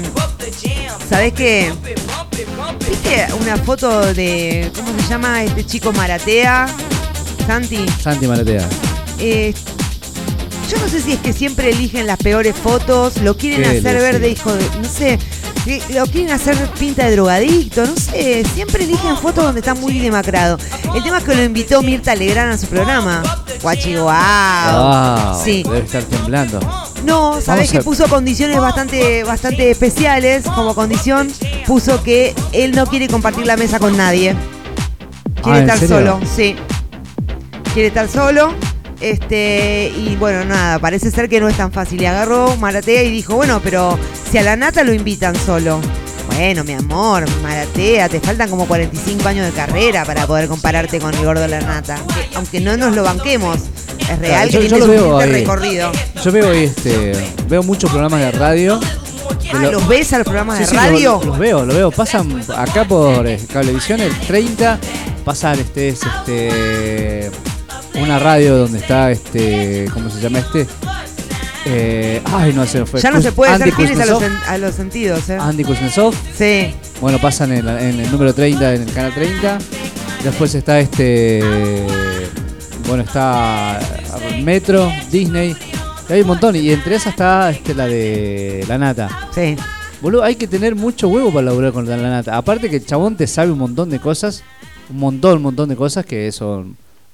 ¿Sabés 1.09 1.33
qué? 1.35 1.73
¿Viste 2.93 3.27
una 3.41 3.57
foto 3.57 4.13
de. 4.13 4.71
¿Cómo 4.77 4.89
se 5.01 5.09
llama 5.09 5.43
este 5.43 5.65
chico 5.65 5.93
Maratea? 5.95 6.67
Santi. 7.47 7.87
Santi 8.03 8.27
Maratea. 8.27 8.69
Eh, 9.19 9.55
yo 10.71 10.77
no 10.79 10.89
sé 10.89 11.01
si 11.01 11.13
es 11.13 11.21
que 11.21 11.33
siempre 11.33 11.71
eligen 11.71 12.07
las 12.07 12.19
peores 12.19 12.55
fotos, 12.55 13.17
lo 13.23 13.35
quieren 13.37 13.63
¿Qué 13.63 13.79
hacer 13.79 13.97
ver 13.99 14.21
de 14.21 14.29
hijo 14.31 14.53
de. 14.53 14.63
No 14.83 14.89
sé. 14.89 15.19
eh, 15.67 15.81
Lo 15.95 16.05
quieren 16.07 16.33
hacer 16.33 16.55
pinta 16.79 17.07
de 17.07 17.13
drogadicto, 17.13 17.83
no 17.87 17.97
sé. 17.97 18.45
Siempre 18.55 18.85
eligen 18.85 19.17
fotos 19.17 19.43
donde 19.45 19.61
está 19.61 19.73
muy 19.75 19.99
demacrado. 19.99 20.59
El 20.95 21.03
tema 21.03 21.17
es 21.19 21.25
que 21.25 21.35
lo 21.35 21.43
invitó 21.45 21.81
Mirta 21.83 22.15
Legrand 22.15 22.53
a 22.53 22.59
su 22.59 22.67
programa. 22.67 23.23
Guachi, 23.63 23.97
wow. 23.97 24.11
Wow, 24.13 25.43
Sí. 25.43 25.63
Debe 25.63 25.79
estar 25.79 26.03
temblando. 26.05 26.61
No, 27.05 27.41
sabés 27.41 27.71
que 27.73 27.83
puso 27.83 28.09
condiciones 28.09 28.59
bastante, 28.59 29.25
bastante 29.25 29.71
especiales. 29.71 30.45
Como 30.45 30.75
condición, 30.75 31.29
puso 31.67 32.03
que 32.03 32.35
él 32.53 32.73
no 32.73 32.87
quiere 32.87 33.09
compartir 33.09 33.47
la 33.47 33.57
mesa 33.57 33.79
con 33.79 33.97
nadie. 33.97 34.35
Quiere 35.43 35.59
Ah, 35.59 35.63
¿en 35.63 35.71
estar 35.71 35.89
solo, 35.89 36.21
sí. 36.37 36.55
Quiere 37.75 37.89
estar 37.89 38.09
solo. 38.09 38.55
Este, 39.01 39.93
y 39.97 40.15
bueno, 40.15 40.45
nada, 40.45 40.79
parece 40.79 41.11
ser 41.11 41.29
que 41.29 41.41
no 41.41 41.49
es 41.49 41.57
tan 41.57 41.73
fácil. 41.73 42.01
Y 42.01 42.07
agarró 42.07 42.57
Maratea 42.57 43.03
y 43.03 43.11
dijo, 43.11 43.35
bueno, 43.35 43.61
pero 43.63 43.99
si 44.31 44.39
a 44.39 44.43
la 44.43 44.55
nata 44.55 44.85
lo 44.85 44.93
invitan 44.93 45.35
solo. 45.35 45.81
Bueno, 46.35 46.65
mi 46.65 46.73
amor, 46.73 47.25
Maratea, 47.43 48.09
te 48.09 48.21
faltan 48.21 48.49
como 48.51 48.67
45 48.67 49.29
años 49.29 49.47
de 49.47 49.53
carrera 49.53 50.05
para 50.05 50.27
poder 50.27 50.49
compararte 50.49 50.99
con 50.99 51.15
el 51.15 51.25
gordo 51.25 51.43
de 51.43 51.49
la 51.49 51.61
nata. 51.61 51.97
Que, 52.31 52.37
aunque 52.37 52.61
no 52.61 52.77
nos 52.77 52.95
lo 52.95 53.03
banquemos, 53.05 53.59
es 54.01 54.19
real 54.19 54.49
Claro, 54.49 54.51
que 54.51 54.53
yo- 54.53 54.61
yo 54.63 54.69
tiene 54.69 54.79
lo 54.79 54.87
veo 54.89 55.19
ahí. 55.19 55.31
recorrido. 55.31 55.93
Yo 56.25 56.33
veo 56.33 56.53
este, 56.53 57.13
veo 57.49 57.63
muchos 57.63 57.91
programas 57.91 58.21
de 58.21 58.33
radio. 58.33 58.81
Ah, 59.53 59.59
Lo- 59.63 59.73
¿los 59.73 59.89
ves 59.89 60.13
a 60.15 60.19
los 60.19 60.25
programas 60.25 60.57
Sí, 60.59 60.65
de 60.65 60.71
sí, 60.71 60.77
radio? 60.77 61.13
Los, 61.17 61.27
los 61.27 61.39
veo, 61.39 61.65
los 61.65 61.75
veo. 61.77 61.91
Pasan 61.91 62.43
acá 62.57 62.85
por 62.87 63.27
eh, 63.27 63.39
Cablevisión 63.53 64.01
el 64.01 64.13
30. 64.21 64.79
Pasan 65.25 65.59
este, 65.61 65.89
es 65.91 66.01
este 66.03 67.31
una 67.95 68.19
radio 68.19 68.57
donde 68.57 68.79
está 68.79 69.11
este, 69.11 69.87
¿cómo 69.93 70.09
se 70.11 70.21
llama 70.21 70.39
este? 70.41 70.67
Eh, 71.65 72.21
ay, 72.25 72.53
no 72.53 72.67
se 72.67 72.85
fue. 72.87 73.01
Ya 73.01 73.11
no 73.11 73.19
Kuz- 73.19 73.23
se 73.23 73.33
puede 73.33 73.53
Andy 73.53 73.65
ser 73.67 73.75
fieles 73.75 74.01
a 74.01 74.59
los, 74.59 74.73
a 74.73 74.73
sentidos, 74.73 75.29
¿eh? 75.31 75.39
Andy 75.41 75.65
Kuznetsov. 75.65 76.15
Sí. 76.37 76.75
Bueno, 77.01 77.19
pasan 77.19 77.53
en, 77.53 77.67
el 77.69 78.11
número 78.11 78.35
30, 78.35 78.75
en 78.75 78.83
el 78.83 78.93
canal 78.93 79.13
30. 79.15 79.59
Después 80.25 80.55
está 80.55 80.79
este 80.81 81.41
bueno, 82.89 83.05
está 83.05 83.79
Metro, 84.43 84.91
Disney. 85.11 85.57
y 86.09 86.13
hay 86.13 86.21
un 86.23 86.27
montón. 86.29 86.57
Y 86.57 86.71
entre 86.71 86.97
esas 86.97 87.13
está 87.13 87.51
este, 87.51 87.75
la 87.75 87.87
de 87.87 88.65
La 88.69 88.79
Nata. 88.79 89.29
Sí. 89.35 89.57
Boludo, 90.01 90.25
hay 90.25 90.35
que 90.35 90.49
tener 90.49 90.75
mucho 90.75 91.09
huevo 91.09 91.33
para 91.33 91.47
laburar 91.47 91.73
con 91.73 91.89
La 91.89 91.97
Nata. 91.97 92.37
Aparte 92.37 92.69
que 92.69 92.77
el 92.77 92.87
chabón 92.87 93.17
te 93.17 93.27
sabe 93.27 93.53
un 93.53 93.59
montón 93.59 93.89
de 93.89 94.01
cosas. 94.01 94.43
Un 94.91 94.99
montón, 94.99 95.37
un 95.39 95.43
montón 95.45 95.69
de 95.69 95.77
cosas 95.77 96.05
que 96.05 96.27
eso 96.27 96.67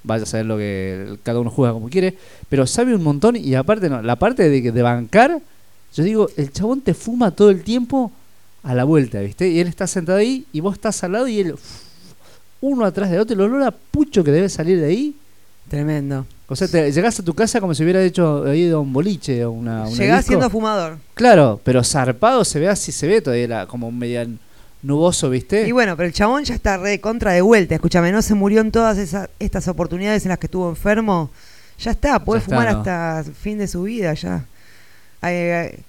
vaya 0.03 0.23
a 0.23 0.25
saber 0.25 0.45
lo 0.45 0.57
que 0.57 1.17
cada 1.23 1.39
uno 1.39 1.49
juega 1.49 1.73
como 1.73 1.89
quiere, 1.89 2.17
pero 2.49 2.65
sabe 2.67 2.95
un 2.95 3.03
montón 3.03 3.35
y 3.35 3.53
aparte 3.55 3.89
no, 3.89 4.01
la 4.01 4.15
parte 4.17 4.49
de, 4.49 4.71
de 4.71 4.81
bancar, 4.81 5.39
yo 5.93 6.03
digo, 6.03 6.29
el 6.37 6.51
chabón 6.51 6.81
te 6.81 6.93
fuma 6.93 7.31
todo 7.31 7.49
el 7.49 7.63
tiempo 7.63 8.11
a 8.63 8.73
la 8.75 8.83
vuelta, 8.83 9.19
¿viste? 9.21 9.49
Y 9.49 9.59
él 9.59 9.67
está 9.67 9.87
sentado 9.87 10.17
ahí 10.19 10.45
y 10.53 10.59
vos 10.59 10.75
estás 10.75 11.03
al 11.03 11.13
lado 11.13 11.27
y 11.27 11.39
él 11.39 11.55
uno 12.61 12.85
atrás 12.85 13.09
del 13.09 13.19
otro, 13.21 13.33
el 13.35 13.41
olor 13.41 13.63
a 13.63 13.71
pucho 13.71 14.23
que 14.23 14.31
debe 14.31 14.49
salir 14.49 14.79
de 14.79 14.85
ahí. 14.87 15.15
Tremendo. 15.69 16.25
O 16.47 16.55
sea, 16.55 16.67
te, 16.67 16.91
llegás 16.91 17.19
a 17.19 17.23
tu 17.23 17.33
casa 17.33 17.61
como 17.61 17.73
si 17.75 17.83
hubiera 17.83 18.01
hecho 18.03 18.51
ido 18.53 18.79
a 18.79 18.81
un 18.81 18.91
boliche 18.91 19.45
o 19.45 19.51
una, 19.51 19.83
una 19.83 19.89
Llegás 19.91 20.19
disco. 20.21 20.29
siendo 20.31 20.49
fumador. 20.49 20.97
Claro, 21.13 21.61
pero 21.63 21.83
zarpado 21.83 22.43
se 22.43 22.59
ve 22.59 22.67
así, 22.67 22.91
se 22.91 23.05
ve 23.07 23.21
todavía 23.21 23.47
la- 23.47 23.67
como 23.67 23.91
media 23.91 24.27
nuboso, 24.81 25.29
¿viste? 25.29 25.67
Y 25.67 25.71
bueno, 25.71 25.95
pero 25.97 26.07
el 26.07 26.13
chabón 26.13 26.43
ya 26.43 26.55
está 26.55 26.77
re 26.77 26.99
contra 26.99 27.31
de 27.31 27.41
vuelta. 27.41 27.75
Escúchame, 27.75 28.11
no 28.11 28.21
se 28.21 28.33
murió 28.35 28.61
en 28.61 28.71
todas 28.71 28.97
esas, 28.97 29.29
estas 29.39 29.67
oportunidades 29.67 30.23
en 30.25 30.29
las 30.29 30.39
que 30.39 30.47
estuvo 30.47 30.69
enfermo. 30.69 31.29
Ya 31.79 31.91
está, 31.91 32.19
puede 32.19 32.41
Ya 32.41 32.45
fumar 32.45 32.71
¿no? 32.71 32.79
hasta 32.79 33.19
el 33.19 33.33
fin 33.33 33.57
de 33.57 33.67
su 33.67 33.83
vida 33.83 34.13
ya. 34.13 34.45
Eh, 35.23 35.79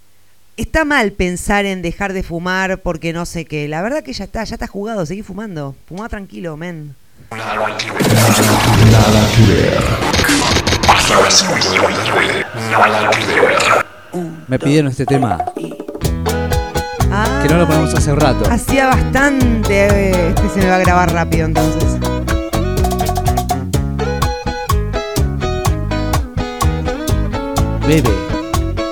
está 0.56 0.84
mal 0.84 1.12
pensar 1.12 1.64
en 1.64 1.82
dejar 1.82 2.12
de 2.12 2.22
fumar 2.22 2.78
porque 2.78 3.12
no 3.12 3.26
sé 3.26 3.44
qué. 3.44 3.68
La 3.68 3.82
verdad 3.82 4.02
que 4.02 4.12
ya 4.12 4.24
está, 4.24 4.44
ya 4.44 4.54
está 4.54 4.66
jugado, 4.66 5.06
seguí 5.06 5.22
fumando. 5.22 5.74
Fumá 5.88 6.08
tranquilo, 6.08 6.56
men. 6.56 6.94
Nada 7.30 7.78
que 7.78 9.52
ver. 9.52 9.78
Hasta 10.88 11.20
las 11.20 11.34
5 11.38 11.54
de 11.54 11.78
la 11.78 12.04
tarde. 12.04 12.44
Nada 12.70 13.10
que 13.10 13.40
ver. 13.40 13.86
Me 14.48 14.58
pidieron 14.58 14.90
este 14.90 15.06
tema, 15.06 15.38
Ah, 17.12 17.40
que 17.42 17.48
no 17.48 17.58
lo 17.58 17.66
ponemos 17.66 17.92
hace 17.94 18.14
rato. 18.14 18.48
hacía 18.50 18.86
bastante. 18.86 20.10
eh, 20.10 20.28
Este 20.34 20.48
se 20.48 20.60
me 20.60 20.68
va 20.70 20.76
a 20.76 20.78
grabar 20.78 21.12
rápido 21.12 21.46
entonces. 21.46 21.98
Bebe, 27.86 28.10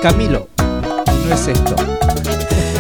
Camilo, 0.02 0.48
no 1.28 1.34
es 1.34 1.48
esto. 1.48 1.74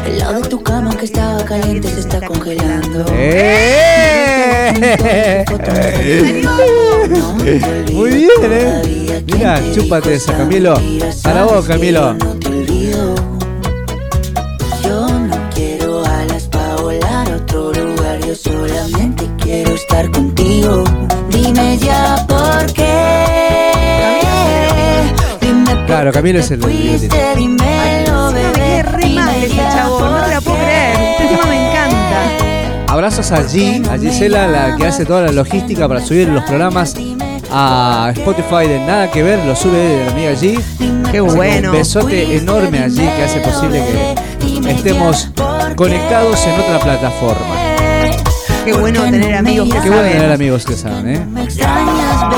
El 0.06 0.18
lado 0.18 0.40
de 0.40 0.48
tu 0.48 0.62
cama 0.62 0.96
que 0.96 1.04
estaba 1.04 1.44
caliente 1.44 1.88
se 1.88 2.00
está 2.00 2.20
congelando. 2.26 3.04
¡Eh! 3.12 4.48
Muy 7.92 8.10
bien, 8.10 8.30
eh. 8.42 9.22
Mira, 9.26 9.60
chúpate 9.74 10.14
esa, 10.14 10.36
Camilo. 10.36 10.74
Para 11.22 11.44
vos, 11.44 11.66
Camilo. 11.66 12.16
Estar 19.78 20.10
contigo. 20.10 20.82
Dime 21.30 21.78
ya 21.78 22.24
por 22.26 22.72
qué. 22.72 23.72
Dime 25.40 25.86
Claro, 25.86 26.12
Camilo 26.12 26.40
es 26.40 26.50
el 26.50 26.60
fuiste, 26.60 27.16
dímelo, 27.36 28.32
bebé. 28.32 28.82
re 28.82 29.08
mal 29.10 29.34
ese 29.42 29.56
chabón, 29.56 30.12
no 30.12 30.20
te 30.22 30.34
la 30.34 30.40
puedo 30.40 30.56
creer. 30.58 30.96
Este 31.12 31.26
tema 31.28 31.46
me 31.46 31.70
encanta. 31.70 32.92
Abrazos 32.92 33.30
a 33.30 33.42
G, 33.44 33.86
a 33.88 33.98
Gisela, 33.98 34.48
la 34.48 34.76
que 34.76 34.86
hace 34.86 35.04
toda 35.04 35.22
la 35.22 35.32
logística 35.32 35.86
para 35.86 36.00
subir 36.00 36.28
los 36.28 36.42
programas 36.44 36.94
a 37.50 38.10
Spotify 38.14 38.66
de 38.68 38.80
Nada 38.80 39.10
que 39.10 39.22
Ver, 39.22 39.44
lo 39.44 39.54
sube 39.54 40.04
la 40.04 40.10
amiga 40.10 40.32
G. 40.32 40.60
Qué 41.12 41.20
bueno. 41.20 41.70
Un 41.70 41.78
besote 41.78 42.36
enorme 42.36 42.80
allí 42.80 43.08
que 43.16 43.24
hace 43.24 43.40
posible 43.40 43.82
que 44.42 44.70
estemos 44.70 45.30
conectados 45.76 46.44
en 46.46 46.60
otra 46.60 46.80
plataforma. 46.80 47.87
Qué 48.64 48.72
bueno 48.74 49.02
tener 49.02 49.34
amigos 49.36 49.68
que 49.68 49.80
Qué 49.80 49.88
bueno 49.88 50.02
tener 50.02 50.18
saben. 50.18 50.32
amigos 50.32 50.64
que 50.66 50.74
saben, 50.74 51.08
¿eh? 51.08 51.26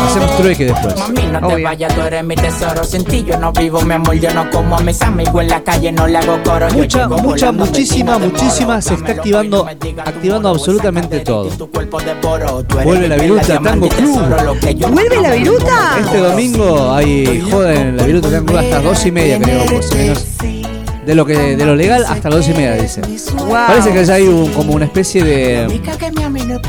Hacemos 0.06 0.36
trueque 0.36 0.66
después. 0.66 0.96
Mami, 0.96 1.22
no 1.32 1.38
te 1.40 1.54
Obvio. 1.54 1.64
vayas, 1.64 1.94
tú 1.94 2.00
eres 2.02 2.24
mi 2.24 2.34
tesoro. 2.36 2.84
Sin 2.84 3.04
ti 3.04 3.24
yo 3.26 3.36
no 3.38 3.52
vivo, 3.52 3.80
mi 3.82 3.94
amor. 3.94 4.14
Yo 4.14 4.32
no 4.34 4.48
como 4.50 4.76
a 4.76 4.80
mis 4.80 5.00
amigos 5.02 5.42
en 5.42 5.48
la 5.48 5.62
calle, 5.62 5.92
no 5.92 6.06
le 6.06 6.18
hago 6.18 6.38
coro. 6.44 6.68
Yo 6.68 6.74
Mucha, 6.76 6.98
llego 7.00 7.18
mucha, 7.18 7.46
volando, 7.50 7.66
muchísima, 7.66 8.18
muchísima. 8.18 8.80
Se 8.80 8.94
está 8.94 9.12
activando, 9.12 9.66
activando 9.66 10.48
absolutamente 10.48 11.20
todo. 11.20 11.48
Tu 11.48 11.70
cuerpo 11.70 12.00
devoro. 12.00 12.62
Tú 12.64 12.76
eres 12.76 12.84
Vuelve 12.84 13.08
la 13.08 13.16
viruta 13.16 13.60
Tango 13.60 13.88
Club. 13.88 14.14
tesoro, 14.14 14.42
lo 14.44 14.60
que 14.60 14.74
yo 14.74 14.88
¿Vuelve 14.88 15.20
la 15.20 15.30
viruta? 15.32 15.96
Este 16.00 16.18
domingo 16.18 16.92
hay 16.92 17.40
joda 17.50 17.74
en 17.74 17.96
la 17.96 18.04
Viruta 18.04 18.30
Tango 18.30 18.46
Club 18.46 18.58
hasta 18.58 18.80
dos 18.80 19.06
y 19.06 19.12
media, 19.12 19.38
creo, 19.40 19.64
más 19.64 19.90
o 19.90 19.94
menos. 19.94 20.26
De 21.06 21.14
lo 21.14 21.24
que 21.24 21.56
de 21.56 21.64
lo 21.64 21.74
legal 21.74 22.04
hasta 22.06 22.28
las 22.28 22.40
dos 22.46 22.48
y 22.48 22.52
media, 22.52 22.74
dice. 22.74 23.00
Wow. 23.34 23.48
Parece 23.66 23.90
que 23.92 24.04
ya 24.04 24.14
hay 24.14 24.28
un- 24.28 24.52
como 24.52 24.74
una 24.74 24.84
especie 24.84 25.24
de. 25.24 25.80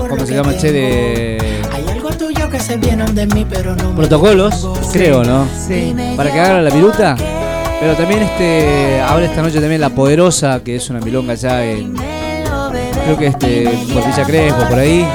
¿Cómo 0.10 0.26
se 0.26 0.34
llama, 0.34 0.58
che? 0.58 0.72
De 0.72 1.38
protocolos, 3.96 4.68
creo, 4.94 5.24
¿no? 5.24 5.46
Sí. 5.68 5.94
Para 6.16 6.32
que 6.32 6.40
hagan 6.40 6.64
la 6.64 6.70
viruta. 6.72 7.16
Pero 7.80 7.96
también 7.96 8.22
este 8.24 9.02
ahora 9.02 9.26
esta 9.26 9.42
noche 9.42 9.60
también 9.60 9.82
La 9.82 9.90
Poderosa, 9.90 10.62
que 10.64 10.76
es 10.76 10.90
una 10.90 11.00
milonga 11.02 11.34
ya 11.34 11.64
en. 11.66 11.96
Creo 13.04 13.18
que 13.18 13.28
este. 13.28 13.64
Por 13.94 14.06
Villa 14.06 14.24
Crespo, 14.26 14.64
por 14.70 14.80
ahí. 14.80 15.06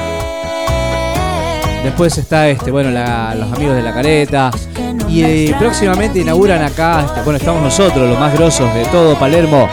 Después 1.83 2.17
está 2.17 2.49
este, 2.49 2.69
bueno, 2.71 2.91
la- 2.91 3.33
los 3.35 3.51
amigos 3.53 3.75
de 3.75 3.81
la 3.81 3.93
careta. 3.93 4.51
Y 5.07 5.23
eh, 5.23 5.55
próximamente 5.57 6.19
inauguran 6.19 6.61
acá, 6.63 7.03
este, 7.05 7.21
bueno, 7.21 7.37
estamos 7.37 7.61
nosotros, 7.61 8.09
los 8.09 8.19
más 8.19 8.33
grosos 8.33 8.73
de 8.73 8.85
todo 8.85 9.17
Palermo. 9.17 9.67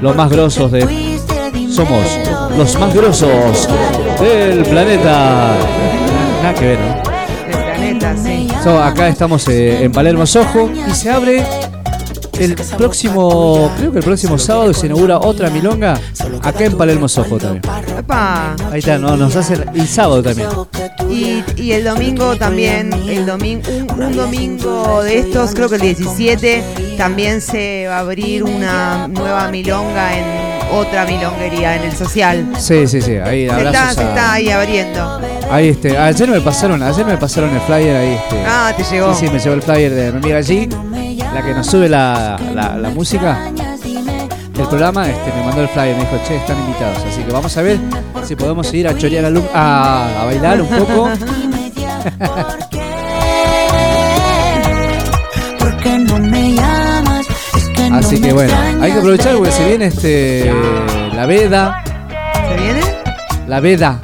Los 0.00 0.16
más 0.16 0.30
grosos 0.30 0.70
de. 0.70 0.82
Somos 1.70 2.18
los 2.56 2.78
más 2.78 2.94
grosos 2.94 3.68
del 4.20 4.64
planeta. 4.64 5.54
Nada 6.42 6.54
que 6.54 6.66
ver, 6.66 6.78
¿no? 6.80 7.56
Del 7.56 7.64
planeta, 7.64 8.16
sí. 8.16 8.48
So, 8.62 8.82
acá 8.82 9.08
estamos 9.08 9.46
eh, 9.48 9.84
en 9.84 9.92
Palermo 9.92 10.26
Sojo 10.26 10.70
y 10.88 10.90
se 10.92 11.10
abre 11.10 11.44
el 12.38 12.54
próximo, 12.76 13.70
creo 13.76 13.92
que 13.92 13.98
el 13.98 14.04
próximo 14.04 14.38
sábado 14.38 14.72
se 14.72 14.86
inaugura 14.86 15.18
otra 15.18 15.50
milonga 15.50 16.00
acá 16.42 16.64
en 16.64 16.76
Palermo 16.76 17.08
Sojo 17.08 17.38
también. 17.38 17.62
Ahí 18.08 18.78
está, 18.78 18.98
no, 18.98 19.16
nos 19.16 19.36
hacen 19.36 19.64
y 19.74 19.86
sábado 19.86 20.22
también. 20.22 20.48
Y, 21.10 21.42
y 21.56 21.72
el 21.72 21.84
domingo 21.84 22.36
también, 22.36 22.92
el 23.08 23.26
domingo, 23.26 23.68
un, 23.70 24.02
un 24.02 24.16
domingo 24.16 25.02
de 25.02 25.18
estos, 25.18 25.52
creo 25.54 25.68
que 25.68 25.76
el 25.76 25.82
17, 25.82 26.64
también 26.96 27.40
se 27.40 27.86
va 27.88 27.96
a 27.96 28.00
abrir 28.00 28.44
una 28.44 29.08
nueva 29.08 29.48
milonga 29.50 30.16
en 30.16 30.52
otra 30.72 31.04
milonguería, 31.04 31.76
en 31.76 31.82
el 31.82 31.96
social. 31.96 32.50
Sí, 32.58 32.86
sí, 32.86 33.02
sí, 33.02 33.16
ahí 33.16 33.48
Se 33.48 33.62
está, 33.62 33.92
se 33.94 34.02
está 34.02 34.32
ahí 34.32 34.48
abriendo. 34.50 35.20
ahí 35.50 35.68
este, 35.68 35.98
ayer 35.98 36.28
me 36.30 36.40
pasaron, 36.40 36.82
ayer 36.82 37.04
me 37.04 37.18
pasaron 37.18 37.50
el 37.50 37.60
flyer 37.60 37.94
ahí 37.96 38.12
este. 38.14 38.42
Ah, 38.46 38.72
te 38.74 38.82
llegó. 38.84 39.14
Sí, 39.14 39.26
sí, 39.26 39.32
me 39.32 39.38
llegó 39.38 39.54
el 39.54 39.62
flyer 39.62 39.92
de 39.94 40.12
mi 40.12 40.18
amiga 40.18 40.38
allí, 40.38 40.68
la 41.34 41.42
que 41.42 41.54
nos 41.54 41.66
sube 41.66 41.88
la, 41.88 42.38
la, 42.54 42.76
la 42.76 42.90
música 42.90 43.38
del 44.54 44.66
programa, 44.68 45.08
este, 45.08 45.32
me 45.32 45.44
mandó 45.44 45.62
el 45.62 45.68
flyer, 45.68 45.96
me 45.96 46.02
dijo, 46.02 46.18
che, 46.28 46.36
están 46.36 46.58
invitados, 46.58 46.98
así 47.10 47.22
que 47.22 47.32
vamos 47.32 47.56
a 47.56 47.62
ver 47.62 47.78
si 48.24 48.36
podemos 48.36 48.72
ir 48.74 48.86
a 48.86 48.96
chorear 48.96 49.24
a, 49.24 49.30
Lu- 49.30 49.48
a, 49.54 50.22
a 50.22 50.24
bailar 50.26 50.60
un 50.60 50.68
poco. 50.68 51.08
Así 57.92 58.20
que 58.20 58.32
bueno, 58.32 58.52
hay 58.80 58.92
que 58.92 58.98
aprovechar 58.98 59.36
porque 59.36 59.52
se 59.52 59.66
viene 59.68 59.86
este 59.86 60.52
la 61.14 61.26
veda, 61.26 61.82
¿Se 62.48 62.56
viene? 62.62 62.80
la 63.46 63.60
veda. 63.60 64.00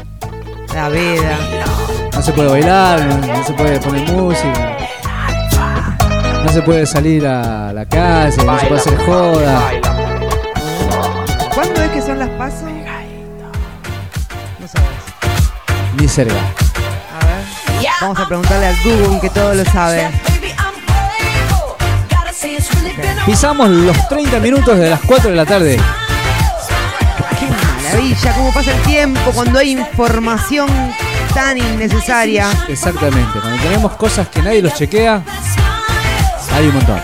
La 0.75 0.89
veda. 0.89 1.39
No 2.15 2.23
se 2.23 2.33
puede 2.33 2.51
bailar, 2.51 3.05
no 3.27 3.45
se 3.45 3.53
puede 3.55 3.81
poner 3.81 4.13
música. 4.13 4.77
No 6.45 6.53
se 6.53 6.63
puede 6.63 6.87
salir 6.87 7.27
a 7.27 7.73
la 7.73 7.85
calle, 7.87 8.37
no 8.45 8.59
se 8.59 8.67
puede 8.67 8.81
hacer 8.81 8.97
joda. 9.05 9.71
¿Cuándo 11.55 11.83
es 11.83 11.91
que 11.91 12.01
son 12.01 12.19
las 12.19 12.29
pasos? 12.31 12.63
No 14.59 14.69
sabes. 14.69 14.89
Ni 16.01 16.09
cerca. 16.09 16.35
A 16.35 17.25
ver. 17.27 17.45
Vamos 18.01 18.19
a 18.19 18.27
preguntarle 18.27 18.67
al 18.67 18.77
Google 18.83 19.21
que 19.21 19.31
todo 19.31 19.55
lo 19.55 19.65
sabe. 19.65 20.09
Pisamos 23.27 23.69
los 23.69 24.09
30 24.09 24.39
minutos 24.41 24.79
de 24.79 24.89
las 24.91 25.01
4 25.01 25.31
de 25.31 25.37
la 25.37 25.45
tarde. 25.45 25.79
Qué 27.39 27.47
maravilla, 27.47 28.33
cómo 28.35 28.53
pasa 28.53 28.75
el 28.75 28.83
tiempo 28.83 29.33
cuando 29.33 29.59
hay 29.59 29.73
información 29.73 30.69
tan 31.35 31.59
innecesaria. 31.59 32.49
Exactamente, 32.69 33.39
cuando 33.39 33.63
tenemos 33.63 33.93
cosas 33.97 34.29
que 34.29 34.41
nadie 34.41 34.63
los 34.63 34.75
chequea, 34.75 35.23
hay 36.59 36.67
un 36.67 36.75
montón. 36.75 37.01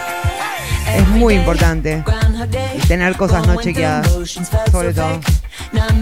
Es 0.96 1.08
muy 1.08 1.34
importante. 1.34 2.02
Tener 2.88 3.16
cosas 3.16 3.46
no 3.46 3.60
chequeadas, 3.60 4.10
sobre 4.70 4.92
todo. 4.92 5.20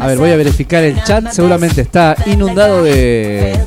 A 0.01 0.07
ver, 0.07 0.19
voy 0.19 0.31
a 0.31 0.37
verificar 0.37 0.83
el 0.83 1.03
chat, 1.05 1.31
seguramente 1.31 1.83
está 1.83 2.17
inundado 2.27 2.83
de 2.83 3.59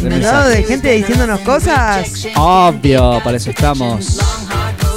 inundado 0.00 0.48
de 0.48 0.62
gente 0.62 0.92
diciéndonos 0.92 1.40
cosas. 1.40 2.28
Obvio, 2.36 3.20
para 3.24 3.38
eso 3.38 3.50
estamos. 3.50 4.18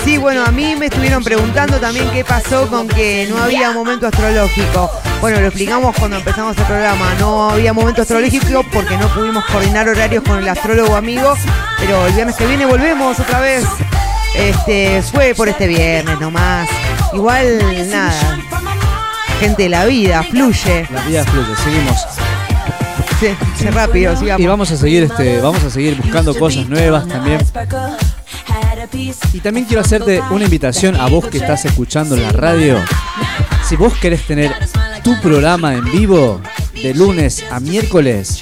Sí, 0.04 0.18
bueno, 0.18 0.46
a 0.46 0.52
mí 0.52 0.76
me 0.76 0.86
estuvieron 0.86 1.24
preguntando 1.24 1.78
también 1.78 2.10
qué 2.12 2.24
pasó 2.24 2.68
con 2.68 2.88
que 2.88 3.28
no 3.30 3.42
había 3.42 3.72
momento 3.72 4.08
astrológico. 4.08 4.92
Bueno, 5.22 5.42
lo 5.42 5.48
explicamos 5.48 5.96
cuando 5.98 6.18
empezamos 6.18 6.58
el 6.58 6.64
programa. 6.64 7.14
No 7.20 7.50
había 7.50 7.74
momento 7.74 8.04
astrológico 8.04 8.64
porque 8.72 8.98
no 8.98 9.14
pudimos 9.14 9.44
coordinar 9.46 9.90
horarios 9.90 10.24
con 10.24 10.38
el 10.38 10.48
astrólogo 10.48 10.96
amigo. 10.96 11.34
Pero 11.78 12.08
el 12.08 12.14
viernes 12.14 12.36
que 12.38 12.48
viene 12.48 12.66
volvemos 12.66 13.20
otra 13.20 13.42
vez. 13.42 13.66
Este, 14.36 15.02
fue 15.02 15.34
por 15.36 15.50
este 15.50 15.68
viernes 15.68 16.20
nomás. 16.22 16.70
Igual 17.14 17.60
nada. 17.90 18.14
Gente, 19.42 19.68
la 19.68 19.86
vida 19.86 20.24
fluye. 20.24 20.88
La 20.90 21.02
vida 21.02 21.26
fluye, 21.26 21.56
seguimos. 21.64 21.98
Sí, 23.20 23.28
sí, 23.58 23.66
rápido, 23.66 24.16
sigamos. 24.16 24.42
Y 24.42 24.48
vamos 24.48 24.72
a 24.72 24.78
seguir 24.78 25.04
este, 25.04 25.42
vamos 25.42 25.62
a 25.66 25.70
seguir 25.70 25.98
buscando 25.98 26.34
cosas 26.34 26.70
nuevas 26.70 27.06
también. 27.06 27.40
Y 29.34 29.40
también 29.42 29.66
quiero 29.66 29.82
hacerte 29.82 30.22
una 30.32 30.46
invitación 30.46 30.96
a 30.96 31.08
vos 31.08 31.28
que 31.28 31.40
estás 31.40 31.66
escuchando 31.66 32.16
en 32.16 32.24
la 32.24 32.32
radio. 32.32 32.78
Si 33.70 33.76
vos 33.76 33.94
querés 34.00 34.26
tener 34.26 34.52
tu 35.04 35.22
programa 35.22 35.76
en 35.76 35.86
vivo 35.92 36.42
de 36.74 36.92
lunes 36.96 37.46
a 37.52 37.60
miércoles, 37.60 38.40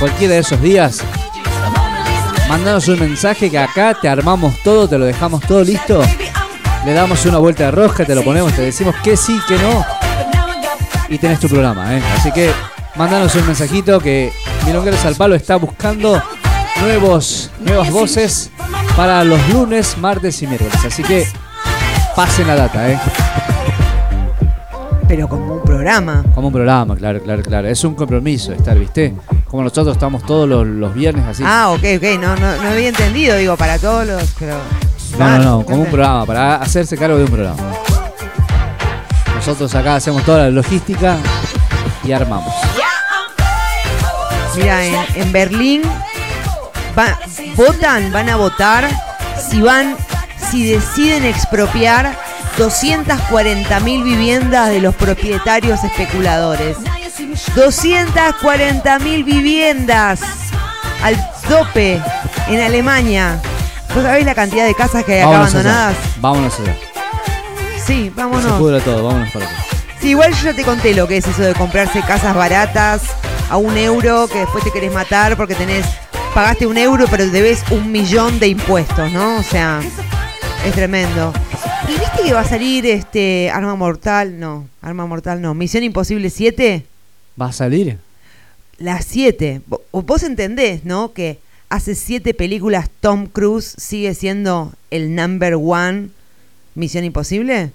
cualquiera 0.00 0.34
de 0.34 0.40
esos 0.40 0.60
días, 0.60 0.98
mandanos 2.48 2.88
un 2.88 2.98
mensaje 2.98 3.52
que 3.52 3.58
acá 3.60 3.94
te 3.94 4.08
armamos 4.08 4.60
todo, 4.64 4.88
te 4.88 4.98
lo 4.98 5.04
dejamos 5.04 5.42
todo 5.42 5.62
listo. 5.62 6.02
Le 6.84 6.92
damos 6.92 7.24
una 7.24 7.38
vuelta 7.38 7.66
de 7.66 7.70
rosca, 7.70 8.04
te 8.04 8.16
lo 8.16 8.24
ponemos, 8.24 8.52
te 8.52 8.62
decimos 8.62 8.96
que 8.96 9.16
sí, 9.16 9.40
que 9.46 9.56
no. 9.58 9.86
Y 11.08 11.18
tenés 11.18 11.38
tu 11.38 11.48
programa, 11.48 11.96
¿eh? 11.96 12.02
Así 12.16 12.32
que 12.32 12.50
mandanos 12.96 13.32
un 13.36 13.46
mensajito 13.46 14.00
que 14.00 14.32
Milongueros 14.66 15.04
al 15.04 15.14
Palo 15.14 15.36
está 15.36 15.54
buscando 15.54 16.20
nuevos, 16.80 17.52
nuevas 17.60 17.92
voces 17.92 18.50
para 18.96 19.22
los 19.22 19.38
lunes, 19.50 19.96
martes 19.98 20.42
y 20.42 20.48
miércoles. 20.48 20.84
Así 20.84 21.04
que 21.04 21.28
pasen 22.16 22.48
la 22.48 22.56
data, 22.56 22.90
¿eh? 22.90 22.98
Pero 25.08 25.26
como 25.28 25.54
un 25.54 25.62
programa. 25.62 26.22
Como 26.34 26.48
un 26.48 26.52
programa, 26.52 26.94
claro, 26.94 27.22
claro, 27.22 27.42
claro. 27.42 27.66
Es 27.68 27.82
un 27.82 27.94
compromiso 27.94 28.52
estar, 28.52 28.78
¿viste? 28.78 29.14
Como 29.48 29.62
nosotros 29.62 29.96
estamos 29.96 30.22
todos 30.26 30.46
los, 30.48 30.66
los 30.66 30.92
viernes 30.94 31.24
así. 31.26 31.42
Ah, 31.46 31.70
ok, 31.70 31.82
ok. 31.96 32.20
No, 32.20 32.36
no, 32.36 32.56
no 32.62 32.68
había 32.68 32.88
entendido, 32.90 33.36
digo, 33.36 33.56
para 33.56 33.78
todos 33.78 34.06
los. 34.06 34.22
Pero... 34.38 34.56
No, 35.18 35.28
no, 35.30 35.38
no, 35.38 35.62
como 35.64 35.78
un 35.82 35.86
programa, 35.86 36.26
para 36.26 36.56
hacerse 36.56 36.98
cargo 36.98 37.16
de 37.16 37.24
un 37.24 37.30
programa. 37.30 37.62
Nosotros 39.34 39.74
acá 39.74 39.94
hacemos 39.96 40.22
toda 40.24 40.40
la 40.44 40.50
logística 40.50 41.16
y 42.04 42.12
armamos. 42.12 42.52
Mira, 44.56 44.84
en, 44.84 44.94
en 45.14 45.32
Berlín 45.32 45.82
va- 46.98 47.18
votan, 47.56 48.12
van 48.12 48.28
a 48.28 48.36
votar 48.36 48.88
si 49.48 49.62
van, 49.62 49.96
si 50.50 50.68
deciden 50.70 51.24
expropiar 51.24 52.14
240 52.58 53.80
mil 53.80 54.02
viviendas 54.02 54.68
de 54.70 54.80
los 54.80 54.94
propietarios 54.94 55.82
especuladores. 55.84 56.76
240 57.54 58.98
mil 58.98 59.22
viviendas 59.22 60.20
al 61.02 61.16
tope 61.48 62.02
en 62.48 62.60
Alemania. 62.60 63.40
¿Vos 63.94 64.02
sabés 64.02 64.24
la 64.26 64.34
cantidad 64.34 64.66
de 64.66 64.74
casas 64.74 65.04
que 65.04 65.14
hay 65.14 65.20
acá 65.20 65.30
Vámonos 65.30 65.54
abandonadas? 65.54 65.96
allá. 65.96 66.16
Vámonos 66.20 66.60
allá. 66.60 66.76
Sí, 67.86 68.04
se 68.04 68.10
vámonos. 68.10 68.52
pudra 68.58 68.80
todo, 68.80 69.04
vámonos 69.04 69.30
para 69.30 69.46
allá. 69.46 69.56
Sí, 70.00 70.08
igual 70.10 70.34
yo 70.34 70.44
ya 70.50 70.54
te 70.54 70.64
conté 70.64 70.94
lo 70.94 71.06
que 71.06 71.16
es 71.18 71.26
eso 71.26 71.42
de 71.42 71.54
comprarse 71.54 72.02
casas 72.02 72.34
baratas 72.34 73.02
a 73.50 73.56
un 73.56 73.76
euro, 73.76 74.26
que 74.26 74.40
después 74.40 74.64
te 74.64 74.72
querés 74.72 74.92
matar 74.92 75.36
porque 75.36 75.54
tenés, 75.54 75.86
pagaste 76.34 76.66
un 76.66 76.76
euro 76.76 77.06
pero 77.08 77.24
debes 77.28 77.62
un 77.70 77.90
millón 77.90 78.38
de 78.40 78.48
impuestos, 78.48 79.10
¿no? 79.12 79.36
O 79.36 79.42
sea, 79.42 79.80
es 80.66 80.74
tremendo. 80.74 81.32
¿Y 81.88 81.92
viste 81.92 82.22
que 82.24 82.32
va 82.32 82.40
a 82.40 82.44
salir 82.48 82.84
este 82.86 83.50
Arma 83.50 83.74
Mortal? 83.74 84.38
No, 84.38 84.68
Arma 84.82 85.06
Mortal 85.06 85.40
no. 85.40 85.54
Misión 85.54 85.82
Imposible 85.84 86.30
7. 86.30 86.84
¿Va 87.40 87.46
a 87.46 87.52
salir? 87.52 87.98
Las 88.78 89.04
7. 89.06 89.62
Vo- 89.68 89.80
Vos 90.04 90.22
entendés, 90.22 90.84
¿no? 90.84 91.12
Que 91.12 91.38
hace 91.68 91.94
7 91.94 92.34
películas 92.34 92.90
Tom 93.00 93.26
Cruise 93.26 93.74
sigue 93.78 94.14
siendo 94.14 94.72
el 94.90 95.14
number 95.14 95.54
one 95.54 96.10
Misión 96.74 97.04
Imposible. 97.04 97.72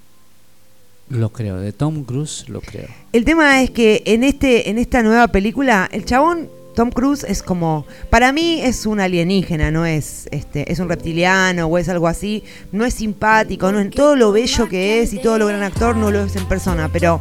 Lo 1.10 1.30
creo, 1.34 1.58
de 1.58 1.74
Tom 1.74 2.04
Cruise 2.06 2.46
lo 2.48 2.62
creo. 2.62 2.88
El 3.12 3.26
tema 3.26 3.62
es 3.62 3.72
que 3.72 4.04
en 4.06 4.24
este, 4.24 4.70
en 4.70 4.78
esta 4.78 5.04
nueva 5.04 5.28
película, 5.30 5.90
el 5.92 6.06
chabón 6.06 6.50
Tom 6.76 6.90
Cruise 6.92 7.24
es 7.24 7.44
como, 7.44 7.86
para 8.10 8.32
mí 8.32 8.60
es 8.62 8.86
un 8.86 9.00
alienígena, 9.00 9.70
no 9.72 9.86
es, 9.86 10.28
este, 10.32 10.72
es 10.72 10.80
un 10.80 10.90
reptiliano 10.90 11.68
o 11.68 11.78
es 11.78 11.88
algo 11.90 12.08
así, 12.08 12.44
no 12.72 12.84
es 12.86 12.96
simpático, 12.96 13.72
no 13.72 13.80
es 13.80 13.90
todo 13.92 14.16
lo 14.16 14.32
bello 14.32 14.68
que 14.68 15.02
es 15.02 15.14
y 15.14 15.20
todo 15.20 15.38
lo 15.38 15.48
gran 15.48 15.64
actor 15.64 15.96
no 15.96 16.10
lo 16.12 16.24
es 16.24 16.36
en 16.36 16.46
persona, 16.48 16.90
pero 16.92 17.20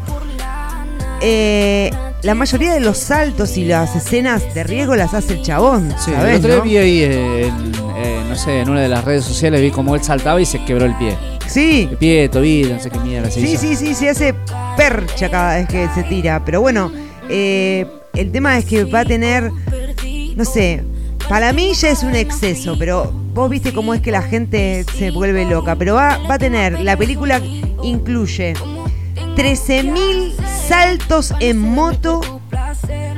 eh, 1.20 1.90
la 2.22 2.34
mayoría 2.34 2.72
de 2.74 2.80
los 2.80 2.98
saltos 2.98 3.56
y 3.56 3.64
las 3.64 3.94
escenas 3.94 4.54
de 4.54 4.64
riesgo 4.64 4.96
las 4.96 5.14
hace 5.14 5.34
el 5.34 5.42
chabón, 5.42 5.94
Sí, 5.98 6.10
¿sabés, 6.12 6.44
el 6.44 6.50
otro 6.50 6.50
día 6.50 6.58
no? 6.58 6.64
vi 6.64 6.76
ahí 6.76 7.02
en, 7.04 7.72
eh, 7.96 8.24
no 8.28 8.34
sé, 8.36 8.60
en 8.60 8.68
una 8.70 8.80
de 8.80 8.88
las 8.88 9.04
redes 9.04 9.24
sociales 9.24 9.60
vi 9.60 9.70
como 9.70 9.94
él 9.94 10.02
saltaba 10.02 10.40
y 10.40 10.46
se 10.46 10.64
quebró 10.64 10.84
el 10.86 10.94
pie. 10.96 11.16
Sí. 11.46 11.86
El 11.90 11.96
pie, 11.98 12.28
tobillo, 12.28 12.74
no 12.74 12.80
sé 12.80 12.90
qué 12.90 12.98
mierda 13.00 13.30
se 13.30 13.40
Sí, 13.40 13.52
hizo. 13.52 13.60
sí, 13.60 13.76
sí, 13.76 13.94
se 13.94 14.08
hace 14.08 14.34
percha 14.76 15.28
cada 15.30 15.56
vez 15.56 15.68
que 15.68 15.86
se 15.94 16.02
tira. 16.04 16.42
Pero 16.44 16.60
bueno, 16.62 16.90
eh, 17.28 17.86
el 18.14 18.30
tema 18.32 18.58
es 18.58 18.64
que 18.64 18.84
va 18.84 19.00
a 19.00 19.04
tener, 19.04 19.50
no 20.36 20.44
sé, 20.44 20.84
para 21.28 21.52
mí 21.52 21.72
ya 21.74 21.90
es 21.90 22.02
un 22.02 22.14
exceso, 22.14 22.76
pero 22.78 23.12
vos 23.34 23.48
viste 23.48 23.72
cómo 23.72 23.94
es 23.94 24.00
que 24.00 24.10
la 24.10 24.22
gente 24.22 24.84
se 24.98 25.10
vuelve 25.10 25.44
loca. 25.46 25.76
Pero 25.76 25.94
va, 25.94 26.18
va 26.28 26.34
a 26.34 26.38
tener, 26.38 26.80
la 26.80 26.96
película 26.96 27.40
incluye 27.82 28.54
13.000 29.36 30.32
saltos 30.68 31.32
en 31.40 31.58
moto 31.58 32.20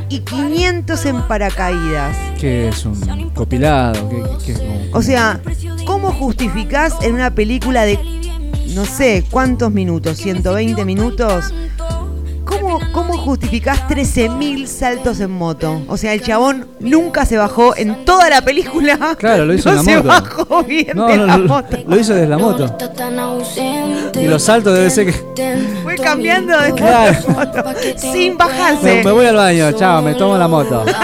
y 0.09 0.21
500 0.21 1.07
en 1.07 1.23
paracaídas. 1.23 2.17
Que 2.41 2.69
es 2.69 2.85
un 2.85 3.31
copilado, 3.35 4.09
que, 4.09 4.17
que- 4.17 4.45
que 4.47 4.53
es 4.53 4.95
O 4.95 5.03
sea, 5.03 5.41
¿cómo 5.87 6.13
justificás 6.13 6.95
en 7.03 7.15
una 7.15 7.35
película 7.35 7.83
de 7.85 7.99
no 8.75 8.85
sé 8.85 9.25
cuántos 9.31 9.73
minutos, 9.73 10.19
120 10.19 10.85
minutos? 10.85 11.53
¿Cómo, 12.75 12.93
cómo 12.93 13.17
justificás 13.17 13.87
13.000 13.89 14.67
saltos 14.67 15.21
en 15.21 15.31
moto? 15.31 15.83
O 15.87 15.97
sea, 15.97 16.13
el 16.13 16.23
chabón 16.23 16.67
nunca 16.81 17.25
se 17.25 17.37
bajó 17.37 17.77
en 17.77 18.05
toda 18.05 18.29
la 18.29 18.41
película. 18.43 19.15
Claro, 19.17 19.45
lo 19.47 19.55
hizo 19.55 19.71
no 19.73 19.81
en 19.81 19.87
la 19.87 19.93
se 19.93 19.97
moto. 20.03 20.09
bajó 20.09 20.65
bien 20.65 20.91
No, 20.97 21.07
de 21.07 21.17
no, 21.19 21.27
la 21.27 21.37
lo- 21.39 21.47
moto. 21.49 21.77
lo 21.87 21.97
hizo 22.01 22.15
desde 22.15 22.27
la 22.27 22.37
moto. 22.39 22.77
Y 24.21 24.27
los 24.27 24.43
saltos 24.43 24.75
debe 24.75 24.91
ser 24.91 25.07
que. 25.07 25.13
Fue 25.85 25.95
cambiando 25.97 26.59
de 26.61 26.73
Claro. 26.73 27.17
moto 27.29 27.63
sin 27.97 28.37
bajarse. 28.37 29.03
me 29.05 29.13
voy 29.13 29.27
al 29.27 29.37
baño, 29.37 29.71
chao, 29.73 30.03
me 30.03 30.15
tomo 30.15 30.37
la 30.37 30.49
moto. 30.49 30.85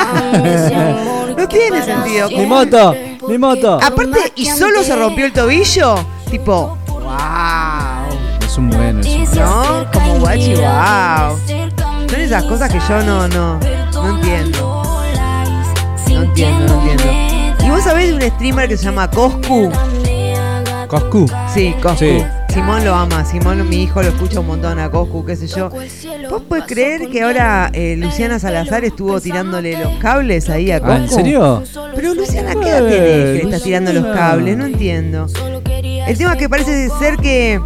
No 1.36 1.48
tiene 1.48 1.82
sentido. 1.82 2.28
mi 2.30 2.46
moto, 2.46 2.94
mi 3.28 3.38
moto. 3.38 3.74
Aparte, 3.82 4.32
¿y 4.34 4.46
solo 4.46 4.82
se 4.82 4.94
rompió 4.96 5.24
el 5.24 5.32
tobillo? 5.32 5.94
Tipo, 6.30 6.76
wow. 6.88 7.08
Es 8.44 8.58
un 8.58 8.68
bueno 8.70 9.00
eso. 9.00 9.34
¿No? 9.36 9.86
Como 9.92 9.99
guachi, 10.20 10.54
wow. 10.54 11.38
Son 12.08 12.20
esas 12.20 12.44
cosas 12.44 12.70
que 12.70 12.78
yo 12.88 13.02
no, 13.02 13.28
no, 13.28 13.58
no 13.92 14.16
entiendo. 14.16 14.82
No 16.08 16.22
entiendo, 16.22 16.66
no 16.66 16.90
entiendo. 16.90 17.64
¿Y 17.64 17.70
vos 17.70 17.82
sabés 17.82 18.08
de 18.08 18.14
un 18.14 18.22
streamer 18.34 18.68
que 18.68 18.76
se 18.76 18.84
llama 18.84 19.10
Coscu? 19.10 19.70
Coscu. 20.88 21.26
Sí, 21.52 21.74
Coscu. 21.80 21.98
Sí. 21.98 22.24
Simón 22.52 22.84
lo 22.84 22.96
ama, 22.96 23.24
Simón, 23.24 23.68
mi 23.68 23.84
hijo, 23.84 24.02
lo 24.02 24.08
escucha 24.08 24.40
un 24.40 24.48
montón 24.48 24.80
a 24.80 24.90
Coscu, 24.90 25.24
qué 25.24 25.36
sé 25.36 25.46
yo. 25.46 25.70
¿Vos 26.28 26.42
podés 26.48 26.64
creer 26.64 27.08
que 27.08 27.22
ahora 27.22 27.70
eh, 27.72 27.94
Luciana 27.96 28.40
Salazar 28.40 28.84
estuvo 28.84 29.20
tirándole 29.20 29.78
los 29.78 29.92
cables 29.98 30.50
ahí 30.50 30.72
a 30.72 30.80
Coscu? 30.80 30.92
Ah, 30.92 30.96
¿en 30.96 31.08
serio? 31.08 31.62
Pero 31.94 32.14
Luciana, 32.14 32.54
¿qué 32.56 32.68
edad 32.68 32.88
tenés 32.88 32.92
que 32.92 33.32
le 33.34 33.42
estás 33.42 33.62
tirando 33.62 33.92
los 33.92 34.04
cables? 34.04 34.56
No 34.56 34.66
entiendo. 34.66 35.26
El 36.08 36.18
tema 36.18 36.32
es 36.32 36.38
que 36.38 36.48
parece 36.48 36.88
ser 36.98 37.18
que 37.18 37.60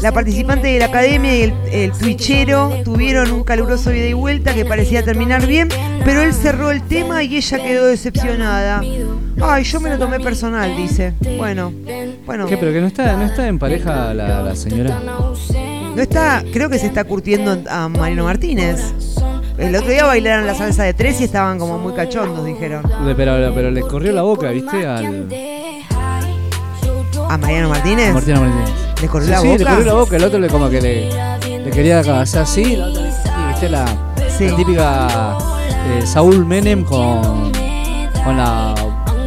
la 0.00 0.12
participante 0.12 0.68
de 0.68 0.78
la 0.78 0.86
academia 0.86 1.36
y 1.36 1.42
el, 1.42 1.54
el 1.72 1.92
twitchero 1.92 2.72
tuvieron 2.84 3.32
un 3.32 3.44
caluroso 3.44 3.92
ida 3.92 4.06
y 4.06 4.12
vuelta 4.12 4.54
que 4.54 4.64
parecía 4.64 5.04
terminar 5.04 5.46
bien, 5.46 5.68
pero 6.04 6.22
él 6.22 6.32
cerró 6.32 6.70
el 6.70 6.82
tema 6.82 7.22
y 7.22 7.36
ella 7.36 7.58
quedó 7.58 7.86
decepcionada. 7.86 8.82
Ay, 9.40 9.64
yo 9.64 9.80
me 9.80 9.90
lo 9.90 9.98
tomé 9.98 10.20
personal, 10.20 10.76
dice. 10.76 11.14
Bueno, 11.36 11.72
bueno. 12.26 12.46
¿Qué? 12.46 12.56
Pero 12.56 12.72
que 12.72 12.80
no 12.80 12.86
está, 12.86 13.16
no 13.16 13.24
está 13.24 13.46
en 13.46 13.58
pareja 13.58 14.14
la, 14.14 14.42
la 14.42 14.56
señora. 14.56 15.00
No 15.00 16.02
está, 16.02 16.44
creo 16.52 16.68
que 16.68 16.78
se 16.78 16.86
está 16.86 17.04
curtiendo 17.04 17.62
a 17.68 17.88
Marino 17.88 18.24
Martínez. 18.24 18.80
El 19.56 19.74
otro 19.74 19.90
día 19.90 20.04
bailaron 20.04 20.46
la 20.46 20.54
salsa 20.54 20.84
de 20.84 20.94
tres 20.94 21.20
y 21.20 21.24
estaban 21.24 21.58
como 21.58 21.78
muy 21.78 21.92
cachondos, 21.92 22.46
dijeron. 22.46 22.82
Pero, 23.16 23.52
pero 23.54 23.70
le 23.70 23.80
corrió 23.80 24.12
la 24.12 24.22
boca, 24.22 24.50
¿viste? 24.50 24.86
Al. 24.86 25.26
¿A 27.28 27.36
Mariano 27.36 27.68
Martínez? 27.68 28.10
a 28.10 28.12
Martínez. 28.14 28.87
¿Le 29.00 29.08
corrió 29.08 29.26
Sí, 29.26 29.32
la 29.32 29.40
sí, 29.40 29.46
boca? 29.48 29.58
le 29.58 29.64
corrió 29.64 29.84
la 29.84 29.94
boca. 29.94 30.16
El 30.16 30.24
otro 30.24 30.38
le 30.40 30.48
como 30.48 30.68
que 30.68 30.80
le, 30.80 31.10
le 31.64 31.70
quería 31.70 32.00
hacer 32.00 32.40
así. 32.40 32.76
La 32.76 32.86
otra 32.88 33.02
le 33.02 33.12
sí, 33.12 33.18
¿viste? 33.48 33.68
La, 33.68 33.84
la 33.84 34.56
típica 34.56 35.38
eh, 35.86 36.06
Saúl 36.06 36.44
Menem 36.44 36.84
con, 36.84 37.52
con 38.24 38.36
la 38.36 38.74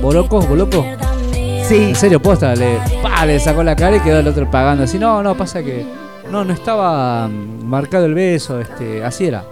Boloco, 0.01 0.41
Boloco. 0.41 0.85
Sí. 1.67 1.75
En 1.89 1.95
serio, 1.95 2.21
posta, 2.21 2.53
le, 2.55 2.79
pa, 3.01 3.25
le 3.25 3.39
sacó 3.39 3.63
la 3.63 3.75
cara 3.75 3.95
y 3.95 3.99
quedó 4.01 4.19
el 4.19 4.27
otro 4.27 4.49
pagando 4.51 4.83
así. 4.83 4.99
No, 4.99 5.23
no, 5.23 5.35
pasa 5.35 5.63
que. 5.63 5.85
No, 6.29 6.43
no 6.43 6.53
estaba 6.53 7.27
mm, 7.27 7.65
marcado 7.65 8.05
el 8.05 8.13
beso, 8.13 8.59
este, 8.59 9.03
así 9.03 9.25
era. 9.27 9.45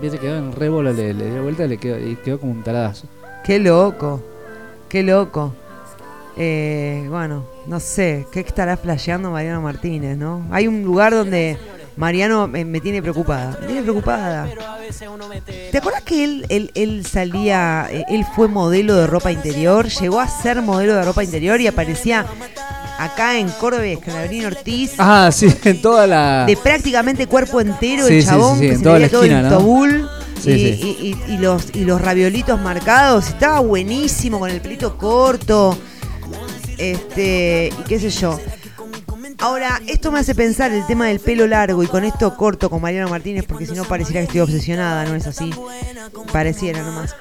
Viste, 0.00 0.18
quedó 0.18 0.36
en 0.36 0.52
re 0.52 0.68
bola, 0.68 0.92
le, 0.92 1.14
le 1.14 1.30
dio 1.30 1.42
vuelta 1.42 1.64
y 1.64 1.68
le 1.68 1.78
quedó, 1.78 1.98
y 1.98 2.16
quedó 2.16 2.38
como 2.38 2.52
un 2.52 2.62
taradazo. 2.62 3.06
Qué 3.44 3.58
loco, 3.58 4.20
qué 4.88 5.02
loco. 5.02 5.54
Eh, 6.36 7.06
bueno, 7.08 7.44
no 7.66 7.80
sé, 7.80 8.26
¿qué 8.32 8.40
estará 8.40 8.76
flasheando 8.76 9.30
Mariano 9.30 9.60
Martínez, 9.60 10.16
no? 10.16 10.46
Hay 10.50 10.68
un 10.68 10.82
lugar 10.84 11.12
donde 11.12 11.58
Mariano 11.96 12.46
me, 12.46 12.64
me 12.64 12.80
tiene 12.80 13.02
preocupada, 13.02 13.58
me 13.60 13.66
tiene 13.66 13.82
preocupada. 13.82 14.46
¿Te 15.72 15.78
acuerdas 15.78 16.02
que 16.02 16.24
él, 16.24 16.46
él, 16.48 16.70
él 16.74 17.04
salía, 17.06 17.88
eh, 17.90 18.04
él 18.08 18.24
fue 18.34 18.48
modelo 18.48 18.94
de 18.96 19.06
ropa 19.06 19.32
interior, 19.32 19.88
llegó 19.88 20.20
a 20.20 20.28
ser 20.28 20.62
modelo 20.62 20.94
de 20.94 21.04
ropa 21.04 21.24
interior 21.24 21.60
y 21.60 21.66
aparecía 21.66 22.24
acá 22.98 23.36
en 23.38 23.48
Córdoba, 23.50 23.84
Escalabrín 23.84 24.46
Ortiz, 24.46 24.92
Ah, 24.98 25.30
sí, 25.32 25.48
en 25.64 25.82
toda 25.82 26.06
la. 26.06 26.44
de 26.46 26.56
prácticamente 26.56 27.26
cuerpo 27.26 27.60
entero, 27.60 28.06
Sí, 28.06 28.18
el 28.18 28.24
chabón 28.24 28.54
sí, 28.58 28.60
sí, 28.60 28.66
que 28.68 28.72
en 28.72 28.78
se 28.78 28.84
toda 28.84 28.98
la 29.00 29.08
todo 29.08 29.22
esquina, 29.24 29.40
el 29.40 29.48
¿no? 29.50 29.58
tobul 29.58 30.08
Sí, 30.40 30.50
y, 30.52 30.58
sí. 30.58 30.96
y- 31.00 31.06
y- 31.30 31.34
y 31.34 31.38
los, 31.38 31.74
y 31.74 31.84
los 31.84 32.00
raviolitos 32.00 32.60
marcados, 32.60 33.26
estaba 33.28 33.58
buenísimo 33.60 34.38
con 34.38 34.50
el 34.50 34.60
pelito 34.60 34.96
corto, 34.96 35.76
este, 36.78 37.70
y 37.78 37.82
qué 37.84 37.98
sé 37.98 38.10
yo. 38.10 38.38
Ahora, 39.38 39.82
esto 39.86 40.10
me 40.10 40.20
hace 40.20 40.34
pensar 40.34 40.72
el 40.72 40.86
tema 40.86 41.06
del 41.08 41.20
pelo 41.20 41.46
largo 41.46 41.82
y 41.82 41.86
con 41.86 42.04
esto 42.04 42.34
corto 42.36 42.70
con 42.70 42.80
Mariano 42.80 43.08
Martínez, 43.10 43.44
porque 43.46 43.66
si 43.66 43.74
no 43.74 43.84
pareciera 43.84 44.20
que 44.20 44.26
estoy 44.26 44.40
obsesionada, 44.40 45.04
no 45.04 45.14
es 45.14 45.26
así. 45.26 45.52
Pareciera 46.32 46.82
nomás. 46.82 47.14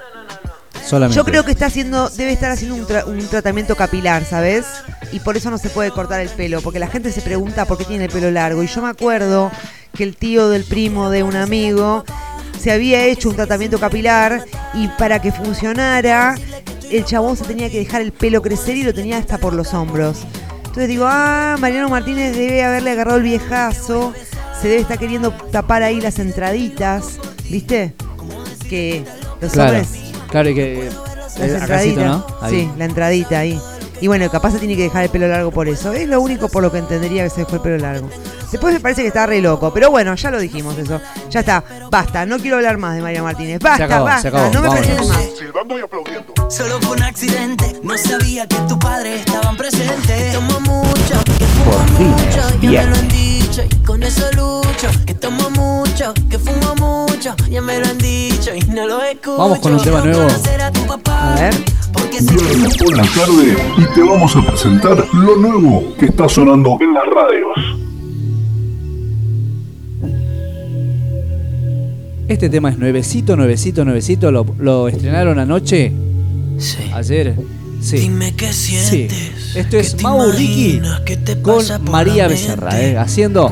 Solamente. 0.86 1.15
Yo 1.15 1.26
creo 1.26 1.44
que 1.44 1.52
está 1.52 1.65
haciendo, 1.65 2.10
debe 2.10 2.32
estar 2.32 2.52
haciendo 2.52 2.76
un, 2.76 2.86
tra- 2.86 3.06
un 3.06 3.19
tratamiento 3.27 3.76
capilar, 3.76 4.23
¿sabes? 4.23 4.65
Y 5.11 5.19
por 5.19 5.36
eso 5.36 5.49
no 5.49 5.57
se 5.57 5.69
puede 5.69 5.91
cortar 5.91 6.22
el 6.22 6.30
pelo, 6.30 6.61
porque 6.61 6.80
la 6.80 6.88
gente 6.88 7.11
se 7.11 7.22
pregunta 7.22 7.65
por 7.65 7.77
qué 7.77 7.86
tiene 7.86 8.06
el 8.06 8.11
pelo 8.11 8.32
largo. 8.32 8.61
Y 8.64 8.68
yo 8.68 8.82
me 8.82 8.90
acuerdo 8.90 9.52
que 9.94 10.03
el 10.03 10.15
tío 10.15 10.48
del 10.49 10.64
primo 10.64 11.10
de 11.10 11.23
un 11.23 11.36
amigo 11.36 12.06
se 12.61 12.72
había 12.72 13.03
hecho 13.06 13.30
un 13.30 13.36
tratamiento 13.36 13.80
capilar 13.80 14.45
y 14.73 14.88
para 14.90 15.22
que 15.22 15.32
funcionara, 15.32 16.36
el 16.91 17.06
chabón 17.06 17.36
se 17.38 17.44
tenía 17.45 17.70
que 17.70 17.80
dejar 17.80 18.02
el 18.02 18.12
pelo 18.12 18.41
crecer 18.41 18.78
y 18.78 18.84
lo 18.84 18.94
tenía 18.94 19.18
hasta 19.18 19.38
por 19.38 19.53
los 19.53 19.74
hombros. 19.74 20.20
Entonces 20.60 20.88
digo, 20.90 21.06
ah, 21.07 21.56
Mariano 21.60 21.90
Martínez 21.90 22.36
debe 22.36 22.64
haberle 22.64 22.91
agarrado 22.91 23.18
el 23.18 23.24
viejazo, 23.24 24.14
se 24.62 24.68
debe 24.68 24.82
estar 24.82 24.98
queriendo 24.99 25.32
tapar 25.32 25.84
ahí 25.84 26.02
las 26.02 26.20
entraditas, 26.20 27.18
¿viste? 27.49 27.94
Que 28.70 29.03
los 29.41 29.52
Claro, 29.53 29.72
hombres 29.78 29.90
claro, 30.30 30.49
y 30.49 30.56
que. 30.56 30.88
eh, 30.88 30.91
entradita. 31.40 32.06
¿no? 32.06 32.26
Sí, 32.49 32.70
la 32.78 32.86
entradita 32.86 33.40
ahí. 33.40 33.60
Y 34.01 34.07
bueno, 34.07 34.30
capaz 34.30 34.51
se 34.51 34.59
tiene 34.59 34.76
que 34.76 34.84
dejar 34.84 35.03
el 35.03 35.09
pelo 35.09 35.27
largo 35.27 35.51
por 35.51 35.67
eso. 35.67 35.93
Es 35.93 36.07
lo 36.07 36.22
único 36.22 36.49
por 36.49 36.63
lo 36.63 36.72
que 36.72 36.77
entendería 36.80 37.23
que 37.23 37.30
se 37.30 37.41
dejó 37.41 37.55
el 37.55 37.61
pelo 37.61 37.77
largo. 37.77 38.09
Después 38.51 38.73
me 38.73 38.80
parece 38.80 39.01
que 39.01 39.07
está 39.07 39.26
re 39.26 39.41
loco. 39.41 39.73
Pero 39.73 39.91
bueno, 39.91 40.15
ya 40.15 40.31
lo 40.31 40.39
dijimos 40.39 40.77
eso. 40.77 41.01
Ya 41.30 41.41
está. 41.41 41.63
Basta. 41.89 42.26
No 42.26 42.38
quiero 42.38 42.57
hablar 42.57 42.77
más 42.77 42.95
de 42.95 43.01
María 43.01 43.23
Martínez. 43.23 43.59
Basta, 43.59 43.85
acabó, 43.85 44.05
se 44.05 44.13
basta. 44.13 44.30
acabó. 44.30 44.53
No 44.53 44.61
me 44.61 44.69
presentes 44.72 45.07
más. 45.07 45.23
Silbando 45.38 45.80
y 45.80 45.81
aplaudiendo. 45.81 46.34
Solo 46.49 46.80
fue 46.80 46.95
un 46.95 47.03
accidente, 47.03 47.80
no 47.84 47.97
sabía 47.97 48.47
que 48.47 48.55
tus 48.67 48.77
padres 48.77 49.22
estaban 49.26 49.57
presentes. 49.57 50.34
Tomo 50.34 50.59
mucho, 50.59 51.23
que 51.38 51.45
fumo 51.45 52.11
mucho, 52.11 52.59
ya 52.61 52.85
me 53.56 53.64
lo 53.64 53.68
han 53.68 53.72
dicho 53.72 53.76
y 53.76 53.86
con 53.86 54.03
eso 54.03 54.26
lucho. 54.32 55.06
Que 55.06 55.14
tomo 55.14 55.49
mucho, 55.52 56.14
que 56.30 56.40
fumo 56.40 56.76
mucho, 56.76 57.36
ya 57.49 57.61
me 57.61 57.80
lo 57.80 57.86
han 57.88 57.98
dicho 57.98 58.52
y 58.56 58.60
no 58.72 58.88
lo 58.88 59.02
escucho. 59.03 59.38
Vamos 59.38 59.60
con 59.60 59.73
un 59.73 59.84
tema 59.84 60.02
nuevo. 60.02 60.27
a 60.27 60.72
tu 60.72 60.82
papá, 60.86 61.34
A 61.34 61.41
ver. 61.41 61.53
Viernes 62.18 62.77
por 62.77 62.95
la 62.95 63.03
tarde 63.03 63.57
y 63.77 63.94
te 63.94 64.02
vamos 64.02 64.34
a 64.38 64.45
presentar 64.45 65.06
lo 65.14 65.36
nuevo 65.36 65.94
que 65.99 66.06
está 66.06 66.30
sonando 66.30 66.77
en 66.80 66.94
las 66.94 67.03
radios. 67.07 67.82
Este 72.30 72.49
tema 72.49 72.69
es 72.69 72.77
nuevecito, 72.77 73.36
nuevecito, 73.36 73.84
nuevecito. 73.84 74.32
Lo, 74.32 74.45
lo 74.60 74.88
estrenaron 74.88 75.40
anoche. 75.40 75.91
Sí. 76.57 76.90
Ayer. 76.94 77.36
Sí. 77.86 77.98
Dime 77.98 78.34
qué 78.36 78.52
Sí. 78.52 78.80
sientes. 78.84 79.56
Esto 79.56 79.78
es 79.78 79.91
¿Qué 79.91 79.98
te 79.98 80.03
Mau 80.03 80.32
Ricky 80.32 80.82
con 81.44 81.64
María 81.91 82.28
Becerra, 82.28 82.82
eh, 82.82 82.98
haciendo 82.98 83.49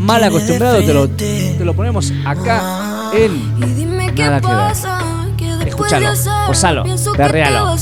mal 0.00 0.24
acostumbrado. 0.24 0.78
Te 0.82 0.92
lo, 0.92 1.08
te 1.08 1.64
lo 1.64 1.72
ponemos 1.74 2.12
acá 2.24 3.12
en 3.14 3.76
Dime 3.76 4.12
qué 4.12 4.24
Nada 4.24 4.40
que 4.40 4.46
ver. 4.48 4.56
pasa, 4.56 4.98
después 5.38 5.92
Escúchalo, 5.92 6.82
que 6.84 7.16
perrealo, 7.16 7.76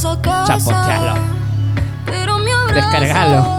chapotealo, 0.47 1.15
descargalo. 2.75 3.59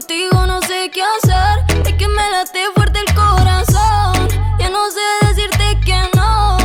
Contigo 0.00 0.46
no 0.46 0.60
sé 0.62 0.90
qué 0.90 1.02
hacer. 1.02 1.86
Es 1.86 1.92
que 1.94 2.08
me 2.08 2.30
late 2.30 2.60
fuerte 2.74 3.00
el 3.06 3.14
corazón. 3.14 4.28
Ya 4.58 4.70
no 4.70 4.90
sé 4.90 5.26
decirte 5.26 5.78
que 5.84 5.98
no. 6.16 6.56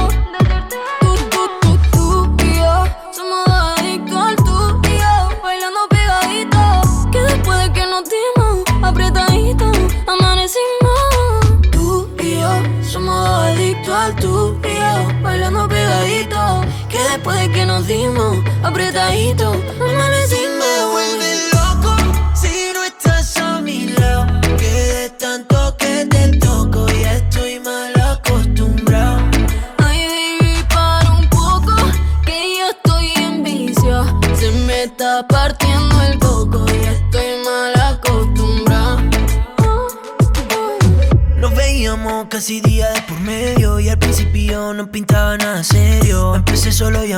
Tú, 1.02 1.16
tú, 1.32 1.50
tú, 1.92 2.36
tú 2.38 2.46
y 2.46 2.56
yo 2.56 2.86
somos 3.12 3.46
adictos 3.48 4.36
tú 4.38 4.80
y 4.88 4.98
yo. 4.98 5.42
Bailando 5.44 5.82
pegadito. 5.90 7.12
Que 7.12 7.20
después 7.20 7.60
de 7.60 7.74
que 7.74 7.86
nos 7.86 8.04
dimos 8.10 8.64
apretadito, 8.82 9.70
amanecimos. 10.08 11.72
Tú 11.72 12.10
y 12.24 12.40
yo 12.40 12.54
somos 12.90 13.28
adictos 13.28 14.16
tú 14.22 14.58
y 14.64 14.76
yo. 14.76 15.22
Bailando 15.22 15.68
pegadito. 15.68 16.62
Que 16.88 17.00
después 17.00 17.38
de 17.42 17.52
que 17.52 17.66
nos 17.66 17.86
dimos 17.86 18.38
apretadito, 18.64 19.55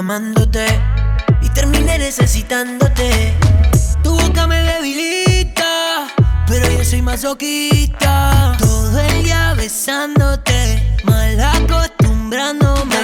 solo 0.07 0.19
llamándote 0.19 0.65
y 1.41 1.49
terminé 1.49 1.97
necesitándote. 1.97 3.33
Tu 4.03 4.11
boca 4.11 4.47
me 4.47 4.61
debilita, 4.63 6.07
pero 6.47 6.71
yo 6.71 6.83
soy 6.85 7.01
masoquista. 7.01 8.55
Todo 8.57 8.99
el 8.99 9.23
día 9.23 9.53
besándote, 9.55 10.97
mal 11.03 11.39
acostumbrándome. 11.39 12.95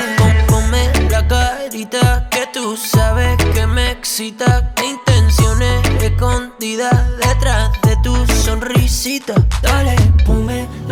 Ponme 0.47 0.91
la 1.09 1.27
carita 1.27 2.27
que 2.29 2.47
tú 2.53 2.77
sabes 2.77 3.35
que 3.53 3.67
me 3.67 3.91
excita. 3.91 4.73
¿Qué 4.75 4.91
intenciones 4.91 5.81
escondidas 6.01 7.09
detrás 7.17 7.69
de 7.83 7.97
tu 8.03 8.15
sonrisita? 8.45 9.33
Dale, 9.61 9.95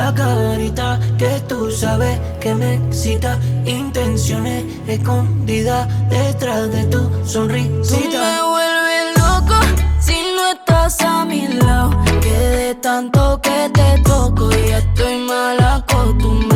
la 0.02 0.14
carita 0.14 1.00
que 1.18 1.32
tú 1.48 1.70
sabes 1.72 2.20
que 2.40 2.56
me 2.56 2.76
excita. 2.76 3.38
Intenciones 3.66 4.64
escondidas 4.88 5.88
detrás 6.10 6.72
de 6.72 6.84
tu 6.86 7.02
Tú 7.02 7.20
me 7.20 7.28
sonrisita. 7.28 8.22
vuelves 8.54 9.06
loco 9.22 9.58
si 10.00 10.18
no 10.36 10.44
estás 10.56 11.02
a 11.02 11.26
mi 11.26 11.48
lado. 11.48 11.92
Que 12.24 12.38
de 12.60 12.76
tanto 12.76 13.40
que 13.42 13.70
te 13.78 14.02
toco, 14.02 14.50
ya 14.70 14.80
estoy 14.80 15.18
mal 15.30 15.58
acostumbrado. 15.76 16.51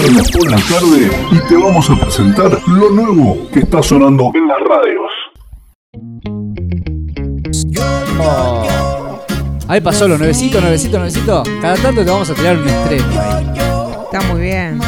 Viernes 0.00 0.30
por 0.30 0.50
la 0.50 0.56
tarde 0.56 1.10
y 1.32 1.48
te 1.48 1.56
vamos 1.56 1.88
a 1.90 1.96
presentar 1.96 2.58
lo 2.66 2.90
nuevo 2.90 3.48
que 3.52 3.60
está 3.60 3.82
sonando 3.82 4.30
en 4.34 4.46
las 4.48 4.58
radios. 4.60 5.10
Oh. 8.20 9.20
Ahí 9.68 9.80
pasó 9.80 10.06
lo 10.06 10.18
nuevecito, 10.18 10.60
nuevecito, 10.60 10.98
nuevecito. 10.98 11.42
Cada 11.60 11.76
tanto 11.76 12.04
te 12.04 12.10
vamos 12.10 12.28
a 12.30 12.34
tirar 12.34 12.58
un 12.58 12.68
estreno 12.68 13.20
ahí. 13.20 13.46
Está 14.04 14.20
muy 14.32 14.40
bien. 14.42 14.80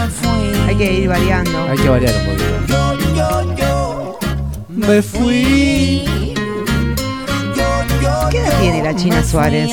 Hay 0.66 0.76
que 0.76 0.92
ir 0.92 1.08
variando. 1.08 1.58
Hay 1.68 1.78
que 1.78 1.88
variar 1.88 2.14
un 2.14 2.26
poquito. 2.26 2.48
Me 4.68 5.02
fui. 5.02 6.04
¿Qué 8.30 8.38
edad 8.38 8.60
tiene 8.60 8.82
la 8.82 8.94
China 8.94 9.22
Suárez? 9.24 9.72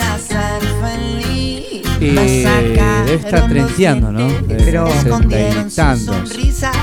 Y 2.08 2.44
debe 3.06 3.14
estar 3.16 3.48
trenteando, 3.48 4.12
¿no? 4.12 4.28
Pero- 4.48 4.88
sesenta 4.92 5.40
y 5.40 5.70
tantos. 5.76 6.32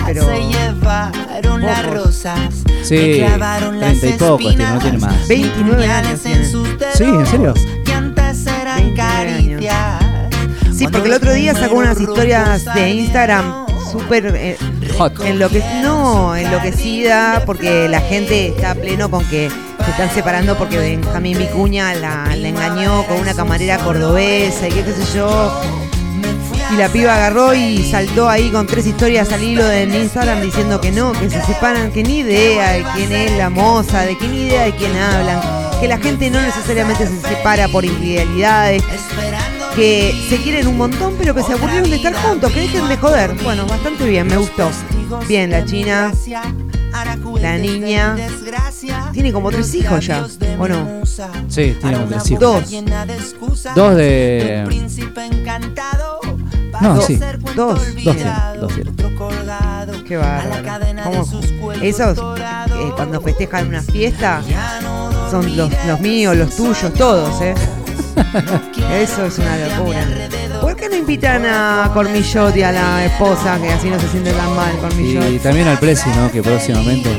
Pero 0.05 1.59
las 1.59 1.87
rosas. 1.87 2.39
Sí, 2.83 2.97
treinta 3.21 4.07
y 4.07 4.13
pocos 4.15 4.39
tiene, 4.39 4.65
no 4.71 4.79
tiene 4.81 4.99
más. 4.99 5.29
29 5.29 5.87
años 5.87 6.21
tiene. 6.21 6.45
Sí, 6.45 7.05
¿en 7.05 7.27
serio? 7.27 7.55
Que 7.85 7.93
antes 7.93 8.47
eran 8.47 8.95
caricias. 8.95 10.05
Sí, 10.75 10.89
porque 10.89 11.09
el 11.09 11.15
otro 11.15 11.33
día 11.33 11.55
sacó 11.55 11.77
unas 11.77 12.01
historias 12.01 12.65
de 12.75 12.91
Instagram 12.91 13.67
súper 13.91 14.33
eh, 14.35 14.57
enloque- 15.25 15.63
no, 15.83 16.35
enloquecida 16.35 17.43
porque 17.47 17.89
la 17.89 18.01
gente 18.01 18.49
está 18.49 18.75
pleno 18.75 19.11
con 19.11 19.25
que 19.27 19.49
se 19.85 19.91
están 19.91 20.11
separando 20.11 20.57
porque 20.57 20.79
Benjamín 20.79 21.39
Vicuña 21.39 21.95
la, 21.95 22.35
engañó 22.35 23.05
con 23.07 23.19
una 23.19 23.35
camarera 23.35 23.79
cordobesa 23.79 24.69
y 24.69 24.73
qué, 24.73 24.85
qué 24.85 24.93
sé 24.93 25.17
yo. 25.17 25.61
Y 26.73 26.77
la 26.77 26.89
piba 26.89 27.15
agarró 27.15 27.53
y 27.53 27.83
saltó 27.91 28.29
ahí 28.29 28.51
con 28.51 28.67
tres 28.67 28.87
historias 28.87 29.31
al 29.33 29.43
hilo 29.43 29.71
en 29.71 29.95
Instagram 29.95 30.41
diciendo 30.41 30.81
que 30.81 30.91
no, 30.91 31.13
que 31.13 31.29
se 31.29 31.43
separan, 31.43 31.93
que 31.93 32.03
ni 32.03 32.21
idea 32.21 32.73
de 32.73 32.85
quién 32.95 33.13
es 33.13 33.37
la 33.37 33.51
moza, 33.51 34.03
de 34.03 34.17
ni 34.23 34.45
idea 34.47 34.65
de 34.65 34.75
quién 34.77 34.97
hablan, 34.97 35.41
que 35.81 35.89
la 35.89 35.99
gente 35.99 36.31
no 36.31 36.41
necesariamente 36.41 37.07
se 37.07 37.21
separa 37.21 37.69
por 37.69 37.85
infidelidades, 37.85 38.83
que 39.77 40.15
se 40.31 40.37
quieren 40.39 40.67
un 40.67 40.79
montón 40.79 41.15
pero 41.19 41.35
que 41.35 41.43
se 41.43 41.53
aburrieron 41.53 41.91
de 41.91 41.97
estar 41.97 42.15
juntos, 42.15 42.51
que 42.53 42.61
dejen 42.61 42.89
de 42.89 42.97
joder. 42.97 43.35
Bueno, 43.43 43.67
bastante 43.67 44.07
bien, 44.07 44.27
me 44.27 44.37
gustó. 44.39 44.71
Bien, 45.29 45.51
la 45.51 45.65
china, 45.67 46.13
la 47.41 47.59
niña, 47.59 48.17
tiene 49.13 49.33
como 49.33 49.51
tres 49.51 49.75
hijos 49.75 50.07
ya, 50.07 50.27
¿o 50.59 50.69
no? 50.69 51.03
Sí, 51.49 51.77
tiene 51.81 51.97
como 51.97 52.07
tres 52.09 52.31
hijos. 52.31 52.41
Dos. 52.41 52.71
Dos 53.75 53.97
de. 53.97 54.65
No, 56.81 56.95
Dos. 56.97 57.05
sí. 57.05 57.17
Dos. 57.17 57.57
Dos 57.57 58.17
dos 58.61 58.75
tiene. 58.75 58.93
Qué 60.07 60.17
bárbaro. 60.17 60.63
¿Cómo? 61.05 61.73
Esos, 61.83 62.19
eh, 62.19 62.93
cuando 62.97 63.21
festejan 63.21 63.69
una 63.69 63.83
fiesta, 63.83 64.43
son 65.31 65.57
los, 65.57 65.71
los 65.87 66.01
míos, 66.01 66.37
los 66.37 66.57
tuyos, 66.57 66.93
todos, 66.95 67.41
¿eh? 67.41 67.55
Eso 68.93 69.27
es 69.27 69.39
una 69.39 69.57
locura. 69.57 70.07
¿Por 70.63 70.77
qué 70.77 70.89
no 70.89 70.95
invitan 70.95 71.45
a 71.45 71.91
Cormillotti 71.93 72.63
a 72.63 72.71
la 72.71 73.05
esposa, 73.05 73.59
que 73.61 73.69
así 73.69 73.91
no 73.91 73.99
se 73.99 74.09
siente 74.09 74.33
tan 74.33 74.55
mal, 74.55 74.71
Cormillotti? 74.79 75.35
Y 75.35 75.39
también 75.41 75.67
al 75.67 75.77
Prezi, 75.79 76.09
¿no? 76.11 76.31
Que 76.31 76.41
próximamente. 76.41 77.11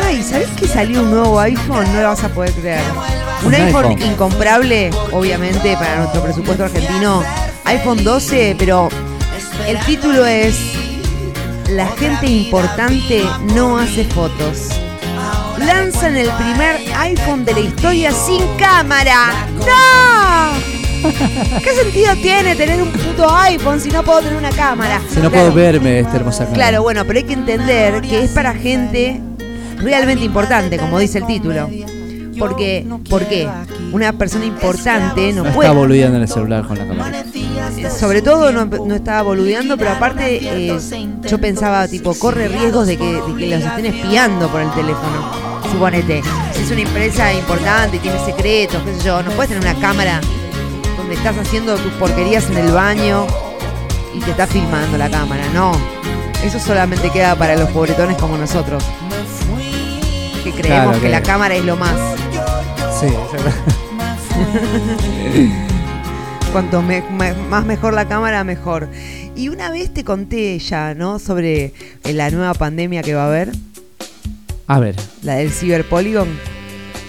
Ay, 0.00 0.22
¿sabés 0.22 0.48
que 0.50 0.68
salió 0.68 1.02
un 1.02 1.10
nuevo 1.10 1.40
iPhone? 1.40 1.92
No 1.92 2.02
lo 2.02 2.08
vas 2.08 2.22
a 2.22 2.28
poder 2.28 2.52
creer. 2.52 2.80
Un 3.42 3.48
Un 3.48 3.54
iPhone, 3.54 3.86
iPhone. 3.86 4.12
incomparable, 4.12 4.90
obviamente, 5.10 5.74
para 5.74 5.96
nuestro 5.96 6.22
presupuesto 6.22 6.64
argentino. 6.64 7.24
iPhone 7.64 8.04
12, 8.04 8.54
pero 8.56 8.88
el 9.66 9.78
título 9.80 10.24
es 10.24 10.56
La 11.70 11.88
gente 11.88 12.26
importante 12.26 13.24
no 13.52 13.78
hace 13.78 14.04
fotos. 14.04 14.68
Lanzan 15.58 16.16
el 16.16 16.30
primer 16.30 16.76
iPhone 16.98 17.44
de 17.44 17.52
la 17.52 17.60
historia 17.60 18.12
sin 18.12 18.46
cámara. 18.58 19.48
¡No! 19.58 20.75
¿Qué 21.64 21.74
sentido 21.82 22.14
tiene 22.16 22.54
tener 22.56 22.82
un 22.82 22.90
puto 22.90 23.28
iPhone 23.36 23.80
si 23.80 23.88
no 23.90 24.02
puedo 24.02 24.20
tener 24.20 24.36
una 24.36 24.50
cámara? 24.50 25.00
Si 25.08 25.16
no 25.20 25.30
Claro. 25.30 25.50
puedo 25.50 25.52
verme 25.52 26.00
esta 26.00 26.16
hermosa 26.16 26.44
cara. 26.44 26.54
Claro, 26.54 26.82
bueno, 26.82 27.04
pero 27.06 27.18
hay 27.18 27.24
que 27.24 27.32
entender 27.34 28.00
que 28.02 28.24
es 28.24 28.30
para 28.30 28.54
gente 28.54 29.20
realmente 29.78 30.24
importante, 30.24 30.78
como 30.78 30.98
dice 30.98 31.18
el 31.18 31.26
título. 31.26 31.68
Porque, 32.38 32.86
¿por 33.08 33.24
qué? 33.26 33.48
Una 33.92 34.12
persona 34.12 34.44
importante 34.44 35.32
no, 35.32 35.42
No 35.44 35.52
puede. 35.52 35.68
está 35.70 35.78
boludeando 35.78 36.16
en 36.18 36.22
el 36.22 36.28
celular 36.28 36.66
con 36.66 36.76
la 36.78 36.86
cámara. 36.86 37.24
eh, 37.34 37.88
Sobre 37.98 38.20
todo 38.20 38.52
no, 38.52 38.66
no 38.66 38.94
estaba 38.94 39.22
boludeando, 39.22 39.78
pero 39.78 39.92
aparte 39.92 40.38
eh, 40.42 40.78
yo 41.26 41.38
pensaba, 41.38 41.88
tipo, 41.88 42.12
corre 42.14 42.48
riesgos 42.48 42.86
de 42.88 42.98
que, 42.98 43.04
de 43.22 43.36
que 43.38 43.46
los 43.46 43.64
estén 43.64 43.86
espiando 43.86 44.48
por 44.50 44.60
el 44.60 44.70
teléfono. 44.72 45.30
Suponete, 45.72 46.20
si 46.54 46.62
es 46.62 46.70
una 46.70 46.82
empresa 46.82 47.32
importante 47.32 47.96
y 47.96 48.00
tiene 48.00 48.18
secretos, 48.24 48.82
qué 48.84 48.94
sé 48.98 49.04
yo, 49.06 49.22
no 49.22 49.30
puedes 49.30 49.48
tener 49.48 49.62
una 49.64 49.80
cámara 49.80 50.20
donde 51.06 51.14
estás 51.14 51.38
haciendo 51.38 51.76
tus 51.76 51.92
porquerías 51.94 52.50
en 52.50 52.56
el 52.58 52.72
baño 52.72 53.26
y 54.12 54.18
te 54.20 54.32
está 54.32 54.46
filmando 54.48 54.98
la 54.98 55.08
cámara, 55.08 55.44
no. 55.54 55.70
Eso 56.44 56.58
solamente 56.58 57.10
queda 57.10 57.36
para 57.36 57.54
los 57.56 57.68
pobretones 57.70 58.16
como 58.16 58.36
nosotros. 58.36 58.82
Que 60.42 60.50
creemos 60.50 60.86
Claro, 60.88 61.00
que 61.00 61.08
la 61.08 61.22
cámara 61.22 61.54
es 61.54 61.64
lo 61.64 61.76
más. 61.76 61.94
Sí, 63.00 63.06
es 63.06 63.32
verdad. 63.32 63.54
Cuanto 66.52 66.82
me- 66.82 67.02
me- 67.02 67.34
más 67.34 67.64
mejor 67.64 67.94
la 67.94 68.08
cámara, 68.08 68.42
mejor. 68.42 68.88
Y 69.36 69.48
una 69.48 69.70
vez 69.70 69.94
te 69.94 70.02
conté 70.02 70.58
ya, 70.58 70.94
¿no? 70.94 71.20
Sobre 71.20 71.72
eh, 72.02 72.12
la 72.14 72.30
nueva 72.30 72.54
pandemia 72.54 73.02
que 73.02 73.14
va 73.14 73.24
a 73.24 73.26
haber, 73.28 73.52
A 74.66 74.80
ver, 74.80 74.96
la 75.22 75.34
del 75.36 75.52
ciberpóligon. 75.52 76.26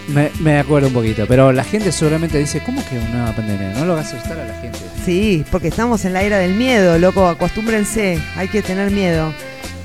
Me, 0.07 0.31
me 0.39 0.59
acuerdo 0.59 0.87
un 0.87 0.93
poquito, 0.93 1.25
pero 1.27 1.51
la 1.51 1.63
gente 1.63 1.91
seguramente 1.91 2.37
dice, 2.37 2.61
¿cómo 2.63 2.83
que 2.87 2.97
una 2.97 3.35
pandemia? 3.35 3.73
No 3.73 3.85
lo 3.85 3.93
hagas 3.93 4.13
asustar 4.13 4.39
a 4.39 4.45
la 4.45 4.53
gente. 4.59 4.79
Sí, 5.05 5.45
porque 5.51 5.67
estamos 5.67 6.05
en 6.05 6.13
la 6.13 6.21
era 6.21 6.37
del 6.37 6.53
miedo, 6.53 6.97
loco, 6.97 7.27
acostúmbrense, 7.27 8.19
hay 8.35 8.47
que 8.47 8.61
tener 8.61 8.91
miedo. 8.91 9.33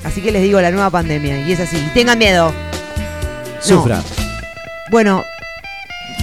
Así 0.03 0.21
que 0.21 0.31
les 0.31 0.43
digo 0.43 0.59
la 0.61 0.71
nueva 0.71 0.89
pandemia, 0.89 1.47
y 1.47 1.51
es 1.51 1.59
así, 1.59 1.77
tengan 1.93 2.17
miedo. 2.17 2.53
Sufra. 3.61 4.03
Bueno, 4.91 5.23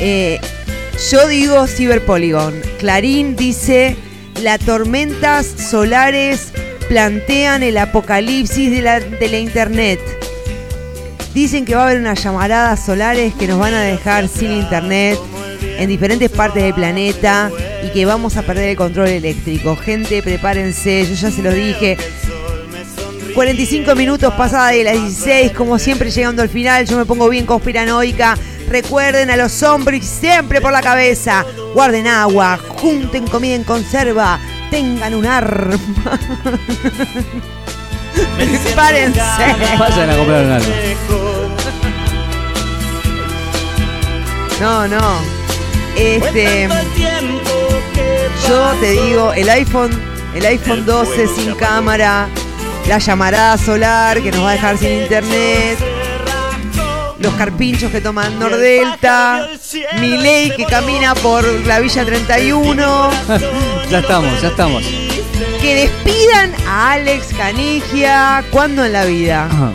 eh, 0.00 0.38
yo 1.10 1.26
digo 1.28 1.66
Cyberpolygon. 1.66 2.60
Clarín 2.78 3.36
dice, 3.36 3.96
las 4.42 4.60
tormentas 4.60 5.46
solares 5.46 6.52
plantean 6.88 7.62
el 7.62 7.78
apocalipsis 7.78 8.70
de 8.70 8.82
la, 8.82 9.00
de 9.00 9.28
la 9.28 9.38
internet. 9.38 10.00
Dicen 11.34 11.64
que 11.64 11.74
va 11.74 11.82
a 11.82 11.84
haber 11.86 12.00
unas 12.00 12.22
llamaradas 12.22 12.84
solares 12.84 13.34
que 13.34 13.46
nos 13.46 13.58
van 13.58 13.74
a 13.74 13.80
dejar 13.80 14.28
sin 14.28 14.50
internet 14.50 15.18
en 15.62 15.88
diferentes 15.88 16.28
partes 16.30 16.62
del 16.62 16.74
planeta 16.74 17.50
y 17.84 17.90
que 17.90 18.04
vamos 18.04 18.36
a 18.36 18.42
perder 18.42 18.70
el 18.70 18.76
control 18.76 19.08
eléctrico. 19.08 19.76
Gente, 19.76 20.22
prepárense, 20.22 21.06
yo 21.06 21.14
ya 21.14 21.30
se 21.30 21.42
los 21.42 21.54
dije. 21.54 21.96
45 23.34 23.94
minutos 23.94 24.34
pasada 24.34 24.70
de 24.70 24.84
las 24.84 24.94
16, 24.94 25.52
como 25.52 25.78
siempre 25.78 26.10
llegando 26.10 26.42
al 26.42 26.48
final, 26.48 26.84
yo 26.86 26.96
me 26.96 27.06
pongo 27.06 27.28
bien 27.28 27.46
conspiranoica. 27.46 28.36
Recuerden 28.68 29.30
a 29.30 29.36
los 29.36 29.62
hombres 29.62 30.04
siempre 30.04 30.60
por 30.60 30.72
la 30.72 30.82
cabeza. 30.82 31.44
Guarden 31.74 32.06
agua, 32.06 32.58
junten 32.68 33.26
comida 33.26 33.54
en 33.54 33.64
conserva, 33.64 34.40
tengan 34.70 35.14
un 35.14 35.26
arma. 35.26 35.78
Prepárense. 38.36 39.20
Vayan 39.78 40.10
a 40.10 40.16
comprar 40.16 40.44
un 40.44 40.50
algo. 40.50 41.19
No, 44.60 44.86
no. 44.86 45.18
Este. 45.96 46.68
Yo 48.46 48.72
te 48.80 48.90
digo, 48.90 49.32
el 49.32 49.48
iPhone, 49.48 49.90
el 50.34 50.44
iPhone 50.44 50.84
12 50.84 51.28
sin 51.28 51.54
cámara, 51.54 52.28
la 52.86 52.98
llamarada 52.98 53.56
solar 53.56 54.20
que 54.22 54.30
nos 54.30 54.44
va 54.44 54.50
a 54.50 54.52
dejar 54.52 54.76
sin 54.76 55.02
internet, 55.02 55.78
los 57.20 57.32
carpinchos 57.34 57.90
que 57.90 58.02
toman 58.02 58.38
Nordelta, 58.38 59.48
Milei 59.98 60.54
que 60.54 60.66
camina 60.66 61.14
por 61.14 61.44
la 61.66 61.80
Villa 61.80 62.04
31, 62.04 63.10
ya 63.90 63.98
estamos, 64.00 64.42
ya 64.42 64.48
estamos. 64.48 64.84
que 65.62 65.74
despidan 65.74 66.54
a 66.66 66.92
Alex 66.92 67.28
Canigia, 67.34 68.44
¿cuándo 68.50 68.84
en 68.84 68.92
la 68.92 69.04
vida? 69.06 69.46
Ajá. 69.46 69.72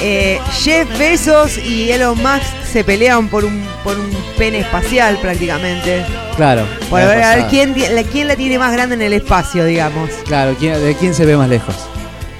Eh, 0.00 0.38
Jeff 0.62 0.86
Bezos 0.98 1.58
y 1.58 1.90
Elon 1.90 2.16
Musk 2.18 2.44
se 2.72 2.84
pelean 2.84 3.28
por 3.28 3.44
un, 3.44 3.64
por 3.82 3.98
un 3.98 4.08
pene 4.36 4.60
espacial 4.60 5.18
prácticamente. 5.20 6.04
Claro. 6.36 6.64
Por 6.88 7.00
ver 7.00 7.22
a 7.22 7.34
ver 7.36 7.46
quién, 7.46 7.74
la- 7.94 8.04
quién 8.04 8.28
la 8.28 8.36
tiene 8.36 8.58
más 8.58 8.72
grande 8.72 8.94
en 8.94 9.02
el 9.02 9.12
espacio, 9.12 9.64
digamos. 9.64 10.10
Claro, 10.26 10.54
¿quién- 10.58 10.80
¿de 10.80 10.94
quién 10.94 11.14
se 11.14 11.26
ve 11.26 11.36
más 11.36 11.48
lejos? 11.48 11.74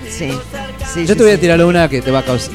Sí. 0.09 0.31
sí 0.95 1.01
Yo 1.07 1.15
sí, 1.15 1.19
te 1.19 1.23
voy 1.25 1.33
a 1.33 1.41
tirar 1.41 1.65
una 1.65 1.89
que 1.89 2.01
te 2.01 2.11
va 2.13 2.21
a 2.21 2.25
causar. 2.25 2.55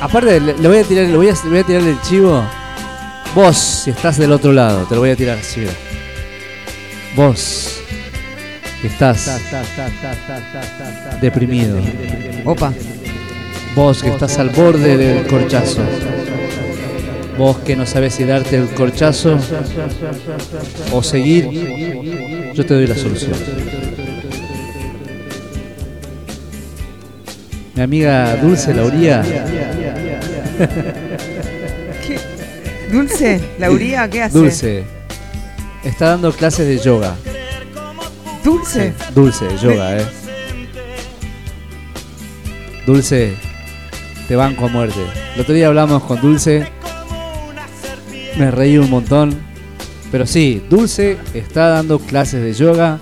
Aparte, 0.00 0.40
le, 0.40 0.54
le 0.58 0.68
voy 0.68 0.78
a 0.78 0.84
tirar, 0.84 1.04
le 1.06 1.16
voy 1.16 1.28
a, 1.28 1.32
le 1.32 1.50
voy 1.50 1.58
a 1.60 1.64
tirar 1.64 1.82
el 1.82 2.00
chivo. 2.02 2.44
Vos, 3.34 3.56
si 3.56 3.90
estás 3.90 4.16
del 4.18 4.32
otro 4.32 4.52
lado, 4.52 4.84
te 4.86 4.94
lo 4.94 5.00
voy 5.02 5.10
a 5.10 5.16
tirar 5.16 5.38
así. 5.38 5.64
Vos, 7.14 7.80
que 8.82 8.88
estás 8.88 9.28
deprimido. 11.20 11.78
Opa. 12.44 12.72
Vos 13.78 14.02
que 14.02 14.08
estás 14.08 14.36
al 14.38 14.50
borde 14.50 14.96
del 14.96 15.24
corchazo. 15.28 15.82
Vos 17.38 17.58
que 17.58 17.76
no 17.76 17.86
sabes 17.86 18.14
si 18.14 18.24
darte 18.24 18.56
el 18.56 18.68
corchazo 18.70 19.38
o 20.92 21.00
seguir, 21.00 21.48
yo 22.54 22.66
te 22.66 22.74
doy 22.74 22.88
la 22.88 22.96
solución. 22.96 23.34
Mi 27.76 27.82
amiga 27.82 28.34
Dulce 28.38 28.74
Lauría. 28.74 29.22
¿Qué? 32.04 32.18
Dulce, 32.90 33.40
Lauría, 33.60 34.10
¿qué 34.10 34.22
hace? 34.24 34.38
Dulce. 34.38 34.84
Está 35.84 36.06
dando 36.08 36.32
clases 36.32 36.66
de 36.66 36.78
yoga. 36.78 37.14
Dulce. 38.42 38.92
Dulce, 39.14 39.46
yoga, 39.62 39.98
eh. 39.98 40.06
Dulce, 42.84 43.36
te 44.28 44.36
banco 44.36 44.66
a 44.66 44.68
muerte. 44.68 45.00
El 45.34 45.40
otro 45.40 45.54
día 45.54 45.66
hablamos 45.68 46.02
con 46.04 46.20
Dulce. 46.20 46.68
Me 48.36 48.50
reí 48.50 48.78
un 48.78 48.90
montón. 48.90 49.36
Pero 50.12 50.26
sí, 50.26 50.62
Dulce 50.70 51.18
está 51.34 51.68
dando 51.68 51.98
clases 51.98 52.42
de 52.42 52.52
yoga. 52.54 52.98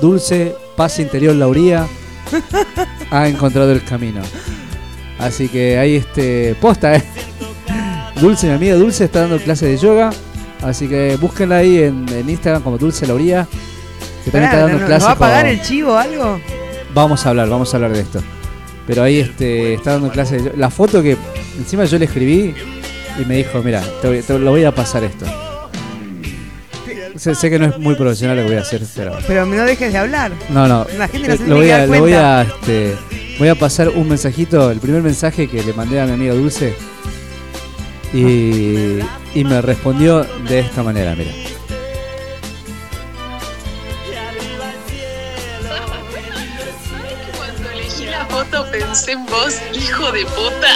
Dulce, 0.00 0.54
paz 0.76 0.98
interior 0.98 1.34
Lauría, 1.36 1.86
ha 3.10 3.28
encontrado 3.28 3.70
el 3.70 3.84
camino. 3.84 4.22
Así 5.18 5.48
que 5.48 5.78
ahí 5.78 5.96
este 5.96 6.56
posta, 6.60 6.96
eh. 6.96 7.04
Dulce, 8.20 8.46
mi 8.48 8.54
amiga 8.54 8.74
Dulce 8.76 9.04
está 9.04 9.20
dando 9.20 9.38
clases 9.38 9.68
de 9.68 9.76
yoga. 9.76 10.10
Así 10.62 10.88
que 10.88 11.16
búsquenla 11.20 11.56
ahí 11.58 11.82
en, 11.82 12.06
en 12.08 12.28
Instagram 12.30 12.62
como 12.62 12.78
Dulce 12.78 13.06
Lauría. 13.06 13.46
Que 14.24 14.30
también 14.30 14.50
Pará, 14.50 14.52
está 14.52 14.60
dando 14.66 14.78
¿no- 14.80 14.86
clases 14.86 15.02
¿Nos 15.02 15.08
va 15.08 15.12
a 15.12 15.18
pagar 15.18 15.46
el 15.46 15.62
chivo 15.62 15.92
o 15.92 15.96
algo? 15.96 16.40
Vamos 16.94 17.24
a 17.26 17.30
hablar, 17.30 17.48
vamos 17.48 17.72
a 17.72 17.76
hablar 17.76 17.92
de 17.92 18.00
esto. 18.00 18.22
Pero 18.90 19.04
ahí 19.04 19.20
este, 19.20 19.74
está 19.74 19.92
dando 19.92 20.10
clases. 20.10 20.42
de- 20.44 20.56
La 20.56 20.68
foto 20.68 21.00
que 21.00 21.16
encima 21.56 21.84
yo 21.84 21.96
le 21.96 22.06
escribí 22.06 22.52
y 23.20 23.24
me 23.24 23.36
dijo, 23.36 23.62
mira, 23.62 23.80
te, 24.02 24.20
te 24.20 24.36
lo 24.36 24.50
voy 24.50 24.64
a 24.64 24.74
pasar 24.74 25.04
esto. 25.04 25.24
Sé, 27.14 27.36
sé 27.36 27.50
que 27.50 27.58
no 27.60 27.66
es 27.66 27.78
muy 27.78 27.94
profesional 27.94 28.36
lo 28.36 28.42
que 28.42 28.48
voy 28.48 28.56
a 28.58 28.62
hacer, 28.62 28.82
pero... 28.96 29.12
Pero 29.28 29.46
no 29.46 29.62
dejes 29.64 29.92
de 29.92 29.98
hablar. 29.98 30.32
No, 30.48 30.66
no. 30.66 30.84
La 30.98 31.06
gente 31.06 31.28
no 31.28 31.36
se 31.36 31.46
lo 31.46 31.54
voy 31.56 31.70
a, 31.70 31.86
lo 31.86 32.00
voy 32.00 32.12
a, 32.14 32.42
este, 32.42 32.96
voy 33.38 33.46
a 33.48 33.54
pasar 33.54 33.90
un 33.90 34.08
mensajito, 34.08 34.70
el 34.72 34.80
primer 34.80 35.02
mensaje 35.02 35.46
que 35.46 35.62
le 35.62 35.72
mandé 35.72 36.00
a 36.00 36.06
mi 36.06 36.12
amiga 36.14 36.34
Dulce. 36.34 36.74
Y, 38.12 38.98
y 39.38 39.44
me 39.44 39.62
respondió 39.62 40.26
de 40.48 40.58
esta 40.60 40.82
manera, 40.82 41.14
mira. 41.14 41.30
Foto 49.10 49.10
pensé 49.10 49.12
en 49.12 49.26
vos, 49.26 49.60
hijo 49.74 50.12
de 50.12 50.24
puta. 50.26 50.68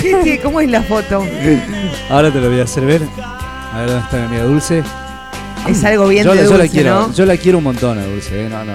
¿Qué- 0.00 0.16
qué- 0.24 0.40
¿Cómo 0.40 0.60
es 0.60 0.70
la 0.70 0.82
foto? 0.82 1.24
Ahora 2.10 2.32
te 2.32 2.40
lo 2.40 2.50
voy 2.50 2.60
a 2.60 2.64
hacer 2.64 2.84
ver. 2.84 3.02
A 3.72 3.78
ver 3.80 3.88
dónde 3.88 4.04
está 4.04 4.16
mi 4.18 4.24
amiga 4.26 4.42
Dulce. 4.44 4.82
Es 5.68 5.84
algo 5.84 6.08
bien 6.08 6.24
yo, 6.24 6.34
de 6.34 6.42
la- 6.42 6.48
Dulce, 6.48 6.68
quiero, 6.70 6.94
¿no? 7.08 7.12
Yo 7.14 7.26
la 7.26 7.36
quiero 7.36 7.58
un 7.58 7.64
montón 7.64 7.98
a 7.98 8.04
Dulce, 8.04 8.46
¿eh? 8.46 8.48
No, 8.48 8.64
no. 8.64 8.72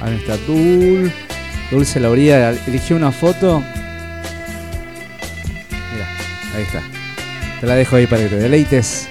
Ahí 0.00 0.14
está 0.16 0.36
Dul. 0.46 1.12
Dulce 1.70 2.00
Lauría 2.00 2.50
eligió 2.66 2.96
una 2.96 3.12
foto. 3.12 3.62
Mira, 5.70 6.08
ahí 6.56 6.62
está. 6.62 6.82
Te 7.60 7.66
la 7.66 7.74
dejo 7.76 7.96
ahí 7.96 8.06
para 8.06 8.22
que 8.22 8.28
te 8.28 8.36
deleites. 8.36 9.08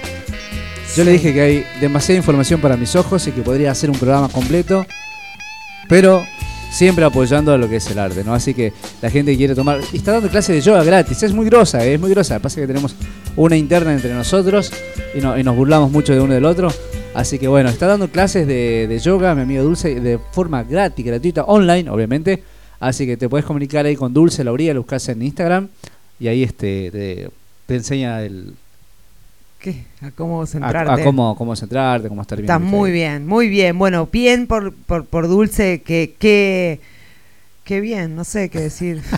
Yo 0.96 1.04
le 1.04 1.12
dije 1.12 1.32
que 1.32 1.40
hay 1.40 1.66
demasiada 1.80 2.18
información 2.18 2.60
para 2.60 2.76
mis 2.76 2.94
ojos 2.96 3.26
y 3.26 3.32
que 3.32 3.40
podría 3.42 3.70
hacer 3.70 3.88
un 3.90 3.96
programa 3.98 4.28
completo, 4.28 4.86
pero 5.88 6.26
siempre 6.72 7.04
apoyando 7.04 7.52
a 7.52 7.58
lo 7.58 7.68
que 7.68 7.76
es 7.76 7.90
el 7.90 7.98
arte, 7.98 8.24
¿no? 8.24 8.34
Así 8.34 8.54
que 8.54 8.72
la 9.00 9.10
gente 9.10 9.36
quiere 9.36 9.54
tomar. 9.54 9.80
Y 9.92 9.98
está 9.98 10.12
dando 10.12 10.28
clases 10.28 10.56
de 10.56 10.60
yoga 10.62 10.82
gratis, 10.82 11.22
es 11.22 11.32
muy 11.32 11.46
grosa, 11.46 11.84
¿eh? 11.84 11.94
es 11.94 12.00
muy 12.00 12.10
grosa. 12.10 12.38
Pasa 12.40 12.60
que 12.60 12.66
tenemos 12.66 12.94
una 13.36 13.56
interna 13.56 13.92
entre 13.92 14.12
nosotros 14.14 14.72
y, 15.14 15.20
no- 15.20 15.38
y 15.38 15.42
nos 15.44 15.54
burlamos 15.56 15.90
mucho 15.90 16.12
de 16.14 16.20
uno 16.20 16.34
del 16.34 16.44
otro. 16.44 16.72
Así 17.14 17.38
que 17.38 17.46
bueno, 17.46 17.68
está 17.68 17.86
dando 17.86 18.08
clases 18.08 18.46
de, 18.46 18.98
yoga, 19.02 19.34
mi 19.34 19.42
amigo 19.42 19.62
Dulce, 19.62 20.00
de 20.00 20.18
forma 20.32 20.62
gratis, 20.62 21.04
gratuita, 21.04 21.44
online, 21.44 21.90
obviamente. 21.90 22.42
Así 22.80 23.06
que 23.06 23.16
te 23.16 23.28
puedes 23.28 23.44
comunicar 23.44 23.84
ahí 23.86 23.94
con 23.96 24.12
Dulce 24.14 24.42
Lauría, 24.42 24.72
lo 24.74 24.80
buscas 24.80 25.08
en 25.10 25.22
Instagram 25.22 25.68
y 26.18 26.28
ahí 26.28 26.42
este 26.42 26.90
te, 26.90 27.28
te 27.66 27.74
enseña 27.76 28.22
el, 28.22 28.54
¿Qué? 29.62 29.84
A 30.00 30.10
cómo 30.10 30.44
centrarte. 30.44 31.00
a 31.00 31.04
cómo, 31.04 31.36
cómo 31.36 31.54
centrarte, 31.54 32.08
cómo 32.08 32.22
estar 32.22 32.36
bien. 32.36 32.46
Está 32.46 32.58
muy 32.58 32.90
bien, 32.90 33.24
muy 33.28 33.48
bien. 33.48 33.78
Bueno, 33.78 34.08
bien 34.10 34.48
por, 34.48 34.74
por, 34.74 35.06
por 35.06 35.28
Dulce, 35.28 35.82
que, 35.82 36.16
que, 36.18 36.80
que 37.62 37.80
bien, 37.80 38.16
no 38.16 38.24
sé 38.24 38.48
qué 38.48 38.58
decir. 38.58 39.00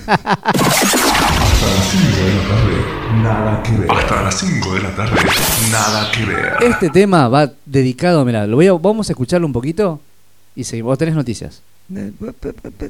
Nada 3.22 3.62
que 3.62 3.72
ver. 3.72 3.90
Hasta 3.90 4.22
las 4.22 4.38
5 4.38 4.74
de 4.74 4.82
la 4.82 4.94
tarde, 4.94 5.16
nada 5.70 6.10
que 6.12 6.24
ver. 6.26 6.52
Este 6.60 6.90
tema 6.90 7.28
va 7.28 7.50
dedicado, 7.64 8.22
mira, 8.26 8.46
lo 8.46 8.56
voy 8.56 8.66
a, 8.66 8.72
vamos 8.74 9.08
a 9.08 9.12
escucharlo 9.12 9.46
un 9.46 9.52
poquito 9.54 9.98
y 10.54 10.64
seguimos. 10.64 10.90
Vos 10.90 10.98
tenés 10.98 11.14
noticias. 11.14 11.62
Sí, 11.88 11.94
tenés 11.94 12.14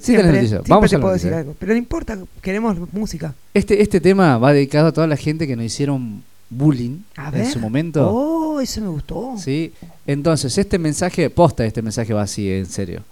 Siempre, 0.02 0.26
noticias. 0.26 0.48
siempre 0.50 0.70
Vamos 0.70 0.90
te 0.90 0.96
a 0.96 0.98
la 0.98 1.02
puedo 1.02 1.14
decir 1.14 1.32
eh. 1.32 1.36
algo. 1.36 1.54
Pero 1.56 1.72
no 1.72 1.78
importa, 1.78 2.18
queremos 2.42 2.76
música. 2.92 3.32
Este, 3.52 3.80
este 3.80 4.00
tema 4.00 4.38
va 4.38 4.52
dedicado 4.52 4.88
a 4.88 4.92
toda 4.92 5.06
la 5.06 5.16
gente 5.16 5.46
que 5.46 5.54
nos 5.54 5.64
hicieron 5.66 6.24
bullying 6.50 7.00
A 7.16 7.26
en 7.28 7.32
ver. 7.32 7.52
su 7.52 7.58
momento. 7.58 8.08
Oh, 8.10 8.60
eso 8.60 8.80
me 8.80 8.88
gustó. 8.88 9.34
¿Sí? 9.38 9.72
Entonces, 10.06 10.56
este 10.58 10.78
mensaje, 10.78 11.30
posta, 11.30 11.64
este 11.64 11.82
mensaje 11.82 12.12
va 12.12 12.22
así, 12.22 12.50
en 12.50 12.66
serio. 12.66 13.02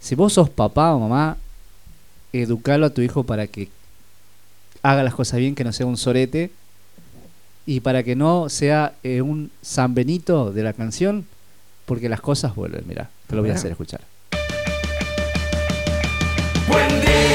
Si 0.00 0.14
vos 0.14 0.32
sos 0.32 0.50
papá 0.50 0.94
o 0.94 1.00
mamá, 1.00 1.36
educalo 2.32 2.86
a 2.86 2.90
tu 2.90 3.00
hijo 3.02 3.24
para 3.24 3.46
que 3.46 3.68
haga 4.82 5.02
las 5.02 5.14
cosas 5.14 5.40
bien, 5.40 5.54
que 5.54 5.64
no 5.64 5.72
sea 5.72 5.86
un 5.86 5.96
sorete, 5.96 6.50
y 7.66 7.80
para 7.80 8.02
que 8.04 8.14
no 8.14 8.48
sea 8.48 8.94
eh, 9.02 9.20
un 9.22 9.50
San 9.62 9.94
Benito 9.94 10.52
de 10.52 10.62
la 10.62 10.72
canción, 10.72 11.26
porque 11.84 12.08
las 12.08 12.20
cosas 12.20 12.54
vuelven, 12.54 12.84
mira, 12.86 13.10
te 13.26 13.34
lo 13.34 13.42
voy 13.42 13.50
a 13.50 13.54
hacer 13.54 13.72
escuchar. 13.72 14.00
Buen 16.68 16.88
día, 17.00 17.25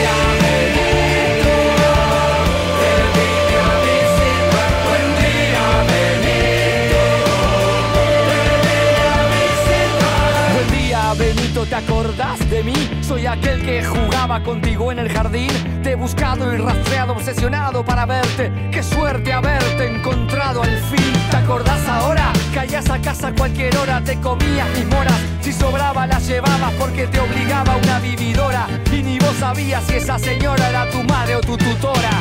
¿te 11.71 11.77
acordás 11.77 12.37
de 12.49 12.63
mí? 12.65 12.73
Soy 13.01 13.25
aquel 13.25 13.63
que 13.63 13.81
jugaba 13.81 14.43
contigo 14.43 14.91
en 14.91 14.99
el 14.99 15.09
jardín. 15.09 15.49
Te 15.81 15.91
he 15.91 15.95
buscado 15.95 16.53
y 16.53 16.57
rastreado, 16.57 17.13
obsesionado 17.13 17.85
para 17.85 18.05
verte. 18.05 18.51
Qué 18.73 18.83
suerte 18.83 19.31
haberte 19.31 19.87
encontrado 19.87 20.63
al 20.63 20.77
fin. 20.77 21.13
¿Te 21.29 21.37
acordás 21.37 21.87
ahora? 21.87 22.33
Caías 22.53 22.89
a 22.89 22.99
casa 22.99 23.33
cualquier 23.33 23.77
hora, 23.77 24.03
te 24.03 24.19
comías 24.19 24.67
mis 24.75 24.85
moras. 24.87 25.17
Si 25.39 25.53
sobraba, 25.53 26.05
las 26.07 26.27
llevabas 26.27 26.73
porque 26.73 27.07
te 27.07 27.21
obligaba 27.21 27.77
una 27.77 27.99
vividora. 27.99 28.67
Y 28.91 29.01
ni 29.01 29.17
vos 29.19 29.37
sabías 29.39 29.81
si 29.85 29.95
esa 29.95 30.19
señora 30.19 30.67
era 30.67 30.89
tu 30.89 31.01
madre 31.05 31.37
o 31.37 31.39
tu 31.39 31.55
tutora. 31.55 32.11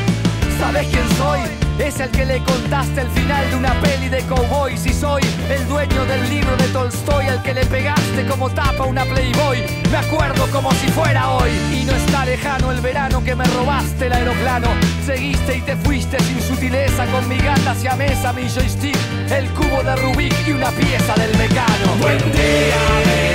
¿Sabes 0.60 0.86
quién 0.86 1.08
soy? 1.18 1.69
Es 1.80 1.98
el 1.98 2.10
que 2.10 2.26
le 2.26 2.42
contaste 2.44 3.00
el 3.00 3.08
final 3.08 3.50
de 3.50 3.56
una 3.56 3.72
peli 3.80 4.10
de 4.10 4.20
cowboy. 4.24 4.76
Si 4.76 4.92
soy 4.92 5.22
el 5.50 5.66
dueño 5.66 6.04
del 6.04 6.28
libro 6.28 6.54
de 6.58 6.68
Tolstoy, 6.68 7.26
el 7.26 7.42
que 7.42 7.54
le 7.54 7.64
pegaste 7.64 8.26
como 8.28 8.50
tapa 8.50 8.84
una 8.84 9.04
Playboy. 9.04 9.58
Me 9.90 9.96
acuerdo 9.96 10.46
como 10.50 10.70
si 10.72 10.88
fuera 10.88 11.30
hoy. 11.30 11.50
Y 11.72 11.84
no 11.84 11.92
está 11.92 12.26
lejano 12.26 12.70
el 12.70 12.80
verano 12.82 13.24
que 13.24 13.34
me 13.34 13.44
robaste 13.44 14.06
el 14.06 14.12
aeroplano. 14.12 14.68
Seguiste 15.06 15.56
y 15.56 15.60
te 15.62 15.74
fuiste 15.76 16.18
sin 16.20 16.42
sutileza 16.42 17.06
con 17.06 17.26
mi 17.28 17.38
gata 17.38 17.70
hacia 17.70 17.96
mesa, 17.96 18.34
mi 18.34 18.46
joystick, 18.46 18.98
el 19.30 19.48
cubo 19.50 19.82
de 19.82 19.96
Rubik 19.96 20.34
y 20.46 20.52
una 20.52 20.70
pieza 20.70 21.14
del 21.14 21.36
mecano. 21.38 21.94
Buen 21.98 22.18
día, 22.32 23.29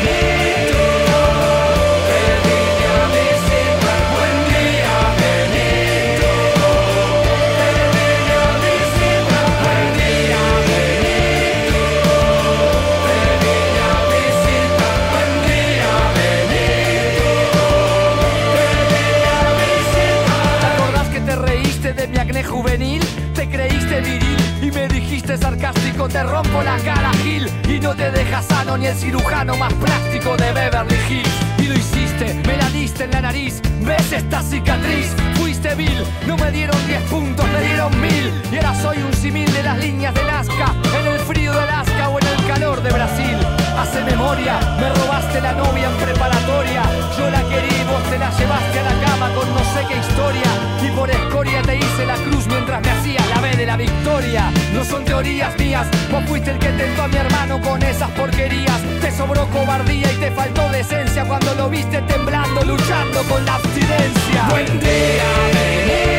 sarcástico, 25.38 26.08
te 26.08 26.24
rompo 26.24 26.62
la 26.64 26.78
cara, 26.78 27.12
Gil. 27.24 27.50
Y 27.68 27.80
no 27.80 27.96
te 27.96 28.12
deja 28.12 28.42
sano 28.42 28.78
ni 28.78 28.88
el 28.88 28.96
cirujano 28.96 29.56
más 29.58 29.74
práctico 29.74 30.36
de 30.38 30.52
Beverly 30.52 30.96
Hills. 31.10 31.30
Y 31.58 31.68
lo 31.68 31.74
hiciste, 31.74 32.34
me 32.46 32.58
la 32.58 32.70
diste 32.70 33.06
en 33.06 33.12
la 33.12 33.22
nariz. 33.22 33.62
¿Ves 33.82 34.12
esta 34.12 34.42
cicatriz? 34.42 35.14
Fuiste 35.36 35.76
vil, 35.76 36.04
no 36.28 36.38
me 36.38 36.52
dieron 36.52 36.78
10 36.88 37.02
puntos, 37.04 37.46
me 37.50 37.62
dieron 37.68 38.02
mil. 38.02 38.32
Y 38.52 38.56
ahora 38.58 38.76
soy 38.82 38.98
un 38.98 39.14
simil 39.14 39.52
de 39.52 39.64
las 39.64 39.78
líneas 39.78 40.14
de 40.14 40.24
Nazca, 40.24 40.74
en 41.00 41.14
el 41.14 41.20
frío 41.20 41.54
de 41.54 41.60
Alaska 41.60 42.10
o 42.10 42.20
en 42.20 42.28
el 42.28 42.48
calor 42.48 42.82
de 42.82 42.92
Brasil. 42.92 43.38
Así 43.78 44.00
memoria. 44.06 44.60
Me 44.80 44.90
robaste 44.90 45.42
la 45.42 45.54
novia 45.54 45.90
en 45.90 45.96
preparatoria. 45.98 46.84
Yo 47.18 47.30
la 47.30 47.42
querí, 47.44 47.84
vos 47.90 48.04
te 48.10 48.18
la 48.18 48.32
llevaste 48.32 48.80
a 48.80 48.84
la 48.84 48.95
con 49.34 49.54
no 49.54 49.60
sé 49.74 49.86
qué 49.88 49.98
historia. 49.98 50.44
Y 50.84 50.92
por 50.92 51.10
escoria 51.10 51.62
te 51.62 51.78
hice 51.78 52.06
la 52.06 52.16
cruz 52.16 52.48
mientras 52.48 52.82
me 52.82 52.90
hacía 52.90 53.26
la 53.28 53.42
B 53.42 53.56
de 53.56 53.66
la 53.66 53.78
victoria. 53.78 54.52
No 54.74 54.84
son 54.84 55.04
teorías 55.06 55.58
mías, 55.58 55.88
vos 56.12 56.24
fuiste 56.28 56.52
el 56.52 56.60
que 56.60 56.70
tentó 56.70 57.04
a 57.04 57.08
mi 57.08 57.18
hermano 57.18 57.62
con 57.62 57.82
esas 57.84 58.10
porquerías. 58.12 58.82
Te 59.02 59.12
sobró 59.12 59.48
cobardía 59.48 60.12
y 60.12 60.16
te 60.18 60.32
faltó 60.32 60.70
decencia 60.70 61.26
cuando 61.26 61.54
lo 61.56 61.70
viste 61.70 62.02
temblando, 62.02 62.64
luchando 62.64 63.24
con 63.24 63.46
la 63.46 63.56
abstinencia. 63.56 64.48
Buen 64.50 64.80
día, 64.80 65.24
Benito. 65.54 66.15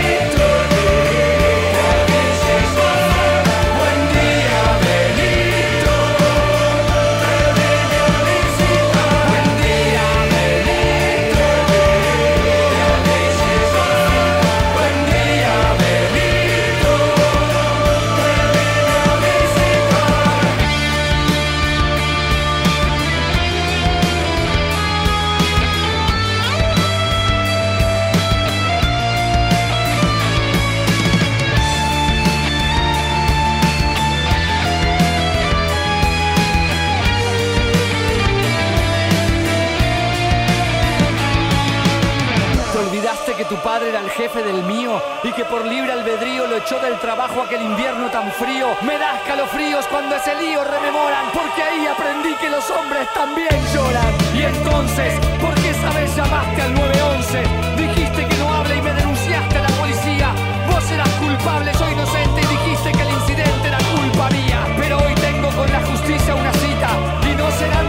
El 44.07 44.12
jefe 44.12 44.43
del 44.43 44.62
mío 44.65 45.03
y 45.24 45.33
que 45.33 45.45
por 45.45 45.65
libre 45.66 45.91
albedrío 45.93 46.47
lo 46.47 46.57
echó 46.57 46.78
del 46.78 46.99
trabajo 47.01 47.43
aquel 47.43 47.62
invierno 47.62 48.09
tan 48.09 48.31
frío. 48.33 48.69
Me 48.83 48.99
da 48.99 49.16
escalofríos 49.16 49.85
cuando 49.89 50.15
ese 50.15 50.35
lío 50.41 50.62
rememoran, 50.62 51.27
porque 51.33 51.62
ahí 51.62 51.87
aprendí 51.87 52.35
que 52.37 52.49
los 52.49 52.70
hombres 52.70 53.09
también 53.15 53.51
lloran. 53.74 54.15
Y 54.35 54.43
entonces, 54.43 55.19
¿por 55.41 55.55
qué 55.55 55.70
esa 55.70 55.91
vez 55.91 56.15
llamaste 56.15 56.62
al 56.62 56.74
911? 56.74 57.43
Dijiste 57.77 58.28
que 58.28 58.37
no 58.37 58.55
hable 58.55 58.77
y 58.77 58.83
me 58.83 58.93
denunciaste 58.95 59.59
a 59.59 59.62
la 59.62 59.74
policía. 59.74 60.28
Vos 60.70 60.91
eras 60.91 61.11
culpable, 61.19 61.73
yo 61.78 61.91
inocente 61.91 62.41
y 62.43 62.47
dijiste 62.47 62.93
que 62.93 63.03
el 63.03 63.11
incidente 63.11 63.69
era 63.69 63.78
culpa 63.78 64.31
mía. 64.31 64.61
Pero 64.78 64.99
hoy 64.99 65.15
tengo 65.15 65.49
con 65.51 65.70
la 65.73 65.81
justicia 65.81 66.35
una 66.35 66.53
cita 66.53 66.91
y 67.28 67.35
no 67.35 67.51
será 67.51 67.83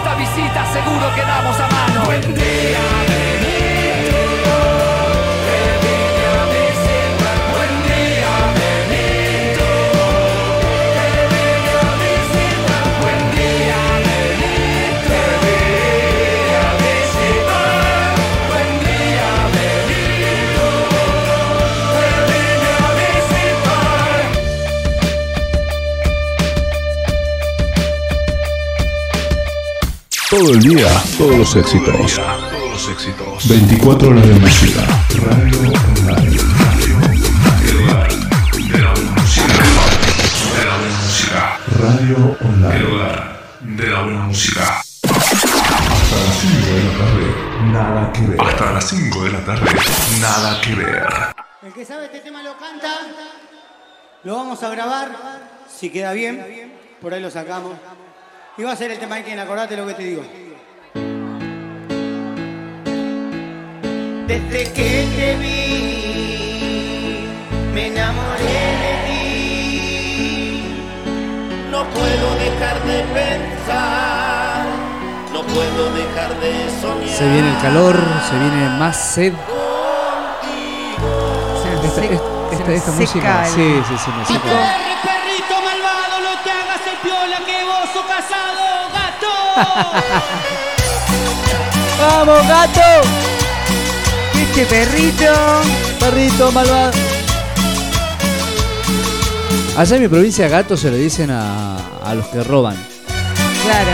esta 0.00 0.14
visita 0.14 0.64
seguro 0.72 1.14
quedamos 1.14 1.60
a 1.60 1.68
mano. 1.68 2.04
Buen 2.06 2.34
día, 2.34 3.49
Todo 30.50 30.58
el 30.58 30.64
día, 30.64 30.88
todos 31.16 31.36
los 31.36 31.54
éxitos. 31.54 32.16
Todos 32.16 32.70
los 32.72 32.88
éxitos. 32.88 33.48
24 33.48 34.08
horas 34.08 34.26
de 34.26 34.34
música. 34.34 34.80
Radio 35.14 35.60
online. 35.60 36.30
De 38.72 38.80
la 38.80 38.92
buena 38.92 39.12
música. 39.12 39.46
De 39.46 40.64
la 40.64 40.76
buena 40.76 40.98
música. 41.04 41.58
Radio 41.78 42.16
El 42.40 42.46
online. 42.48 42.84
hogar 42.84 43.40
de 43.60 43.86
la 43.90 44.02
buena 44.02 44.20
música. 44.22 44.82
Hasta 44.82 45.22
las 46.18 46.40
5 46.40 46.74
de 46.74 46.82
la 46.82 46.98
tarde. 46.98 47.26
Nada 47.70 48.12
que 48.12 48.22
ver. 48.26 48.40
Hasta 48.40 48.72
las 48.72 48.88
5 48.88 49.22
de 49.22 49.30
la 49.30 49.44
tarde. 49.44 49.70
Nada 50.20 50.60
que 50.60 50.74
ver. 50.74 51.08
El 51.62 51.72
que 51.72 51.84
sabe 51.84 52.06
este 52.06 52.18
tema 52.18 52.42
lo 52.42 52.58
canta. 52.58 52.90
Lo 54.24 54.34
vamos 54.34 54.60
a 54.64 54.68
grabar. 54.68 55.12
Si 55.72 55.90
queda 55.90 56.12
bien, 56.12 56.74
por 57.00 57.14
ahí 57.14 57.22
lo 57.22 57.30
sacamos. 57.30 57.74
Y 58.58 58.62
va 58.62 58.72
a 58.72 58.76
ser 58.76 58.90
el 58.90 58.98
tema 58.98 59.16
de 59.16 59.22
quien 59.22 59.38
acordate 59.38 59.76
lo 59.76 59.86
que 59.86 59.94
te 59.94 60.02
digo. 60.02 60.22
Desde 64.30 64.62
que 64.72 65.08
te 65.16 65.34
vi, 65.38 67.26
me 67.74 67.88
enamoré 67.88 68.60
de 68.84 68.92
ti. 69.08 70.78
No 71.68 71.82
puedo 71.86 72.34
dejar 72.36 72.80
de 72.84 73.02
pensar, 73.12 74.66
no 75.32 75.42
puedo 75.42 75.92
dejar 75.94 76.38
de 76.38 76.52
soñar. 76.80 77.08
Se 77.08 77.28
viene 77.28 77.50
el 77.50 77.58
calor, 77.58 77.98
se 78.30 78.38
viene 78.38 78.68
más 78.78 78.96
sed. 78.96 79.34
Esta, 81.82 82.04
esta, 82.04 82.04
esta, 82.52 82.72
esta 82.72 82.92
seca 82.92 83.00
música, 83.00 83.44
sí, 83.46 83.82
sí, 83.88 83.94
sí, 83.98 84.10
me 84.16 84.24
seca. 84.26 84.42
Perre, 84.44 84.94
perrito 85.02 85.56
malvado, 85.60 86.20
no 86.22 86.38
te 86.44 86.50
hagas 86.52 86.82
el 86.86 86.98
piola 87.02 87.38
que 87.44 87.64
vos 87.64 87.90
sos 87.92 88.06
casado, 88.06 88.62
gato. 88.94 89.32
¡Vamos, 92.16 92.46
gato! 92.46 93.39
Este 94.50 94.66
perrito. 94.66 95.32
Perrito 96.00 96.50
malvado. 96.50 96.90
Allá 99.76 99.96
en 99.96 100.02
mi 100.02 100.08
provincia 100.08 100.48
gato 100.48 100.76
se 100.76 100.90
le 100.90 100.98
dicen 100.98 101.30
a, 101.30 101.76
a 102.04 102.14
los 102.16 102.26
que 102.26 102.42
roban. 102.42 102.74
Claro. 103.62 103.92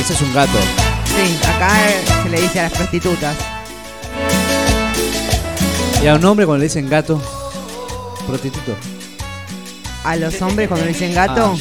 Ese 0.00 0.14
es 0.14 0.20
un 0.22 0.32
gato. 0.32 0.58
Sí, 1.14 1.38
acá 1.46 1.70
se 2.22 2.28
le 2.30 2.40
dice 2.40 2.60
a 2.60 2.62
las 2.64 2.72
prostitutas. 2.72 3.36
Y 6.02 6.06
a 6.06 6.14
un 6.14 6.24
hombre 6.24 6.46
cuando 6.46 6.60
le 6.60 6.64
dicen 6.64 6.88
gato, 6.88 7.20
prostituto. 8.26 8.74
A 10.04 10.16
los 10.16 10.40
hombres 10.40 10.68
cuando 10.68 10.86
le 10.86 10.92
dicen 10.92 11.12
gato. 11.12 11.54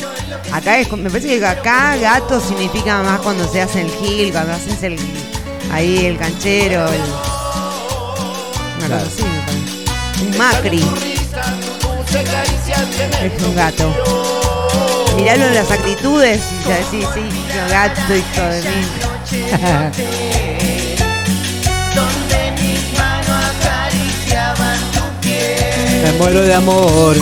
Acá 0.53 0.79
es, 0.79 0.89
me 0.89 1.09
parece 1.09 1.37
que 1.37 1.45
acá 1.45 1.97
gato 1.97 2.39
significa 2.39 3.03
más 3.03 3.19
cuando 3.19 3.45
se 3.45 3.61
hace 3.61 3.81
el 3.81 3.91
gil, 3.91 4.31
cuando 4.31 4.53
haces 4.53 4.81
el 4.83 4.97
ahí 5.71 6.05
el 6.05 6.17
canchero, 6.17 6.87
el, 6.87 7.01
una 8.85 8.87
Claro. 8.87 9.05
cosa 9.05 9.15
así 9.15 9.23
me 9.23 9.39
parece. 9.41 10.23
Un 10.23 10.29
macri. 10.37 10.83
Es 13.23 13.41
un 13.43 13.55
gato. 13.55 13.93
Miralo 15.15 15.45
en 15.45 15.53
las 15.55 15.71
actitudes 15.71 16.41
y 16.61 16.63
ya 16.67 16.75
decís, 16.77 17.07
sí, 17.13 17.21
yo 17.53 17.61
gato, 17.69 18.15
hijo 18.15 18.41
de 18.41 18.61
mí. 18.61 18.81
Me 26.03 26.11
muero 26.19 26.41
de 26.41 26.53
amor. 26.53 27.15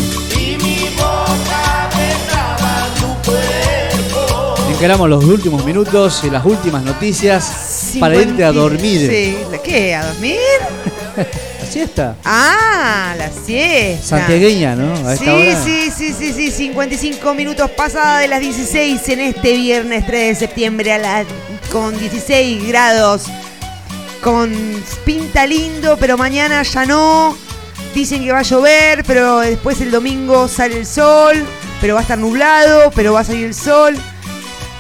Encaramos 4.70 5.10
los 5.10 5.24
últimos 5.24 5.64
minutos 5.64 6.22
y 6.26 6.30
las 6.30 6.44
últimas 6.46 6.84
noticias 6.84 7.96
para 8.00 8.16
irte 8.18 8.44
a 8.44 8.52
dormir. 8.52 9.10
Sí, 9.10 9.38
¿la 9.50 9.58
¿qué? 9.60 9.96
¿A 9.96 10.06
dormir? 10.08 10.38
¿La 11.74 11.80
siesta? 11.86 12.16
Ah, 12.24 13.16
la 13.18 13.30
siesta. 13.32 14.06
Santiagueña, 14.20 14.76
¿no? 14.76 15.08
A 15.08 15.14
esta 15.16 15.26
Sí, 15.26 15.32
hora. 15.32 15.64
sí, 15.64 15.92
sí, 15.96 16.14
sí, 16.14 16.32
sí, 16.34 16.52
55 16.52 17.34
minutos 17.34 17.72
pasada 17.72 18.20
de 18.20 18.28
las 18.28 18.42
16 18.42 19.10
en 19.10 19.20
este 19.22 19.54
viernes 19.54 20.06
3 20.06 20.28
de 20.40 20.46
septiembre 20.48 20.94
a 20.94 21.00
la, 21.00 21.26
con 21.72 21.98
16 21.98 22.68
grados. 22.68 23.24
Con 24.22 24.54
pinta 25.04 25.48
lindo, 25.48 25.98
pero 26.00 26.16
mañana 26.16 26.62
ya 26.62 26.86
no. 26.86 27.36
Dicen 27.96 28.24
que 28.24 28.32
va 28.32 28.40
a 28.40 28.44
llover, 28.44 29.04
pero 29.06 29.40
después 29.40 29.82
el 29.82 29.90
domingo 29.90 30.48
sale 30.48 30.78
el 30.78 30.86
sol, 30.86 31.44
pero 31.82 31.96
va 31.96 32.02
a 32.02 32.04
estar 32.04 32.20
nublado, 32.20 32.92
pero 32.96 33.14
va 33.14 33.22
a 33.22 33.24
salir 33.24 33.46
el 33.48 33.56
sol. 33.56 33.96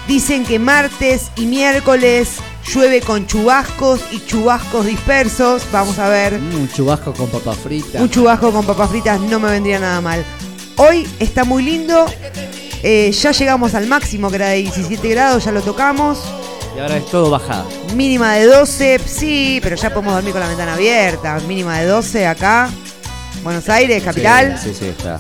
Dicen 0.08 0.46
que 0.46 0.60
martes 0.60 1.32
y 1.36 1.46
miércoles 1.48 2.30
llueve 2.68 3.02
con 3.02 3.26
chubascos 3.28 4.02
y 4.12 4.26
chubascos 4.26 4.86
dispersos. 4.86 5.64
Vamos 5.72 6.00
a 6.00 6.10
ver. 6.10 6.40
Mm, 6.40 6.56
Un 6.56 6.70
chubasco 6.72 7.14
con 7.14 7.28
papas 7.30 7.58
fritas. 7.58 8.02
Un 8.02 8.10
chubasco 8.10 8.52
con 8.52 8.66
papas 8.66 8.90
fritas 8.90 9.20
no 9.20 9.40
me 9.40 9.50
vendría 9.52 9.80
nada 9.80 10.02
mal. 10.02 10.24
Hoy 10.78 11.08
está 11.20 11.44
muy 11.44 11.64
lindo. 11.64 12.06
Eh, 12.82 13.12
ya 13.12 13.32
llegamos 13.32 13.74
al 13.76 13.88
máximo 13.88 14.30
que 14.30 14.36
era 14.36 14.50
de 14.50 14.58
17 14.58 15.08
grados, 15.10 15.46
ya 15.46 15.52
lo 15.52 15.62
tocamos. 15.62 16.20
Y 16.76 16.80
ahora 16.80 16.98
es 16.98 17.06
todo 17.06 17.30
bajada. 17.30 17.66
Mínima 17.96 18.34
de 18.34 18.46
12, 18.48 19.00
sí, 19.06 19.60
pero 19.62 19.76
ya 19.76 19.92
podemos 19.94 20.16
dormir 20.16 20.32
con 20.34 20.42
la 20.42 20.48
ventana 20.48 20.74
abierta. 20.74 21.40
Mínima 21.48 21.80
de 21.80 21.86
12 21.86 22.26
acá. 22.28 22.70
Buenos 23.44 23.70
Aires, 23.70 24.02
capital. 24.04 24.58
Sí, 24.62 24.70
sí, 24.70 24.76
sí, 24.80 24.86
está. 24.88 25.20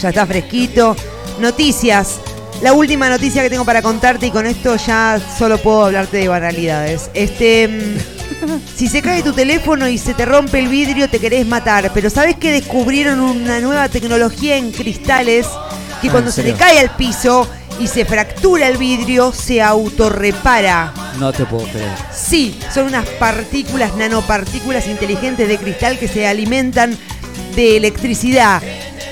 Ya 0.00 0.08
está 0.10 0.26
fresquito. 0.26 0.94
Noticias. 1.40 2.18
La 2.62 2.72
última 2.72 3.08
noticia 3.08 3.42
que 3.42 3.50
tengo 3.50 3.64
para 3.64 3.82
contarte 3.82 4.26
y 4.26 4.30
con 4.30 4.46
esto 4.46 4.76
ya 4.76 5.20
solo 5.38 5.58
puedo 5.58 5.84
hablarte 5.84 6.16
de 6.16 6.28
banalidades. 6.28 7.10
Este, 7.12 7.68
mm, 7.68 8.58
si 8.76 8.88
se 8.88 9.02
cae 9.02 9.22
tu 9.22 9.32
teléfono 9.32 9.88
y 9.88 9.98
se 9.98 10.14
te 10.14 10.24
rompe 10.24 10.58
el 10.58 10.68
vidrio 10.68 11.08
te 11.08 11.18
querés 11.18 11.46
matar, 11.46 11.90
pero 11.92 12.08
¿sabes 12.08 12.36
que 12.36 12.52
descubrieron 12.52 13.20
una 13.20 13.60
nueva 13.60 13.88
tecnología 13.88 14.56
en 14.56 14.72
cristales 14.72 15.46
que 16.00 16.08
Ah, 16.08 16.12
cuando 16.12 16.30
¿en 16.30 16.34
se 16.34 16.42
te 16.42 16.54
cae 16.54 16.78
al 16.78 16.90
piso 16.96 17.46
y 17.78 17.88
se 17.88 18.06
fractura 18.06 18.68
el 18.68 18.78
vidrio 18.78 19.32
se 19.32 19.60
autorrepara? 19.60 20.94
No 21.18 21.32
te 21.32 21.44
puedo 21.44 21.66
creer. 21.68 21.92
Sí, 22.10 22.58
son 22.72 22.86
unas 22.86 23.06
partículas, 23.06 23.94
nanopartículas 23.96 24.86
inteligentes 24.86 25.46
de 25.46 25.58
cristal 25.58 25.98
que 25.98 26.08
se 26.08 26.26
alimentan 26.26 26.96
de 27.54 27.76
electricidad. 27.76 28.62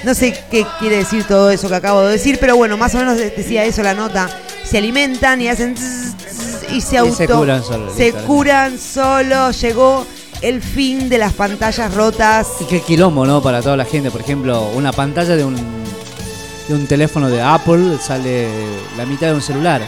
No 0.04 0.14
sé 0.14 0.38
qué 0.50 0.66
quiere 0.78 0.98
decir 0.98 1.24
todo 1.24 1.50
eso 1.50 1.68
que 1.68 1.74
acabo 1.76 2.02
de 2.02 2.12
decir, 2.12 2.38
pero 2.40 2.56
bueno, 2.56 2.76
más 2.76 2.94
o 2.94 2.98
menos 2.98 3.16
de- 3.16 3.30
decía 3.30 3.64
eso 3.64 3.82
la 3.82 3.94
nota. 3.94 4.28
Se 4.64 4.78
alimentan 4.78 5.40
y 5.40 5.48
hacen 5.48 5.76
zzz, 5.76 6.72
y 6.72 6.80
se 6.80 6.94
Y 6.96 6.98
auto 6.98 7.14
se 7.14 7.26
curan 7.28 7.62
solos, 7.64 7.94
se 7.94 8.12
curan 8.12 8.78
solo. 8.78 9.50
Llegó 9.52 10.06
el 10.42 10.60
fin 10.62 11.08
de 11.08 11.18
las 11.18 11.32
pantallas 11.32 11.94
rotas. 11.94 12.48
Y 12.60 12.64
qué 12.64 12.80
quilombo, 12.80 13.24
¿no? 13.26 13.42
Para 13.42 13.62
toda 13.62 13.76
la 13.76 13.84
gente. 13.84 14.10
Por 14.10 14.20
ejemplo, 14.20 14.68
una 14.74 14.92
pantalla 14.92 15.36
de 15.36 15.44
un, 15.44 15.54
de 15.54 16.74
un 16.74 16.86
teléfono 16.86 17.28
de 17.30 17.40
Apple 17.40 17.96
sale 18.02 18.48
la 18.96 19.06
mitad 19.06 19.28
de 19.28 19.34
un 19.34 19.42
celular. 19.42 19.82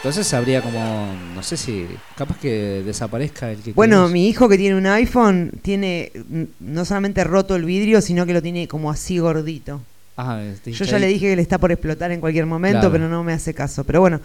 Entonces 0.00 0.32
habría 0.32 0.62
como, 0.62 1.12
no 1.34 1.42
sé 1.42 1.58
si, 1.58 1.86
capaz 2.16 2.38
que 2.38 2.82
desaparezca 2.82 3.50
el 3.52 3.58
que 3.60 3.74
Bueno, 3.74 4.08
mi 4.08 4.28
hijo 4.28 4.48
que 4.48 4.56
tiene 4.56 4.74
un 4.74 4.86
iPhone 4.86 5.52
tiene 5.60 6.10
mm, 6.14 6.42
no 6.60 6.86
solamente 6.86 7.22
roto 7.22 7.54
el 7.54 7.66
vidrio, 7.66 8.00
sino 8.00 8.24
que 8.24 8.32
lo 8.32 8.40
tiene 8.40 8.66
como 8.66 8.90
así 8.90 9.18
gordito. 9.18 9.82
Ah, 10.16 10.40
este, 10.42 10.72
Yo 10.72 10.86
ya 10.86 10.98
le 10.98 11.06
dije 11.06 11.28
que 11.28 11.36
le 11.36 11.42
está 11.42 11.58
por 11.58 11.70
explotar 11.70 12.12
en 12.12 12.20
cualquier 12.20 12.46
momento, 12.46 12.80
Claro. 12.80 12.92
pero 12.92 13.08
no 13.10 13.22
me 13.24 13.34
hace 13.34 13.52
caso. 13.52 13.84
Pero 13.84 14.00
bueno, 14.00 14.22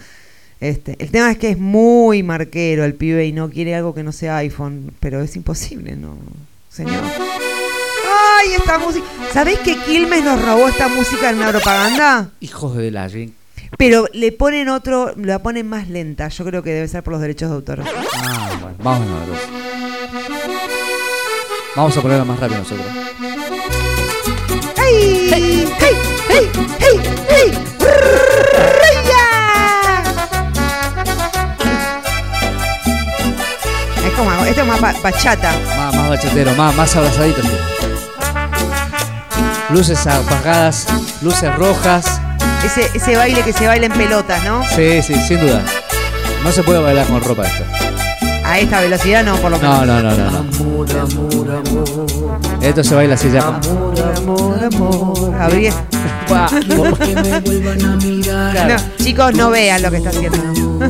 este, 0.62 0.96
el 0.98 1.12
tema 1.12 1.30
es 1.32 1.38
que 1.38 1.50
es 1.50 1.58
muy 1.60 2.24
marquero 2.24 2.86
el 2.86 2.94
pibe 2.94 3.26
y 3.26 3.34
no 3.34 3.50
quiere 3.50 3.76
algo 3.76 3.94
que 3.94 4.04
no 4.04 4.14
sea 4.14 4.38
iPhone, 4.38 4.94
pero 5.02 5.22
es 5.22 5.36
imposible, 5.36 5.98
¿no? 5.98 6.18
Señor. 6.70 7.04
¡Ay, 7.04 8.54
esta 8.58 8.78
música! 8.80 9.06
¿Sabés 9.34 9.60
que 9.60 9.76
Quilmes 9.84 10.24
nos 10.24 10.42
robó 10.42 10.70
esta 10.70 10.88
música 10.88 11.30
en 11.30 11.38
una 11.38 11.50
propaganda? 11.50 12.30
Hijos 12.40 12.78
de 12.78 12.92
la. 12.92 13.10
Pero 13.78 14.06
le 14.14 14.32
ponen 14.32 14.70
otro, 14.70 15.14
la 15.18 15.40
ponen 15.40 15.68
más 15.68 15.88
lenta. 15.90 16.28
Yo 16.30 16.46
creo 16.46 16.64
que 16.64 16.72
debe 16.74 16.88
ser 16.88 17.04
por 17.04 17.14
los 17.14 17.22
derechos 17.22 17.50
de 17.50 17.56
autor. 17.56 17.84
Ah, 18.24 18.50
bueno, 18.62 18.78
vamos 18.84 19.08
a 19.08 19.26
ver. 19.26 19.40
Vamos 21.76 21.98
a 21.98 22.02
ponerla 22.02 22.24
más 22.26 22.40
rápido 22.40 22.60
nosotros. 22.60 22.88
¡Hey! 24.78 25.30
¡Hey! 25.32 25.68
¡Hey! 25.80 26.50
¡Hey! 26.80 27.02
¡Hey! 27.30 27.52
Es 34.06 34.14
como, 34.14 34.32
esto 34.46 34.62
es 34.62 34.68
más 34.68 34.82
ba- 34.82 34.94
bachata. 35.04 35.52
Más, 35.78 35.96
más 35.96 36.10
bachatero, 36.10 36.54
más, 36.56 36.76
más 36.76 36.96
abrazadito. 36.96 37.42
Luces 39.70 40.06
apagadas, 40.08 40.86
luces 41.22 41.54
rojas. 41.56 42.22
Ese, 42.66 42.90
ese 42.96 43.16
baile 43.16 43.44
que 43.44 43.54
se 43.54 43.68
baila 43.68 43.86
en 43.86 43.94
pelotas, 43.94 44.44
¿no? 44.44 44.64
Sí, 44.76 45.02
sí, 45.04 45.14
sin 45.28 45.40
duda. 45.40 45.64
No 46.44 46.52
se 46.52 46.64
puede 46.64 46.80
bailar 46.80 47.06
con 47.06 47.24
ropa 47.24 47.46
esto. 47.46 47.85
A 48.48 48.60
esta 48.60 48.80
velocidad 48.80 49.24
no, 49.26 49.36
por 49.38 49.50
lo 49.52 49.58
menos. 49.58 49.86
No, 49.88 50.02
no, 50.02 50.04
no, 50.16 50.16
no. 50.16 50.32
no. 50.32 50.46
Esto 52.62 52.84
se 52.84 52.94
baila 52.96 53.16
así 53.16 53.30
ya. 53.32 53.42
Amor, 53.48 54.64
amor. 54.64 55.32
Gabriel. 55.32 55.74
No, 56.30 56.48
chicos, 59.04 59.34
no 59.36 59.50
vean 59.50 59.82
lo 59.82 59.90
que 59.92 59.98
está 59.98 60.10
haciendo. 60.10 60.38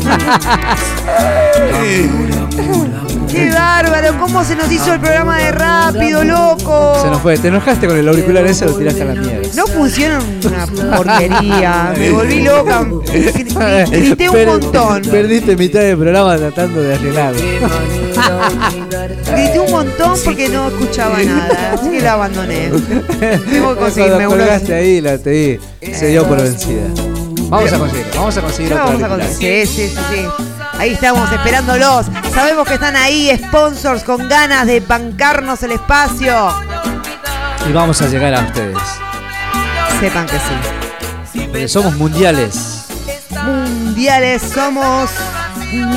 ¡Qué 3.32 3.49
bárbaro! 3.52 4.18
¿Cómo 4.19 4.44
se 4.45 4.56
nos 4.56 4.72
hizo 4.72 4.94
el 4.94 4.99
programa 5.02 5.38
de 5.38 5.52
rápido, 5.52 6.23
loco? 6.23 6.99
Se 7.02 7.10
nos 7.10 7.22
fue. 7.22 7.38
Te 7.38 7.49
enojaste 7.49 7.86
con 7.88 7.98
el 7.98 8.07
auricular 8.07 8.45
ese, 8.45 8.65
lo 8.65 8.73
tiraste 8.76 9.02
a 9.02 9.06
la 9.06 9.14
mierda. 9.15 9.48
No 9.56 9.68
funciona 9.68 10.19
una 10.44 10.65
porquería. 10.95 11.94
Me 11.98 12.11
volví 12.11 12.44
loca. 12.44 12.82
Gri- 12.84 13.90
Grité 13.91 14.30
un 14.30 14.45
montón. 14.45 15.02
Perdiste 15.02 15.56
mitad 15.57 15.80
del 15.82 15.98
programa 15.98 16.38
tratando 16.38 16.82
de 16.82 16.94
arreglarlo. 16.95 17.41
Grité 19.31 19.59
un 19.59 19.72
montón 19.72 20.17
porque 20.23 20.49
no 20.49 20.67
escuchaba 20.67 21.22
nada. 21.23 21.73
Así 21.73 21.89
que 21.89 22.01
la 22.01 22.13
abandoné. 22.13 22.69
Tengo 23.49 23.73
que 23.73 23.80
conseguirme 23.80 24.27
uno. 24.27 24.43
ahí, 24.73 25.01
la 25.01 25.17
te 25.17 25.59
se 25.81 26.07
dio 26.07 26.27
por 26.27 26.41
vencida. 26.41 26.88
Vamos 27.49 27.73
a 27.73 27.80
conseguir, 27.80 28.07
vamos 28.15 28.38
a 28.38 28.41
conseguir 28.41 28.69
Ya 28.72 28.85
otro 28.85 28.99
vamos 28.99 29.03
a 29.03 29.09
conseguir. 29.09 29.67
Sí, 29.67 29.88
sí, 29.88 29.95
sí, 29.95 30.01
sí. 30.11 30.26
Ahí 30.77 30.91
estamos 30.93 31.31
esperándolos. 31.31 32.07
Sabemos 32.34 32.67
que 32.67 32.73
están 32.73 32.95
ahí, 32.95 33.31
sponsors 33.45 34.03
con 34.03 34.27
ganas 34.27 34.67
de 34.67 34.80
bancarnos 34.81 35.63
el 35.63 35.72
espacio. 35.73 36.49
Y 37.67 37.72
vamos 37.72 38.01
a 38.01 38.07
llegar 38.07 38.34
a 38.34 38.41
ustedes. 38.41 38.77
Sepan 39.99 40.26
que 40.26 40.38
sí. 40.38 41.39
Porque 41.39 41.67
somos 41.67 41.95
mundiales. 41.95 42.85
Mundiales, 43.43 44.41
somos 44.41 45.09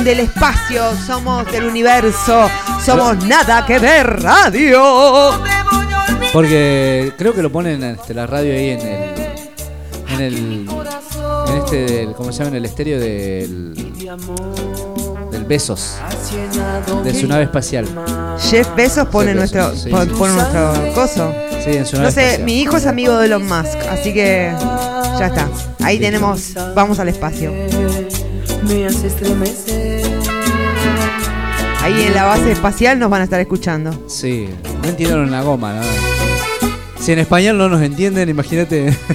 del 0.03 0.19
espacio, 0.21 0.83
somos 1.05 1.49
del 1.51 1.65
universo, 1.65 2.49
somos 2.83 3.23
nada 3.25 3.65
que 3.65 3.79
ver 3.79 4.21
radio. 4.21 5.31
Porque 6.33 7.11
creo 7.17 7.33
que 7.33 7.41
lo 7.41 7.51
ponen 7.51 7.83
este, 7.83 8.13
la 8.13 8.27
radio 8.27 8.53
ahí 8.53 8.69
en 8.69 8.79
el. 8.81 9.09
En 10.09 10.21
el. 10.21 10.69
En 11.47 11.57
este. 11.57 11.85
Del, 11.85 12.13
¿Cómo 12.13 12.31
se 12.31 12.39
llama? 12.39 12.49
En 12.49 12.55
el 12.57 12.65
estéreo 12.65 12.99
del. 12.99 13.73
Del 15.31 15.45
Besos. 15.45 15.97
De 17.03 17.13
su 17.13 17.27
nave 17.27 17.43
espacial. 17.43 17.87
Jeff 18.39 18.67
Bezos 18.75 19.07
pone 19.07 19.31
Jeff 19.31 19.37
nuestro, 19.37 19.69
Bezos, 19.69 19.83
sí. 19.83 19.89
pone 19.89 20.33
nuestro 20.33 20.93
coso. 20.93 21.33
Sí, 21.63 21.77
en 21.77 21.85
su 21.85 21.95
nave 21.97 22.07
No 22.07 22.11
sé, 22.11 22.21
espacial. 22.21 22.43
mi 22.45 22.61
hijo 22.61 22.77
es 22.77 22.85
amigo 22.85 23.17
de 23.17 23.25
Elon 23.25 23.47
Musk, 23.47 23.77
así 23.89 24.13
que 24.13 24.51
ya 25.17 25.27
está. 25.27 25.47
Ahí 25.83 25.99
tenemos, 25.99 26.53
vamos 26.75 26.99
al 26.99 27.09
espacio. 27.09 27.51
Me 28.67 28.85
hace 28.85 29.07
estremecer. 29.07 30.05
Ahí 31.81 32.03
en 32.03 32.13
la 32.13 32.25
base 32.25 32.51
espacial 32.51 32.99
nos 32.99 33.09
van 33.09 33.21
a 33.21 33.23
estar 33.23 33.39
escuchando. 33.39 34.05
Sí, 34.07 34.49
no 34.83 34.89
entienden 34.89 35.31
la 35.31 35.41
goma, 35.41 35.73
¿no? 35.73 35.81
Si 36.99 37.13
en 37.13 37.19
español 37.19 37.57
no 37.57 37.69
nos 37.69 37.81
entienden, 37.81 38.29
imagínate. 38.29 38.95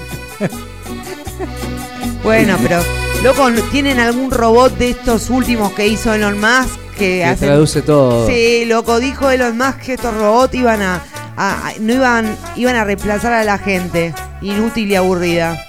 Bueno, 2.23 2.57
pero 2.63 2.81
loco, 3.23 3.51
¿tienen 3.71 4.01
algún 4.01 4.31
robot 4.31 4.79
de 4.79 4.89
estos 4.91 5.29
últimos 5.29 5.73
que 5.75 5.87
hizo 5.89 6.11
Elon 6.15 6.41
Musk 6.41 6.75
que, 6.93 7.19
Que 7.19 7.25
hacen- 7.27 7.49
traduce 7.49 7.83
todo. 7.83 8.27
Sí, 8.27 8.65
loco, 8.65 8.99
dijo 8.99 9.31
Elon 9.31 9.59
Musk 9.59 9.81
que 9.81 9.93
estos 9.93 10.15
robots 10.15 10.55
iban 10.55 10.81
a, 10.81 11.03
a- 11.37 11.69
a- 11.69 11.73
no 11.81 11.93
iban 11.93 12.35
iban 12.57 12.77
a 12.77 12.85
reemplazar 12.85 13.35
a 13.35 13.45
la 13.45 13.59
gente, 13.59 14.15
inútil 14.41 14.91
y 14.91 14.95
aburrida. 14.95 15.63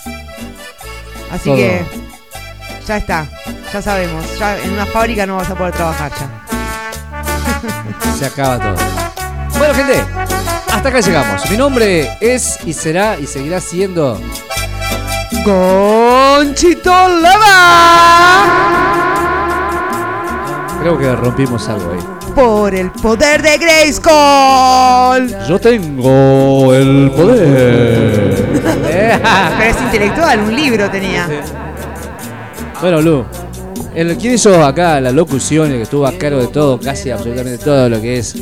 Así 1.29 1.43
Todo. 1.49 1.57
que 1.57 1.81
ya 2.87 2.95
está, 2.97 3.29
ya 3.75 3.81
sabemos, 3.81 4.23
ya 4.39 4.57
en 4.57 4.71
una 4.71 4.85
fábrica 4.85 5.25
no 5.25 5.35
vas 5.35 5.49
a 5.49 5.55
poder 5.55 5.73
trabajar 5.73 6.09
ya. 6.17 6.29
Se 8.17 8.25
acaba 8.25 8.57
todo. 8.57 8.77
Bueno, 9.57 9.73
gente, 9.73 10.01
hasta 10.71 10.87
acá 10.87 11.01
llegamos. 11.01 11.51
Mi 11.51 11.57
nombre 11.57 12.09
es 12.21 12.57
y 12.65 12.71
será 12.71 13.19
y 13.19 13.27
seguirá 13.27 13.59
siendo. 13.59 14.17
Conchito 15.43 16.89
Lava. 16.89 18.45
Creo 20.79 20.97
que 20.97 21.13
rompimos 21.13 21.67
algo 21.67 21.91
ahí. 21.91 21.99
Por 22.33 22.73
el 22.73 22.91
poder 22.91 23.41
de 23.41 23.57
Grayskull. 23.57 25.35
Yo 25.49 25.59
tengo 25.59 26.73
el 26.73 27.11
poder. 27.11 28.61
Pero 29.57 29.69
es 29.69 29.81
intelectual, 29.81 30.39
un 30.39 30.55
libro 30.55 30.89
tenía. 30.89 31.27
Bueno, 32.79 33.01
Lu, 33.01 33.25
el, 33.95 34.17
¿quién 34.17 34.33
hizo 34.33 34.63
acá 34.63 34.99
la 34.99 35.11
locución 35.11 35.71
y 35.71 35.75
que 35.75 35.81
estuvo 35.83 36.05
a 36.05 36.11
cargo 36.17 36.39
de 36.39 36.47
todo, 36.47 36.79
casi 36.79 37.11
absolutamente 37.11 37.63
todo 37.63 37.89
lo 37.89 38.01
que 38.01 38.19
es 38.19 38.35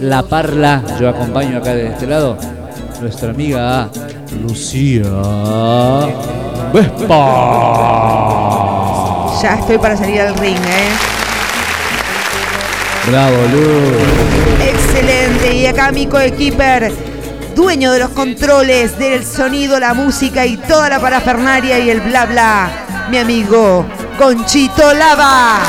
la 0.00 0.22
parla? 0.22 0.82
Yo 1.00 1.08
acompaño 1.08 1.58
acá 1.58 1.74
de 1.74 1.88
este 1.88 2.06
lado 2.06 2.38
nuestra 3.00 3.30
amiga 3.30 3.90
Lucía 4.42 5.02
Vespa. 6.72 7.20
Ya 9.42 9.56
estoy 9.60 9.78
para 9.78 9.96
salir 9.96 10.20
al 10.20 10.34
ring, 10.36 10.56
¿eh? 10.56 10.88
Bravo, 13.06 13.36
Lu. 13.52 13.92
Excelente. 14.64 15.54
Y 15.54 15.66
acá 15.66 15.92
mi 15.92 16.06
coequiper, 16.06 16.90
dueño 17.54 17.92
de 17.92 17.98
los 17.98 18.08
controles, 18.10 18.98
del 18.98 19.24
sonido, 19.24 19.78
la 19.78 19.92
música 19.92 20.46
y 20.46 20.56
toda 20.56 20.88
la 20.88 20.98
parafernaria 20.98 21.78
y 21.78 21.90
el 21.90 22.00
bla 22.00 22.24
bla. 22.24 22.70
Mi 23.10 23.18
amigo 23.18 23.84
Conchito 24.18 24.94
Lava. 24.94 25.60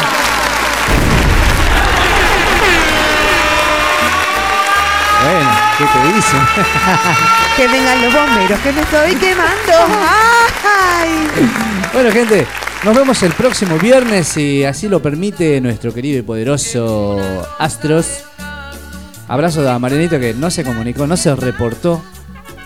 Bueno, 5.24 5.50
¿qué 5.78 5.86
te 5.86 6.14
dicen? 6.16 6.40
Que 7.56 7.68
vengan 7.70 8.02
los 8.02 8.14
bomberos, 8.14 8.60
que 8.60 8.72
me 8.74 8.82
estoy 8.82 9.16
quemando. 9.16 9.72
¡Ay! 10.66 11.30
Bueno, 11.94 12.12
gente, 12.12 12.46
nos 12.84 12.94
vemos 12.94 13.24
el 13.24 13.32
próximo 13.32 13.78
viernes 13.78 14.28
si 14.28 14.66
así 14.66 14.90
lo 14.90 15.02
permite 15.02 15.62
nuestro 15.62 15.94
querido 15.94 16.20
y 16.20 16.22
poderoso 16.22 17.18
Astros. 17.58 18.26
Abrazo 19.30 19.68
a 19.70 19.80
Marianito 19.80 20.20
que 20.20 20.34
no 20.34 20.52
se 20.52 20.66
comunicó, 20.66 21.08
no 21.08 21.16
se 21.16 21.34
reportó. 21.34 22.04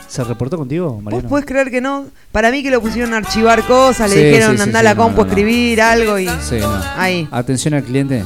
¿Se 0.09 0.23
reportó 0.23 0.57
contigo, 0.57 0.89
¿Vos 0.93 1.03
Mariano? 1.03 1.29
podés 1.29 1.45
creer 1.45 1.69
que 1.69 1.81
no? 1.81 2.05
Para 2.31 2.49
mí 2.49 2.63
que 2.63 2.71
lo 2.71 2.81
pusieron 2.81 3.13
a 3.13 3.17
archivar 3.17 3.63
cosas, 3.67 4.09
le 4.09 4.31
dijeron 4.31 4.59
andá 4.59 4.79
a 4.79 4.83
la 4.83 4.95
compu 4.95 5.21
no, 5.21 5.27
escribir 5.27 5.81
algo 5.81 6.17
y. 6.17 6.27
Sí, 6.41 6.57
no. 6.59 6.81
Ahí. 6.97 7.27
Atención 7.31 7.75
al 7.75 7.83
cliente. 7.83 8.23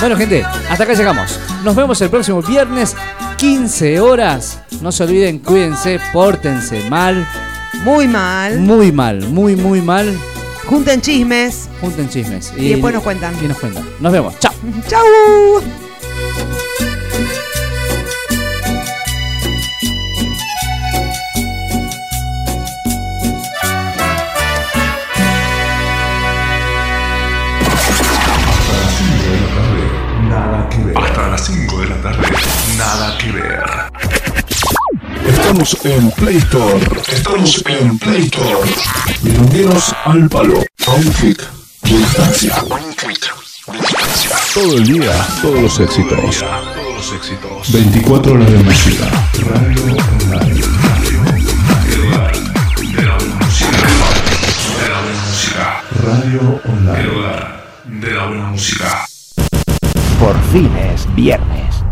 bueno, 0.00 0.16
gente, 0.16 0.42
hasta 0.70 0.84
acá 0.84 0.94
llegamos. 0.94 1.38
Nos 1.62 1.76
vemos 1.76 2.00
el 2.00 2.08
próximo 2.08 2.40
viernes, 2.40 2.96
15 3.36 4.00
horas. 4.00 4.60
No 4.80 4.90
se 4.92 5.04
olviden, 5.04 5.40
cuídense, 5.40 6.00
pórtense 6.12 6.88
mal. 6.88 7.28
Muy 7.84 8.08
mal. 8.08 8.58
Muy 8.60 8.92
mal, 8.92 9.28
muy, 9.28 9.56
muy 9.56 9.82
mal. 9.82 10.18
Junten 10.66 11.02
chismes. 11.02 11.68
Junten 11.82 12.08
chismes. 12.08 12.52
Y 12.56 12.70
después 12.70 12.94
nos 12.94 13.02
cuentan. 13.02 13.34
Y 13.44 13.46
nos 13.46 13.58
cuentan. 13.58 13.84
Nos 14.00 14.10
vemos. 14.10 14.38
Chao. 14.38 14.54
¡Chau! 14.88 15.04
Nada 15.60 16.63
nada 33.32 33.90
que 33.90 34.02
ver. 35.26 35.34
Estamos 35.34 35.76
en 35.84 36.10
Play 36.12 36.36
Store. 36.36 36.80
Estamos 37.08 37.64
en 37.66 37.98
Play 37.98 38.22
Store. 38.24 38.70
Milongueros 39.22 39.94
al 40.04 40.28
palo. 40.28 40.62
A 40.86 40.90
un 40.92 41.12
clic 41.12 41.42
de 41.82 41.98
distancia. 41.98 42.56
Todo 44.52 44.76
el 44.76 44.84
día, 44.86 45.12
todos 45.40 45.60
los 45.62 45.80
éxitos. 45.80 46.38
Todos 46.38 46.94
los 46.96 47.12
éxitos. 47.12 47.72
24 47.72 48.34
horas 48.34 48.52
de 48.52 48.58
música. 48.58 49.10
Radio 49.50 49.82
online. 50.20 50.60
El 51.92 52.00
hogar 52.06 52.32
de 52.34 53.02
la 53.02 53.16
buena 53.16 53.34
música. 53.36 53.70
De 54.80 54.88
la 54.88 55.00
buena 55.00 55.24
música. 55.28 55.82
Radio 56.02 56.40
El 56.64 56.70
online. 56.70 57.18
hogar 57.18 57.64
de 57.84 58.10
la 58.10 58.26
buena 58.26 58.46
música. 58.50 59.06
Por 60.18 60.40
fin 60.52 60.70
es 60.76 61.12
viernes. 61.14 61.83